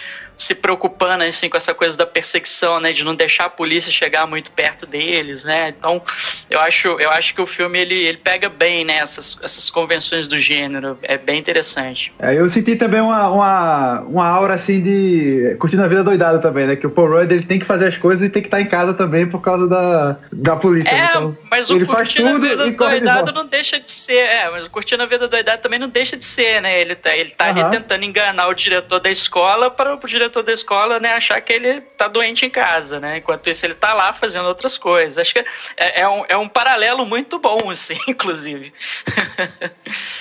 se 0.43 0.55
preocupando 0.55 1.24
assim 1.24 1.49
com 1.49 1.57
essa 1.57 1.74
coisa 1.74 1.97
da 1.97 2.07
perseguição, 2.07 2.80
né, 2.80 2.93
de 2.93 3.05
não 3.05 3.14
deixar 3.14 3.47
a 3.47 3.51
polícia 3.51 3.90
chegar 3.90 4.26
muito 4.26 4.51
perto 4.53 4.86
deles, 4.86 5.45
né? 5.45 5.68
Então, 5.76 6.03
eu 6.51 6.61
acho, 6.61 6.88
eu 7.01 7.11
acho 7.11 7.34
que 7.34 7.40
o 7.40 7.47
filme 7.47 7.78
ele, 7.78 7.95
ele 7.95 8.18
pega 8.18 8.49
bem, 8.49 8.84
né, 8.84 8.97
essas, 8.97 9.38
essas 9.43 9.70
convenções 9.70 10.26
do 10.26 10.38
gênero, 10.38 10.99
é 11.03 11.16
bem 11.16 11.38
interessante. 11.38 12.12
É, 12.18 12.34
eu 12.38 12.49
senti 12.49 12.76
também 12.76 13.01
uma, 13.01 13.28
uma, 13.28 14.01
uma 14.01 14.26
aura 14.26 14.55
assim 14.55 14.82
de 14.82 15.57
curtindo 15.59 15.82
a 15.82 15.88
vida 15.88 16.03
doidada 16.03 16.38
também, 16.38 16.66
né? 16.66 16.76
Que 16.76 16.86
o 16.86 16.90
Paul 16.90 17.09
Rudd 17.09 17.32
ele 17.32 17.45
tem 17.45 17.59
que 17.59 17.64
fazer 17.64 17.88
as 17.88 17.97
coisas 17.97 18.24
e 18.24 18.30
tem 18.30 18.43
que 18.43 18.49
estar 18.49 18.61
em 18.61 18.66
casa 18.66 18.95
também 18.95 19.26
por 19.26 19.40
causa 19.40 19.66
da, 19.68 20.16
da 20.32 20.57
polícia. 20.57 20.90
É, 20.90 21.05
então, 21.07 21.36
mas 21.51 21.70
o 21.70 21.76
ele 21.76 21.84
faz 21.84 22.09
Curtindo 22.09 22.28
a 22.28 22.32
tudo 22.32 22.49
Vida 22.49 22.66
e 22.66 22.70
Doidado 22.72 23.16
volta. 23.16 23.32
não 23.32 23.47
deixa 23.47 23.78
de 23.78 23.90
ser. 23.90 24.26
É, 24.26 24.51
mas 24.51 24.64
o 24.64 24.70
Curtindo 24.70 25.03
a 25.03 25.07
Vida 25.07 25.28
Doidado 25.28 25.61
também 25.61 25.78
não 25.78 25.88
deixa 25.88 26.16
de 26.16 26.24
ser, 26.24 26.62
né? 26.62 26.80
Ele 26.80 26.95
tá, 26.95 27.14
ele 27.14 27.30
tá 27.30 27.49
ali 27.49 27.61
Aham. 27.61 27.70
tentando 27.70 28.05
enganar 28.05 28.49
o 28.49 28.55
diretor 28.55 29.01
da 29.01 29.11
escola 29.11 29.70
para 29.70 29.95
o 29.95 30.07
diretor 30.07 30.32
da 30.41 30.53
escola 30.53 31.01
né, 31.01 31.14
achar 31.14 31.41
que 31.41 31.53
ele 31.53 31.80
tá 31.80 32.07
doente 32.07 32.47
em 32.47 32.51
casa, 32.51 33.01
né? 33.01 33.16
Enquanto 33.16 33.51
isso, 33.51 33.66
ele 33.66 33.74
tá 33.74 33.93
lá 33.93 34.12
fazendo 34.12 34.47
outras 34.47 34.78
coisas. 34.78 35.18
Acho 35.18 35.35
que 35.35 35.45
é, 35.76 36.03
é 36.03 36.09
um, 36.09 36.24
é 36.28 36.37
um 36.37 36.47
paralelo 36.47 37.05
muito 37.05 37.41
bom, 37.41 37.70
assim, 37.70 37.99
inclusive. 38.07 38.72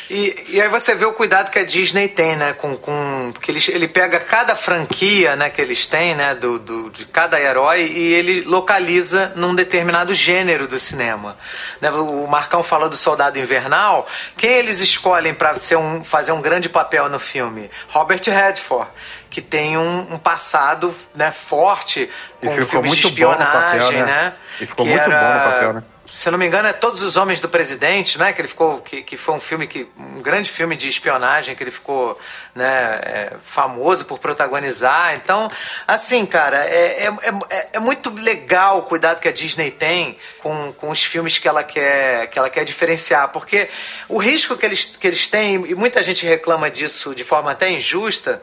E, 0.09 0.35
e 0.49 0.61
aí 0.61 0.67
você 0.67 0.95
vê 0.95 1.05
o 1.05 1.13
cuidado 1.13 1.51
que 1.51 1.59
a 1.59 1.63
Disney 1.63 2.07
tem, 2.07 2.35
né? 2.35 2.53
Com, 2.53 2.75
com, 2.75 3.31
porque 3.33 3.51
ele, 3.51 3.61
ele 3.69 3.87
pega 3.87 4.19
cada 4.19 4.55
franquia 4.55 5.35
né, 5.35 5.49
que 5.49 5.61
eles 5.61 5.85
têm, 5.85 6.15
né? 6.15 6.33
Do, 6.33 6.57
do, 6.57 6.89
de 6.89 7.05
cada 7.05 7.39
herói, 7.39 7.83
e 7.83 8.13
ele 8.13 8.41
localiza 8.41 9.31
num 9.35 9.53
determinado 9.53 10.13
gênero 10.13 10.67
do 10.67 10.79
cinema. 10.79 11.37
Né, 11.79 11.91
O 11.91 12.25
Marcão 12.27 12.63
falou 12.63 12.89
do 12.89 12.95
Soldado 12.97 13.37
Invernal. 13.37 14.07
Quem 14.35 14.51
eles 14.51 14.79
escolhem 14.79 15.33
para 15.33 15.53
um, 15.77 16.03
fazer 16.03 16.31
um 16.31 16.41
grande 16.41 16.67
papel 16.67 17.09
no 17.09 17.19
filme? 17.19 17.69
Robert 17.89 18.21
Redford. 18.25 18.89
Que 19.31 19.41
tem 19.41 19.77
um, 19.77 20.13
um 20.13 20.19
passado 20.19 20.93
né, 21.15 21.31
forte 21.31 22.07
E 22.41 22.45
com 22.45 22.51
ficou 22.51 22.65
filmes 22.65 22.97
de 22.97 23.03
muito 23.03 23.21
bom 23.21 23.31
no 23.31 23.37
papel, 23.37 23.79
espionagem, 23.79 24.03
né? 24.03 24.05
né? 24.05 24.33
E 24.59 24.67
ficou 24.67 24.85
muito 24.85 25.03
bom 25.03 25.09
no 25.09 25.11
papel, 25.11 25.73
né? 25.73 25.83
se 26.13 26.27
eu 26.27 26.31
não 26.31 26.39
me 26.39 26.45
engano, 26.45 26.67
é 26.67 26.73
Todos 26.73 27.01
os 27.01 27.15
Homens 27.15 27.39
do 27.39 27.47
Presidente, 27.47 28.19
né? 28.19 28.33
Que 28.33 28.41
ele 28.41 28.47
ficou, 28.47 28.79
que, 28.81 29.01
que 29.01 29.15
foi 29.15 29.33
um 29.35 29.39
filme 29.39 29.65
que 29.65 29.87
um 29.97 30.21
grande 30.21 30.49
filme 30.49 30.75
de 30.75 30.87
espionagem 30.87 31.55
que 31.55 31.63
ele 31.63 31.71
ficou, 31.71 32.19
né, 32.53 32.99
é, 33.01 33.33
famoso 33.43 34.05
por 34.05 34.19
protagonizar. 34.19 35.15
Então, 35.15 35.49
assim, 35.87 36.25
cara, 36.25 36.65
é, 36.65 37.05
é, 37.05 37.13
é, 37.49 37.67
é 37.73 37.79
muito 37.79 38.13
legal 38.13 38.79
o 38.79 38.83
cuidado 38.83 39.21
que 39.21 39.27
a 39.27 39.31
Disney 39.31 39.71
tem 39.71 40.17
com, 40.39 40.73
com 40.73 40.89
os 40.89 41.03
filmes 41.03 41.37
que 41.37 41.47
ela 41.47 41.63
quer 41.63 42.27
que 42.27 42.37
ela 42.37 42.49
quer 42.49 42.65
diferenciar, 42.65 43.29
porque 43.29 43.69
o 44.09 44.17
risco 44.17 44.57
que 44.57 44.65
eles 44.65 44.85
que 44.85 45.07
eles 45.07 45.27
têm 45.27 45.55
e 45.65 45.75
muita 45.75 46.03
gente 46.03 46.25
reclama 46.25 46.69
disso 46.69 47.15
de 47.15 47.23
forma 47.23 47.51
até 47.51 47.69
injusta 47.69 48.41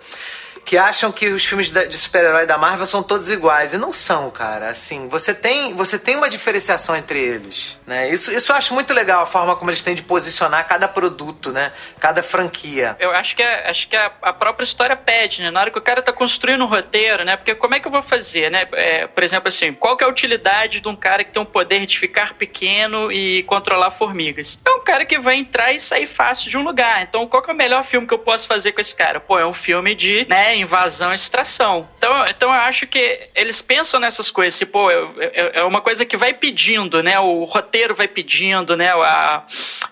que 0.69 0.77
acham 0.77 1.11
que 1.11 1.29
os 1.29 1.47
filmes 1.47 1.71
de 1.71 1.97
super-herói 1.97 2.45
da 2.45 2.59
Marvel 2.59 2.87
são 2.87 3.03
todos 3.03 3.31
iguais. 3.31 3.73
E 3.73 3.79
não 3.79 3.91
são, 3.91 4.31
cara. 4.31 4.69
Assim, 4.69 5.09
você 5.09 5.33
tem, 5.33 5.73
você 5.75 5.99
tem 5.99 6.15
uma 6.15 6.29
diferenciação 6.29 6.95
entre 6.95 7.19
eles. 7.19 7.79
Né? 7.87 8.11
Isso, 8.11 8.31
isso 8.31 8.53
eu 8.53 8.57
acho 8.57 8.75
muito 8.75 8.93
legal, 8.93 9.23
a 9.23 9.27
forma 9.27 9.57
como 9.57 9.71
eles 9.71 9.81
têm 9.81 9.95
de 9.95 10.03
posicionar 10.03 10.69
cada 10.69 10.87
produto, 10.87 11.53
né? 11.53 11.73
Cada 11.99 12.23
franquia. 12.23 12.95
Eu 13.01 13.13
acho 13.13 13.35
que, 13.35 13.43
é- 13.43 13.71
acho 13.71 13.89
que 13.89 13.97
a, 13.97 14.13
a 14.21 14.31
própria 14.31 14.63
história 14.63 14.95
pede, 14.95 15.41
né? 15.41 15.51
Na 15.51 15.61
hora 15.61 15.71
que 15.71 15.79
o 15.79 15.81
cara 15.81 16.03
tá 16.03 16.13
construindo 16.13 16.63
um 16.65 16.67
roteiro, 16.67 17.25
né? 17.25 17.39
Porque 17.39 17.55
como 17.55 17.75
é 17.75 17.81
que 17.81 17.87
eu 17.89 17.91
vou 17.91 18.03
fazer, 18.03 18.51
né? 18.51 18.69
É, 18.73 19.07
por 19.07 19.25
exemplo, 19.25 19.49
assim, 19.49 19.73
qual 19.73 19.97
que 19.97 20.05
é 20.05 20.07
a 20.07 20.11
utilidade 20.11 20.83
de 20.83 20.89
um 20.89 20.95
cara 20.95 21.25
que 21.25 21.33
tem 21.33 21.41
um 21.41 21.47
poder 21.47 21.87
de 21.87 21.99
ficar 21.99 22.35
pequeno 22.35 23.11
e 23.11 23.43
controlar 23.45 23.91
formigas? 23.91 24.61
É 24.67 24.71
um 24.73 24.81
cara 24.85 25.07
que 25.07 25.19
vai 25.19 25.37
entrar 25.37 25.73
e 25.73 25.81
sair 25.81 26.07
fácil 26.07 26.51
de 26.51 26.59
um 26.59 26.63
lugar. 26.63 27.01
Então, 27.01 27.27
qual 27.27 27.43
que 27.43 27.49
é 27.49 27.55
o 27.55 27.57
melhor 27.57 27.83
filme 27.83 28.07
que 28.07 28.13
eu 28.13 28.19
posso 28.19 28.47
fazer 28.47 28.73
com 28.73 28.83
esse 28.83 28.95
cara? 28.95 29.19
Pô, 29.19 29.39
é 29.39 29.47
um 29.47 29.55
filme 29.55 29.95
de, 29.95 30.27
né, 30.29 30.58
invasão 30.61 31.13
e 31.13 31.15
extração. 31.15 31.89
Então, 31.99 32.27
então 32.27 32.49
eu 32.55 32.61
acho 32.61 32.87
que 32.87 33.29
eles 33.35 33.61
pensam 33.61 34.01
nessas 34.01 34.31
coisas, 34.31 34.63
pô, 34.65 34.91
é, 34.91 34.97
é- 35.19 35.51
é 35.61 35.65
uma 35.65 35.81
coisa 35.81 36.05
que 36.05 36.17
vai 36.17 36.33
pedindo, 36.35 37.03
né? 37.03 37.19
O 37.21 37.45
roteiro 37.45 37.95
vai 37.95 38.09
pedindo, 38.09 38.77
né? 38.77 38.91
A, 38.93 39.43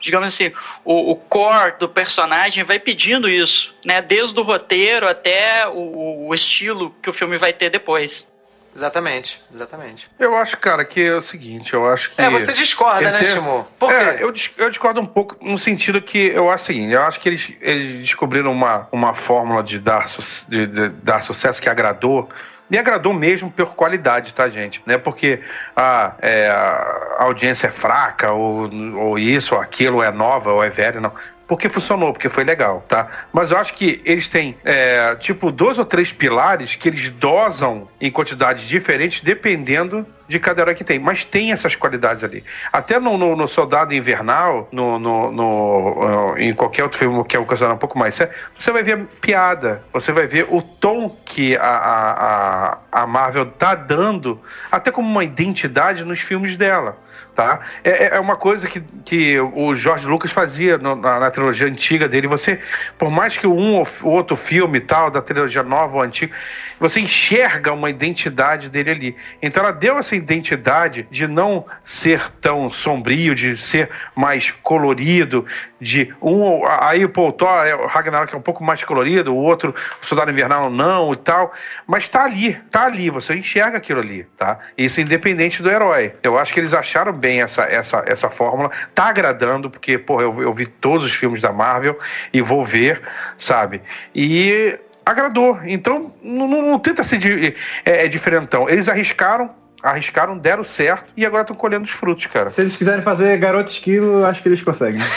digamos 0.01 0.29
assim, 0.29 0.53
o, 0.85 1.13
o 1.13 1.17
core 1.17 1.79
do 1.79 1.89
personagem 1.89 2.65
vai 2.65 2.79
pedindo 2.79 3.29
isso, 3.29 3.75
né? 3.85 4.01
Desde 4.03 4.39
o 4.39 4.43
roteiro 4.43 5.09
até 5.09 5.67
o, 5.69 6.29
o 6.29 6.35
estilo 6.35 6.95
que 7.03 7.11
o 7.11 7.13
filme 7.13 7.37
vai 7.37 7.53
ter 7.53 7.71
depois. 7.71 8.31
Exatamente, 8.77 9.43
exatamente. 9.55 10.11
Eu 10.19 10.37
acho, 10.37 10.59
cara, 10.59 10.85
que 10.85 11.03
é 11.03 11.15
o 11.15 11.23
seguinte, 11.23 11.73
eu 11.73 11.89
acho 11.91 12.11
que. 12.11 12.21
É, 12.21 12.29
você 12.29 12.53
discorda, 12.53 13.11
né, 13.11 13.25
Shimu? 13.25 13.67
Por 13.79 13.91
É, 13.91 14.15
quê? 14.19 14.25
eu, 14.25 14.31
dis- 14.31 14.51
eu 14.59 14.69
discordo 14.69 15.01
um 15.01 15.07
pouco 15.07 15.35
no 15.41 15.59
sentido 15.59 16.03
que 16.03 16.19
eu 16.29 16.51
acho 16.51 16.65
o 16.65 16.67
seguinte, 16.67 16.93
eu 16.93 17.03
acho 17.03 17.19
que 17.19 17.29
eles, 17.31 17.53
eles 17.63 18.03
descobriram 18.03 18.53
uma, 18.53 18.87
uma 18.93 19.15
fórmula 19.15 19.63
de 19.63 19.79
dar, 19.79 20.05
de, 20.47 20.67
de 20.67 20.89
dar 20.91 21.23
sucesso 21.23 21.61
que 21.63 21.71
agradou. 21.71 22.29
E 22.69 22.77
agradou 22.77 23.15
mesmo 23.15 23.49
por 23.51 23.75
qualidade, 23.77 24.35
tá, 24.35 24.49
gente? 24.51 24.83
Não 24.85 24.97
é 24.97 24.99
porque 24.99 25.41
ah, 25.77 26.15
é, 26.21 26.49
a 26.49 27.23
audiência 27.23 27.69
é 27.69 27.71
fraca, 27.71 28.33
ou, 28.33 28.69
ou 28.97 29.17
isso, 29.19 29.55
ou 29.55 29.61
aquilo, 29.61 29.99
ou 29.99 30.03
é 30.03 30.11
nova, 30.11 30.53
ou 30.53 30.63
é 30.65 30.69
velha, 30.69 31.01
não. 31.01 31.13
Porque 31.47 31.69
funcionou, 31.69 32.13
porque 32.13 32.29
foi 32.29 32.45
legal, 32.45 32.85
tá? 32.89 33.09
Mas 33.33 33.51
eu 33.51 33.59
acho 33.59 33.75
que 33.75 34.01
eles 34.05 34.27
têm, 34.27 34.57
é, 34.65 35.15
tipo, 35.17 35.53
dois 35.53 35.79
ou 35.79 35.85
três 35.85 36.13
pilares 36.13 36.75
que 36.75 36.89
eles 36.89 37.09
dosam 37.11 37.89
em 38.01 38.11
quantidades 38.11 38.67
diferentes, 38.67 39.21
dependendo 39.21 40.07
de 40.29 40.39
cada 40.39 40.63
herói 40.63 40.75
que 40.75 40.85
tem. 40.85 40.99
Mas 40.99 41.25
tem 41.25 41.53
essas 41.53 41.75
qualidades 41.75 42.23
ali. 42.25 42.45
Até 42.73 42.99
no, 42.99 43.17
no- 43.17 43.37
no 43.37 43.49
Soldado 43.49 43.95
Invernal, 43.95 44.69
no, 44.73 44.99
no- 44.99 45.31
no, 45.31 46.33
uh, 46.33 46.39
em 46.39 46.53
qualquer 46.53 46.83
outro 46.83 46.99
filme 46.99 47.25
que 47.25 47.37
é 47.37 47.41
um 47.41 47.45
coisa 47.45 47.73
um 47.73 47.77
pouco 47.79 47.99
mais 47.99 48.15
sério, 48.15 48.33
você 48.57 48.71
vai 48.71 48.83
ver 48.83 49.05
piada, 49.21 49.83
você 49.93 50.13
vai 50.13 50.27
ver 50.27 50.47
o 50.51 50.61
tom 50.63 51.09
que 51.25 51.57
a, 51.57 52.79
a, 52.93 53.03
a, 53.03 53.07
Marvel 53.07 53.47
tá 53.47 53.75
dando, 53.75 54.41
até 54.71 54.91
como 54.91 55.09
uma 55.09 55.25
identidade 55.25 56.05
nos 56.05 56.21
filmes 56.21 56.57
dela. 56.57 56.97
Tá? 57.35 57.61
É, 57.85 58.17
é 58.17 58.21
uma 58.21 58.35
coisa 58.37 58.67
que, 58.67 58.81
que 58.81 59.39
o 59.39 59.75
George 59.75 60.07
Lucas 60.07 60.33
fazia 60.33 60.79
no- 60.79 60.97
na, 60.97 61.21
na 61.21 61.31
trilogia 61.31 61.67
antiga 61.67 62.09
dele. 62.09 62.27
Você, 62.27 62.59
por 62.97 63.11
mais 63.11 63.37
que 63.37 63.47
um 63.47 63.75
ou 63.75 63.87
outro 64.05 64.35
filme 64.35 64.81
tal, 64.81 65.11
da 65.11 65.21
trilogia 65.21 65.63
nova 65.63 65.97
ou 65.97 66.03
antiga, 66.03 66.35
você 66.81 66.99
enxerga 66.99 67.75
uma 67.75 67.91
identidade 67.91 68.71
dele 68.71 68.91
ali. 68.91 69.17
Então 69.43 69.63
ela 69.63 69.73
deu 69.73 69.99
essa 69.99 70.16
identidade 70.17 71.07
de 71.11 71.27
não 71.27 71.65
ser 71.85 72.31
tão 72.41 72.69
sombrio, 72.71 73.35
de 73.35 73.57
ser 73.57 73.91
mais 74.15 74.51
colorido, 74.51 75.45
de 75.81 76.13
um. 76.21 76.67
Aí 76.67 77.05
o 77.05 77.33
Thor, 77.33 77.65
é, 77.67 77.75
o 77.75 77.87
Ragnarok 77.87 78.35
é 78.35 78.39
um 78.39 78.43
pouco 78.43 78.65
mais 78.65 78.83
colorido, 78.83 79.33
o 79.35 79.37
outro, 79.37 79.75
o 80.03 80.07
Soldado 80.07 80.31
Invernal 80.31 80.71
não 80.71 81.13
e 81.13 81.17
tal. 81.17 81.53
Mas 81.87 82.09
tá 82.09 82.25
ali, 82.25 82.55
tá 82.71 82.85
ali, 82.87 83.11
você 83.11 83.35
enxerga 83.35 83.79
aquilo 83.79 84.01
ali, 84.01 84.25
tá? 84.37 84.59
Isso 84.77 85.01
independente 85.01 85.63
do 85.63 85.71
herói. 85.71 86.15
Eu 86.23 86.39
acho 86.39 86.53
que 86.53 86.61
eles 86.61 86.75
acharam 86.75 87.13
bem 87.13 87.43
essa, 87.43 87.65
essa, 87.65 88.03
essa 88.07 88.31
fórmula, 88.31 88.71
tá 88.95 89.05
agradando, 89.09 89.71
porque, 89.71 89.99
pô, 89.99 90.21
eu, 90.21 90.43
eu 90.43 90.53
vi 90.53 90.67
todos 90.67 91.05
os 91.07 91.15
filmes 91.15 91.41
da 91.41 91.53
Marvel 91.53 91.99
e 92.33 92.41
vou 92.41 92.65
ver, 92.65 93.03
sabe? 93.37 93.81
E 94.15 94.79
agradou. 95.05 95.61
Então, 95.65 96.13
não, 96.23 96.49
não- 96.49 96.63
não 96.63 96.79
tenta 96.79 97.05
ser 97.05 97.19
de, 97.19 97.55
é, 97.85 98.05
é 98.05 98.09
diferentão. 98.09 98.69
Eles 98.69 98.89
arriscaram, 98.89 99.51
arriscaram, 99.91 100.37
deram 100.37 100.65
certo 100.65 101.07
e 101.17 101.25
agora 101.25 101.43
estão 101.43 101.57
colhendo 101.57 101.85
os 101.85 101.91
frutos, 101.91 102.27
cara. 102.27 102.51
Se 102.51 102.61
eles 102.61 102.77
quiserem 102.77 103.03
fazer 103.03 103.37
Garoto 103.39 103.71
Esquilo, 103.71 104.25
acho 104.27 104.43
que 104.43 104.49
eles 104.49 104.63
conseguem. 104.63 105.01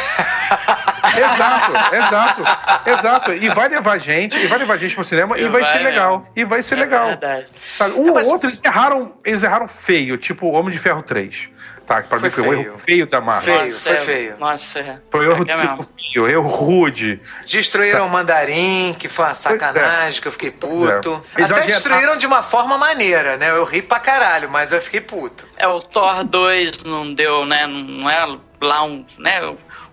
Exato, 1.17 1.95
exato, 1.95 2.41
exato. 2.89 3.33
E 3.33 3.49
vai 3.49 3.67
levar 3.67 3.97
gente, 3.99 4.37
e 4.37 4.47
vai 4.47 4.59
levar 4.59 4.77
gente 4.77 4.95
pro 4.95 5.03
cinema 5.03 5.37
e, 5.37 5.43
E 5.43 5.47
vai, 5.47 5.61
vai 5.61 5.71
ser 5.71 5.79
legal. 5.83 6.17
mesmo. 6.19 6.31
E 6.35 6.43
vai 6.45 6.63
ser 6.63 6.75
É 6.75 6.77
legal. 6.81 7.07
verdade. 7.07 7.47
Um 7.95 8.13
Mas- 8.13 8.27
ou 8.27 8.33
outro, 8.33 8.47
eles 8.49 8.63
erraram, 8.63 9.13
eles 9.25 9.43
erraram 9.43 9.67
feio, 9.67 10.17
tipo 10.17 10.47
Homem 10.51 10.71
de 10.71 10.77
Ferro 10.77 11.01
3. 11.01 11.49
Tá, 11.89 12.03
pra 12.03 12.19
Foi 12.19 12.29
mim 12.29 12.35
foi 12.35 12.43
um 12.43 12.49
feio. 12.51 12.61
erro 12.67 12.77
feio 12.77 13.07
da 13.07 13.19
Marvel. 13.19 13.51
Feio, 13.51 13.63
Nossa, 13.65 13.81
foi 13.89 13.93
é- 13.93 13.97
feio. 13.97 14.37
Nossa, 14.37 14.79
é. 14.79 14.99
Foi 15.09 15.27
um 15.27 15.31
erro 15.31 15.45
É 15.49 15.55
tipo 15.55 15.83
feio, 15.83 16.27
erro 16.29 16.47
rude. 16.47 17.19
Destruíram 17.47 18.05
o 18.05 18.09
mandarim, 18.11 18.95
que 18.99 19.09
foi 19.09 19.25
uma 19.25 19.33
sacanagem, 19.33 20.21
que 20.21 20.27
eu 20.27 20.31
fiquei 20.31 20.49
é. 20.49 20.51
puto. 20.51 21.25
Até 21.33 21.61
destruíram 21.65 22.15
de 22.15 22.27
uma 22.27 22.43
forma 22.43 22.77
maneira, 22.77 23.37
né? 23.37 23.49
Eu 23.49 23.63
ri 23.63 23.81
pra 23.81 23.99
caralho, 23.99 24.47
mas 24.51 24.71
eu 24.71 24.79
fiquei 24.79 25.01
puto. 25.01 25.47
É, 25.57 25.67
o 25.67 25.79
Thor 25.79 26.23
2 26.23 26.83
não 26.83 27.11
deu, 27.11 27.43
né? 27.47 27.65
Não 27.65 28.07
é 28.07 28.37
lá 28.61 28.83
um. 28.83 29.03
Né? 29.17 29.41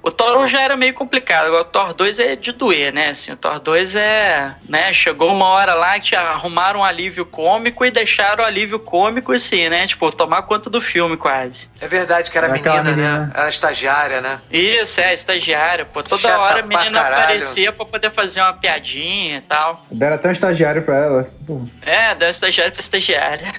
O 0.07 0.11
Thor 0.13 0.37
1 0.39 0.47
já 0.47 0.61
era 0.63 0.77
meio 0.77 0.95
complicado, 0.95 1.47
agora 1.47 1.63
o 1.63 1.65
Thor 1.65 1.93
2 1.93 2.21
é 2.21 2.37
de 2.37 2.53
doer, 2.53 2.93
né? 2.93 3.09
Assim, 3.09 3.33
o 3.33 3.37
Thor 3.37 3.59
2 3.59 3.97
é. 3.97 4.55
né? 4.69 4.93
Chegou 4.93 5.33
uma 5.35 5.47
hora 5.47 5.75
lá 5.75 5.99
que 5.99 6.15
arrumaram 6.15 6.79
um 6.79 6.85
alívio 6.85 7.27
cômico 7.27 7.85
e 7.85 7.91
deixaram 7.91 8.45
o 8.45 8.47
alívio 8.47 8.79
cômico 8.79 9.33
assim, 9.33 9.69
né? 9.69 9.85
Tipo, 9.85 10.13
tomar 10.15 10.43
conta 10.43 10.71
do 10.71 10.81
filme 10.81 11.17
quase. 11.17 11.69
É 11.81 11.89
verdade 11.89 12.31
que 12.31 12.39
era 12.39 12.47
É 12.47 12.51
aquela 12.53 12.83
menina, 12.85 12.97
né? 12.97 13.09
menina. 13.19 13.33
Era 13.35 13.49
estagiária, 13.49 14.21
né? 14.21 14.39
Isso, 14.49 15.01
é, 15.01 15.13
estagiária, 15.13 15.85
pô. 15.85 16.05
Toda 16.05 16.23
Chata 16.23 16.39
hora 16.39 16.61
a 16.61 16.63
pra 16.63 16.79
menina 16.79 17.01
caralho. 17.03 17.23
aparecia 17.25 17.73
pra 17.73 17.85
poder 17.85 18.11
fazer 18.11 18.41
uma 18.43 18.53
piadinha 18.53 19.39
e 19.39 19.41
tal. 19.41 19.85
Deram 19.91 20.15
até 20.15 20.29
um 20.29 20.33
estagiário 20.33 20.83
pra 20.83 20.97
ela. 20.97 21.29
Pô, 21.45 21.67
É, 21.83 22.15
da 22.15 22.31
estagiária 22.31 22.71
pra 22.71 22.81
estagiária. 22.81 23.45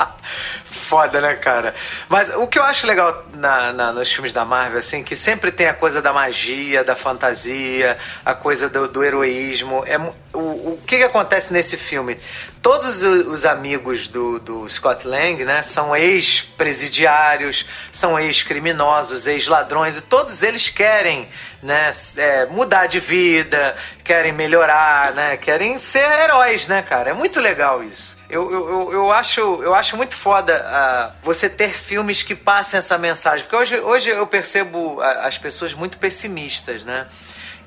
foda, 0.90 1.20
né, 1.20 1.34
cara? 1.34 1.72
Mas 2.08 2.30
o 2.30 2.48
que 2.48 2.58
eu 2.58 2.64
acho 2.64 2.84
legal 2.84 3.24
na, 3.34 3.72
na, 3.72 3.92
nos 3.92 4.10
filmes 4.10 4.32
da 4.32 4.44
Marvel, 4.44 4.80
assim, 4.80 5.04
que 5.04 5.14
sempre 5.14 5.52
tem 5.52 5.68
a 5.68 5.72
coisa 5.72 6.02
da 6.02 6.12
magia, 6.12 6.82
da 6.82 6.96
fantasia, 6.96 7.96
a 8.24 8.34
coisa 8.34 8.68
do, 8.68 8.88
do 8.88 9.04
heroísmo. 9.04 9.84
É, 9.86 9.96
o, 10.32 10.72
o 10.72 10.80
que, 10.84 10.98
que 10.98 11.04
acontece 11.04 11.52
nesse 11.52 11.76
filme? 11.76 12.18
Todos 12.60 13.04
os 13.04 13.46
amigos 13.46 14.08
do, 14.08 14.40
do 14.40 14.68
Scott 14.68 15.06
Lang, 15.06 15.44
né, 15.44 15.62
são 15.62 15.94
ex-presidiários, 15.94 17.66
são 17.92 18.18
ex-criminosos, 18.18 19.28
ex-ladrões, 19.28 19.96
e 19.96 20.02
todos 20.02 20.42
eles 20.42 20.68
querem 20.70 21.28
né, 21.62 21.88
é, 22.16 22.46
mudar 22.46 22.86
de 22.86 22.98
vida, 22.98 23.76
querem 24.02 24.32
melhorar, 24.32 25.12
né, 25.12 25.36
querem 25.36 25.78
ser 25.78 26.10
heróis, 26.24 26.66
né, 26.66 26.82
cara? 26.82 27.10
É 27.10 27.14
muito 27.14 27.40
legal 27.40 27.80
isso. 27.84 28.19
Eu, 28.30 28.50
eu, 28.50 28.92
eu, 28.92 29.12
acho, 29.12 29.40
eu 29.40 29.74
acho 29.74 29.96
muito 29.96 30.14
foda 30.14 30.54
uh, 30.54 31.12
você 31.22 31.48
ter 31.48 31.74
filmes 31.74 32.22
que 32.22 32.34
passem 32.34 32.78
essa 32.78 32.96
mensagem. 32.96 33.44
Porque 33.44 33.56
hoje, 33.56 33.80
hoje 33.80 34.10
eu 34.10 34.26
percebo 34.26 35.00
as 35.02 35.36
pessoas 35.36 35.74
muito 35.74 35.98
pessimistas, 35.98 36.84
né? 36.84 37.06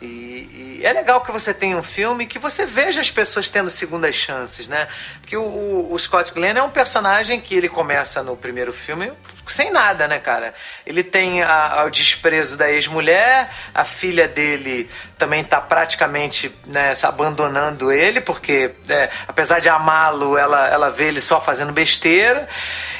E, 0.03 0.79
e, 0.81 0.85
é 0.85 0.91
legal 0.91 1.21
que 1.21 1.31
você 1.31 1.53
tenha 1.53 1.77
um 1.77 1.83
filme 1.83 2.25
que 2.25 2.37
você 2.37 2.65
veja 2.65 2.99
as 2.99 3.09
pessoas 3.09 3.47
tendo 3.47 3.69
segundas 3.69 4.13
chances, 4.13 4.67
né? 4.67 4.89
Porque 5.21 5.37
o, 5.37 5.87
o, 5.89 5.97
Scott 5.97 6.33
Glenn 6.33 6.57
é 6.57 6.61
um 6.61 6.69
personagem 6.69 7.39
que 7.39 7.55
ele 7.55 7.69
começa 7.69 8.21
no 8.21 8.35
primeiro 8.35 8.73
filme 8.73 9.13
sem 9.47 9.71
nada, 9.71 10.07
né, 10.09 10.19
cara? 10.19 10.53
Ele 10.85 11.01
tem 11.01 11.41
a, 11.41 11.85
o 11.87 11.89
desprezo 11.89 12.57
da 12.57 12.69
ex-mulher, 12.69 13.49
a 13.73 13.85
filha 13.85 14.27
dele 14.27 14.89
também 15.17 15.41
tá 15.41 15.61
praticamente 15.61 16.53
né, 16.65 16.91
abandonando 17.03 17.89
ele, 17.89 18.19
porque 18.19 18.71
é, 18.89 19.09
apesar 19.25 19.59
de 19.59 19.69
amá-lo, 19.69 20.37
ela, 20.37 20.67
ela 20.67 20.89
vê 20.89 21.05
ele 21.05 21.21
só 21.21 21.39
fazendo 21.39 21.71
besteira. 21.71 22.47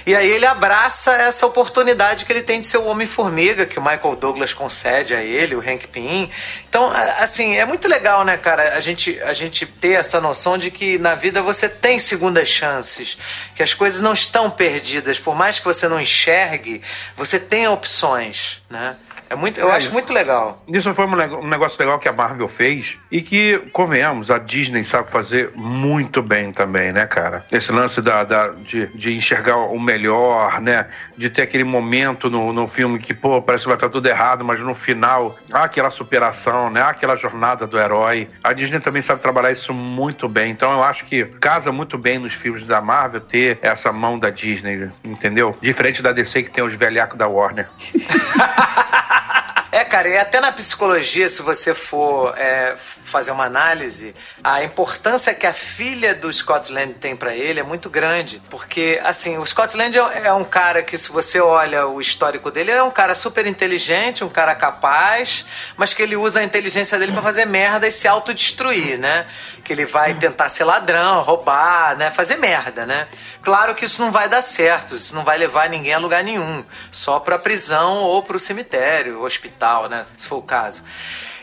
E 0.05 0.15
aí 0.15 0.29
ele 0.29 0.45
abraça 0.45 1.13
essa 1.13 1.45
oportunidade 1.45 2.25
que 2.25 2.31
ele 2.31 2.41
tem 2.41 2.59
de 2.59 2.65
ser 2.65 2.77
o 2.77 2.85
Homem-Formiga, 2.85 3.65
que 3.65 3.79
o 3.79 3.81
Michael 3.81 4.15
Douglas 4.15 4.53
concede 4.53 5.15
a 5.15 5.21
ele, 5.21 5.55
o 5.55 5.59
Hank 5.59 5.87
Pym. 5.87 6.29
Então, 6.67 6.91
assim, 7.17 7.55
é 7.55 7.65
muito 7.65 7.87
legal, 7.87 8.25
né, 8.25 8.35
cara, 8.37 8.75
a 8.75 8.79
gente, 8.79 9.19
a 9.21 9.33
gente 9.33 9.65
ter 9.65 9.93
essa 9.93 10.19
noção 10.19 10.57
de 10.57 10.69
que 10.69 10.97
na 10.97 11.15
vida 11.15 11.41
você 11.41 11.69
tem 11.69 11.97
segundas 11.97 12.49
chances, 12.49 13.17
que 13.55 13.63
as 13.63 13.73
coisas 13.73 14.01
não 14.01 14.13
estão 14.13 14.49
perdidas, 14.51 15.19
por 15.19 15.35
mais 15.35 15.59
que 15.59 15.65
você 15.65 15.87
não 15.87 16.01
enxergue, 16.01 16.81
você 17.15 17.39
tem 17.39 17.67
opções, 17.67 18.61
né? 18.69 18.97
É 19.33 19.35
muito, 19.35 19.59
eu 19.59 19.71
é, 19.71 19.77
acho 19.77 19.91
muito 19.91 20.13
legal. 20.13 20.63
Isso 20.67 20.93
foi 20.93 21.07
um 21.07 21.47
negócio 21.47 21.79
legal 21.79 21.97
que 21.97 22.07
a 22.07 22.13
Marvel 22.13 22.47
fez 22.47 22.99
e 23.11 23.19
que, 23.19 23.57
convenhamos, 23.71 24.29
a 24.29 24.37
Disney 24.37 24.83
sabe 24.83 25.09
fazer 25.09 25.51
muito 25.55 26.21
bem 26.21 26.51
também, 26.51 26.91
né, 26.91 27.07
cara? 27.07 27.43
Esse 27.51 27.71
lance 27.71 27.99
da, 27.99 28.23
da 28.23 28.49
de, 28.49 28.85
de 28.93 29.15
enxergar 29.15 29.57
o 29.57 29.79
melhor, 29.79 30.61
né? 30.61 30.85
De 31.17 31.31
ter 31.31 31.41
aquele 31.41 31.63
momento 31.63 32.29
no, 32.29 32.53
no 32.53 32.67
filme 32.67 32.99
que, 32.99 33.11
pô, 33.11 33.41
parece 33.41 33.63
que 33.63 33.69
vai 33.69 33.75
estar 33.75 33.89
tudo 33.89 34.07
errado, 34.07 34.45
mas 34.45 34.59
no 34.59 34.75
final, 34.75 35.35
há 35.51 35.63
aquela 35.63 35.89
superação, 35.89 36.69
né? 36.69 36.81
Há 36.81 36.89
aquela 36.89 37.15
jornada 37.15 37.65
do 37.65 37.79
herói. 37.79 38.27
A 38.43 38.53
Disney 38.53 38.79
também 38.81 39.01
sabe 39.01 39.19
trabalhar 39.19 39.51
isso 39.51 39.73
muito 39.73 40.29
bem. 40.29 40.51
Então 40.51 40.71
eu 40.71 40.83
acho 40.83 41.05
que 41.05 41.25
casa 41.25 41.71
muito 41.71 41.97
bem 41.97 42.19
nos 42.19 42.33
filmes 42.33 42.67
da 42.67 42.79
Marvel 42.79 43.19
ter 43.19 43.57
essa 43.63 43.91
mão 43.91 44.19
da 44.19 44.29
Disney, 44.29 44.91
entendeu? 45.03 45.57
Diferente 45.59 46.03
da 46.03 46.11
DC 46.11 46.43
que 46.43 46.51
tem 46.51 46.63
os 46.63 46.75
velhacos 46.75 47.17
da 47.17 47.27
Warner. 47.27 47.67
É, 49.73 49.83
cara, 49.83 50.07
e 50.07 50.15
até 50.15 50.39
na 50.39 50.51
psicologia, 50.51 51.27
se 51.27 51.41
você 51.41 51.73
for 51.73 52.37
é, 52.37 52.75
fazer 53.13 53.29
uma 53.29 53.45
análise, 53.45 54.15
a 54.43 54.63
importância 54.63 55.35
que 55.35 55.45
a 55.45 55.53
filha 55.53 56.15
do 56.15 56.33
Scott 56.33 56.73
Land 56.73 56.95
tem 56.95 57.15
para 57.15 57.35
ele 57.35 57.59
é 57.59 57.63
muito 57.63 57.91
grande. 57.91 58.41
Porque, 58.49 58.99
assim, 59.03 59.37
o 59.37 59.45
Scott 59.45 59.77
Land 59.77 59.99
é, 59.99 60.25
é 60.25 60.33
um 60.33 60.43
cara 60.43 60.81
que, 60.81 60.97
se 60.97 61.11
você 61.11 61.39
olha 61.39 61.85
o 61.85 62.01
histórico 62.01 62.49
dele, 62.49 62.71
é 62.71 62.81
um 62.81 62.89
cara 62.89 63.13
super 63.13 63.45
inteligente, 63.45 64.23
um 64.23 64.29
cara 64.29 64.55
capaz, 64.55 65.45
mas 65.77 65.93
que 65.93 66.01
ele 66.01 66.15
usa 66.15 66.39
a 66.39 66.43
inteligência 66.43 66.97
dele 66.97 67.11
para 67.11 67.21
fazer 67.21 67.45
merda 67.45 67.87
e 67.87 67.91
se 67.91 68.07
autodestruir, 68.07 68.97
né? 68.97 69.27
Que 69.63 69.71
ele 69.71 69.85
vai 69.85 70.15
tentar 70.15 70.49
ser 70.49 70.63
ladrão, 70.63 71.21
roubar, 71.21 71.95
né? 71.95 72.09
Fazer 72.09 72.37
merda, 72.37 72.83
né? 72.83 73.07
Claro 73.43 73.75
que 73.75 73.85
isso 73.85 74.01
não 74.01 74.11
vai 74.11 74.27
dar 74.27 74.41
certo, 74.41 74.95
isso 74.95 75.13
não 75.13 75.23
vai 75.23 75.37
levar 75.37 75.69
ninguém 75.69 75.93
a 75.93 75.99
lugar 75.99 76.23
nenhum, 76.23 76.65
só 76.91 77.19
para 77.19 77.37
prisão 77.37 77.97
ou 77.97 78.23
para 78.23 78.37
o 78.37 78.39
cemitério, 78.39 79.21
hospital, 79.21 79.87
né, 79.89 80.05
se 80.17 80.27
for 80.27 80.37
o 80.37 80.41
caso. 80.41 80.81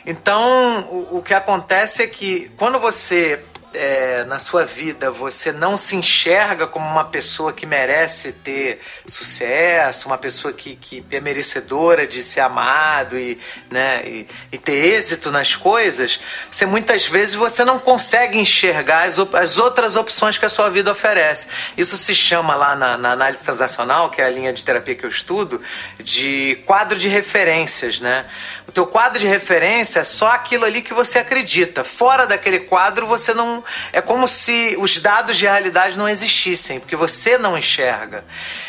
Então, 0.04 0.88
o, 0.90 1.18
o 1.18 1.22
que 1.22 1.34
acontece 1.34 2.02
é 2.02 2.06
que 2.06 2.50
quando 2.56 2.78
você 2.78 3.42
é, 3.72 4.24
na 4.24 4.38
sua 4.38 4.64
vida 4.64 5.10
você 5.10 5.52
não 5.52 5.76
se 5.76 5.96
enxerga 5.96 6.66
como 6.66 6.86
uma 6.86 7.04
pessoa 7.04 7.52
que 7.52 7.66
merece 7.66 8.32
ter 8.32 8.80
sucesso, 9.06 10.08
uma 10.08 10.18
pessoa 10.18 10.52
que, 10.52 10.76
que 10.76 11.04
é 11.10 11.20
merecedora 11.20 12.06
de 12.06 12.22
ser 12.22 12.40
amado 12.40 13.18
e, 13.18 13.38
né, 13.70 14.02
e, 14.04 14.26
e 14.52 14.58
ter 14.58 14.72
êxito 14.72 15.30
nas 15.30 15.54
coisas, 15.54 16.20
você 16.50 16.66
muitas 16.66 17.06
vezes 17.06 17.34
você 17.34 17.64
não 17.64 17.78
consegue 17.78 18.38
enxergar 18.38 19.04
as, 19.04 19.18
as 19.18 19.58
outras 19.58 19.96
opções 19.96 20.38
que 20.38 20.46
a 20.46 20.48
sua 20.48 20.68
vida 20.68 20.90
oferece. 20.90 21.48
Isso 21.76 21.96
se 21.96 22.14
chama 22.14 22.54
lá 22.54 22.74
na, 22.74 22.98
na 22.98 23.12
análise 23.12 23.42
transacional, 23.42 24.10
que 24.10 24.20
é 24.20 24.24
a 24.24 24.30
linha 24.30 24.52
de 24.52 24.64
terapia 24.64 24.94
que 24.94 25.04
eu 25.04 25.10
estudo, 25.10 25.60
de 25.98 26.62
quadro 26.66 26.98
de 26.98 27.08
referências, 27.08 28.00
né? 28.00 28.26
O 28.70 28.72
teu 28.72 28.86
quadro 28.86 29.18
de 29.18 29.26
referência 29.26 29.98
é 29.98 30.04
só 30.04 30.28
aquilo 30.28 30.64
ali 30.64 30.80
que 30.80 30.94
você 30.94 31.18
acredita. 31.18 31.82
Fora 31.82 32.24
daquele 32.24 32.60
quadro, 32.60 33.04
você 33.04 33.34
não. 33.34 33.59
É 33.92 34.00
como 34.00 34.26
se 34.26 34.76
os 34.78 34.98
dados 35.00 35.36
de 35.36 35.44
realidade 35.44 35.96
não 35.96 36.08
existissem, 36.08 36.80
porque 36.80 36.96
você 36.96 37.38
não 37.38 37.56
enxerga. 37.56 38.24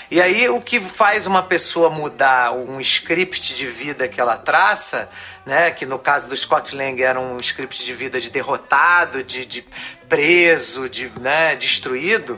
E 0.09 0.21
aí, 0.21 0.49
o 0.49 0.59
que 0.59 0.79
faz 0.79 1.25
uma 1.25 1.41
pessoa 1.41 1.89
mudar 1.89 2.53
um 2.53 2.79
script 2.81 3.55
de 3.55 3.65
vida 3.67 4.07
que 4.07 4.19
ela 4.19 4.37
traça, 4.37 5.09
né? 5.45 5.71
Que 5.71 5.85
no 5.85 5.97
caso 5.97 6.27
do 6.27 6.35
Scott 6.35 6.75
Lang 6.75 7.01
era 7.01 7.19
um 7.19 7.37
script 7.37 7.83
de 7.83 7.93
vida 7.93 8.19
de 8.19 8.29
derrotado, 8.29 9.23
de, 9.23 9.45
de 9.45 9.65
preso, 10.09 10.89
de 10.89 11.11
né, 11.19 11.55
destruído 11.55 12.37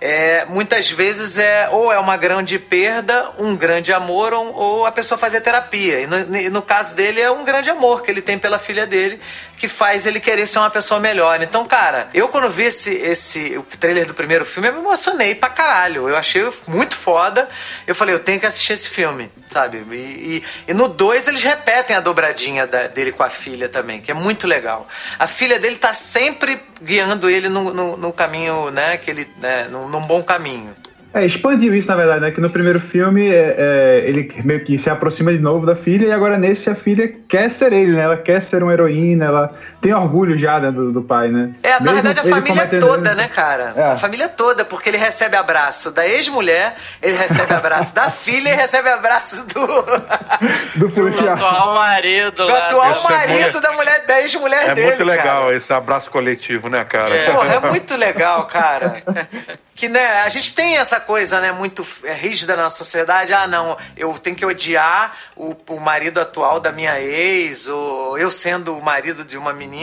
é, 0.00 0.44
muitas 0.46 0.90
vezes 0.90 1.38
é 1.38 1.68
ou 1.70 1.90
é 1.90 1.98
uma 1.98 2.16
grande 2.16 2.58
perda, 2.58 3.30
um 3.38 3.56
grande 3.56 3.92
amor, 3.92 4.32
ou, 4.32 4.54
ou 4.54 4.86
a 4.86 4.92
pessoa 4.92 5.16
fazer 5.16 5.40
terapia. 5.40 6.00
E 6.00 6.06
no, 6.06 6.50
no, 6.50 6.62
caso 6.62 6.94
dele 6.94 7.20
é 7.20 7.30
um 7.30 7.44
grande 7.44 7.70
amor 7.70 8.02
que 8.02 8.10
ele 8.10 8.20
tem 8.20 8.38
pela 8.38 8.58
filha 8.58 8.86
dele, 8.86 9.18
que 9.56 9.68
faz 9.68 10.06
ele 10.06 10.20
querer 10.20 10.46
ser 10.46 10.58
uma 10.58 10.70
pessoa 10.70 11.00
melhor. 11.00 11.42
Então, 11.42 11.66
cara, 11.66 12.08
eu 12.12 12.28
quando 12.28 12.50
vi 12.50 12.64
esse, 12.64 12.94
esse 12.94 13.56
o 13.56 13.62
trailer 13.62 14.06
do 14.06 14.14
primeiro 14.14 14.44
filme, 14.44 14.68
eu 14.68 14.74
me 14.74 14.80
emocionei 14.80 15.34
pra 15.34 15.48
caralho. 15.48 16.08
Eu 16.08 16.16
achei 16.16 16.46
muito 16.66 16.94
foda. 16.94 17.48
Eu 17.86 17.94
falei, 17.94 18.14
eu 18.14 18.18
tenho 18.18 18.38
que 18.38 18.46
assistir 18.46 18.74
esse 18.74 18.88
filme, 18.88 19.30
sabe? 19.50 19.82
E, 19.90 19.94
e, 19.96 20.42
e 20.68 20.74
no 20.74 20.88
2 20.88 21.28
eles 21.28 21.42
repetem 21.42 21.96
a 21.96 22.00
dobradinha 22.00 22.66
da, 22.66 22.86
dele 22.86 23.12
com 23.12 23.22
a 23.22 23.30
filha 23.30 23.68
também, 23.68 24.00
que 24.00 24.10
é 24.10 24.14
muito 24.14 24.46
legal. 24.46 24.86
A 25.18 25.26
filha 25.26 25.58
dele 25.58 25.76
tá 25.76 25.94
sempre 25.94 26.60
guiando 26.82 27.28
ele 27.28 27.48
no, 27.48 27.72
no, 27.72 27.96
no 27.96 28.12
caminho, 28.12 28.70
né? 28.70 28.96
Que 28.96 29.10
ele, 29.10 29.28
né, 29.40 29.68
no, 29.70 29.88
num 29.88 30.00
bom 30.00 30.22
caminho. 30.22 30.74
É, 31.16 31.24
expandiu 31.24 31.74
isso, 31.74 31.88
na 31.88 31.96
verdade, 31.96 32.20
né? 32.20 32.30
Que 32.30 32.42
no 32.42 32.50
primeiro 32.50 32.78
filme 32.78 33.28
é, 33.28 33.54
é, 33.56 34.04
ele 34.06 34.30
meio 34.44 34.62
que 34.62 34.78
se 34.78 34.90
aproxima 34.90 35.32
de 35.32 35.38
novo 35.38 35.64
da 35.64 35.74
filha, 35.74 36.06
e 36.06 36.12
agora 36.12 36.36
nesse 36.36 36.68
a 36.68 36.74
filha 36.74 37.10
quer 37.26 37.50
ser 37.50 37.72
ele, 37.72 37.92
né? 37.92 38.02
Ela 38.02 38.18
quer 38.18 38.42
ser 38.42 38.62
uma 38.62 38.70
heroína, 38.70 39.24
ela 39.24 39.58
tem 39.86 39.94
orgulho 39.94 40.36
já 40.36 40.58
né, 40.58 40.72
do, 40.72 40.90
do, 40.90 41.00
pai, 41.00 41.28
né? 41.28 41.54
É, 41.62 41.74
na 41.74 41.92
Mesmo 41.92 42.02
verdade 42.02 42.18
a 42.18 42.24
família 42.24 42.66
toda, 42.80 43.14
né, 43.14 43.28
cara? 43.28 43.72
É. 43.76 43.82
A 43.92 43.96
família 43.96 44.28
toda, 44.28 44.64
porque 44.64 44.88
ele 44.88 44.98
recebe 44.98 45.36
abraço 45.36 45.92
da 45.92 46.04
ex-mulher, 46.04 46.74
ele 47.00 47.16
recebe 47.16 47.54
abraço 47.54 47.94
da 47.94 48.10
filha 48.10 48.48
e 48.50 48.54
recebe 48.54 48.88
abraço 48.88 49.46
do. 49.46 49.64
do, 50.74 50.88
do 50.88 51.30
atual 51.30 51.74
marido. 51.74 52.46
Do 52.46 52.56
atual 52.56 52.90
é 52.90 53.12
marido 53.12 53.60
da 53.60 53.72
mulher, 53.74 54.04
da 54.06 54.20
ex-mulher 54.20 54.70
é 54.70 54.74
dele. 54.74 54.86
É 54.88 54.96
muito 54.96 55.04
legal 55.04 55.42
cara. 55.44 55.56
esse 55.56 55.72
abraço 55.72 56.10
coletivo, 56.10 56.68
né, 56.68 56.84
cara? 56.84 57.14
É. 57.14 57.30
Porra, 57.30 57.54
é 57.54 57.60
muito 57.60 57.96
legal, 57.96 58.44
cara. 58.46 59.04
que 59.76 59.90
né, 59.90 60.22
a 60.22 60.28
gente 60.30 60.54
tem 60.54 60.78
essa 60.78 60.98
coisa 60.98 61.38
né, 61.38 61.52
muito 61.52 61.86
é, 62.02 62.14
rígida 62.14 62.56
na 62.56 62.70
sociedade. 62.70 63.34
Ah, 63.34 63.46
não, 63.46 63.76
eu 63.94 64.12
tenho 64.14 64.34
que 64.34 64.44
odiar 64.44 65.14
o, 65.36 65.54
o 65.68 65.78
marido 65.78 66.18
atual 66.18 66.58
da 66.58 66.72
minha 66.72 66.98
ex, 66.98 67.68
ou 67.68 68.18
eu 68.18 68.30
sendo 68.30 68.76
o 68.76 68.82
marido 68.82 69.22
de 69.22 69.36
uma 69.36 69.52
menina, 69.52 69.75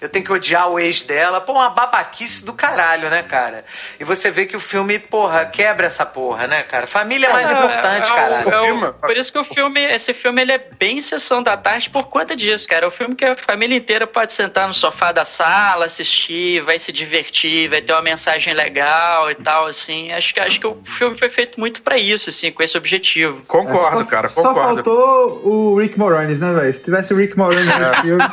eu 0.00 0.08
tenho 0.08 0.24
que 0.24 0.32
odiar 0.32 0.68
o 0.68 0.78
ex 0.78 1.02
dela. 1.02 1.40
Pô, 1.40 1.52
uma 1.52 1.70
babaquice 1.70 2.44
do 2.44 2.52
caralho, 2.52 3.08
né, 3.10 3.22
cara? 3.22 3.64
E 3.98 4.04
você 4.04 4.30
vê 4.30 4.46
que 4.46 4.56
o 4.56 4.60
filme, 4.60 4.98
porra, 4.98 5.46
quebra 5.46 5.86
essa 5.86 6.04
porra, 6.04 6.46
né, 6.46 6.62
cara? 6.62 6.86
Família 6.86 7.28
é 7.28 7.32
mais 7.32 7.50
é, 7.50 7.52
importante, 7.52 8.10
é, 8.10 8.14
caralho. 8.14 8.50
É, 8.50 8.72
o, 8.72 8.94
por 8.94 9.16
isso 9.16 9.32
que 9.32 9.38
o 9.38 9.44
filme, 9.44 9.80
esse 9.84 10.12
filme, 10.12 10.42
ele 10.42 10.52
é 10.52 10.58
bem 10.78 11.00
sessão 11.00 11.42
da 11.42 11.56
tarde 11.56 11.90
por 11.90 12.04
conta 12.04 12.34
disso, 12.36 12.68
cara. 12.68 12.84
É 12.84 12.88
o 12.88 12.90
filme 12.90 13.14
que 13.14 13.24
a 13.24 13.34
família 13.34 13.76
inteira 13.76 14.06
pode 14.06 14.32
sentar 14.32 14.68
no 14.68 14.74
sofá 14.74 15.12
da 15.12 15.24
sala, 15.24 15.86
assistir, 15.86 16.60
vai 16.60 16.78
se 16.78 16.92
divertir, 16.92 17.68
vai 17.68 17.80
ter 17.80 17.92
uma 17.92 18.02
mensagem 18.02 18.52
legal 18.54 19.30
e 19.30 19.34
tal, 19.34 19.66
assim. 19.66 20.12
Acho 20.12 20.34
que, 20.34 20.40
acho 20.40 20.60
que 20.60 20.66
o 20.66 20.78
filme 20.84 21.16
foi 21.16 21.28
feito 21.28 21.58
muito 21.58 21.82
para 21.82 21.96
isso, 21.96 22.30
assim, 22.30 22.50
com 22.50 22.62
esse 22.62 22.76
objetivo. 22.76 23.42
Concordo, 23.46 24.00
é, 24.00 24.04
cara, 24.04 24.28
concordo. 24.28 24.58
Só 24.58 24.64
faltou 24.64 25.40
o 25.44 25.78
Rick 25.78 25.98
Moranis, 25.98 26.40
né, 26.40 26.52
velho? 26.52 26.74
Se 26.74 26.80
tivesse 26.80 27.12
o 27.12 27.16
Rick 27.16 27.36
Moranis 27.36 27.66
no 27.66 27.84
é. 27.84 27.94
filme... 28.02 28.24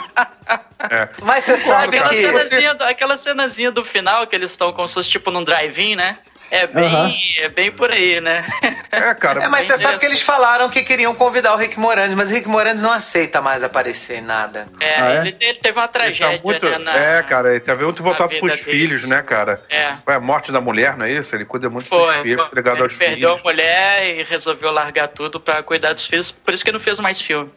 É. 0.89 1.09
Mas 1.21 1.43
você 1.43 1.57
sabe 1.57 1.97
aquela 1.97 2.09
que... 2.09 2.21
Cenazinha, 2.21 2.71
aquela 2.71 3.17
cenazinha 3.17 3.71
do 3.71 3.83
final 3.83 4.25
que 4.25 4.35
eles 4.35 4.51
estão 4.51 4.71
como 4.73 4.87
se 4.87 4.93
fosse 4.93 5.09
tipo 5.09 5.31
num 5.31 5.43
drive-in, 5.43 5.95
né? 5.95 6.17
É 6.51 6.67
bem, 6.67 6.83
Aham. 6.85 7.11
é 7.39 7.49
bem 7.49 7.71
por 7.71 7.89
aí, 7.91 8.19
né? 8.19 8.43
É, 8.91 9.13
cara. 9.13 9.43
É, 9.43 9.47
mas 9.47 9.65
você 9.65 9.77
sabe 9.77 9.97
que 9.99 10.05
eles 10.05 10.21
falaram 10.21 10.69
que 10.69 10.83
queriam 10.83 11.15
convidar 11.15 11.53
o 11.53 11.55
Rick 11.57 11.79
Moranis, 11.79 12.13
mas 12.13 12.29
o 12.29 12.33
Rick 12.33 12.47
Moranis 12.49 12.81
não 12.81 12.91
aceita 12.91 13.41
mais 13.41 13.63
aparecer 13.63 14.17
em 14.17 14.21
nada. 14.21 14.67
É, 14.79 14.95
Ah, 14.99 15.11
é? 15.13 15.17
Ele, 15.19 15.37
ele 15.39 15.53
teve 15.59 15.79
uma 15.79 15.87
tá 15.87 15.93
tragédia, 15.99 16.41
muito- 16.43 16.67
né? 16.69 16.77
na- 16.79 16.95
É, 16.95 17.23
cara, 17.23 17.51
ele 17.51 17.59
tá 17.61 17.73
muito 17.75 18.03
voltado 18.03 18.29
pros 18.37 18.51
deles. 18.51 18.65
filhos, 18.65 19.07
né, 19.09 19.21
cara? 19.21 19.63
É. 19.69 19.93
Foi 20.03 20.13
a 20.13 20.19
morte 20.19 20.51
da 20.51 20.59
mulher, 20.59 20.97
não 20.97 21.05
é 21.05 21.11
isso? 21.11 21.33
Ele 21.33 21.45
cuida 21.45 21.69
muito 21.69 21.87
Foi, 21.87 22.13
dos 22.15 22.21
filhos, 22.23 22.47
foi. 22.49 22.59
ele 22.59 22.69
aos 22.81 22.93
perdeu 22.97 23.29
filhos. 23.29 23.39
a 23.39 23.43
mulher 23.43 24.03
e 24.19 24.23
resolveu 24.23 24.71
largar 24.71 25.07
tudo 25.07 25.39
pra 25.39 25.63
cuidar 25.63 25.93
dos 25.93 26.05
filhos, 26.05 26.31
por 26.31 26.53
isso 26.53 26.65
que 26.65 26.71
não 26.71 26.79
fez 26.81 26.99
mais 26.99 27.21
filme. 27.21 27.49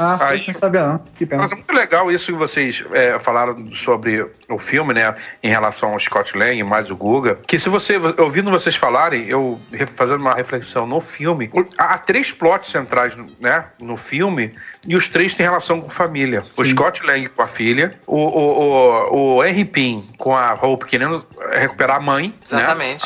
Ah, 0.00 0.28
Aí- 0.28 0.44
não 0.46 0.54
sabia 0.60 0.86
não. 0.86 0.98
Que 1.16 1.26
pena. 1.26 1.42
Mas 1.42 1.50
é 1.50 1.56
muito 1.56 1.72
legal 1.74 2.10
isso 2.12 2.26
que 2.26 2.38
vocês 2.38 2.84
é, 2.92 3.18
falaram 3.18 3.68
sobre 3.74 4.24
o 4.48 4.56
filme, 4.56 4.94
né? 4.94 5.12
Em 5.42 5.48
relação 5.48 5.92
ao 5.92 5.98
Scott 5.98 6.38
Lang 6.38 6.56
e 6.56 6.62
mais 6.62 6.88
o 6.88 6.94
Guga. 6.96 7.36
Que 7.44 7.58
se 7.58 7.68
você, 7.68 7.94
ouvindo 8.38 8.50
vocês 8.52 8.76
falarem, 8.76 9.26
eu 9.28 9.60
fazendo 9.88 10.20
uma 10.20 10.34
reflexão 10.34 10.86
no 10.86 11.00
filme, 11.00 11.50
há 11.76 11.98
três 11.98 12.30
plots 12.30 12.70
centrais, 12.70 13.12
né? 13.40 13.66
No 13.80 13.96
filme, 13.96 14.54
e 14.88 14.96
os 14.96 15.06
três 15.06 15.34
têm 15.34 15.44
relação 15.46 15.80
com 15.80 15.88
família. 15.88 16.42
O 16.56 16.64
Scott 16.64 17.04
Lang 17.06 17.28
com 17.28 17.42
a 17.42 17.46
filha, 17.46 17.92
o, 18.06 18.16
o, 18.16 19.12
o, 19.12 19.36
o 19.36 19.44
Henry 19.44 19.64
Pym 19.66 20.02
com 20.16 20.34
a 20.34 20.54
Hope 20.54 20.86
querendo 20.86 21.24
recuperar 21.52 21.98
a 21.98 22.00
mãe. 22.00 22.28
né? 22.28 22.34
Exatamente. 22.44 23.04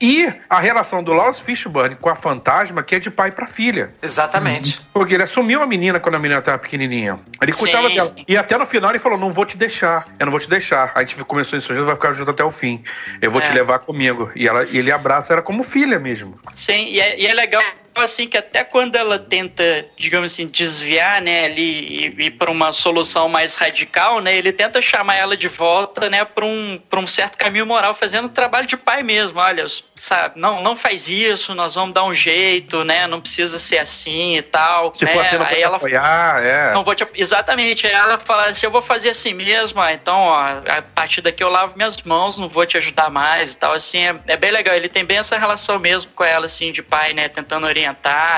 E 0.00 0.32
a 0.48 0.60
relação 0.60 1.02
do 1.02 1.12
Lawrence 1.12 1.42
Fishburne 1.42 1.96
com 1.96 2.08
a 2.08 2.14
fantasma, 2.14 2.82
que 2.82 2.94
é 2.94 2.98
de 2.98 3.10
pai 3.10 3.32
pra 3.32 3.46
filha. 3.46 3.90
Exatamente. 4.02 4.80
Porque 4.92 5.14
ele 5.14 5.22
assumiu 5.24 5.62
a 5.62 5.66
menina 5.66 5.98
quando 5.98 6.14
a 6.14 6.18
menina 6.18 6.38
estava 6.38 6.58
pequenininha. 6.58 7.18
Ele 7.42 7.52
cuidava 7.52 7.88
Sim. 7.88 7.94
dela. 7.94 8.14
E 8.28 8.36
até 8.36 8.56
no 8.56 8.66
final 8.66 8.90
ele 8.90 8.98
falou: 8.98 9.18
Não 9.18 9.30
vou 9.30 9.44
te 9.44 9.56
deixar. 9.56 10.06
Eu 10.18 10.26
não 10.26 10.30
vou 10.30 10.40
te 10.40 10.48
deixar. 10.48 10.92
A 10.94 11.02
gente 11.02 11.16
começou 11.24 11.58
isso, 11.58 11.72
a 11.72 11.74
gente 11.74 11.84
vai 11.84 11.94
ficar 11.94 12.12
junto 12.12 12.30
até 12.30 12.44
o 12.44 12.50
fim. 12.50 12.82
Eu 13.20 13.30
vou 13.30 13.40
É. 13.40 13.44
te 13.44 13.52
levar 13.52 13.80
comigo. 13.80 14.30
E, 14.36 14.46
ela, 14.46 14.64
e 14.64 14.78
ele 14.78 14.92
abraça 14.92 15.32
ela 15.32 15.42
como 15.42 15.62
filha 15.62 15.98
mesmo. 15.98 16.36
Sim, 16.54 16.86
e 16.88 17.00
é, 17.00 17.18
e 17.18 17.26
é 17.26 17.34
legal 17.34 17.62
assim 18.02 18.28
que 18.28 18.36
até 18.36 18.62
quando 18.62 18.96
ela 18.96 19.18
tenta, 19.18 19.86
digamos 19.96 20.32
assim, 20.32 20.46
desviar, 20.46 21.20
né, 21.20 21.46
ali 21.46 22.16
e 22.18 22.26
ir 22.26 22.30
para 22.32 22.50
uma 22.50 22.72
solução 22.72 23.28
mais 23.28 23.56
radical, 23.56 24.20
né, 24.20 24.36
ele 24.36 24.52
tenta 24.52 24.80
chamar 24.80 25.16
ela 25.16 25.36
de 25.36 25.48
volta, 25.48 26.08
né, 26.08 26.24
para 26.24 26.44
um, 26.44 26.80
pra 26.88 27.00
um 27.00 27.06
certo 27.06 27.36
caminho 27.36 27.66
moral, 27.66 27.94
fazendo 27.94 28.28
trabalho 28.28 28.66
de 28.66 28.76
pai 28.76 29.02
mesmo. 29.02 29.38
Olha, 29.40 29.66
sabe, 29.94 30.38
não, 30.38 30.62
não 30.62 30.76
faz 30.76 31.08
isso, 31.08 31.54
nós 31.54 31.74
vamos 31.74 31.94
dar 31.94 32.04
um 32.04 32.14
jeito, 32.14 32.84
né, 32.84 33.06
não 33.06 33.20
precisa 33.20 33.58
ser 33.58 33.78
assim 33.78 34.36
e 34.36 34.42
tal. 34.42 34.94
Se 34.94 35.04
né? 35.04 35.12
for 35.12 35.20
assim, 35.20 35.36
não 35.36 35.46
Aí 35.46 35.62
ela 35.62 35.76
apoiar. 35.76 36.42
É. 36.42 36.72
não 36.74 36.84
vou 36.84 36.94
te... 36.94 37.06
Exatamente. 37.14 37.86
Aí 37.86 37.92
ela 37.92 38.18
fala 38.18 38.46
assim: 38.46 38.66
eu 38.66 38.70
vou 38.70 38.82
fazer 38.82 39.10
assim 39.10 39.32
mesmo, 39.32 39.80
ó, 39.80 39.88
então, 39.88 40.18
ó, 40.18 40.40
a 40.66 40.82
partir 40.82 41.20
daqui 41.20 41.42
eu 41.42 41.48
lavo 41.48 41.76
minhas 41.76 41.96
mãos, 42.02 42.36
não 42.36 42.48
vou 42.48 42.66
te 42.66 42.76
ajudar 42.76 43.10
mais 43.10 43.54
e 43.54 43.56
tal. 43.56 43.72
Assim, 43.72 44.06
é, 44.06 44.16
é 44.26 44.36
bem 44.36 44.50
legal. 44.50 44.74
Ele 44.74 44.88
tem 44.88 45.04
bem 45.04 45.18
essa 45.18 45.38
relação 45.38 45.78
mesmo 45.78 46.10
com 46.12 46.24
ela, 46.24 46.46
assim, 46.46 46.72
de 46.72 46.82
pai, 46.82 47.12
né? 47.12 47.28
Tentando 47.28 47.66
orientar 47.66 47.85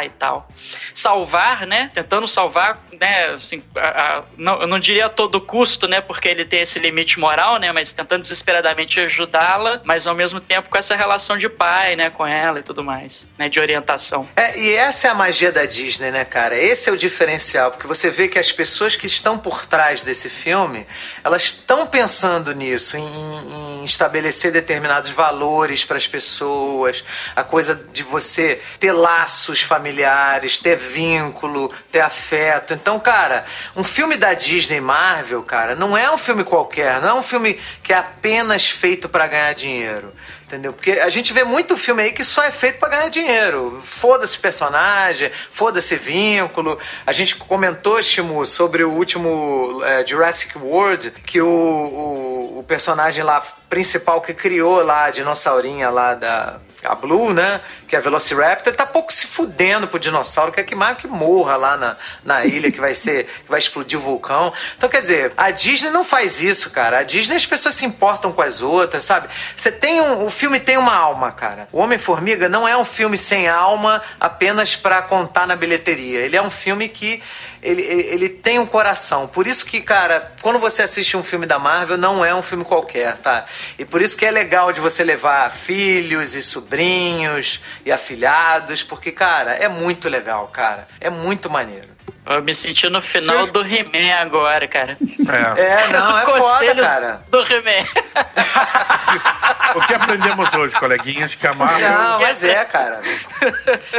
e 0.05 0.11
tal. 0.11 0.49
Salvar, 0.95 1.67
né? 1.67 1.91
Tentando 1.95 2.27
salvar, 2.27 2.83
né? 3.01 3.27
Assim, 3.29 3.63
a- 3.77 3.89
a- 4.19 4.23
não, 4.37 4.61
eu 4.63 4.67
não 4.67 4.79
diria 4.79 5.07
a 5.07 5.09
todo 5.09 5.41
custo, 5.41 5.87
né? 5.87 6.01
Porque 6.01 6.29
ele 6.29 6.45
tem 6.45 6.61
esse 6.61 6.79
limite 6.79 7.19
moral, 7.19 7.59
né? 7.59 7.71
Mas 7.73 7.93
tentando 7.93 8.23
desesperadamente 8.23 8.99
ajudá-la, 9.01 9.81
mas 9.85 10.07
ao 10.07 10.15
mesmo 10.15 10.41
tempo 10.41 10.69
com 10.69 10.77
essa 10.79 10.97
relação 10.97 11.37
de 11.37 11.49
pai, 11.49 11.97
né? 11.97 12.11
Com 12.11 12.27
ela 12.27 12.59
e 12.61 12.63
tudo 12.63 12.83
mais, 12.83 13.27
né? 13.37 13.49
De 13.49 13.61
orientação. 13.61 14.29
É, 14.37 14.59
e 14.59 14.75
essa 14.75 15.09
é 15.09 15.11
a 15.11 15.15
magia 15.15 15.53
da 15.53 15.65
Disney, 15.65 16.11
né, 16.11 16.25
cara? 16.25 16.57
Esse 16.57 16.89
é 16.91 16.93
o 16.93 16.97
diferencial, 16.97 17.71
porque 17.71 17.87
você 17.87 18.11
vê 18.11 18.29
que 18.29 18.39
as 18.39 18.51
pessoas 18.53 18.97
que 18.97 19.07
estão 19.07 19.39
por 19.39 19.67
trás 19.67 20.03
desse 20.03 20.29
filme, 20.29 20.87
elas 21.23 21.45
estão 21.45 21.87
pensando 21.87 22.53
nisso, 22.55 22.97
em, 22.97 23.81
em 23.81 23.85
estabelecer 23.85 24.51
determinados 24.53 25.11
valores 25.11 25.85
para 25.85 25.97
as 25.97 26.07
pessoas, 26.07 27.05
a 27.37 27.45
coisa 27.45 27.75
de 27.93 28.03
você 28.03 28.61
ter 28.79 28.93
laços 29.39 29.63
familiares, 29.63 30.59
ter 30.59 30.77
vínculo, 30.77 31.71
ter 31.93 32.01
afeto. 32.01 32.75
Então, 32.75 32.99
cara, 32.99 33.45
um 33.77 33.85
filme 33.85 34.17
da 34.17 34.35
Disney 34.35 34.81
Marvel, 34.81 35.43
cara, 35.45 35.77
não 35.77 35.97
é 35.97 36.11
um 36.11 36.19
filme 36.19 36.43
qualquer, 36.43 37.01
não 37.01 37.09
é 37.09 37.15
um 37.15 37.23
filme 37.23 37.59
que 37.83 37.93
é 37.93 37.97
apenas 37.97 38.69
feito 38.69 39.09
para 39.09 39.29
ganhar 39.29 39.55
dinheiro. 39.55 40.13
Entendeu? 40.43 40.73
Porque 40.73 40.93
a 40.93 41.11
gente 41.11 41.33
vê 41.33 41.45
muito 41.45 41.77
filme 41.77 42.03
aí 42.03 42.11
que 42.11 42.25
só 42.25 42.43
é 42.43 42.51
feito 42.51 42.79
pra 42.79 42.89
ganhar 42.89 43.11
dinheiro. 43.11 43.81
Foda-se 43.85 44.39
personagem, 44.39 45.31
foda-se 45.53 45.95
vínculo. 45.95 46.79
A 47.07 47.13
gente 47.13 47.37
comentou, 47.37 48.03
Shimu, 48.03 48.47
sobre 48.47 48.83
o 48.83 48.91
último 48.91 49.83
é, 49.85 50.07
Jurassic 50.07 50.57
World, 50.57 51.11
que 51.27 51.41
o, 51.41 51.47
o, 51.47 52.59
o 52.61 52.65
personagem 52.67 53.23
lá 53.23 53.43
principal 53.69 54.23
que 54.23 54.33
criou 54.33 54.83
lá 54.83 55.05
a 55.05 55.11
dinossaurinha 55.11 55.91
lá 55.91 56.15
da. 56.15 56.59
A 56.85 56.95
Blue, 56.95 57.33
né? 57.33 57.61
Que 57.89 57.97
é 57.97 57.99
a 57.99 58.03
Velociraptor, 58.03 58.73
tá 58.73 58.87
pouco 58.87 59.13
se 59.13 59.27
fudendo 59.27 59.89
pro 59.89 59.99
dinossauro, 59.99 60.53
quer 60.53 60.63
que 60.63 60.75
mais 60.75 60.97
que 60.97 61.09
morra 61.09 61.57
lá 61.57 61.77
na, 61.77 61.97
na 62.25 62.45
ilha, 62.47 62.71
que 62.71 62.81
vai 62.81 62.95
ser. 62.95 63.25
que 63.25 63.51
vai 63.51 63.59
explodir 63.59 63.99
o 63.99 64.03
vulcão. 64.03 64.53
Então, 64.77 64.89
quer 64.89 65.01
dizer, 65.01 65.33
a 65.37 65.51
Disney 65.51 65.91
não 65.91 66.05
faz 66.05 66.41
isso, 66.41 66.71
cara. 66.71 66.99
A 66.99 67.03
Disney 67.03 67.37
as 67.37 67.47
pessoas 67.47 67.75
se 67.75 67.85
importam 67.85 68.33
com 68.33 68.43
as 68.43 68.61
outras, 68.61 69.05
sabe? 69.05 69.29
Você 69.57 69.73
tem 69.73 70.01
um. 70.01 70.25
O 70.25 70.31
filme 70.31 70.61
tem 70.61 70.77
uma 70.77 70.95
alma, 70.95 71.33
cara. 71.33 71.69
O 71.73 71.79
Homem-Formiga 71.79 72.49
não 72.49 72.67
é 72.67 72.77
um 72.77 72.85
filme 72.85 73.19
sem 73.19 73.49
alma 73.49 74.01
apenas 74.21 74.77
pra 74.77 75.03
contar 75.03 75.47
na 75.47 75.57
bilheteria. 75.57 76.21
Ele 76.21 76.37
é 76.37 76.43
um 76.43 76.51
filme 76.51 76.89
que. 76.89 77.23
Ele, 77.63 77.83
ele, 77.83 78.29
tem 78.29 78.59
um 78.59 78.67
coração. 78.67 79.27
Por 79.27 79.47
isso 79.47 79.67
que, 79.67 79.81
cara, 79.81 80.33
quando 80.41 80.59
você 80.59 80.83
assiste 80.83 81.17
um 81.17 81.23
filme 81.23 81.47
da 81.47 81.59
Marvel, 81.59 81.97
não 81.97 82.25
é 82.25 82.35
um 82.35 82.43
filme 82.43 82.65
qualquer, 82.65 83.19
tá? 83.19 83.45
E 83.79 83.85
por 83.85 84.01
isso 84.01 84.17
que 84.17 84.25
é 84.25 84.31
legal 84.31 84.73
de 84.73 84.81
você 84.81 85.03
levar 85.03 85.51
filhos 85.51 86.35
e 86.35 86.43
sobrinhos 86.43 87.61
e 87.85 87.91
afilhados, 87.91 88.83
porque, 88.83 89.11
cara, 89.11 89.53
é 89.53 89.69
muito 89.69 90.09
legal, 90.09 90.49
cara. 90.49 90.87
É 91.01 91.11
muito 91.11 91.51
maneiro. 91.51 91.98
Eu 92.29 92.43
me 92.43 92.55
senti 92.55 92.89
no 92.89 93.01
final 93.01 93.47
do 93.47 93.61
He-Man 93.61 94.15
agora, 94.21 94.69
cara. 94.69 94.97
É. 95.01 95.61
É, 95.61 95.89
não, 95.89 96.19
é 96.19 96.27
foda, 96.27 96.75
cara. 96.75 97.21
do 97.29 97.41
He-Man. 97.41 97.87
O 99.75 99.87
que 99.87 99.95
aprendemos 99.95 100.53
hoje, 100.55 100.75
coleguinhas? 100.77 101.35
Que 101.35 101.47
a 101.47 101.53
Marvel. 101.53 101.91
Não, 101.91 102.21
mas 102.21 102.43
é, 102.43 102.65
cara. 102.65 103.01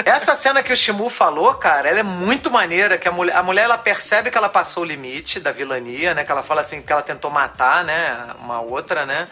Essa 0.05 0.33
cena 0.33 0.63
que 0.63 0.73
o 0.73 0.77
Shimu 0.77 1.09
falou, 1.09 1.53
cara, 1.55 1.89
ela 1.89 1.99
é 1.99 2.03
muito 2.03 2.49
maneira, 2.49 2.97
que 2.97 3.07
a 3.07 3.11
mulher, 3.11 3.35
a 3.35 3.43
mulher 3.43 3.63
ela 3.63 3.77
percebe 3.77 4.31
que 4.31 4.37
ela 4.37 4.49
passou 4.49 4.83
o 4.83 4.85
limite 4.85 5.39
da 5.39 5.51
vilania, 5.51 6.13
né? 6.13 6.23
Que 6.23 6.31
ela 6.31 6.43
fala 6.43 6.61
assim, 6.61 6.81
que 6.81 6.91
ela 6.91 7.01
tentou 7.01 7.29
matar, 7.29 7.83
né? 7.83 8.33
Uma 8.39 8.61
outra, 8.61 9.05
né? 9.05 9.27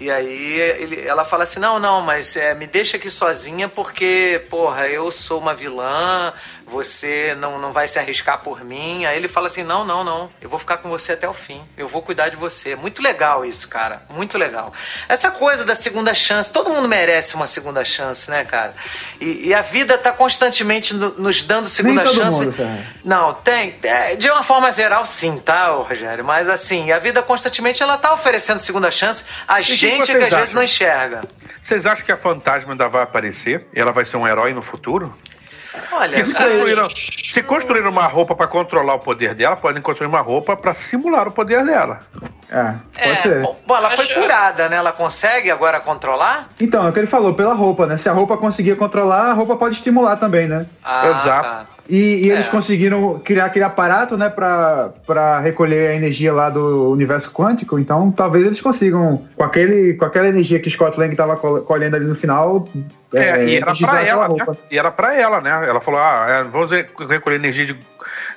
E 0.00 0.10
aí 0.10 0.60
ele, 0.60 1.06
ela 1.06 1.24
fala 1.24 1.44
assim, 1.44 1.60
não, 1.60 1.78
não, 1.78 2.00
mas 2.00 2.36
é, 2.36 2.54
me 2.54 2.66
deixa 2.66 2.96
aqui 2.96 3.10
sozinha 3.10 3.68
porque, 3.68 4.44
porra, 4.50 4.88
eu 4.88 5.10
sou 5.10 5.38
uma 5.38 5.54
vilã, 5.54 6.32
você 6.66 7.34
não, 7.38 7.58
não 7.58 7.72
vai 7.72 7.86
se 7.88 7.98
arriscar 7.98 8.38
por 8.40 8.64
mim. 8.64 9.04
Aí 9.04 9.16
ele 9.16 9.28
fala 9.28 9.46
assim, 9.46 9.62
não, 9.62 9.84
não, 9.84 10.02
não, 10.04 10.30
eu 10.40 10.48
vou 10.48 10.58
ficar 10.58 10.78
com 10.78 10.88
você 10.88 11.12
até 11.12 11.28
o 11.28 11.32
fim, 11.32 11.62
eu 11.76 11.86
vou 11.88 12.02
cuidar 12.02 12.28
de 12.28 12.36
você. 12.36 12.74
Muito 12.76 13.02
legal 13.02 13.44
isso, 13.44 13.68
cara, 13.68 14.02
muito 14.10 14.36
legal. 14.38 14.72
Essa 15.08 15.30
coisa 15.30 15.64
da 15.64 15.74
segunda 15.74 16.14
chance, 16.14 16.52
todo 16.52 16.70
mundo 16.70 16.88
merece 16.88 17.34
uma 17.34 17.46
segunda 17.46 17.84
chance, 17.84 18.30
né, 18.30 18.44
cara? 18.44 18.74
E, 19.20 19.48
e 19.48 19.54
a 19.54 19.62
vida 19.62 19.96
tá 19.98 20.12
constantemente 20.12 20.94
no- 20.94 21.10
nos 21.18 21.42
dando 21.42 21.68
segunda 21.68 22.04
todo 22.04 22.14
chance. 22.16 22.44
mundo. 22.46 22.56
Não, 23.04 23.32
tem. 23.34 23.78
é, 23.82 24.16
de 24.16 24.30
uma 24.30 24.42
forma 24.42 24.70
geral, 24.72 25.04
sim, 25.06 25.38
tá, 25.38 25.68
Rogério? 25.68 26.24
Mas 26.24 26.48
assim, 26.48 26.92
a 26.92 26.98
vida 26.98 27.22
constantemente 27.22 27.82
ela 27.82 27.96
tá 27.96 28.12
oferecendo 28.12 28.58
segunda 28.60 28.90
chance 28.90 29.24
a 29.46 29.56
que 29.56 29.62
gente 29.74 30.00
que, 30.00 30.06
vocês 30.06 30.22
às 30.24 30.30
vezes 30.30 30.34
acham? 30.34 30.54
não 30.54 30.62
enxerga. 30.62 31.24
Vocês 31.60 31.86
acham 31.86 32.04
que 32.04 32.12
a 32.12 32.16
fantasma 32.16 32.72
ainda 32.72 32.88
vai 32.88 33.02
aparecer? 33.02 33.66
E 33.74 33.80
ela 33.80 33.92
vai 33.92 34.04
ser 34.04 34.16
um 34.16 34.26
herói 34.26 34.52
no 34.52 34.60
futuro? 34.62 35.16
Olha, 35.92 36.24
se 36.24 36.32
construíram, 36.34 36.88
se 36.90 37.42
construíram 37.42 37.90
uma 37.90 38.06
roupa 38.06 38.34
pra 38.34 38.46
controlar 38.46 38.94
o 38.94 38.98
poder 38.98 39.34
dela, 39.34 39.56
podem 39.56 39.82
construir 39.82 40.08
uma 40.08 40.20
roupa 40.20 40.56
pra 40.56 40.74
simular 40.74 41.26
o 41.28 41.32
poder 41.32 41.64
dela. 41.64 42.00
É, 42.50 42.74
pode 43.02 43.18
É, 43.18 43.22
ser. 43.22 43.40
bom, 43.42 43.76
ela 43.76 43.90
foi 43.90 44.06
curada, 44.08 44.68
né? 44.68 44.76
Ela 44.76 44.92
consegue 44.92 45.50
agora 45.50 45.80
controlar? 45.80 46.48
Então, 46.60 46.86
é 46.86 46.90
o 46.90 46.92
que 46.92 46.98
ele 47.00 47.06
falou, 47.08 47.34
pela 47.34 47.54
roupa, 47.54 47.86
né? 47.86 47.96
Se 47.96 48.08
a 48.08 48.12
roupa 48.12 48.36
conseguir 48.36 48.76
controlar, 48.76 49.30
a 49.30 49.32
roupa 49.32 49.56
pode 49.56 49.76
estimular 49.76 50.16
também, 50.16 50.46
né? 50.46 50.66
Ah, 50.84 51.06
Exato. 51.08 51.48
tá. 51.48 51.64
E, 51.88 52.24
e 52.26 52.30
eles 52.30 52.46
É. 52.46 52.50
conseguiram 52.50 53.18
criar 53.22 53.44
aquele 53.44 53.64
aparato, 53.64 54.16
né, 54.16 54.30
pra, 54.30 54.90
pra 55.06 55.38
recolher 55.40 55.88
a 55.90 55.94
energia 55.94 56.32
lá 56.32 56.48
do 56.48 56.90
universo 56.90 57.30
quântico. 57.30 57.78
Então, 57.78 58.10
talvez 58.10 58.46
eles 58.46 58.60
consigam, 58.60 59.22
com, 59.36 59.44
aquele, 59.44 59.92
com 59.94 60.04
aquela 60.06 60.28
energia 60.28 60.58
que 60.58 60.70
Scott 60.70 60.98
Lang 60.98 61.14
tava 61.14 61.36
col- 61.36 61.60
colhendo 61.60 61.96
ali 61.96 62.06
no 62.06 62.14
final. 62.14 62.66
É, 63.12 63.44
e 63.44 63.56
era 63.56 63.72
aquela 63.72 64.00
ela, 64.02 64.28
né? 64.28 64.46
E 64.70 64.78
era 64.78 64.90
pra 64.90 65.14
ela, 65.14 65.40
né? 65.40 65.50
Ela 65.68 65.80
falou: 65.80 66.00
ah, 66.00 66.26
é, 66.28 66.42
vamos 66.44 66.70
re- 66.70 66.86
recolher 67.08 67.36
energia 67.36 67.66
de, 67.66 67.76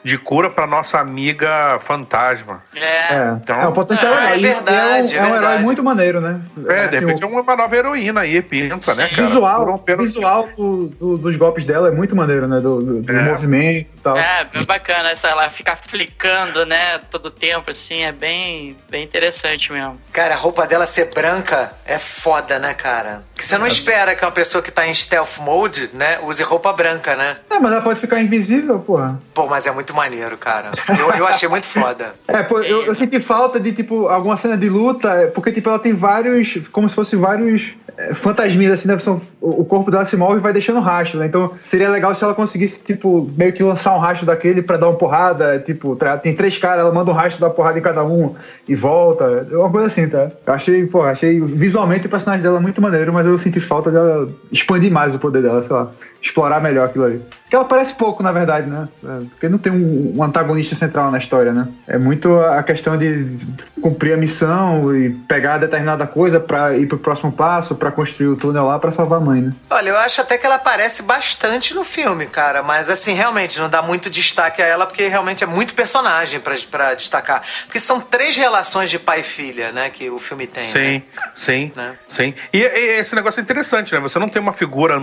de 0.04 0.18
cura 0.18 0.50
pra 0.50 0.66
nossa 0.68 1.00
amiga 1.00 1.78
fantasma. 1.80 2.64
É. 2.76 2.80
É, 3.14 3.38
Então- 3.42 3.62
é 3.62 3.68
um 3.68 3.74
potencial 3.74 4.14
Ah, 4.14 4.32
é 4.32 4.38
E 4.38 4.42
verdade, 4.42 5.16
é 5.16 5.18
é 5.18 5.22
um, 5.22 5.26
é 5.26 5.32
um 5.32 5.36
herói 5.36 5.58
muito 5.60 5.84
maneiro, 5.84 6.20
né? 6.22 6.42
É, 6.68 6.88
de 6.88 6.98
Assim, 6.98 7.06
repente 7.06 7.24
é 7.24 7.28
uma 7.28 7.56
nova 7.56 7.76
heroína 7.76 8.22
aí, 8.22 8.42
pinta, 8.42 8.94
né, 8.96 9.08
cara? 9.08 9.28
visual, 9.28 9.74
um 9.88 9.98
visual 9.98 10.48
do- 10.58 10.88
do- 10.90 11.18
dos 11.18 11.36
golpes 11.36 11.66
dela 11.66 11.88
é 11.90 11.92
muito 11.92 12.16
maneiro, 12.16 12.48
né? 12.48 12.60
Do, 12.60 12.80
do, 12.82 13.02
do 13.02 13.12
É. 13.12 13.24
movimento 13.24 13.88
e 13.96 14.00
tal. 14.02 14.18
É, 14.18 14.46
bem 14.46 14.64
bacana, 14.64 15.10
essa, 15.12 15.28
ela 15.28 15.50
fica 15.50 15.76
flicando, 15.76 16.66
né, 16.66 17.00
todo 17.10 17.30
tempo, 17.30 17.70
assim, 17.70 18.04
é 18.04 18.12
bem, 18.12 18.78
bem 18.90 19.04
interessante 19.04 19.72
mesmo. 19.72 20.00
Cara, 20.14 20.34
a 20.34 20.38
roupa 20.38 20.66
dela 20.68 20.86
ser 20.86 21.14
branca 21.14 21.72
é 21.86 21.98
foda, 22.00 22.60
né, 22.60 22.74
cara? 22.74 23.24
Porque 23.34 23.46
você 23.48 23.58
não 23.58 23.68
espera 23.68 24.16
que 24.16 24.24
uma 24.26 24.32
pessoa 24.32 24.62
que 24.62 24.72
tá 24.72 24.88
em 24.88 24.94
stealth 24.94 25.38
mode, 25.40 25.90
né, 25.94 26.20
use 26.24 26.42
roupa 26.44 26.72
branca, 26.74 27.16
né? 27.16 27.38
É, 27.50 27.60
mas 27.60 27.72
ela 27.72 27.82
pode 27.82 28.00
ficar 28.00 28.20
invisível, 28.22 28.80
porra. 28.80 29.20
Pô, 29.34 29.48
mas 29.48 29.66
é 29.68 29.72
muito 29.72 29.87
maneiro, 29.94 30.38
cara. 30.38 30.72
Eu, 31.00 31.12
eu 31.12 31.28
achei 31.28 31.48
muito 31.48 31.66
foda. 31.66 32.14
É, 32.28 32.44
pô, 32.44 32.60
eu, 32.62 32.84
eu 32.84 32.96
senti 32.96 33.20
falta 33.20 33.60
de, 33.60 33.72
tipo, 33.72 34.08
alguma 34.08 34.36
cena 34.38 34.58
de 34.58 34.70
luta, 34.70 35.10
é, 35.10 35.28
porque, 35.28 35.52
tipo, 35.52 35.70
ela 35.70 35.80
tem 35.80 35.94
vários, 35.94 36.60
como 36.72 36.90
se 36.90 36.94
fosse 36.94 37.16
vários 37.16 37.74
é, 37.98 38.14
fantasminhas, 38.14 38.74
assim, 38.74 38.88
né? 38.88 39.00
São, 39.00 39.22
o, 39.42 39.66
corpo 39.66 39.90
dela 39.90 40.06
se 40.06 40.16
move 40.16 40.38
e 40.38 40.42
vai 40.42 40.54
deixando 40.54 40.80
rastro, 40.80 41.20
né? 41.20 41.26
Então, 41.26 41.52
seria 41.66 41.90
legal 41.90 42.14
se 42.14 42.24
ela 42.24 42.36
conseguisse, 42.36 42.84
tipo, 42.84 43.30
meio 43.36 43.54
que 43.54 43.64
lançar 43.64 43.96
um 43.96 44.00
rastro 44.00 44.26
daquele 44.26 44.62
pra 44.62 44.78
dar 44.78 44.90
uma 44.90 44.98
porrada, 44.98 45.60
tipo, 45.60 45.98
tem 46.22 46.36
três 46.36 46.58
caras, 46.58 46.82
ela 46.82 46.94
manda 46.94 47.12
um 47.12 47.14
rastro, 47.14 47.40
dá 47.42 47.48
uma 47.48 47.54
porrada 47.54 47.80
em 47.80 47.82
cada 47.82 48.04
um 48.04 48.36
e 48.68 48.76
volta, 48.76 49.48
uma 49.52 49.70
coisa 49.70 49.88
assim, 49.88 50.08
tá? 50.08 50.30
Eu 50.46 50.54
achei, 50.54 50.86
pô, 50.86 51.04
achei 51.04 51.40
visualmente 51.40 52.08
o 52.08 52.10
personagem 52.10 52.44
dela 52.44 52.60
muito 52.60 52.82
maneiro, 52.82 53.14
mas 53.14 53.26
eu 53.26 53.38
senti 53.38 53.60
falta 53.60 53.90
dela 53.90 54.30
expandir 54.52 54.92
mais 54.92 55.16
o 55.16 55.20
poder 55.20 55.42
dela, 55.42 55.64
sei 55.64 55.76
lá, 55.76 55.90
explorar 56.22 56.62
melhor 56.62 56.86
aquilo 56.86 57.06
ali. 57.06 57.22
Que 57.50 57.56
ela 57.56 57.66
parece 57.66 57.94
pouco, 57.94 58.22
na 58.22 58.32
verdade, 58.32 58.68
né? 58.68 58.88
É, 59.04 59.20
Porque 59.30 59.48
não 59.48 59.58
tem 59.58 59.72
um, 59.78 60.14
um 60.18 60.24
antagonista 60.24 60.76
central 60.76 61.12
na 61.12 61.18
história, 61.18 61.52
né? 61.54 61.68
É 61.88 61.98
muito 61.98 62.38
a 62.40 62.62
questão 62.64 62.98
de 62.98 63.38
cumprir 63.82 64.14
a 64.14 64.18
missão 64.18 64.96
e 64.96 65.10
pegar 65.10 65.58
determinada 65.58 66.06
coisa 66.08 66.40
pra 66.40 66.76
ir 66.78 66.88
pro 66.88 66.98
próximo 66.98 67.32
passo, 67.32 67.76
pra 67.76 67.92
construir 67.92 68.28
o 68.28 68.36
túnel 68.36 68.66
lá 68.66 68.80
pra 68.80 68.92
salvar 68.92 69.20
a 69.20 69.22
mãe, 69.22 69.42
né? 69.42 69.54
Olha, 69.70 69.90
eu 69.90 69.98
acho 69.98 70.22
até 70.22 70.38
que 70.38 70.46
ela 70.46 70.56
aparece 70.56 71.04
bastante 71.04 71.74
no 71.74 71.84
filme, 71.84 72.26
cara. 72.28 72.62
Mas 72.64 72.90
assim, 72.90 73.14
realmente, 73.14 73.60
não 73.60 73.70
dá 73.70 73.82
muito 73.82 74.10
destaque 74.10 74.62
a 74.62 74.66
ela, 74.66 74.86
porque 74.86 75.08
realmente 75.08 75.44
é 75.44 75.48
muito 75.48 75.74
personagem 75.74 76.40
pra, 76.40 76.56
pra 76.70 76.94
destacar. 76.94 77.42
Porque 77.66 77.80
são 77.80 78.00
três 78.00 78.36
relações 78.36 78.90
de 78.90 78.98
pai 79.00 79.22
e 79.22 79.24
filha, 79.24 79.72
né, 79.72 79.90
que 79.90 80.10
o 80.10 80.20
filme 80.20 80.48
tem. 80.48 80.64
Sim, 80.64 80.80
né? 80.80 81.04
sim, 81.34 81.72
Né? 81.76 81.94
sim. 82.08 82.34
E, 82.54 82.60
e 82.60 83.00
esse 83.00 83.16
negócio 83.16 83.40
é 83.40 83.44
interessante, 83.44 83.94
né? 83.94 84.00
Você 84.00 84.18
não 84.20 84.30
tem 84.30 84.42
uma 84.42 84.54
figura 84.54 84.98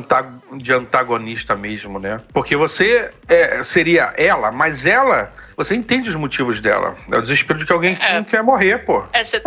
de 0.56 0.72
antagonista 0.72 1.54
mesmo, 1.56 1.98
né? 1.98 2.20
Porque 2.32 2.56
você 2.56 3.10
é, 3.28 3.62
seria 3.62 4.12
ela, 4.16 4.50
mas 4.50 4.63
ela, 4.84 5.32
você 5.56 5.74
entende 5.74 6.08
os 6.08 6.16
motivos 6.16 6.60
dela. 6.60 6.96
É 7.10 7.16
o 7.16 7.22
desespero 7.22 7.58
de 7.58 7.66
que 7.66 7.72
alguém 7.72 7.96
É. 8.00 8.14
não 8.14 8.24
quer 8.24 8.42
morrer, 8.42 8.78
pô. 8.78 9.04
É, 9.12 9.20
É, 9.20 9.24
são, 9.24 9.40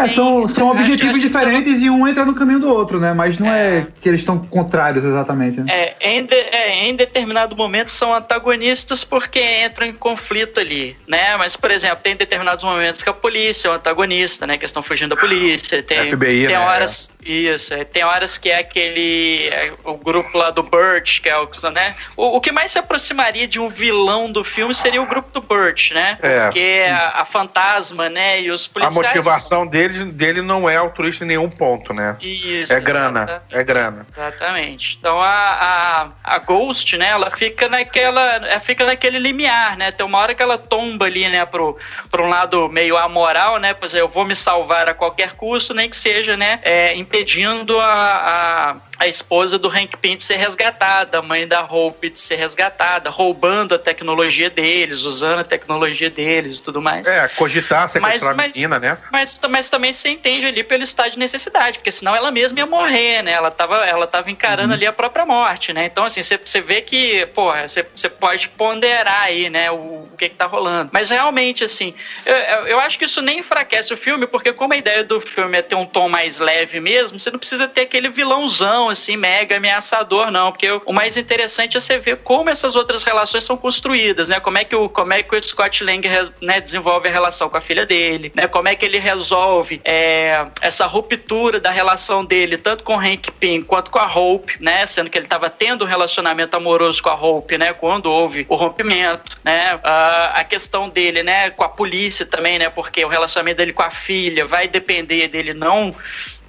são 0.45 0.71
acho- 0.71 0.79
objetivos 0.79 1.21
são- 1.21 1.29
diferentes 1.31 1.81
e 1.81 1.89
um 1.89 2.07
entra 2.07 2.25
no 2.25 2.33
caminho 2.35 2.59
do 2.59 2.69
outro, 2.69 2.99
né? 2.99 3.13
Mas 3.13 3.37
não 3.39 3.51
é, 3.51 3.79
É. 3.79 3.87
que 4.01 4.07
eles 4.09 4.21
estão 4.21 4.37
contrários 4.39 5.03
exatamente, 5.05 5.59
né? 5.59 5.65
É, 5.71 5.95
em, 6.01 6.23
de- 6.25 6.33
é, 6.35 6.85
em 6.85 6.95
determinado 6.95 7.55
momento 7.55 7.91
são 7.91 8.13
antagonistas 8.13 9.03
porque 9.03 9.39
entram 9.65 9.85
em 9.87 9.93
conflito 9.93 10.59
ali, 10.59 10.95
né? 11.07 11.35
Mas, 11.37 11.55
por 11.55 11.71
exemplo, 11.71 11.99
tem 12.03 12.15
determinados 12.15 12.63
momentos 12.63 13.03
que 13.03 13.09
a 13.09 13.13
polícia 13.13 13.67
é 13.67 13.71
o 13.71 13.73
antagonista, 13.73 14.45
né? 14.47 14.57
Que 14.57 14.65
estão 14.65 14.81
fugindo 14.83 15.09
da 15.15 15.15
polícia. 15.17 15.81
Tem, 15.83 16.11
FBI, 16.11 16.47
tem 16.47 16.55
né? 16.55 16.59
horas. 16.59 17.13
Isso, 17.25 17.73
é, 17.73 17.83
tem 17.83 18.03
horas 18.03 18.37
que 18.37 18.49
é 18.49 18.59
aquele. 18.59 19.47
é, 19.51 19.71
o 19.83 19.97
grupo 19.97 20.37
lá 20.37 20.49
do 20.51 20.63
Burt, 20.63 21.21
que 21.21 21.29
é 21.29 21.37
o. 21.37 21.47
Né? 21.73 21.95
O, 22.15 22.37
o 22.37 22.41
que 22.41 22.51
mais 22.51 22.71
se 22.71 22.79
aproximaria 22.79 23.47
de 23.47 23.59
um 23.59 23.69
vilão 23.69 24.31
do 24.31 24.43
filme 24.43 24.73
seria 24.73 25.01
o 25.01 25.05
grupo 25.05 25.29
do 25.31 25.41
Burt, 25.41 25.91
né? 25.97 26.17
É. 26.21 26.43
Porque 26.45 26.85
a, 26.89 27.21
a 27.21 27.25
fantasma, 27.25 28.09
né? 28.09 28.41
E 28.41 28.51
os 28.51 28.65
A 28.67 28.69
policiais. 28.73 28.95
motivação 29.07 29.65
dele, 29.65 30.05
dele 30.11 30.41
não 30.41 30.69
é 30.69 30.75
altruísta 30.75 31.23
em 31.23 31.27
nenhum 31.27 31.49
ponto, 31.49 31.93
né? 31.93 32.15
Isso, 32.21 32.71
É 32.73 32.79
grana, 32.79 33.41
é 33.51 33.63
grana. 33.63 34.05
Exatamente. 34.15 34.97
Então 34.99 35.19
a, 35.19 36.11
a, 36.23 36.35
a 36.35 36.37
Ghost, 36.39 36.97
né, 36.97 37.09
ela 37.09 37.29
fica 37.31 37.67
naquela. 37.67 38.21
Ela 38.35 38.59
fica 38.59 38.85
naquele 38.85 39.17
limiar, 39.17 39.75
né? 39.77 39.91
Tem 39.91 40.05
uma 40.05 40.19
hora 40.19 40.35
que 40.35 40.43
ela 40.43 40.57
tomba 40.57 41.05
ali, 41.05 41.27
né, 41.27 41.45
pro, 41.45 41.77
pro 42.11 42.23
um 42.25 42.29
lado 42.29 42.69
meio 42.69 42.97
amoral, 42.97 43.59
né? 43.59 43.73
Pois 43.73 43.93
é, 43.95 44.01
eu 44.01 44.07
vou 44.09 44.25
me 44.25 44.35
salvar 44.35 44.87
a 44.89 44.93
qualquer 44.93 45.33
custo, 45.33 45.73
nem 45.73 45.89
que 45.89 45.95
seja, 45.95 46.35
né? 46.37 46.59
é, 46.67 46.95
impedindo 46.95 47.79
a, 47.79 47.85
a, 47.85 48.75
a 48.99 49.07
esposa 49.07 49.59
do 49.59 49.69
Hank 49.69 49.97
Pym 49.97 50.17
de 50.17 50.23
ser 50.23 50.37
resgatada, 50.37 51.19
a 51.19 51.21
mãe 51.21 51.47
da 51.47 51.63
Hope 51.63 52.09
de 52.09 52.19
ser 52.19 52.35
resgatada, 52.35 53.09
roubando 53.09 53.75
a 53.75 53.79
tecnologia 53.79 54.49
deles, 54.49 55.03
usando 55.03 55.39
a 55.39 55.43
tecnologia 55.43 56.09
deles 56.09 56.57
e 56.57 56.63
tudo 56.63 56.81
mais. 56.81 57.07
É, 57.07 57.27
cogitar, 57.29 57.87
sequestrar 57.87 58.35
Mas- 58.35 58.55
a 58.55 58.59
menina, 58.59 58.79
né? 58.79 58.97
Mas, 59.11 59.39
mas 59.49 59.69
também 59.69 59.93
você 59.93 60.09
entende 60.09 60.45
ali 60.47 60.63
pelo 60.63 60.83
estado 60.83 61.11
de 61.11 61.19
necessidade, 61.19 61.77
porque 61.79 61.91
senão 61.91 62.15
ela 62.15 62.31
mesma 62.31 62.59
ia 62.59 62.65
morrer, 62.65 63.21
né? 63.21 63.31
Ela 63.31 63.51
tava, 63.51 63.85
ela 63.85 64.07
tava 64.07 64.31
encarando 64.31 64.73
ali 64.73 64.85
a 64.85 64.93
própria 64.93 65.25
morte, 65.25 65.73
né? 65.73 65.85
Então, 65.85 66.03
assim, 66.03 66.21
você, 66.21 66.39
você 66.43 66.61
vê 66.61 66.81
que, 66.81 67.25
porra, 67.27 67.67
você, 67.67 67.85
você 67.93 68.09
pode 68.09 68.49
ponderar 68.49 69.23
aí, 69.23 69.49
né, 69.49 69.69
o, 69.71 69.75
o 69.75 70.09
que 70.17 70.29
que 70.29 70.35
tá 70.35 70.45
rolando. 70.45 70.89
Mas 70.91 71.09
realmente, 71.09 71.63
assim, 71.63 71.93
eu 72.25 72.37
eu 72.67 72.79
acho 72.79 72.97
que 72.99 73.05
isso 73.05 73.21
nem 73.21 73.39
enfraquece 73.39 73.93
o 73.93 73.97
filme, 73.97 74.27
porque 74.27 74.53
como 74.53 74.73
a 74.73 74.77
ideia 74.77 75.03
do 75.03 75.19
filme 75.19 75.57
é 75.57 75.61
ter 75.61 75.75
um 75.75 75.85
tom 75.85 76.07
mais 76.09 76.39
leve 76.39 76.79
mesmo, 76.79 77.19
você 77.19 77.31
não 77.31 77.39
precisa 77.39 77.67
ter 77.67 77.81
aquele 77.81 78.09
vilãozão, 78.09 78.86
assim, 78.89 79.17
mega 79.17 79.57
ameaçador, 79.57 80.31
não. 80.31 80.51
Porque 80.51 80.69
o 80.85 80.93
mais 80.93 81.17
interessante 81.17 81.77
é 81.77 81.79
você 81.79 81.97
ver 81.99 82.17
como 82.17 82.49
essas 82.49 82.75
outras 82.75 83.03
relações 83.03 83.43
são 83.43 83.57
construídas, 83.57 84.29
né? 84.29 84.39
Como 84.39 84.57
é 84.57 84.63
que 84.63 84.75
o, 84.75 84.89
como 84.89 85.13
é 85.13 85.23
que 85.23 85.35
o 85.35 85.43
Scott 85.43 85.83
Lang 85.83 86.07
né, 86.41 86.61
desenvolve 86.61 87.07
a 87.07 87.11
relação 87.11 87.49
com 87.49 87.57
a 87.57 87.61
filha 87.61 87.85
dele, 87.85 88.31
né? 88.35 88.47
Como 88.47 88.67
é 88.67 88.75
que 88.75 88.85
ele 88.85 88.99
resolve 88.99 89.81
é, 89.83 90.45
essa 90.61 90.85
ruptura 90.85 91.59
da 91.59 91.71
relação 91.71 92.25
dele, 92.25 92.57
tanto 92.57 92.83
com 92.83 92.95
o 92.95 92.99
Hank 92.99 93.31
Pym 93.31 93.61
quanto 93.61 93.91
com 93.91 93.99
a 93.99 94.05
Hope, 94.05 94.55
né? 94.59 94.85
Sendo 94.85 95.09
que 95.09 95.17
ele 95.17 95.25
estava 95.25 95.49
tendo 95.49 95.83
um 95.83 95.87
relacionamento 95.87 96.55
amoroso 96.55 97.01
com 97.01 97.09
a 97.09 97.15
Hope, 97.15 97.57
né? 97.57 97.73
Quando 97.73 98.11
houve 98.11 98.45
o 98.49 98.55
rompimento, 98.55 99.37
né? 99.43 99.79
Ah, 99.83 100.33
a 100.35 100.43
questão 100.43 100.89
dele, 100.89 101.23
né? 101.23 101.49
Com 101.49 101.63
a 101.63 101.69
polícia 101.69 102.25
também, 102.25 102.59
né? 102.59 102.69
Porque 102.69 103.03
o 103.03 103.07
relacionamento 103.07 103.57
dele 103.57 103.73
com 103.73 103.83
a 103.83 103.89
filha 103.89 104.45
vai 104.45 104.67
depender 104.67 105.27
dele 105.27 105.53
não 105.53 105.95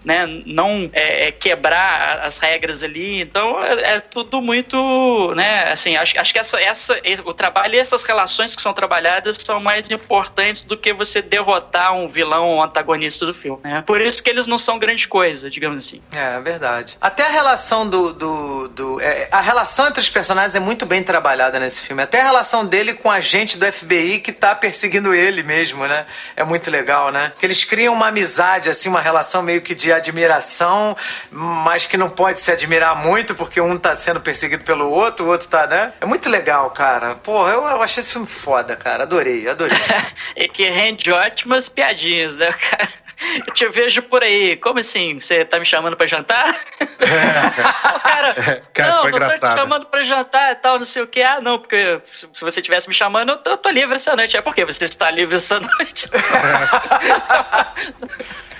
né, 0.08 0.26
não 0.46 0.88
é, 0.94 1.28
é, 1.28 1.32
quebrar 1.32 2.20
as 2.22 2.38
regras 2.38 2.82
ali. 2.82 3.20
Então 3.20 3.62
é, 3.62 3.96
é 3.96 4.00
tudo 4.00 4.40
muito, 4.40 5.32
né, 5.36 5.70
assim, 5.70 5.96
acho, 5.96 6.18
acho 6.18 6.32
que 6.32 6.38
essa, 6.38 6.58
essa, 6.60 6.98
o 7.26 7.34
trabalho 7.34 7.74
e 7.74 7.78
essas 7.78 8.04
relações 8.04 8.56
que 8.56 8.62
são 8.62 8.72
trabalhadas 8.72 9.36
são 9.44 9.60
mais 9.60 9.88
importantes 9.90 10.64
do 10.64 10.76
que 10.76 10.92
você 10.94 11.20
derrotar 11.20 11.92
um 11.94 12.08
vilão 12.08 12.48
ou 12.48 12.56
um 12.56 12.62
antagonista 12.62 13.26
do 13.26 13.34
filme. 13.34 13.60
Né? 13.62 13.82
Por 13.86 14.00
isso 14.00 14.22
que 14.22 14.30
eles 14.30 14.46
não 14.46 14.58
são 14.58 14.78
grande 14.78 15.06
coisa, 15.06 15.50
digamos 15.50 15.76
assim. 15.76 16.00
É, 16.12 16.36
é 16.36 16.40
verdade. 16.40 16.96
Até 17.00 17.24
a 17.26 17.28
relação 17.30 17.88
do. 17.88 18.12
do, 18.14 18.68
do- 18.68 19.00
é, 19.02 19.28
a 19.30 19.40
relação 19.40 19.88
entre 19.88 20.00
os 20.00 20.08
personagens 20.08 20.54
é 20.54 20.60
muito 20.60 20.86
bem 20.86 21.02
trabalhada 21.02 21.58
nesse 21.60 21.82
filme. 21.82 22.02
Até 22.02 22.20
a 22.20 22.24
relação 22.24 22.64
dele 22.64 22.94
com 22.94 23.10
a 23.10 23.20
gente 23.20 23.58
do 23.58 23.70
FBI 23.70 24.20
que 24.20 24.32
tá 24.32 24.54
perseguindo 24.54 25.14
ele 25.14 25.42
mesmo, 25.42 25.86
né? 25.86 26.06
É 26.36 26.44
muito 26.44 26.70
legal, 26.70 27.10
né? 27.10 27.32
Que 27.38 27.44
eles 27.44 27.62
criam 27.64 27.92
uma 27.92 28.08
amizade, 28.08 28.68
assim, 28.70 28.88
uma 28.88 29.00
relação 29.00 29.42
meio 29.42 29.60
que 29.60 29.74
de 29.74 29.92
admiração, 29.98 30.96
mas 31.30 31.84
que 31.84 31.96
não 31.96 32.08
pode 32.08 32.40
se 32.40 32.50
admirar 32.50 32.96
muito 32.96 33.34
porque 33.34 33.60
um 33.60 33.76
tá 33.76 33.94
sendo 33.94 34.20
perseguido 34.20 34.64
pelo 34.64 34.90
outro, 34.90 35.26
o 35.26 35.28
outro 35.28 35.48
tá, 35.48 35.66
né? 35.66 35.92
É 36.00 36.06
muito 36.06 36.28
legal, 36.28 36.70
cara. 36.70 37.14
Porra, 37.16 37.52
eu, 37.52 37.62
eu 37.66 37.82
achei 37.82 38.00
esse 38.00 38.12
filme 38.12 38.26
foda, 38.26 38.74
cara. 38.76 39.02
Adorei, 39.02 39.48
adorei. 39.48 39.76
e 40.36 40.48
que 40.48 40.68
rende 40.68 41.12
ótimas 41.12 41.68
piadinhas, 41.68 42.38
né, 42.38 42.50
cara? 42.52 42.88
Eu 43.44 43.52
te 43.52 43.68
vejo 43.68 44.00
por 44.02 44.22
aí. 44.22 44.56
Como 44.56 44.78
assim? 44.78 45.18
Você 45.18 45.44
tá 45.44 45.58
me 45.58 45.64
chamando 45.64 45.96
pra 45.96 46.06
jantar? 46.06 46.54
cara, 48.02 48.62
Cara, 48.72 48.90
não, 48.90 48.96
não 48.96 49.02
tô 49.02 49.10
te 49.10 49.16
engraçado. 49.16 49.56
chamando 49.58 49.86
pra 49.86 50.04
jantar 50.04 50.52
e 50.52 50.54
tal, 50.54 50.78
não 50.78 50.84
sei 50.84 51.02
o 51.02 51.06
que. 51.08 51.20
Ah, 51.20 51.40
não, 51.40 51.58
porque 51.58 52.00
se 52.12 52.28
se 52.32 52.44
você 52.44 52.62
tivesse 52.62 52.86
me 52.88 52.94
chamando, 52.94 53.30
eu 53.30 53.36
tô, 53.38 53.50
eu 53.50 53.56
tô 53.56 53.70
livre 53.70 53.96
essa 53.96 54.14
noite. 54.14 54.36
É 54.36 54.40
porque 54.40 54.64
você 54.64 54.84
está 54.84 55.10
livre 55.10 55.34
essa 55.34 55.58
noite. 55.60 56.08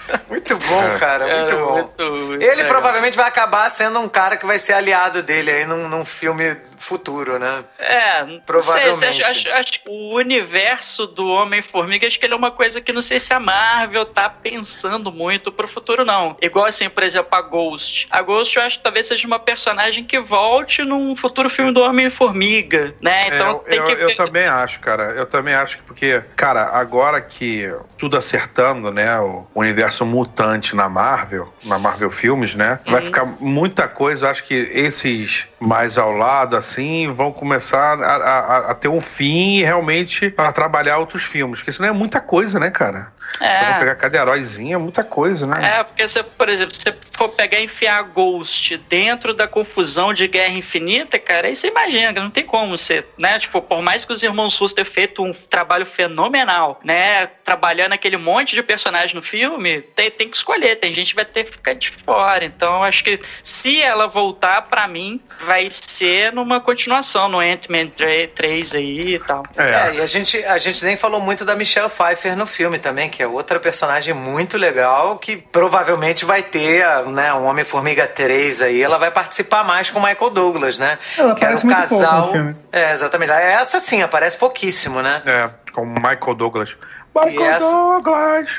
Muito 0.28 0.56
bom, 0.56 0.98
cara, 0.98 1.26
muito 1.26 1.56
bom. 1.56 1.92
Ele 2.40 2.64
provavelmente 2.64 3.16
vai 3.16 3.26
acabar 3.26 3.68
sendo 3.70 3.98
um 4.00 4.08
cara 4.08 4.36
que 4.36 4.46
vai 4.46 4.58
ser 4.58 4.72
aliado 4.72 5.22
dele 5.22 5.50
aí 5.50 5.66
num, 5.66 5.88
num 5.88 6.04
filme 6.04 6.56
futuro, 6.78 7.38
né? 7.38 7.64
É, 7.78 8.24
Provavelmente. 8.46 8.96
sei, 8.96 9.08
acho, 9.08 9.24
acho, 9.24 9.50
acho 9.50 9.72
que 9.82 9.88
o 9.88 10.14
universo 10.14 11.06
do 11.06 11.26
Homem-Formiga, 11.26 12.06
acho 12.06 12.18
que 12.18 12.26
ele 12.26 12.34
é 12.34 12.36
uma 12.36 12.50
coisa 12.50 12.80
que 12.80 12.92
não 12.92 13.02
sei 13.02 13.18
se 13.18 13.32
a 13.34 13.40
Marvel 13.40 14.04
tá 14.06 14.28
pensando 14.28 15.12
muito 15.12 15.50
pro 15.50 15.68
futuro, 15.68 16.04
não. 16.04 16.36
Igual 16.40 16.66
assim, 16.66 16.88
por 16.88 17.02
exemplo, 17.02 17.28
a 17.32 17.42
Ghost. 17.42 18.06
A 18.10 18.22
Ghost 18.22 18.56
eu 18.56 18.62
acho 18.62 18.78
que 18.78 18.84
talvez 18.84 19.06
seja 19.06 19.26
uma 19.26 19.38
personagem 19.38 20.04
que 20.04 20.18
volte 20.18 20.82
num 20.82 21.14
futuro 21.14 21.48
filme 21.48 21.72
do 21.72 21.82
Homem-Formiga, 21.82 22.94
né? 23.02 23.28
Então 23.28 23.62
É, 23.66 23.70
tem 23.70 23.78
eu, 23.78 23.84
que 23.84 23.92
eu 23.92 24.16
também 24.16 24.46
acho, 24.46 24.80
cara. 24.80 25.14
Eu 25.16 25.26
também 25.26 25.54
acho 25.54 25.78
que 25.78 25.82
porque, 25.82 26.22
cara, 26.36 26.70
agora 26.72 27.20
que 27.20 27.72
tudo 27.96 28.16
acertando, 28.16 28.92
né, 28.92 29.18
o 29.20 29.46
universo 29.54 30.04
mutante 30.04 30.76
na 30.76 30.88
Marvel, 30.88 31.52
na 31.64 31.78
Marvel 31.78 32.10
Filmes, 32.10 32.54
né? 32.54 32.78
Vai 32.86 33.00
ficar 33.00 33.24
muita 33.24 33.88
coisa. 33.88 34.30
Acho 34.30 34.44
que 34.44 34.54
esses 34.54 35.46
mais 35.58 35.98
ao 35.98 36.12
lado, 36.12 36.56
assim, 36.56 36.67
vão 37.12 37.32
começar 37.32 37.98
a, 38.02 38.16
a- 38.16 38.70
a 38.70 38.74
ter 38.74 38.88
um 38.88 39.00
fim 39.00 39.62
realmente 39.62 40.30
para 40.30 40.52
trabalhar 40.52 40.98
outros 40.98 41.22
filmes. 41.22 41.60
Porque 41.60 41.72
senão 41.72 41.88
é 41.88 41.92
muita 41.92 42.20
coisa, 42.20 42.58
né, 42.58 42.70
cara? 42.70 43.12
É. 43.40 43.58
Você 43.74 43.78
pegar 43.80 43.94
cada 43.96 44.18
heróizinho, 44.18 44.74
é 44.74 44.78
muita 44.78 45.04
coisa, 45.04 45.46
né? 45.46 45.78
É, 45.78 45.84
porque 45.84 46.06
você, 46.06 46.22
por 46.22 46.48
exemplo, 46.48 46.74
se 46.74 46.82
você 46.82 46.96
for 47.16 47.28
pegar 47.30 47.58
e 47.60 47.64
enfiar 47.64 48.02
Ghost 48.02 48.76
dentro 48.88 49.34
da 49.34 49.46
confusão 49.46 50.12
de 50.12 50.26
Guerra 50.26 50.54
Infinita, 50.54 51.18
cara, 51.18 51.46
aí 51.48 51.54
você 51.54 51.68
imagina, 51.68 52.12
não 52.20 52.30
tem 52.30 52.44
como 52.44 52.76
ser, 52.78 53.06
né? 53.18 53.38
Tipo, 53.38 53.60
por 53.60 53.82
mais 53.82 54.04
que 54.04 54.12
os 54.12 54.22
irmãos 54.22 54.56
Russo 54.56 54.74
tenham 54.74 54.86
feito 54.86 55.22
um 55.22 55.32
trabalho 55.32 55.84
fenomenal, 55.86 56.80
né? 56.84 57.26
Trabalhando 57.44 57.92
aquele 57.92 58.16
monte 58.16 58.54
de 58.54 58.62
personagens 58.62 59.12
no 59.14 59.22
filme, 59.22 59.82
tem, 59.94 60.10
tem 60.10 60.28
que 60.28 60.36
escolher, 60.36 60.76
tem 60.76 60.94
gente 60.94 61.10
que 61.10 61.16
vai 61.16 61.24
ter 61.24 61.44
que 61.44 61.52
ficar 61.52 61.74
de 61.74 61.90
fora. 61.90 62.44
Então, 62.44 62.82
acho 62.82 63.04
que 63.04 63.18
se 63.42 63.80
ela 63.82 64.06
voltar, 64.08 64.62
pra 64.62 64.88
mim, 64.88 65.20
vai 65.40 65.68
ser 65.70 66.32
numa 66.32 66.57
continuação 66.60 67.28
no 67.28 67.38
Ant-Man 67.40 67.88
3 68.34 68.74
aí 68.74 69.14
e 69.14 69.18
tal. 69.18 69.42
É, 69.56 69.94
e 69.94 70.00
a 70.00 70.06
gente, 70.06 70.42
a 70.44 70.58
gente 70.58 70.84
nem 70.84 70.96
falou 70.96 71.20
muito 71.20 71.44
da 71.44 71.54
Michelle 71.56 71.88
Pfeiffer 71.88 72.36
no 72.36 72.46
filme 72.46 72.78
também, 72.78 73.08
que 73.08 73.22
é 73.22 73.26
outra 73.26 73.58
personagem 73.60 74.14
muito 74.14 74.56
legal, 74.56 75.18
que 75.18 75.36
provavelmente 75.36 76.24
vai 76.24 76.42
ter 76.42 76.84
né, 77.06 77.32
um 77.34 77.44
Homem-Formiga 77.46 78.06
3 78.06 78.62
aí, 78.62 78.82
ela 78.82 78.98
vai 78.98 79.10
participar 79.10 79.64
mais 79.64 79.90
com 79.90 79.98
o 79.98 80.02
Michael 80.02 80.30
Douglas, 80.30 80.78
né? 80.78 80.98
Ela 81.16 81.34
que 81.34 81.44
era 81.44 81.56
um 81.56 81.60
pouco 81.60 81.74
casal. 81.74 82.26
no 82.26 82.32
filme. 82.32 82.56
É, 82.72 82.92
exatamente. 82.92 83.32
Essa 83.32 83.78
sim, 83.80 84.02
aparece 84.02 84.36
pouquíssimo, 84.36 85.00
né? 85.02 85.22
É, 85.26 85.50
com 85.72 85.82
o 85.82 85.86
Michael 85.86 86.34
Douglas. 86.34 86.76
Michael 87.14 87.50
essa- 87.50 87.70
Douglas! 87.70 88.48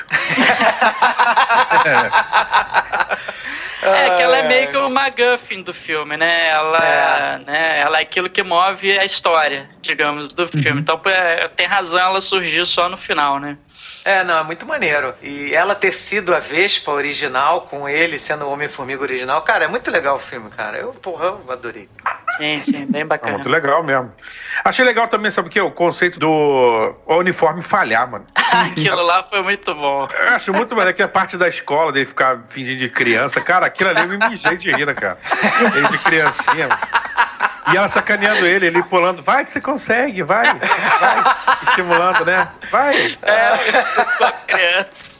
É, 1.86 2.10
que 3.80 4.22
ela 4.22 4.36
é 4.36 4.48
meio 4.48 4.70
que 4.70 4.76
o 4.76 4.90
MacGuffin 4.90 5.62
do 5.62 5.72
filme, 5.72 6.16
né? 6.16 6.48
Ela, 6.48 7.40
né? 7.46 7.80
ela 7.80 7.98
é 7.98 8.02
aquilo 8.02 8.28
que 8.28 8.42
move 8.42 8.98
a 8.98 9.04
história, 9.04 9.68
digamos, 9.80 10.28
do 10.30 10.46
filme. 10.48 10.80
Então, 10.80 11.00
é, 11.06 11.48
tem 11.48 11.66
razão 11.66 12.00
ela 12.00 12.20
surgir 12.20 12.66
só 12.66 12.88
no 12.88 12.96
final, 12.96 13.38
né? 13.38 13.56
É, 14.04 14.22
não, 14.24 14.38
é 14.38 14.42
muito 14.42 14.66
maneiro. 14.66 15.14
E 15.22 15.54
ela 15.54 15.74
ter 15.74 15.92
sido 15.92 16.34
a 16.34 16.38
Vespa 16.38 16.90
original, 16.92 17.62
com 17.62 17.88
ele 17.88 18.18
sendo 18.18 18.44
o 18.44 18.50
Homem-Formiga 18.50 19.02
original, 19.02 19.40
cara, 19.42 19.64
é 19.64 19.68
muito 19.68 19.90
legal 19.90 20.16
o 20.16 20.18
filme, 20.18 20.50
cara. 20.50 20.78
Eu, 20.78 20.92
porra, 20.92 21.26
eu 21.26 21.40
adorei. 21.48 21.88
Sim, 22.36 22.60
sim, 22.62 22.86
bem 22.86 23.02
É 23.02 23.04
bacana. 23.04 23.34
muito 23.34 23.48
legal 23.48 23.82
mesmo. 23.82 24.12
Achei 24.64 24.84
legal 24.84 25.08
também, 25.08 25.30
sabe 25.30 25.48
o 25.48 25.50
que? 25.50 25.60
O 25.60 25.70
conceito 25.70 26.18
do 26.18 26.94
uniforme 27.06 27.62
falhar, 27.62 28.10
mano. 28.10 28.26
Aquilo 28.36 29.02
lá 29.02 29.22
foi 29.22 29.42
muito 29.42 29.74
bom. 29.74 30.08
Eu 30.18 30.28
acho 30.28 30.52
muito 30.52 30.74
maneiro 30.74 30.96
que 30.96 31.02
a 31.02 31.08
parte 31.08 31.36
da 31.36 31.48
escola 31.48 31.92
dele 31.92 32.06
ficar 32.06 32.42
fingindo 32.48 32.78
de 32.78 32.88
criança. 32.88 33.40
Cara, 33.40 33.69
aquilo 33.70 33.90
ali 33.90 34.00
eu 34.00 34.08
me 34.08 34.28
mijei 34.28 34.56
de 34.56 34.72
rir, 34.72 34.86
né, 34.86 34.94
cara? 34.94 35.18
Ele 35.74 35.88
de 35.88 35.98
criancinha. 35.98 36.68
E 37.72 37.76
ela 37.76 37.88
sacaneando 37.88 38.44
ele, 38.44 38.66
ele 38.66 38.82
pulando. 38.82 39.22
Vai 39.22 39.44
que 39.44 39.52
você 39.52 39.60
consegue, 39.60 40.22
vai, 40.22 40.44
vai. 40.44 41.36
Estimulando, 41.68 42.24
né? 42.24 42.48
Vai. 42.70 43.16
É, 43.22 43.52
com 44.18 44.24
a 44.24 44.32
criança. 44.32 45.12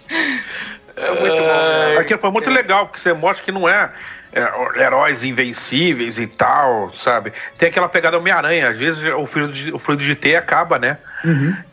É 0.96 1.10
muito 1.10 1.36
bom. 1.36 1.46
né? 1.46 1.98
Aquilo 1.98 2.18
foi 2.18 2.30
muito 2.30 2.50
legal, 2.50 2.86
porque 2.86 3.00
você 3.00 3.12
mostra 3.12 3.44
que 3.44 3.52
não 3.52 3.68
é, 3.68 3.90
é, 4.32 4.82
heróis 4.82 5.22
invencíveis 5.22 6.18
e 6.18 6.26
tal, 6.26 6.92
sabe? 6.92 7.32
Tem 7.56 7.68
aquela 7.68 7.88
pegada 7.88 8.18
Homem-Aranha. 8.18 8.70
Às 8.70 8.78
vezes 8.78 9.02
o 9.14 9.26
fluido 9.26 9.52
de, 9.52 9.72
o 9.72 9.78
fluido 9.78 10.02
de 10.02 10.16
T 10.16 10.36
acaba, 10.36 10.78
né? 10.78 10.98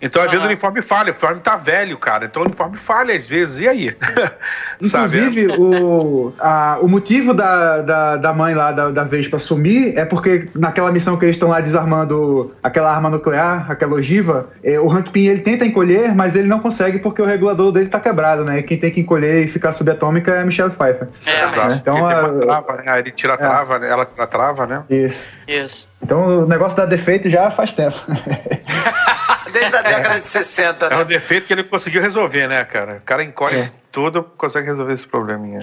Então, 0.01 0.21
às 0.23 0.29
vezes, 0.31 0.43
o 0.43 0.47
uniforme 0.47 0.81
falha. 0.81 1.05
O 1.07 1.09
uniforme 1.11 1.39
tá 1.41 1.55
velho, 1.55 1.97
cara. 1.97 2.25
Então, 2.25 2.41
o 2.41 2.45
uniforme 2.45 2.77
falha 2.77 3.15
às 3.15 3.27
vezes. 3.29 3.59
E 3.59 3.67
aí? 3.67 3.95
Inclusive, 4.81 5.47
o, 5.57 6.33
a- 6.39 6.77
o 6.81 6.87
motivo 6.87 7.33
da, 7.33 7.81
da, 7.81 8.15
da 8.17 8.33
mãe 8.33 8.53
lá 8.53 8.71
da, 8.71 8.89
da 8.89 9.03
Vespa 9.03 9.39
sumir 9.39 9.97
é 9.97 10.05
porque 10.05 10.47
naquela 10.55 10.91
missão 10.91 11.17
que 11.17 11.25
eles 11.25 11.35
estão 11.35 11.49
lá 11.49 11.59
desarmando 11.61 12.53
aquela 12.61 12.93
arma 12.93 13.09
nuclear, 13.09 13.69
aquela 13.71 13.93
ogiva, 13.95 14.49
é, 14.63 14.79
o 14.79 14.89
Hank 14.91 15.09
Pym 15.11 15.27
ele 15.27 15.41
tenta 15.41 15.65
encolher, 15.65 16.13
mas 16.13 16.35
ele 16.35 16.47
não 16.47 16.59
consegue 16.59 16.99
porque 16.99 17.21
o 17.21 17.25
regulador 17.25 17.71
dele 17.71 17.89
tá 17.89 17.99
quebrado, 17.99 18.43
né? 18.43 18.59
E 18.59 18.63
Quem 18.63 18.77
tem 18.79 18.91
que 18.91 18.99
encolher 19.01 19.45
e 19.45 19.47
ficar 19.47 19.71
subatômica 19.71 20.31
é 20.31 20.41
a 20.41 20.45
Michelle 20.45 20.71
Pfeiffer. 20.71 21.07
É, 21.25 21.45
Exato. 21.45 21.75
Então, 21.75 21.95
Porque 21.97 22.13
tem 22.13 22.23
a- 22.23 22.39
trava, 22.39 22.81
né? 22.83 22.99
Ele 22.99 23.11
tira 23.11 23.33
a 23.33 23.37
trava, 23.37 23.79
né? 23.79 23.89
ela 23.89 24.05
tira 24.05 24.23
a 24.23 24.27
trava, 24.27 24.67
né? 24.67 24.83
Isso. 24.89 25.25
isso. 25.47 25.89
Então 26.01 26.43
o 26.43 26.47
negócio 26.47 26.77
dá 26.77 26.85
defeito 26.85 27.29
já 27.29 27.49
faz 27.51 27.73
tempo. 27.73 27.97
Desde 29.51 29.75
a 29.75 29.81
década 29.81 30.19
de 30.19 30.27
60, 30.27 30.85
É 30.85 30.89
né? 30.89 30.97
um 30.97 31.05
defeito 31.05 31.47
que 31.47 31.53
ele 31.53 31.63
conseguiu 31.63 32.01
resolver, 32.01 32.47
né, 32.47 32.63
cara? 32.65 32.97
O 33.01 33.05
cara 33.05 33.23
encolhe 33.23 33.57
É. 33.57 33.69
tudo, 33.91 34.23
consegue 34.37 34.67
resolver 34.67 34.93
esse 34.93 35.07
probleminha. 35.07 35.59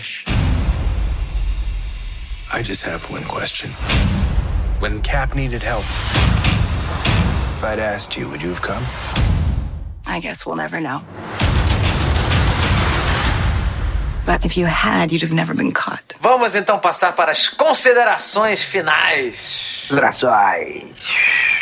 I 2.52 2.62
just 2.62 2.84
have 2.86 3.06
one 3.12 3.24
question. 3.24 3.70
When 4.80 5.00
Cap 5.00 5.34
needed 5.36 5.62
help, 5.62 5.84
if 7.56 7.64
I'd 7.64 7.78
asked 7.80 8.16
you, 8.20 8.28
would 8.28 8.42
you 8.42 8.50
have 8.50 8.60
come? 8.62 8.84
I 10.06 10.20
guess 10.20 10.44
we'll 10.46 10.56
never 10.56 10.80
know. 10.80 11.02
But 14.24 14.44
if 14.44 14.56
you 14.56 14.66
had, 14.66 15.12
you'd 15.12 15.22
have 15.22 15.34
never 15.34 15.54
been 15.54 15.70
caught. 15.70 16.16
Vamos 16.20 16.54
então 16.54 16.78
passar 16.78 17.12
para 17.12 17.30
as 17.32 17.46
considerações 17.48 18.62
finais. 18.62 19.86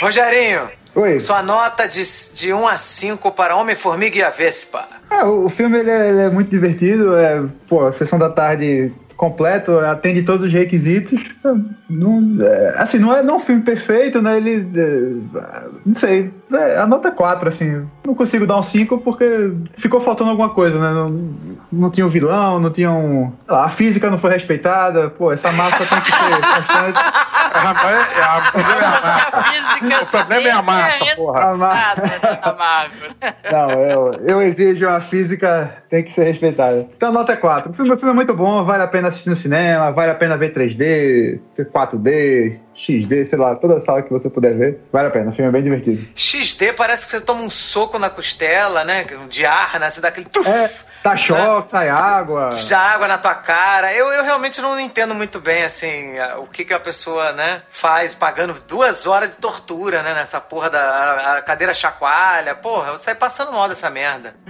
Rogerinho, 0.00 0.68
Oi. 0.94 1.18
sua 1.18 1.42
nota 1.42 1.88
de, 1.88 2.02
de 2.34 2.52
1 2.52 2.68
a 2.68 2.78
5 2.78 3.32
para 3.32 3.56
Homem-Formiga 3.56 4.18
e 4.18 4.22
a 4.22 4.30
Vespa. 4.30 4.86
Ah, 5.10 5.26
o 5.26 5.46
o 5.46 5.50
filme 5.50 5.78
ele 5.80 5.90
é, 5.90 6.08
ele 6.08 6.20
é 6.20 6.30
muito 6.30 6.50
divertido, 6.50 7.16
é, 7.16 7.42
pô, 7.68 7.92
sessão 7.92 8.18
da 8.18 8.30
tarde 8.30 8.92
completo, 9.22 9.78
atende 9.78 10.24
todos 10.24 10.46
os 10.48 10.52
requisitos. 10.52 11.20
É, 11.44 11.54
Não, 11.88 12.20
é, 12.44 12.74
assim, 12.76 12.98
não 12.98 13.14
é 13.14 13.22
não 13.22 13.34
é 13.34 13.36
um 13.36 13.40
filme 13.40 13.62
perfeito, 13.62 14.20
né? 14.20 14.36
Ele. 14.36 14.66
é, 14.76 15.62
não 15.86 15.94
sei. 15.94 16.32
É, 16.52 16.78
a 16.78 16.86
nota 16.88 17.06
é 17.06 17.10
4, 17.12 17.48
assim. 17.48 17.86
Não 18.04 18.16
consigo 18.16 18.46
dar 18.48 18.58
um 18.58 18.62
5 18.64 18.98
porque 18.98 19.52
ficou 19.78 20.00
faltando 20.00 20.30
alguma 20.30 20.50
coisa, 20.50 20.76
né? 20.80 20.90
Não, 20.90 21.30
não 21.72 21.90
tinha 21.90 22.04
um 22.04 22.10
vilão, 22.10 22.58
não 22.58 22.70
tinha 22.70 22.90
um. 22.90 23.32
a 23.46 23.68
física 23.68 24.10
não 24.10 24.18
foi 24.18 24.30
respeitada. 24.32 25.08
Pô, 25.10 25.30
essa 25.32 25.52
massa 25.52 25.84
tem 25.86 26.00
que 26.00 26.10
ser 26.10 26.30
constante. 26.40 26.98
Rapaz, 27.52 28.08
é, 28.16 28.22
a- 28.22 28.38
o 28.38 28.52
problema 28.52 28.80
é 28.82 28.84
a 28.86 29.00
massa. 29.02 29.36
A 29.36 30.02
O 30.02 30.26
problema 30.26 30.48
é 30.48 30.52
a 30.52 30.62
massa, 30.62 31.04
porra. 31.16 31.40
A 31.44 31.56
ma- 31.56 31.74
né, 31.74 32.54
Marvel. 32.58 33.10
Não, 33.52 33.70
eu, 33.70 34.12
eu 34.24 34.42
exijo 34.42 34.88
a 34.88 35.00
física 35.00 35.70
tem 35.90 36.02
que 36.02 36.12
ser 36.12 36.24
respeitada. 36.24 36.86
Então 36.96 37.10
a 37.10 37.12
nota 37.12 37.32
é 37.32 37.36
4. 37.36 37.70
O 37.70 37.74
filme, 37.74 37.92
o 37.92 37.96
filme 37.96 38.10
é 38.12 38.14
muito 38.14 38.34
bom, 38.34 38.64
vale 38.64 38.82
a 38.82 38.86
pena 38.88 39.10
assistir 39.12 39.30
no 39.30 39.36
cinema, 39.36 39.90
vale 39.92 40.10
a 40.10 40.14
pena 40.14 40.36
ver 40.36 40.52
3D, 40.52 41.38
4D, 41.72 42.58
XD, 42.74 43.26
sei 43.26 43.38
lá, 43.38 43.54
toda 43.54 43.80
sala 43.80 44.02
que 44.02 44.10
você 44.10 44.28
puder 44.30 44.56
ver. 44.56 44.80
Vale 44.92 45.08
a 45.08 45.10
pena, 45.10 45.30
o 45.30 45.34
filme 45.34 45.48
é 45.48 45.52
bem 45.52 45.62
divertido. 45.62 46.06
XD 46.14 46.72
parece 46.72 47.04
que 47.04 47.10
você 47.12 47.20
toma 47.20 47.42
um 47.42 47.50
soco 47.50 47.98
na 47.98 48.08
costela, 48.10 48.82
né? 48.84 49.04
De 49.28 49.44
ar, 49.46 49.78
né? 49.78 49.88
Você 49.90 50.00
dá 50.00 50.08
aquele 50.08 50.26
tuf, 50.26 50.48
É, 50.48 50.70
tá 51.02 51.16
choque, 51.16 51.70
sai 51.70 51.88
água. 51.90 52.50
já 52.52 52.78
água 52.78 53.06
na 53.08 53.18
tua 53.18 53.34
cara. 53.34 53.92
Eu, 53.92 54.06
eu 54.12 54.24
realmente 54.24 54.60
não 54.60 54.78
entendo 54.80 55.14
muito 55.14 55.38
bem, 55.40 55.64
assim, 55.64 56.18
a- 56.18 56.38
o 56.38 56.46
que, 56.46 56.64
que 56.64 56.72
a 56.72 56.80
pessoa, 56.80 57.32
né, 57.32 57.62
faz 57.68 58.14
pagando 58.14 58.54
duas 58.66 59.06
horas 59.06 59.30
de 59.30 59.36
tortura, 59.36 60.02
né? 60.02 60.14
Nessa 60.14 60.40
porra 60.40 60.70
da 60.70 60.80
a- 60.80 61.36
a 61.38 61.42
cadeira 61.42 61.74
chacoalha. 61.74 62.54
Porra, 62.54 62.92
eu 62.92 62.98
saio 62.98 63.16
passando 63.18 63.52
mal 63.52 63.68
dessa 63.68 63.90
merda. 63.90 64.34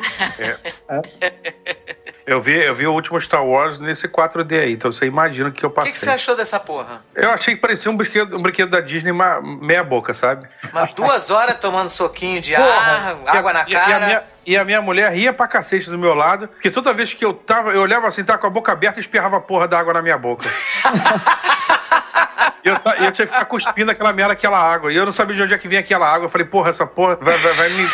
Eu 2.24 2.40
vi, 2.40 2.56
eu 2.56 2.72
vi 2.74 2.86
o 2.86 2.92
último 2.92 3.20
Star 3.20 3.44
Wars 3.44 3.80
nesse 3.80 4.06
4D 4.06 4.52
aí, 4.60 4.72
então 4.74 4.92
você 4.92 5.06
imagina 5.06 5.48
o 5.48 5.52
que 5.52 5.64
eu 5.64 5.68
O 5.70 5.72
passei. 5.72 5.90
que, 5.92 5.98
que 5.98 6.04
você 6.04 6.10
achou 6.10 6.36
dessa 6.36 6.60
porra? 6.60 7.02
Eu 7.16 7.30
achei 7.30 7.54
que 7.56 7.60
parecia 7.60 7.90
um 7.90 7.96
brinquedo, 7.96 8.36
um 8.36 8.40
brinquedo 8.42 8.70
da 8.70 8.80
Disney 8.80 9.12
meia 9.60 9.82
boca, 9.82 10.14
sabe? 10.14 10.46
Mas 10.72 10.94
duas 10.94 11.30
horas 11.32 11.56
tomando 11.58 11.88
soquinho 11.88 12.40
de 12.40 12.54
Porra, 12.54 12.68
ar, 12.68 13.16
a- 13.26 13.38
água 13.38 13.52
na 13.52 13.64
e 13.66 13.74
a- 13.74 13.76
E 13.76 13.76
a, 13.76 13.80
cara. 13.86 14.06
minha, 14.06 14.22
e 14.46 14.56
a 14.56 14.64
minha 14.64 14.80
mulher 14.80 15.10
ria 15.12 15.32
pra 15.32 15.48
cacete 15.48 15.90
do 15.90 15.98
meu 15.98 16.14
lado, 16.14 16.46
porque 16.46 16.70
toda 16.70 16.92
vez 16.94 17.12
que 17.12 17.24
eu 17.24 17.32
tava, 17.34 17.70
eu 17.72 17.80
olhava 17.82 18.06
assim, 18.06 18.22
tava 18.22 18.38
com 18.38 18.46
a 18.46 18.50
boca 18.50 18.70
aberta 18.70 19.00
e 19.00 19.02
espirrava 19.02 19.38
a 19.38 19.40
porra 19.40 19.66
da 19.66 19.78
água 19.80 19.92
na 19.92 20.00
minha 20.02 20.16
boca. 20.16 20.48
E 22.64 22.68
eu, 22.68 22.78
ta- 22.78 22.94
eu 22.96 23.10
tinha 23.10 23.26
que 23.26 23.32
ficar 23.32 23.44
cuspindo 23.46 23.90
aquela 23.90 24.12
merda, 24.12 24.32
aquela 24.34 24.58
água. 24.58 24.92
E 24.92 24.96
eu 24.96 25.04
não 25.04 25.12
sabia 25.12 25.34
de 25.34 25.42
onde 25.42 25.54
é 25.54 25.58
que 25.58 25.66
vinha 25.68 25.80
aquela 25.80 26.06
água. 26.08 26.26
Eu 26.26 26.30
falei, 26.30 26.46
porra, 26.46 26.70
essa 26.70 26.86
porra 26.86 27.16
vai, 27.20 27.36
vai, 27.36 27.52
vai 27.54 27.68
me. 27.70 27.88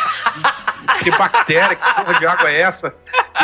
Que 1.03 1.11
bactéria, 1.11 1.75
que 1.77 1.95
porra 1.95 2.15
de 2.19 2.27
água 2.27 2.51
é 2.51 2.61
essa? 2.61 2.95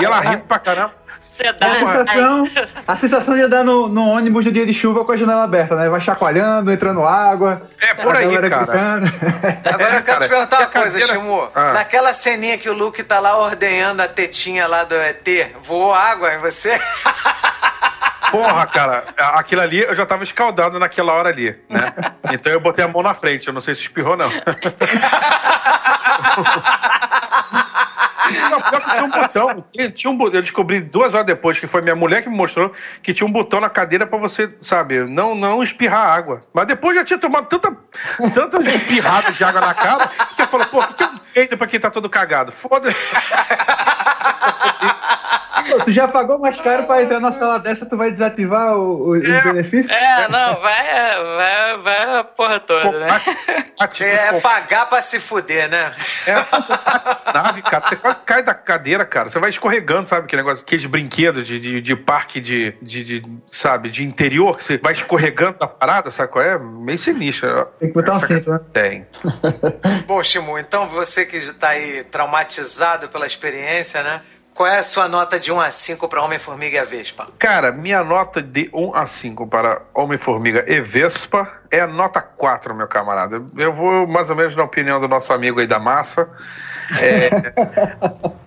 E 0.00 0.04
ela 0.04 0.20
rindo 0.20 0.44
pra 0.44 0.58
caramba. 0.58 0.92
Você 1.28 1.52
dá. 1.52 1.66
A 1.66 1.74
sensação, 1.74 2.44
a 2.86 2.96
sensação 2.96 3.34
de 3.34 3.42
andar 3.42 3.64
no, 3.64 3.88
no 3.88 4.06
ônibus 4.08 4.44
do 4.44 4.52
dia 4.52 4.64
de 4.64 4.72
chuva 4.72 5.04
com 5.04 5.10
a 5.10 5.16
janela 5.16 5.42
aberta, 5.42 5.74
né? 5.74 5.88
Vai 5.88 6.00
chacoalhando, 6.00 6.70
entrando 6.70 7.04
água. 7.04 7.62
É, 7.80 7.92
por 7.94 8.14
aí, 8.16 8.38
cara. 8.48 8.66
gritando. 8.66 9.06
Agora 9.64 9.82
eu 9.96 10.02
quero 10.02 10.04
Cara, 10.04 10.20
te 10.20 10.28
perguntar 10.28 10.58
uma 10.60 10.66
coisa, 10.66 10.90
cadeira- 10.98 11.12
Shimu. 11.14 11.48
Ah. 11.54 11.72
Naquela 11.72 12.14
ceninha 12.14 12.56
que 12.56 12.68
o 12.70 12.72
Luke 12.72 13.02
tá 13.02 13.18
lá 13.18 13.36
ordenhando 13.36 14.00
a 14.00 14.06
tetinha 14.06 14.66
lá 14.68 14.84
do 14.84 14.94
ET, 14.94 15.26
voou 15.60 15.92
água 15.92 16.34
em 16.34 16.38
você? 16.38 16.78
Porra, 18.34 18.66
cara, 18.66 19.04
aquilo 19.16 19.60
ali 19.60 19.80
eu 19.80 19.94
já 19.94 20.04
tava 20.04 20.24
escaldado 20.24 20.76
naquela 20.80 21.12
hora 21.12 21.28
ali, 21.28 21.56
né? 21.68 21.94
Então 22.32 22.50
eu 22.52 22.58
botei 22.58 22.84
a 22.84 22.88
mão 22.88 23.00
na 23.00 23.14
frente, 23.14 23.46
eu 23.46 23.52
não 23.52 23.60
sei 23.60 23.76
se 23.76 23.82
espirrou, 23.82 24.16
não. 24.16 24.28
Não, 28.50 28.60
pior 28.60 28.80
que 28.80 28.90
tinha 28.90 29.04
um 29.04 29.10
botão. 29.10 29.64
Tinha, 29.94 30.10
um, 30.10 30.22
eu 30.24 30.42
descobri 30.42 30.80
duas 30.80 31.14
horas 31.14 31.26
depois, 31.26 31.60
que 31.60 31.66
foi 31.66 31.82
minha 31.82 31.94
mulher 31.94 32.22
que 32.22 32.28
me 32.28 32.36
mostrou, 32.36 32.72
que 33.02 33.12
tinha 33.14 33.26
um 33.26 33.32
botão 33.32 33.60
na 33.60 33.68
cadeira 33.68 34.06
pra 34.06 34.18
você, 34.18 34.52
sabe, 34.62 35.04
não, 35.04 35.34
não 35.34 35.62
espirrar 35.62 36.08
água. 36.08 36.42
Mas 36.52 36.66
depois 36.66 36.96
já 36.96 37.04
tinha 37.04 37.18
tomado 37.18 37.46
tanta, 37.46 37.76
tanta 38.32 38.62
espirrada 38.70 39.30
de 39.30 39.44
água 39.44 39.60
na 39.60 39.74
cara, 39.74 40.10
que 40.34 40.42
eu 40.42 40.46
falei, 40.46 40.66
pô, 40.66 40.80
o 40.80 40.86
que, 40.86 40.94
que 40.94 41.04
eu 41.04 41.10
feito 41.32 41.56
pra 41.56 41.66
quem 41.66 41.78
tá 41.78 41.90
todo 41.90 42.08
cagado? 42.08 42.50
Foda-se. 42.50 43.14
Pô, 45.70 45.84
tu 45.84 45.92
já 45.92 46.06
pagou 46.08 46.38
mais 46.38 46.60
caro 46.60 46.84
pra 46.84 47.02
entrar 47.02 47.20
na 47.20 47.32
sala 47.32 47.58
dessa, 47.58 47.86
tu 47.86 47.96
vai 47.96 48.10
desativar 48.10 48.76
o, 48.76 49.08
o, 49.10 49.16
É. 49.16 49.38
os 49.38 49.44
benefícios? 49.44 49.90
É, 49.90 50.28
não, 50.28 50.60
vai, 50.60 50.84
vai, 51.36 51.78
vai 51.78 52.18
a 52.18 52.24
porra 52.24 52.60
toda, 52.60 52.98
né? 53.00 53.08
Ativos 53.78 54.12
É 54.12 54.40
pagar 54.40 54.86
pra 54.88 55.00
se 55.02 55.18
fuder, 55.18 55.68
né? 55.68 55.92
É, 56.26 57.32
nave, 57.32 57.62
cara. 57.62 57.86
Você 57.86 57.96
quase 57.96 58.20
cai 58.20 58.42
da 58.42 58.54
cadeira, 58.54 59.04
cara. 59.04 59.28
Você 59.28 59.38
vai 59.38 59.50
escorregando, 59.50 60.08
sabe? 60.08 60.24
Aquele 60.26 60.42
negócio, 60.42 60.62
aqueles 60.62 60.86
brinquedos 60.86 61.46
de, 61.46 61.58
de, 61.58 61.80
de 61.80 61.96
parque 61.96 62.40
de, 62.40 62.72
de, 62.82 63.04
de, 63.04 63.22
sabe, 63.46 63.90
de 63.90 64.04
interior, 64.04 64.56
que 64.58 64.64
você 64.64 64.78
vai 64.78 64.92
escorregando 64.92 65.58
da 65.58 65.66
parada, 65.66 66.10
sabe 66.10 66.30
qual 66.30 66.44
é? 66.44 66.58
Meio 66.58 66.98
sinistro. 66.98 67.66
Tem 67.78 67.88
que 67.88 67.94
botar 67.94 68.12
um 68.14 68.20
cinto, 68.20 68.50
né? 68.50 68.60
Tem. 68.72 69.06
Bom, 70.06 70.22
Shimu, 70.22 70.58
então 70.58 70.86
você 70.86 71.24
que 71.24 71.40
tá 71.54 71.70
aí 71.70 72.04
traumatizado 72.04 73.08
pela 73.08 73.26
experiência, 73.26 74.02
né? 74.02 74.20
Qual 74.54 74.68
é 74.68 74.78
a 74.78 74.82
sua 74.84 75.08
nota 75.08 75.36
de 75.38 75.50
1 75.50 75.60
a 75.60 75.68
5 75.68 76.08
pra 76.08 76.22
Homem-Formiga 76.22 76.76
e 76.76 76.78
a 76.78 76.84
Vespa? 76.84 77.26
Cara, 77.40 77.72
minha 77.72 78.04
nota 78.04 78.40
de 78.40 78.70
1 78.72 78.94
a 78.94 79.04
5 79.04 79.48
para 79.48 79.82
Homem-Formiga 79.92 80.64
e 80.68 80.80
Vespa 80.80 81.50
é 81.72 81.84
nota 81.88 82.22
4, 82.22 82.72
meu 82.72 82.86
camarada. 82.86 83.44
Eu 83.56 83.72
vou 83.72 84.06
mais 84.06 84.30
ou 84.30 84.36
menos 84.36 84.54
na 84.54 84.62
opinião 84.62 85.00
do 85.00 85.08
nosso 85.08 85.32
amigo 85.32 85.58
aí 85.58 85.66
da 85.66 85.80
massa. 85.80 86.28
É, 87.00 87.30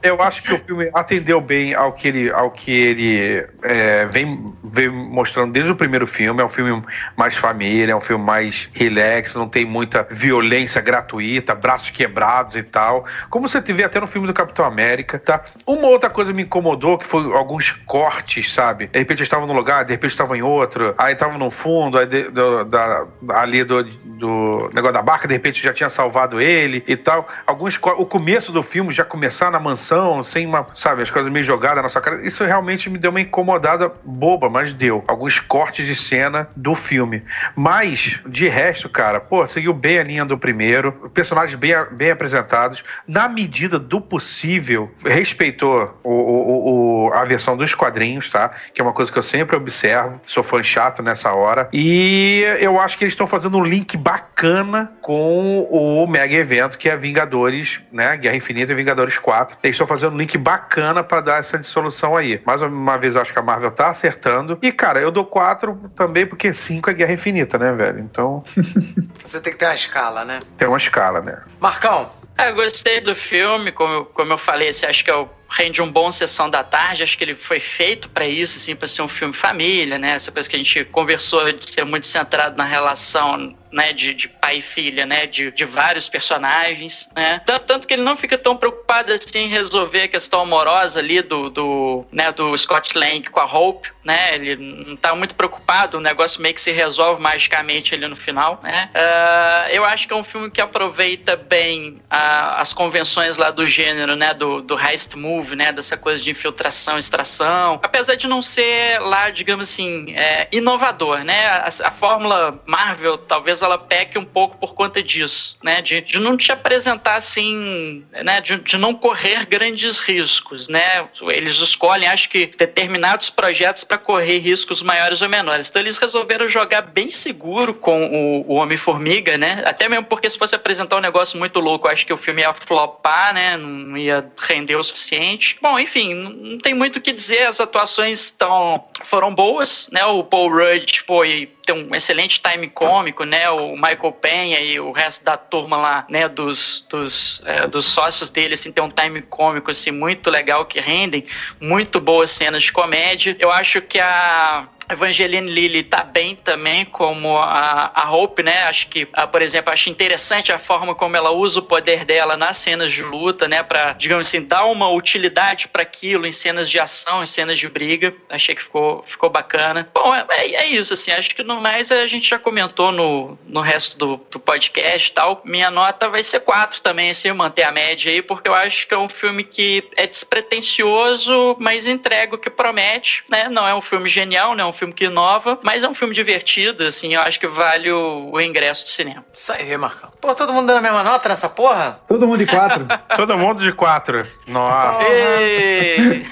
eu 0.03 0.21
acho 0.21 0.43
que 0.43 0.53
o 0.53 0.59
filme 0.59 0.89
atendeu 0.93 1.41
bem 1.41 1.73
ao 1.73 1.91
que 1.93 2.07
ele, 2.07 2.31
ao 2.31 2.51
que 2.51 2.71
ele 2.71 3.45
é, 3.63 4.05
vem, 4.05 4.53
vem 4.63 4.89
mostrando 4.89 5.51
desde 5.51 5.71
o 5.71 5.75
primeiro 5.75 6.05
filme. 6.07 6.41
É 6.41 6.45
um 6.45 6.49
filme 6.49 6.81
mais 7.15 7.35
família, 7.35 7.91
é 7.91 7.95
um 7.95 8.01
filme 8.01 8.23
mais 8.23 8.69
relax, 8.73 9.35
não 9.35 9.47
tem 9.47 9.65
muita 9.65 10.07
violência 10.09 10.81
gratuita, 10.81 11.55
braços 11.55 11.89
quebrados 11.89 12.55
e 12.55 12.63
tal. 12.63 13.05
Como 13.29 13.47
você 13.49 13.59
vê 13.61 13.83
até 13.83 13.99
no 13.99 14.07
filme 14.07 14.27
do 14.27 14.33
Capitão 14.33 14.65
América, 14.65 15.19
tá? 15.19 15.41
Uma 15.65 15.87
outra 15.87 16.09
coisa 16.09 16.31
me 16.31 16.43
incomodou, 16.43 16.97
que 16.97 17.05
foi 17.05 17.23
alguns 17.33 17.71
cortes, 17.85 18.53
sabe? 18.53 18.87
De 18.87 18.99
repente 18.99 19.19
eles 19.19 19.27
estavam 19.27 19.47
num 19.47 19.53
lugar, 19.53 19.83
de 19.83 19.91
repente 19.91 20.11
estavam 20.11 20.35
em 20.35 20.41
outro, 20.41 20.93
aí 20.97 21.13
estavam 21.13 21.37
no 21.37 21.49
fundo, 21.51 21.97
aí 21.97 22.05
de- 22.05 22.29
do- 22.29 22.63
da, 22.65 23.05
ali 23.29 23.63
do, 23.63 23.83
do 23.83 24.69
negócio 24.73 24.93
da 24.93 25.01
barca, 25.01 25.27
de 25.27 25.33
repente 25.33 25.61
já 25.61 25.73
tinha 25.73 25.89
salvado 25.89 26.39
ele 26.39 26.83
e 26.87 26.95
tal. 26.95 27.27
Alguns 27.45 27.77
o 27.97 28.05
começo 28.05 28.26
do 28.51 28.61
filme 28.61 28.91
já 28.93 29.05
começar 29.05 29.49
na 29.49 29.59
mansão, 29.59 30.21
sem 30.21 30.45
uma, 30.45 30.67
sabe, 30.75 31.01
as 31.01 31.09
coisas 31.09 31.31
meio 31.31 31.45
jogadas 31.45 31.81
na 31.81 31.87
sua 31.89 32.01
cara. 32.01 32.25
Isso 32.27 32.43
realmente 32.43 32.89
me 32.89 32.97
deu 32.97 33.09
uma 33.09 33.21
incomodada 33.21 33.91
boba, 34.03 34.49
mas 34.49 34.73
deu. 34.73 35.03
Alguns 35.07 35.39
cortes 35.39 35.85
de 35.85 35.95
cena 35.95 36.49
do 36.55 36.75
filme. 36.75 37.23
Mas, 37.55 38.19
de 38.27 38.47
resto, 38.49 38.89
cara, 38.89 39.19
pô, 39.21 39.47
seguiu 39.47 39.73
bem 39.73 39.99
a 39.99 40.03
linha 40.03 40.25
do 40.25 40.37
primeiro, 40.37 40.91
personagens 41.13 41.55
bem, 41.57 41.73
bem 41.93 42.11
apresentados, 42.11 42.83
na 43.07 43.29
medida 43.29 43.79
do 43.79 44.01
possível, 44.01 44.91
respeitou 45.05 45.97
o, 46.03 46.11
o- 46.11 47.07
o- 47.07 47.13
a 47.13 47.23
versão 47.23 47.55
dos 47.55 47.73
quadrinhos, 47.73 48.29
tá? 48.29 48.49
Que 48.73 48.81
é 48.81 48.83
uma 48.83 48.93
coisa 48.93 49.11
que 49.11 49.17
eu 49.17 49.23
sempre 49.23 49.55
observo, 49.55 50.19
sou 50.25 50.43
fã 50.43 50.61
chato 50.61 51.01
nessa 51.01 51.31
hora. 51.33 51.69
E 51.71 52.43
eu 52.59 52.79
acho 52.79 52.97
que 52.97 53.03
eles 53.05 53.13
estão 53.13 53.25
fazendo 53.27 53.57
um 53.57 53.63
link 53.63 53.95
bacana 53.95 54.91
com 55.01 55.65
o 55.71 56.05
mega 56.07 56.35
evento 56.35 56.77
que 56.77 56.89
é 56.89 56.97
Vingadores, 56.97 57.79
né? 57.91 58.16
Guerra 58.17 58.35
Infinita 58.35 58.71
e 58.71 58.75
Vingadores 58.75 59.17
4. 59.17 59.57
Eles 59.63 59.75
estão 59.75 59.87
fazendo 59.87 60.13
um 60.13 60.17
link 60.17 60.37
bacana 60.37 61.03
pra 61.03 61.21
dar 61.21 61.39
essa 61.39 61.57
dissolução 61.57 62.17
aí. 62.17 62.41
Mais 62.45 62.61
uma 62.61 62.97
vez, 62.97 63.15
eu 63.15 63.21
acho 63.21 63.31
que 63.31 63.39
a 63.39 63.43
Marvel 63.43 63.71
tá 63.71 63.87
acertando. 63.87 64.57
E, 64.61 64.71
cara, 64.71 64.99
eu 64.99 65.11
dou 65.11 65.25
4 65.25 65.91
também 65.95 66.25
porque 66.25 66.51
5 66.51 66.89
é 66.89 66.93
Guerra 66.93 67.13
Infinita, 67.13 67.57
né, 67.57 67.71
velho? 67.73 67.99
Então, 67.99 68.43
Você 69.23 69.39
tem 69.41 69.51
que 69.53 69.59
ter 69.59 69.65
uma 69.65 69.73
escala, 69.75 70.23
né? 70.25 70.39
tem 70.57 70.67
uma 70.67 70.77
escala, 70.77 71.21
né? 71.21 71.37
Marcão, 71.59 72.09
Ah, 72.37 72.49
eu 72.49 72.55
gostei 72.55 73.01
do 73.01 73.15
filme, 73.15 73.71
como, 73.71 73.91
eu- 73.93 74.05
como 74.05 74.31
eu 74.33 74.37
falei, 74.37 74.69
assim, 74.69 74.85
acho 74.85 75.03
que 75.03 75.09
é 75.09 75.15
o, 75.15 75.27
rende 75.49 75.81
um 75.81 75.91
bom 75.91 76.11
sessão 76.11 76.49
da 76.49 76.63
tarde, 76.63 77.03
acho 77.03 77.17
que 77.17 77.23
ele 77.23 77.35
foi 77.35 77.59
feito 77.59 78.09
pra 78.09 78.27
isso, 78.27 78.57
assim, 78.57 78.75
para 78.75 78.87
ser 78.87 79.01
um 79.01 79.07
filme 79.07 79.33
família, 79.33 79.97
né? 79.97 80.11
Essa 80.11 80.31
coisa 80.31 80.49
que 80.49 80.55
a 80.55 80.59
gente 80.59 80.85
conversou 80.85 81.51
de 81.51 81.69
ser 81.69 81.85
muito 81.85 82.07
centrado 82.07 82.57
na 82.57 82.65
relação 82.65 83.55
né, 83.71 83.93
de, 83.93 84.13
de 84.13 84.27
pai 84.27 84.57
e 84.57 84.61
filha, 84.61 85.05
né, 85.05 85.25
de, 85.25 85.51
de 85.51 85.65
vários 85.65 86.07
personagens, 86.07 87.09
né, 87.15 87.41
tanto, 87.45 87.65
tanto 87.65 87.87
que 87.87 87.93
ele 87.93 88.03
não 88.03 88.15
fica 88.15 88.37
tão 88.37 88.55
preocupado 88.55 89.11
assim 89.11 89.39
em 89.39 89.47
resolver 89.47 90.03
a 90.03 90.07
questão 90.07 90.41
amorosa 90.41 90.99
ali 90.99 91.21
do, 91.21 91.49
do, 91.49 92.05
né, 92.11 92.31
do 92.31 92.57
Scott 92.57 92.97
Lang 92.97 93.29
com 93.29 93.39
a 93.39 93.45
Hope, 93.45 93.91
né, 94.03 94.35
ele 94.35 94.55
não 94.55 94.95
tá 94.95 95.13
muito 95.15 95.35
preocupado, 95.35 95.97
o 95.97 96.01
negócio 96.01 96.41
meio 96.41 96.53
que 96.53 96.61
se 96.61 96.71
resolve 96.71 97.21
magicamente 97.21 97.93
ali 97.93 98.07
no 98.07 98.15
final, 98.15 98.59
né, 98.63 98.89
uh, 98.95 99.69
eu 99.69 99.83
acho 99.83 100.07
que 100.07 100.13
é 100.13 100.15
um 100.15 100.23
filme 100.23 100.49
que 100.49 100.61
aproveita 100.61 101.35
bem 101.35 102.01
a, 102.09 102.61
as 102.61 102.73
convenções 102.73 103.37
lá 103.37 103.51
do 103.51 103.65
gênero, 103.65 104.15
né, 104.15 104.33
do, 104.33 104.61
do 104.61 104.79
heist 104.79 105.15
movie, 105.15 105.36
né, 105.43 105.71
dessa 105.71 105.97
coisa 105.97 106.23
de 106.23 106.31
infiltração, 106.31 106.97
extração, 106.97 107.79
apesar 107.81 108.15
de 108.15 108.27
não 108.27 108.41
ser 108.41 108.99
lá, 109.01 109.29
digamos 109.29 109.69
assim, 109.69 110.13
é, 110.15 110.47
inovador, 110.51 111.23
né, 111.23 111.47
a, 111.47 111.67
a 111.83 111.91
fórmula 111.91 112.61
Marvel 112.65 113.17
talvez 113.17 113.61
ela 113.61 113.77
peque 113.77 114.17
um 114.17 114.25
pouco 114.25 114.57
por 114.57 114.73
conta 114.73 115.01
disso, 115.01 115.57
né? 115.63 115.81
De, 115.81 116.01
de 116.01 116.19
não 116.19 116.37
te 116.37 116.51
apresentar 116.51 117.15
assim, 117.15 118.05
né? 118.23 118.41
De, 118.41 118.57
de, 118.59 118.77
não 118.77 118.93
correr 118.93 119.45
grandes 119.45 119.99
riscos, 119.99 120.67
né? 120.69 121.07
Eles 121.29 121.57
escolhem, 121.57 122.07
acho 122.07 122.29
que, 122.29 122.47
determinados 122.47 123.29
projetos 123.29 123.83
para 123.83 123.97
correr 123.97 124.39
riscos 124.39 124.81
maiores 124.81 125.21
ou 125.21 125.29
menores. 125.29 125.69
Então 125.69 125.81
eles 125.81 125.97
resolveram 125.97 126.47
jogar 126.47 126.81
bem 126.81 127.09
seguro 127.09 127.73
com 127.73 128.05
o, 128.05 128.53
o 128.53 128.55
Homem-Formiga, 128.55 129.37
né? 129.37 129.63
Até 129.65 129.89
mesmo 129.89 130.05
porque 130.05 130.29
se 130.29 130.37
fosse 130.37 130.55
apresentar 130.55 130.97
um 130.97 131.01
negócio 131.01 131.37
muito 131.37 131.59
louco, 131.59 131.87
acho 131.87 132.05
que 132.05 132.13
o 132.13 132.17
filme 132.17 132.41
ia 132.41 132.53
flopar, 132.53 133.33
né? 133.33 133.57
Não 133.57 133.97
ia 133.97 134.29
render 134.37 134.75
o 134.75 134.83
suficiente. 134.83 135.26
Bom, 135.61 135.79
enfim, 135.79 136.13
não 136.13 136.59
tem 136.59 136.73
muito 136.73 136.97
o 136.97 137.01
que 137.01 137.11
dizer. 137.11 137.47
As 137.47 137.59
atuações 137.59 138.31
tão, 138.31 138.83
foram 139.03 139.33
boas, 139.33 139.89
né? 139.91 140.05
O 140.05 140.23
Paul 140.23 140.51
Rudd 140.51 141.01
foi 141.05 141.51
tem 141.65 141.75
um 141.75 141.93
excelente 141.93 142.41
time 142.41 142.69
cômico, 142.69 143.25
né? 143.25 143.49
O 143.49 143.73
Michael 143.73 144.13
Penha 144.21 144.59
e 144.61 144.79
o 144.79 144.91
resto 144.91 145.25
da 145.25 145.35
turma 145.35 145.75
lá, 145.75 146.05
né? 146.09 146.29
Dos, 146.29 146.85
dos, 146.89 147.41
é, 147.45 147.67
dos 147.67 147.85
sócios 147.85 148.29
dele, 148.29 148.53
assim, 148.53 148.71
tem 148.71 148.81
um 148.83 148.89
time 148.89 149.21
cômico, 149.21 149.69
assim, 149.69 149.91
muito 149.91 150.29
legal 150.29 150.65
que 150.65 150.79
rendem 150.79 151.25
muito 151.59 151.99
boas 151.99 152.31
cenas 152.31 152.63
de 152.63 152.71
comédia. 152.71 153.35
Eu 153.37 153.51
acho 153.51 153.81
que 153.81 153.99
a 153.99 154.65
Evangeline 154.89 155.49
Lilly 155.51 155.83
tá 155.83 156.03
bem 156.03 156.35
também 156.35 156.85
como 156.85 157.37
a, 157.37 157.91
a 157.93 158.11
Hope, 158.11 158.41
né? 158.41 158.63
Acho 158.63 158.87
que, 158.87 159.07
a, 159.13 159.27
por 159.27 159.41
exemplo, 159.41 159.71
acho 159.71 159.89
interessante 159.89 160.51
a 160.51 160.59
forma 160.59 160.95
como 160.95 161.17
ela 161.17 161.31
usa 161.31 161.59
o 161.59 161.63
poder 161.63 162.05
dela 162.05 162.37
nas 162.37 162.57
cenas 162.57 162.91
de 162.91 163.03
luta, 163.03 163.47
né? 163.47 163.61
Pra, 163.63 163.93
digamos 163.93 164.27
assim, 164.27 164.41
dar 164.41 164.65
uma 164.65 164.89
utilidade 164.89 165.67
para 165.67 165.81
aquilo 165.81 166.25
em 166.25 166.31
cenas 166.31 166.69
de 166.69 166.79
ação, 166.79 167.21
em 167.21 167.25
cenas 167.25 167.59
de 167.59 167.67
briga. 167.67 168.13
Achei 168.29 168.55
que 168.55 168.63
ficou, 168.63 169.03
ficou 169.03 169.29
bacana. 169.29 169.89
Bom, 169.93 170.15
é, 170.15 170.25
é 170.29 170.67
isso, 170.67 170.93
assim. 170.93 171.11
Acho 171.11 171.29
que 171.29 171.43
no 171.43 171.59
mais 171.59 171.91
a 171.91 172.07
gente 172.07 172.29
já 172.29 172.39
comentou 172.39 172.91
no, 172.91 173.37
no 173.45 173.61
resto 173.61 173.97
do, 173.97 174.25
do 174.31 174.39
podcast 174.39 175.09
e 175.09 175.13
tal. 175.13 175.41
Minha 175.43 175.69
nota 175.69 176.09
vai 176.09 176.23
ser 176.23 176.39
4 176.39 176.81
também, 176.81 177.09
assim, 177.09 177.31
manter 177.33 177.63
a 177.63 177.71
média 177.71 178.11
aí, 178.11 178.21
porque 178.21 178.47
eu 178.47 178.53
acho 178.53 178.87
que 178.87 178.93
é 178.93 178.97
um 178.97 179.09
filme 179.09 179.43
que 179.43 179.83
é 179.97 180.07
despretensioso, 180.07 181.57
mas 181.59 181.87
entrega 181.87 182.35
o 182.35 182.37
que 182.37 182.49
promete, 182.49 183.23
né? 183.29 183.49
Não 183.49 183.67
é 183.67 183.75
um 183.75 183.81
filme 183.81 184.07
genial, 184.07 184.55
não 184.55 184.65
é 184.65 184.67
um 184.67 184.73
filme 184.77 184.93
que 184.93 185.05
inova, 185.05 185.59
mas 185.63 185.83
é 185.83 185.89
um 185.89 185.93
filme 185.93 186.13
divertido, 186.13 186.83
assim, 186.83 187.15
eu 187.15 187.21
acho 187.21 187.39
que 187.39 187.47
vale 187.47 187.91
o, 187.91 188.29
o 188.31 188.41
ingresso 188.41 188.83
do 188.85 188.89
cinema. 188.89 189.25
Isso 189.33 189.51
aí, 189.51 189.75
Marcão. 189.77 190.09
Pô, 190.21 190.33
todo 190.33 190.53
mundo 190.53 190.67
dando 190.67 190.77
a 190.77 190.81
mesma 190.81 191.03
nota 191.03 191.29
nessa 191.29 191.49
porra? 191.49 191.99
Todo 192.07 192.27
mundo 192.27 192.39
de 192.39 192.45
quatro. 192.45 192.85
Todo 193.15 193.37
mundo 193.37 193.61
de 193.63 193.71
quatro. 193.71 194.25
Nossa. 194.47 195.03
Ei! 195.03 196.25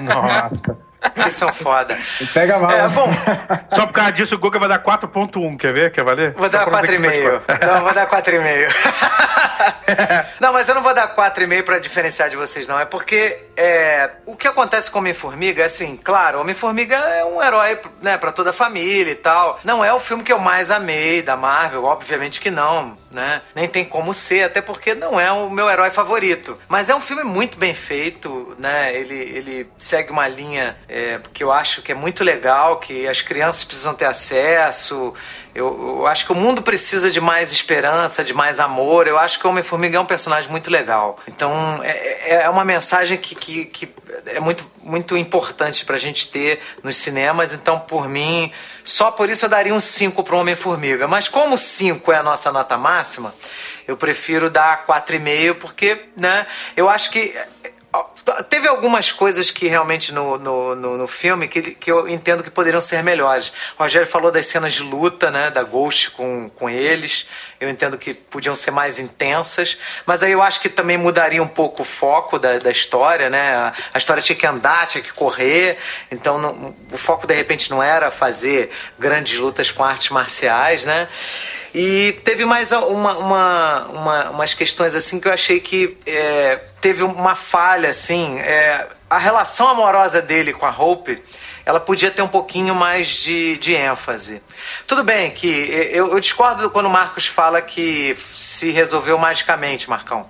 Nossa. 0.00 0.85
Vocês 1.14 1.34
são 1.34 1.52
foda. 1.52 1.98
Pega 2.32 2.58
mal. 2.58 2.70
É, 2.70 2.88
bom, 2.88 3.08
Só 3.68 3.86
por 3.86 3.92
causa 3.92 4.12
disso, 4.12 4.34
o 4.34 4.38
Guga 4.38 4.58
vai 4.58 4.68
dar 4.68 4.82
4.1. 4.82 5.58
Quer 5.58 5.72
ver? 5.72 5.90
Quer 5.90 6.04
valer? 6.04 6.32
vou 6.32 6.50
Só 6.50 6.58
dar 6.58 6.66
pra 6.66 6.80
ver 6.80 6.88
que 6.88 6.96
4,5. 6.96 7.66
Não, 7.66 7.82
vou 7.82 7.94
dar 7.94 8.06
4,5. 8.06 9.46
não, 10.40 10.52
mas 10.52 10.68
eu 10.68 10.74
não 10.74 10.82
vou 10.82 10.94
dar 10.94 11.14
4,5 11.14 11.62
pra 11.62 11.78
diferenciar 11.78 12.28
de 12.28 12.36
vocês, 12.36 12.66
não. 12.66 12.78
É 12.78 12.84
porque 12.84 13.38
é, 13.56 14.10
o 14.24 14.36
que 14.36 14.48
acontece 14.48 14.90
com 14.90 14.98
Homem-Formiga 14.98 15.62
é 15.62 15.66
assim, 15.66 15.96
claro, 15.96 16.40
Homem-Formiga 16.40 16.96
é 16.96 17.24
um 17.24 17.42
herói 17.42 17.78
né, 18.02 18.16
pra 18.16 18.32
toda 18.32 18.50
a 18.50 18.52
família 18.52 19.12
e 19.12 19.16
tal. 19.16 19.60
Não 19.64 19.84
é 19.84 19.92
o 19.92 20.00
filme 20.00 20.22
que 20.22 20.32
eu 20.32 20.38
mais 20.38 20.70
amei 20.70 21.22
da 21.22 21.36
Marvel, 21.36 21.84
obviamente 21.84 22.40
que 22.40 22.50
não. 22.50 22.96
Né? 23.16 23.40
Nem 23.54 23.66
tem 23.66 23.82
como 23.82 24.12
ser, 24.12 24.42
até 24.42 24.60
porque 24.60 24.94
não 24.94 25.18
é 25.18 25.32
o 25.32 25.48
meu 25.48 25.70
herói 25.70 25.88
favorito. 25.88 26.58
Mas 26.68 26.90
é 26.90 26.94
um 26.94 27.00
filme 27.00 27.24
muito 27.24 27.56
bem 27.56 27.72
feito, 27.72 28.54
né? 28.58 28.94
Ele, 28.94 29.14
ele 29.14 29.70
segue 29.78 30.12
uma 30.12 30.28
linha 30.28 30.76
é, 30.86 31.18
que 31.32 31.42
eu 31.42 31.50
acho 31.50 31.80
que 31.80 31.90
é 31.90 31.94
muito 31.94 32.22
legal, 32.22 32.78
que 32.78 33.08
as 33.08 33.22
crianças 33.22 33.64
precisam 33.64 33.94
ter 33.94 34.04
acesso. 34.04 35.14
Eu, 35.56 36.00
eu, 36.00 36.06
acho 36.06 36.26
que 36.26 36.32
o 36.32 36.34
mundo 36.34 36.60
precisa 36.60 37.10
de 37.10 37.18
mais 37.18 37.50
esperança, 37.50 38.22
de 38.22 38.34
mais 38.34 38.60
amor. 38.60 39.06
Eu 39.06 39.18
acho 39.18 39.38
que 39.38 39.46
o 39.46 39.50
Homem-Formiga 39.50 39.96
é 39.96 40.00
um 40.00 40.04
personagem 40.04 40.50
muito 40.50 40.70
legal. 40.70 41.18
Então, 41.26 41.80
é, 41.82 41.90
é, 41.90 42.42
é 42.42 42.50
uma 42.50 42.62
mensagem 42.62 43.16
que, 43.16 43.34
que, 43.34 43.64
que 43.64 43.88
é 44.26 44.38
muito, 44.38 44.70
muito 44.82 45.16
importante 45.16 45.86
pra 45.86 45.96
gente 45.96 46.30
ter 46.30 46.60
nos 46.82 46.98
cinemas. 46.98 47.54
Então, 47.54 47.80
por 47.80 48.06
mim, 48.06 48.52
só 48.84 49.10
por 49.10 49.30
isso 49.30 49.46
eu 49.46 49.48
daria 49.48 49.72
um 49.72 49.80
5 49.80 50.22
pro 50.22 50.36
Homem-Formiga. 50.36 51.08
Mas 51.08 51.26
como 51.26 51.56
5 51.56 52.12
é 52.12 52.18
a 52.18 52.22
nossa 52.22 52.52
nota 52.52 52.76
máxima, 52.76 53.34
eu 53.88 53.96
prefiro 53.96 54.50
dar 54.50 54.84
4,5, 54.86 55.54
porque, 55.54 55.98
né, 56.18 56.46
eu 56.76 56.86
acho 56.86 57.10
que 57.10 57.34
Teve 58.48 58.68
algumas 58.68 59.12
coisas 59.12 59.50
que 59.50 59.68
realmente 59.68 60.12
no, 60.12 60.38
no, 60.38 60.74
no, 60.74 60.98
no, 60.98 61.06
filme 61.06 61.46
que, 61.48 61.62
que 61.62 61.90
eu 61.90 62.08
entendo 62.08 62.42
que 62.42 62.50
poderiam 62.50 62.80
ser 62.80 63.02
melhores. 63.02 63.52
O 63.78 63.82
Rogério 63.82 64.06
falou 64.06 64.30
das 64.32 64.46
cenas 64.46 64.74
de 64.74 64.82
luta, 64.82 65.30
né? 65.30 65.50
Da 65.50 65.62
Ghost 65.62 66.10
com, 66.10 66.48
com 66.50 66.68
eles. 66.68 67.26
Eu 67.60 67.68
entendo 67.68 67.96
que 67.96 68.14
podiam 68.14 68.54
ser 68.54 68.70
mais 68.70 68.98
intensas. 68.98 69.78
Mas 70.04 70.22
aí 70.22 70.32
eu 70.32 70.42
acho 70.42 70.60
que 70.60 70.68
também 70.68 70.96
mudaria 70.96 71.42
um 71.42 71.48
pouco 71.48 71.82
o 71.82 71.84
foco 71.84 72.38
da, 72.38 72.58
da 72.58 72.70
história, 72.70 73.30
né? 73.30 73.54
A, 73.54 73.72
a 73.94 73.98
história 73.98 74.22
tinha 74.22 74.36
que 74.36 74.46
andar, 74.46 74.86
tinha 74.86 75.02
que 75.02 75.12
correr. 75.12 75.78
Então 76.10 76.38
não, 76.38 76.74
o 76.92 76.98
foco 76.98 77.26
de 77.26 77.34
repente 77.34 77.70
não 77.70 77.82
era 77.82 78.10
fazer 78.10 78.70
grandes 78.98 79.38
lutas 79.38 79.70
com 79.70 79.82
artes 79.84 80.10
marciais, 80.10 80.84
né? 80.84 81.08
E 81.74 82.12
teve 82.24 82.46
mais 82.46 82.72
uma, 82.72 83.18
uma, 83.18 83.86
uma, 83.88 84.30
umas 84.30 84.54
questões 84.54 84.94
assim 84.94 85.20
que 85.20 85.28
eu 85.28 85.32
achei 85.32 85.60
que 85.60 85.96
é, 86.06 86.58
teve 86.80 87.02
uma 87.02 87.34
falha, 87.34 87.90
assim. 87.90 88.38
É, 88.38 88.86
a 89.10 89.18
relação 89.18 89.68
amorosa 89.68 90.22
dele 90.22 90.52
com 90.52 90.64
a 90.64 90.70
Hope, 90.70 91.22
ela 91.66 91.80
podia 91.80 92.12
ter 92.12 92.22
um 92.22 92.28
pouquinho 92.28 92.74
mais 92.76 93.08
de, 93.08 93.58
de 93.58 93.74
ênfase. 93.74 94.40
Tudo 94.86 95.02
bem 95.02 95.32
que 95.32 95.48
eu, 95.92 96.12
eu 96.12 96.20
discordo 96.20 96.70
quando 96.70 96.86
o 96.86 96.90
Marcos 96.90 97.26
fala 97.26 97.60
que 97.60 98.16
se 98.32 98.70
resolveu 98.70 99.18
magicamente, 99.18 99.90
Marcão 99.90 100.26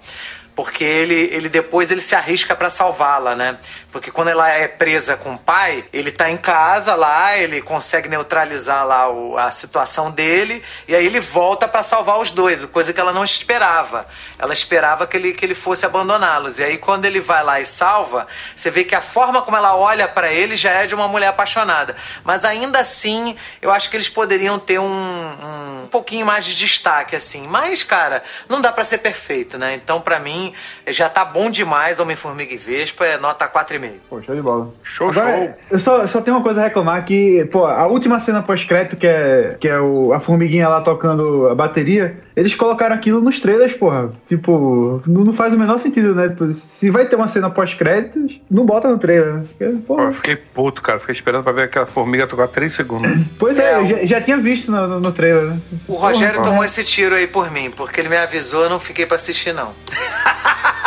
porque 0.56 0.82
ele, 0.82 1.14
ele 1.14 1.50
depois 1.50 1.90
ele 1.90 2.00
se 2.00 2.14
arrisca 2.14 2.56
para 2.56 2.70
salvá-la, 2.70 3.34
né? 3.34 3.58
Porque 3.96 4.10
quando 4.10 4.28
ela 4.28 4.50
é 4.50 4.68
presa 4.68 5.16
com 5.16 5.32
o 5.32 5.38
pai, 5.38 5.82
ele 5.90 6.12
tá 6.12 6.28
em 6.28 6.36
casa 6.36 6.94
lá, 6.94 7.34
ele 7.34 7.62
consegue 7.62 8.10
neutralizar 8.10 8.86
lá 8.86 9.10
o, 9.10 9.38
a 9.38 9.50
situação 9.50 10.10
dele, 10.10 10.62
e 10.86 10.94
aí 10.94 11.06
ele 11.06 11.18
volta 11.18 11.66
para 11.66 11.82
salvar 11.82 12.18
os 12.18 12.30
dois, 12.30 12.62
coisa 12.66 12.92
que 12.92 13.00
ela 13.00 13.10
não 13.10 13.24
esperava. 13.24 14.06
Ela 14.38 14.52
esperava 14.52 15.06
que 15.06 15.16
ele, 15.16 15.32
que 15.32 15.46
ele 15.46 15.54
fosse 15.54 15.86
abandoná-los. 15.86 16.58
E 16.58 16.64
aí 16.64 16.76
quando 16.76 17.06
ele 17.06 17.20
vai 17.20 17.42
lá 17.42 17.58
e 17.58 17.64
salva, 17.64 18.26
você 18.54 18.70
vê 18.70 18.84
que 18.84 18.94
a 18.94 19.00
forma 19.00 19.40
como 19.40 19.56
ela 19.56 19.74
olha 19.74 20.06
para 20.06 20.30
ele 20.30 20.56
já 20.56 20.72
é 20.72 20.86
de 20.86 20.94
uma 20.94 21.08
mulher 21.08 21.28
apaixonada. 21.28 21.96
Mas 22.22 22.44
ainda 22.44 22.80
assim, 22.80 23.34
eu 23.62 23.70
acho 23.70 23.88
que 23.88 23.96
eles 23.96 24.10
poderiam 24.10 24.58
ter 24.58 24.78
um, 24.78 24.84
um, 24.84 25.84
um 25.84 25.88
pouquinho 25.88 26.26
mais 26.26 26.44
de 26.44 26.54
destaque, 26.54 27.16
assim. 27.16 27.46
Mas, 27.48 27.82
cara, 27.82 28.22
não 28.46 28.60
dá 28.60 28.70
para 28.70 28.84
ser 28.84 28.98
perfeito, 28.98 29.56
né? 29.56 29.74
Então, 29.74 30.02
para 30.02 30.20
mim, 30.20 30.52
já 30.86 31.08
tá 31.08 31.24
bom 31.24 31.50
demais 31.50 31.98
Homem-Formiga 31.98 32.52
e 32.52 32.58
Vespa, 32.58 33.06
é 33.06 33.16
nota 33.16 33.48
4,5 33.48 33.85
Pô, 34.08 34.22
show 34.22 34.34
de 34.34 34.42
bola. 34.42 34.68
Show, 34.82 35.10
Agora, 35.10 35.36
show. 35.36 35.54
Eu 35.70 35.78
só, 35.78 36.06
só 36.06 36.20
tenho 36.20 36.36
uma 36.36 36.42
coisa 36.42 36.60
a 36.60 36.64
reclamar 36.64 37.04
que, 37.04 37.44
pô, 37.46 37.66
a 37.66 37.86
última 37.86 38.20
cena 38.20 38.42
pós-crédito, 38.42 38.96
que 38.96 39.06
é, 39.06 39.56
que 39.58 39.68
é 39.68 39.80
o, 39.80 40.12
a 40.12 40.20
formiguinha 40.20 40.68
lá 40.68 40.80
tocando 40.80 41.48
a 41.48 41.54
bateria, 41.54 42.16
eles 42.36 42.54
colocaram 42.54 42.94
aquilo 42.94 43.20
nos 43.20 43.40
trailers, 43.40 43.72
porra. 43.72 44.10
Tipo, 44.26 45.02
não, 45.06 45.24
não 45.24 45.32
faz 45.32 45.54
o 45.54 45.58
menor 45.58 45.78
sentido, 45.78 46.14
né? 46.14 46.28
Tipo, 46.28 46.52
se 46.52 46.90
vai 46.90 47.06
ter 47.06 47.16
uma 47.16 47.28
cena 47.28 47.48
pós-créditos, 47.48 48.40
não 48.50 48.66
bota 48.66 48.88
no 48.88 48.98
trailer, 48.98 49.34
né? 49.34 49.44
Porque, 49.48 49.76
Pô, 49.86 50.00
eu 50.00 50.12
fiquei 50.12 50.36
puto, 50.36 50.82
cara. 50.82 51.00
Fiquei 51.00 51.14
esperando 51.14 51.44
pra 51.44 51.52
ver 51.52 51.62
aquela 51.62 51.86
formiga 51.86 52.26
tocar 52.26 52.48
3 52.48 52.72
segundos. 52.72 53.06
Pois 53.38 53.58
é, 53.58 53.72
é 53.72 53.78
eu 53.78 53.86
já, 53.86 54.06
já, 54.06 54.20
tinha 54.20 54.36
visto 54.38 54.70
no, 54.70 54.86
no, 54.86 55.00
no 55.00 55.12
trailer, 55.12 55.44
né? 55.44 55.60
O 55.86 55.94
Rogério 55.94 56.36
porra, 56.36 56.48
tomou 56.48 56.64
esse 56.64 56.82
tiro 56.84 57.14
aí 57.14 57.26
por 57.26 57.50
mim, 57.50 57.70
porque 57.70 58.00
ele 58.00 58.08
me 58.08 58.16
avisou, 58.16 58.64
eu 58.64 58.70
não 58.70 58.80
fiquei 58.80 59.06
pra 59.06 59.16
assistir, 59.16 59.52
não. 59.52 59.72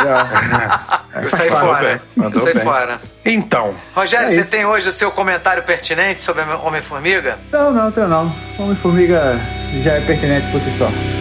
É. 0.00 1.24
eu 1.24 1.30
saí 1.30 1.50
fora. 1.50 2.00
Eu 2.16 2.34
saí 2.34 2.54
bem. 2.54 2.62
Fora. 2.80 3.00
Então. 3.24 3.74
Rogério, 3.94 4.28
é 4.28 4.34
você 4.34 4.44
tem 4.44 4.64
hoje 4.64 4.88
o 4.88 4.92
seu 4.92 5.10
comentário 5.10 5.62
pertinente 5.62 6.20
sobre 6.20 6.42
Homem-Formiga? 6.42 7.38
Não, 7.52 7.72
não, 7.72 7.92
tenho 7.92 8.08
não. 8.08 8.32
Homem-Formiga 8.58 9.38
já 9.82 9.92
é 9.92 10.00
pertinente 10.00 10.50
por 10.50 10.60
si 10.60 10.70
só. 10.78 11.19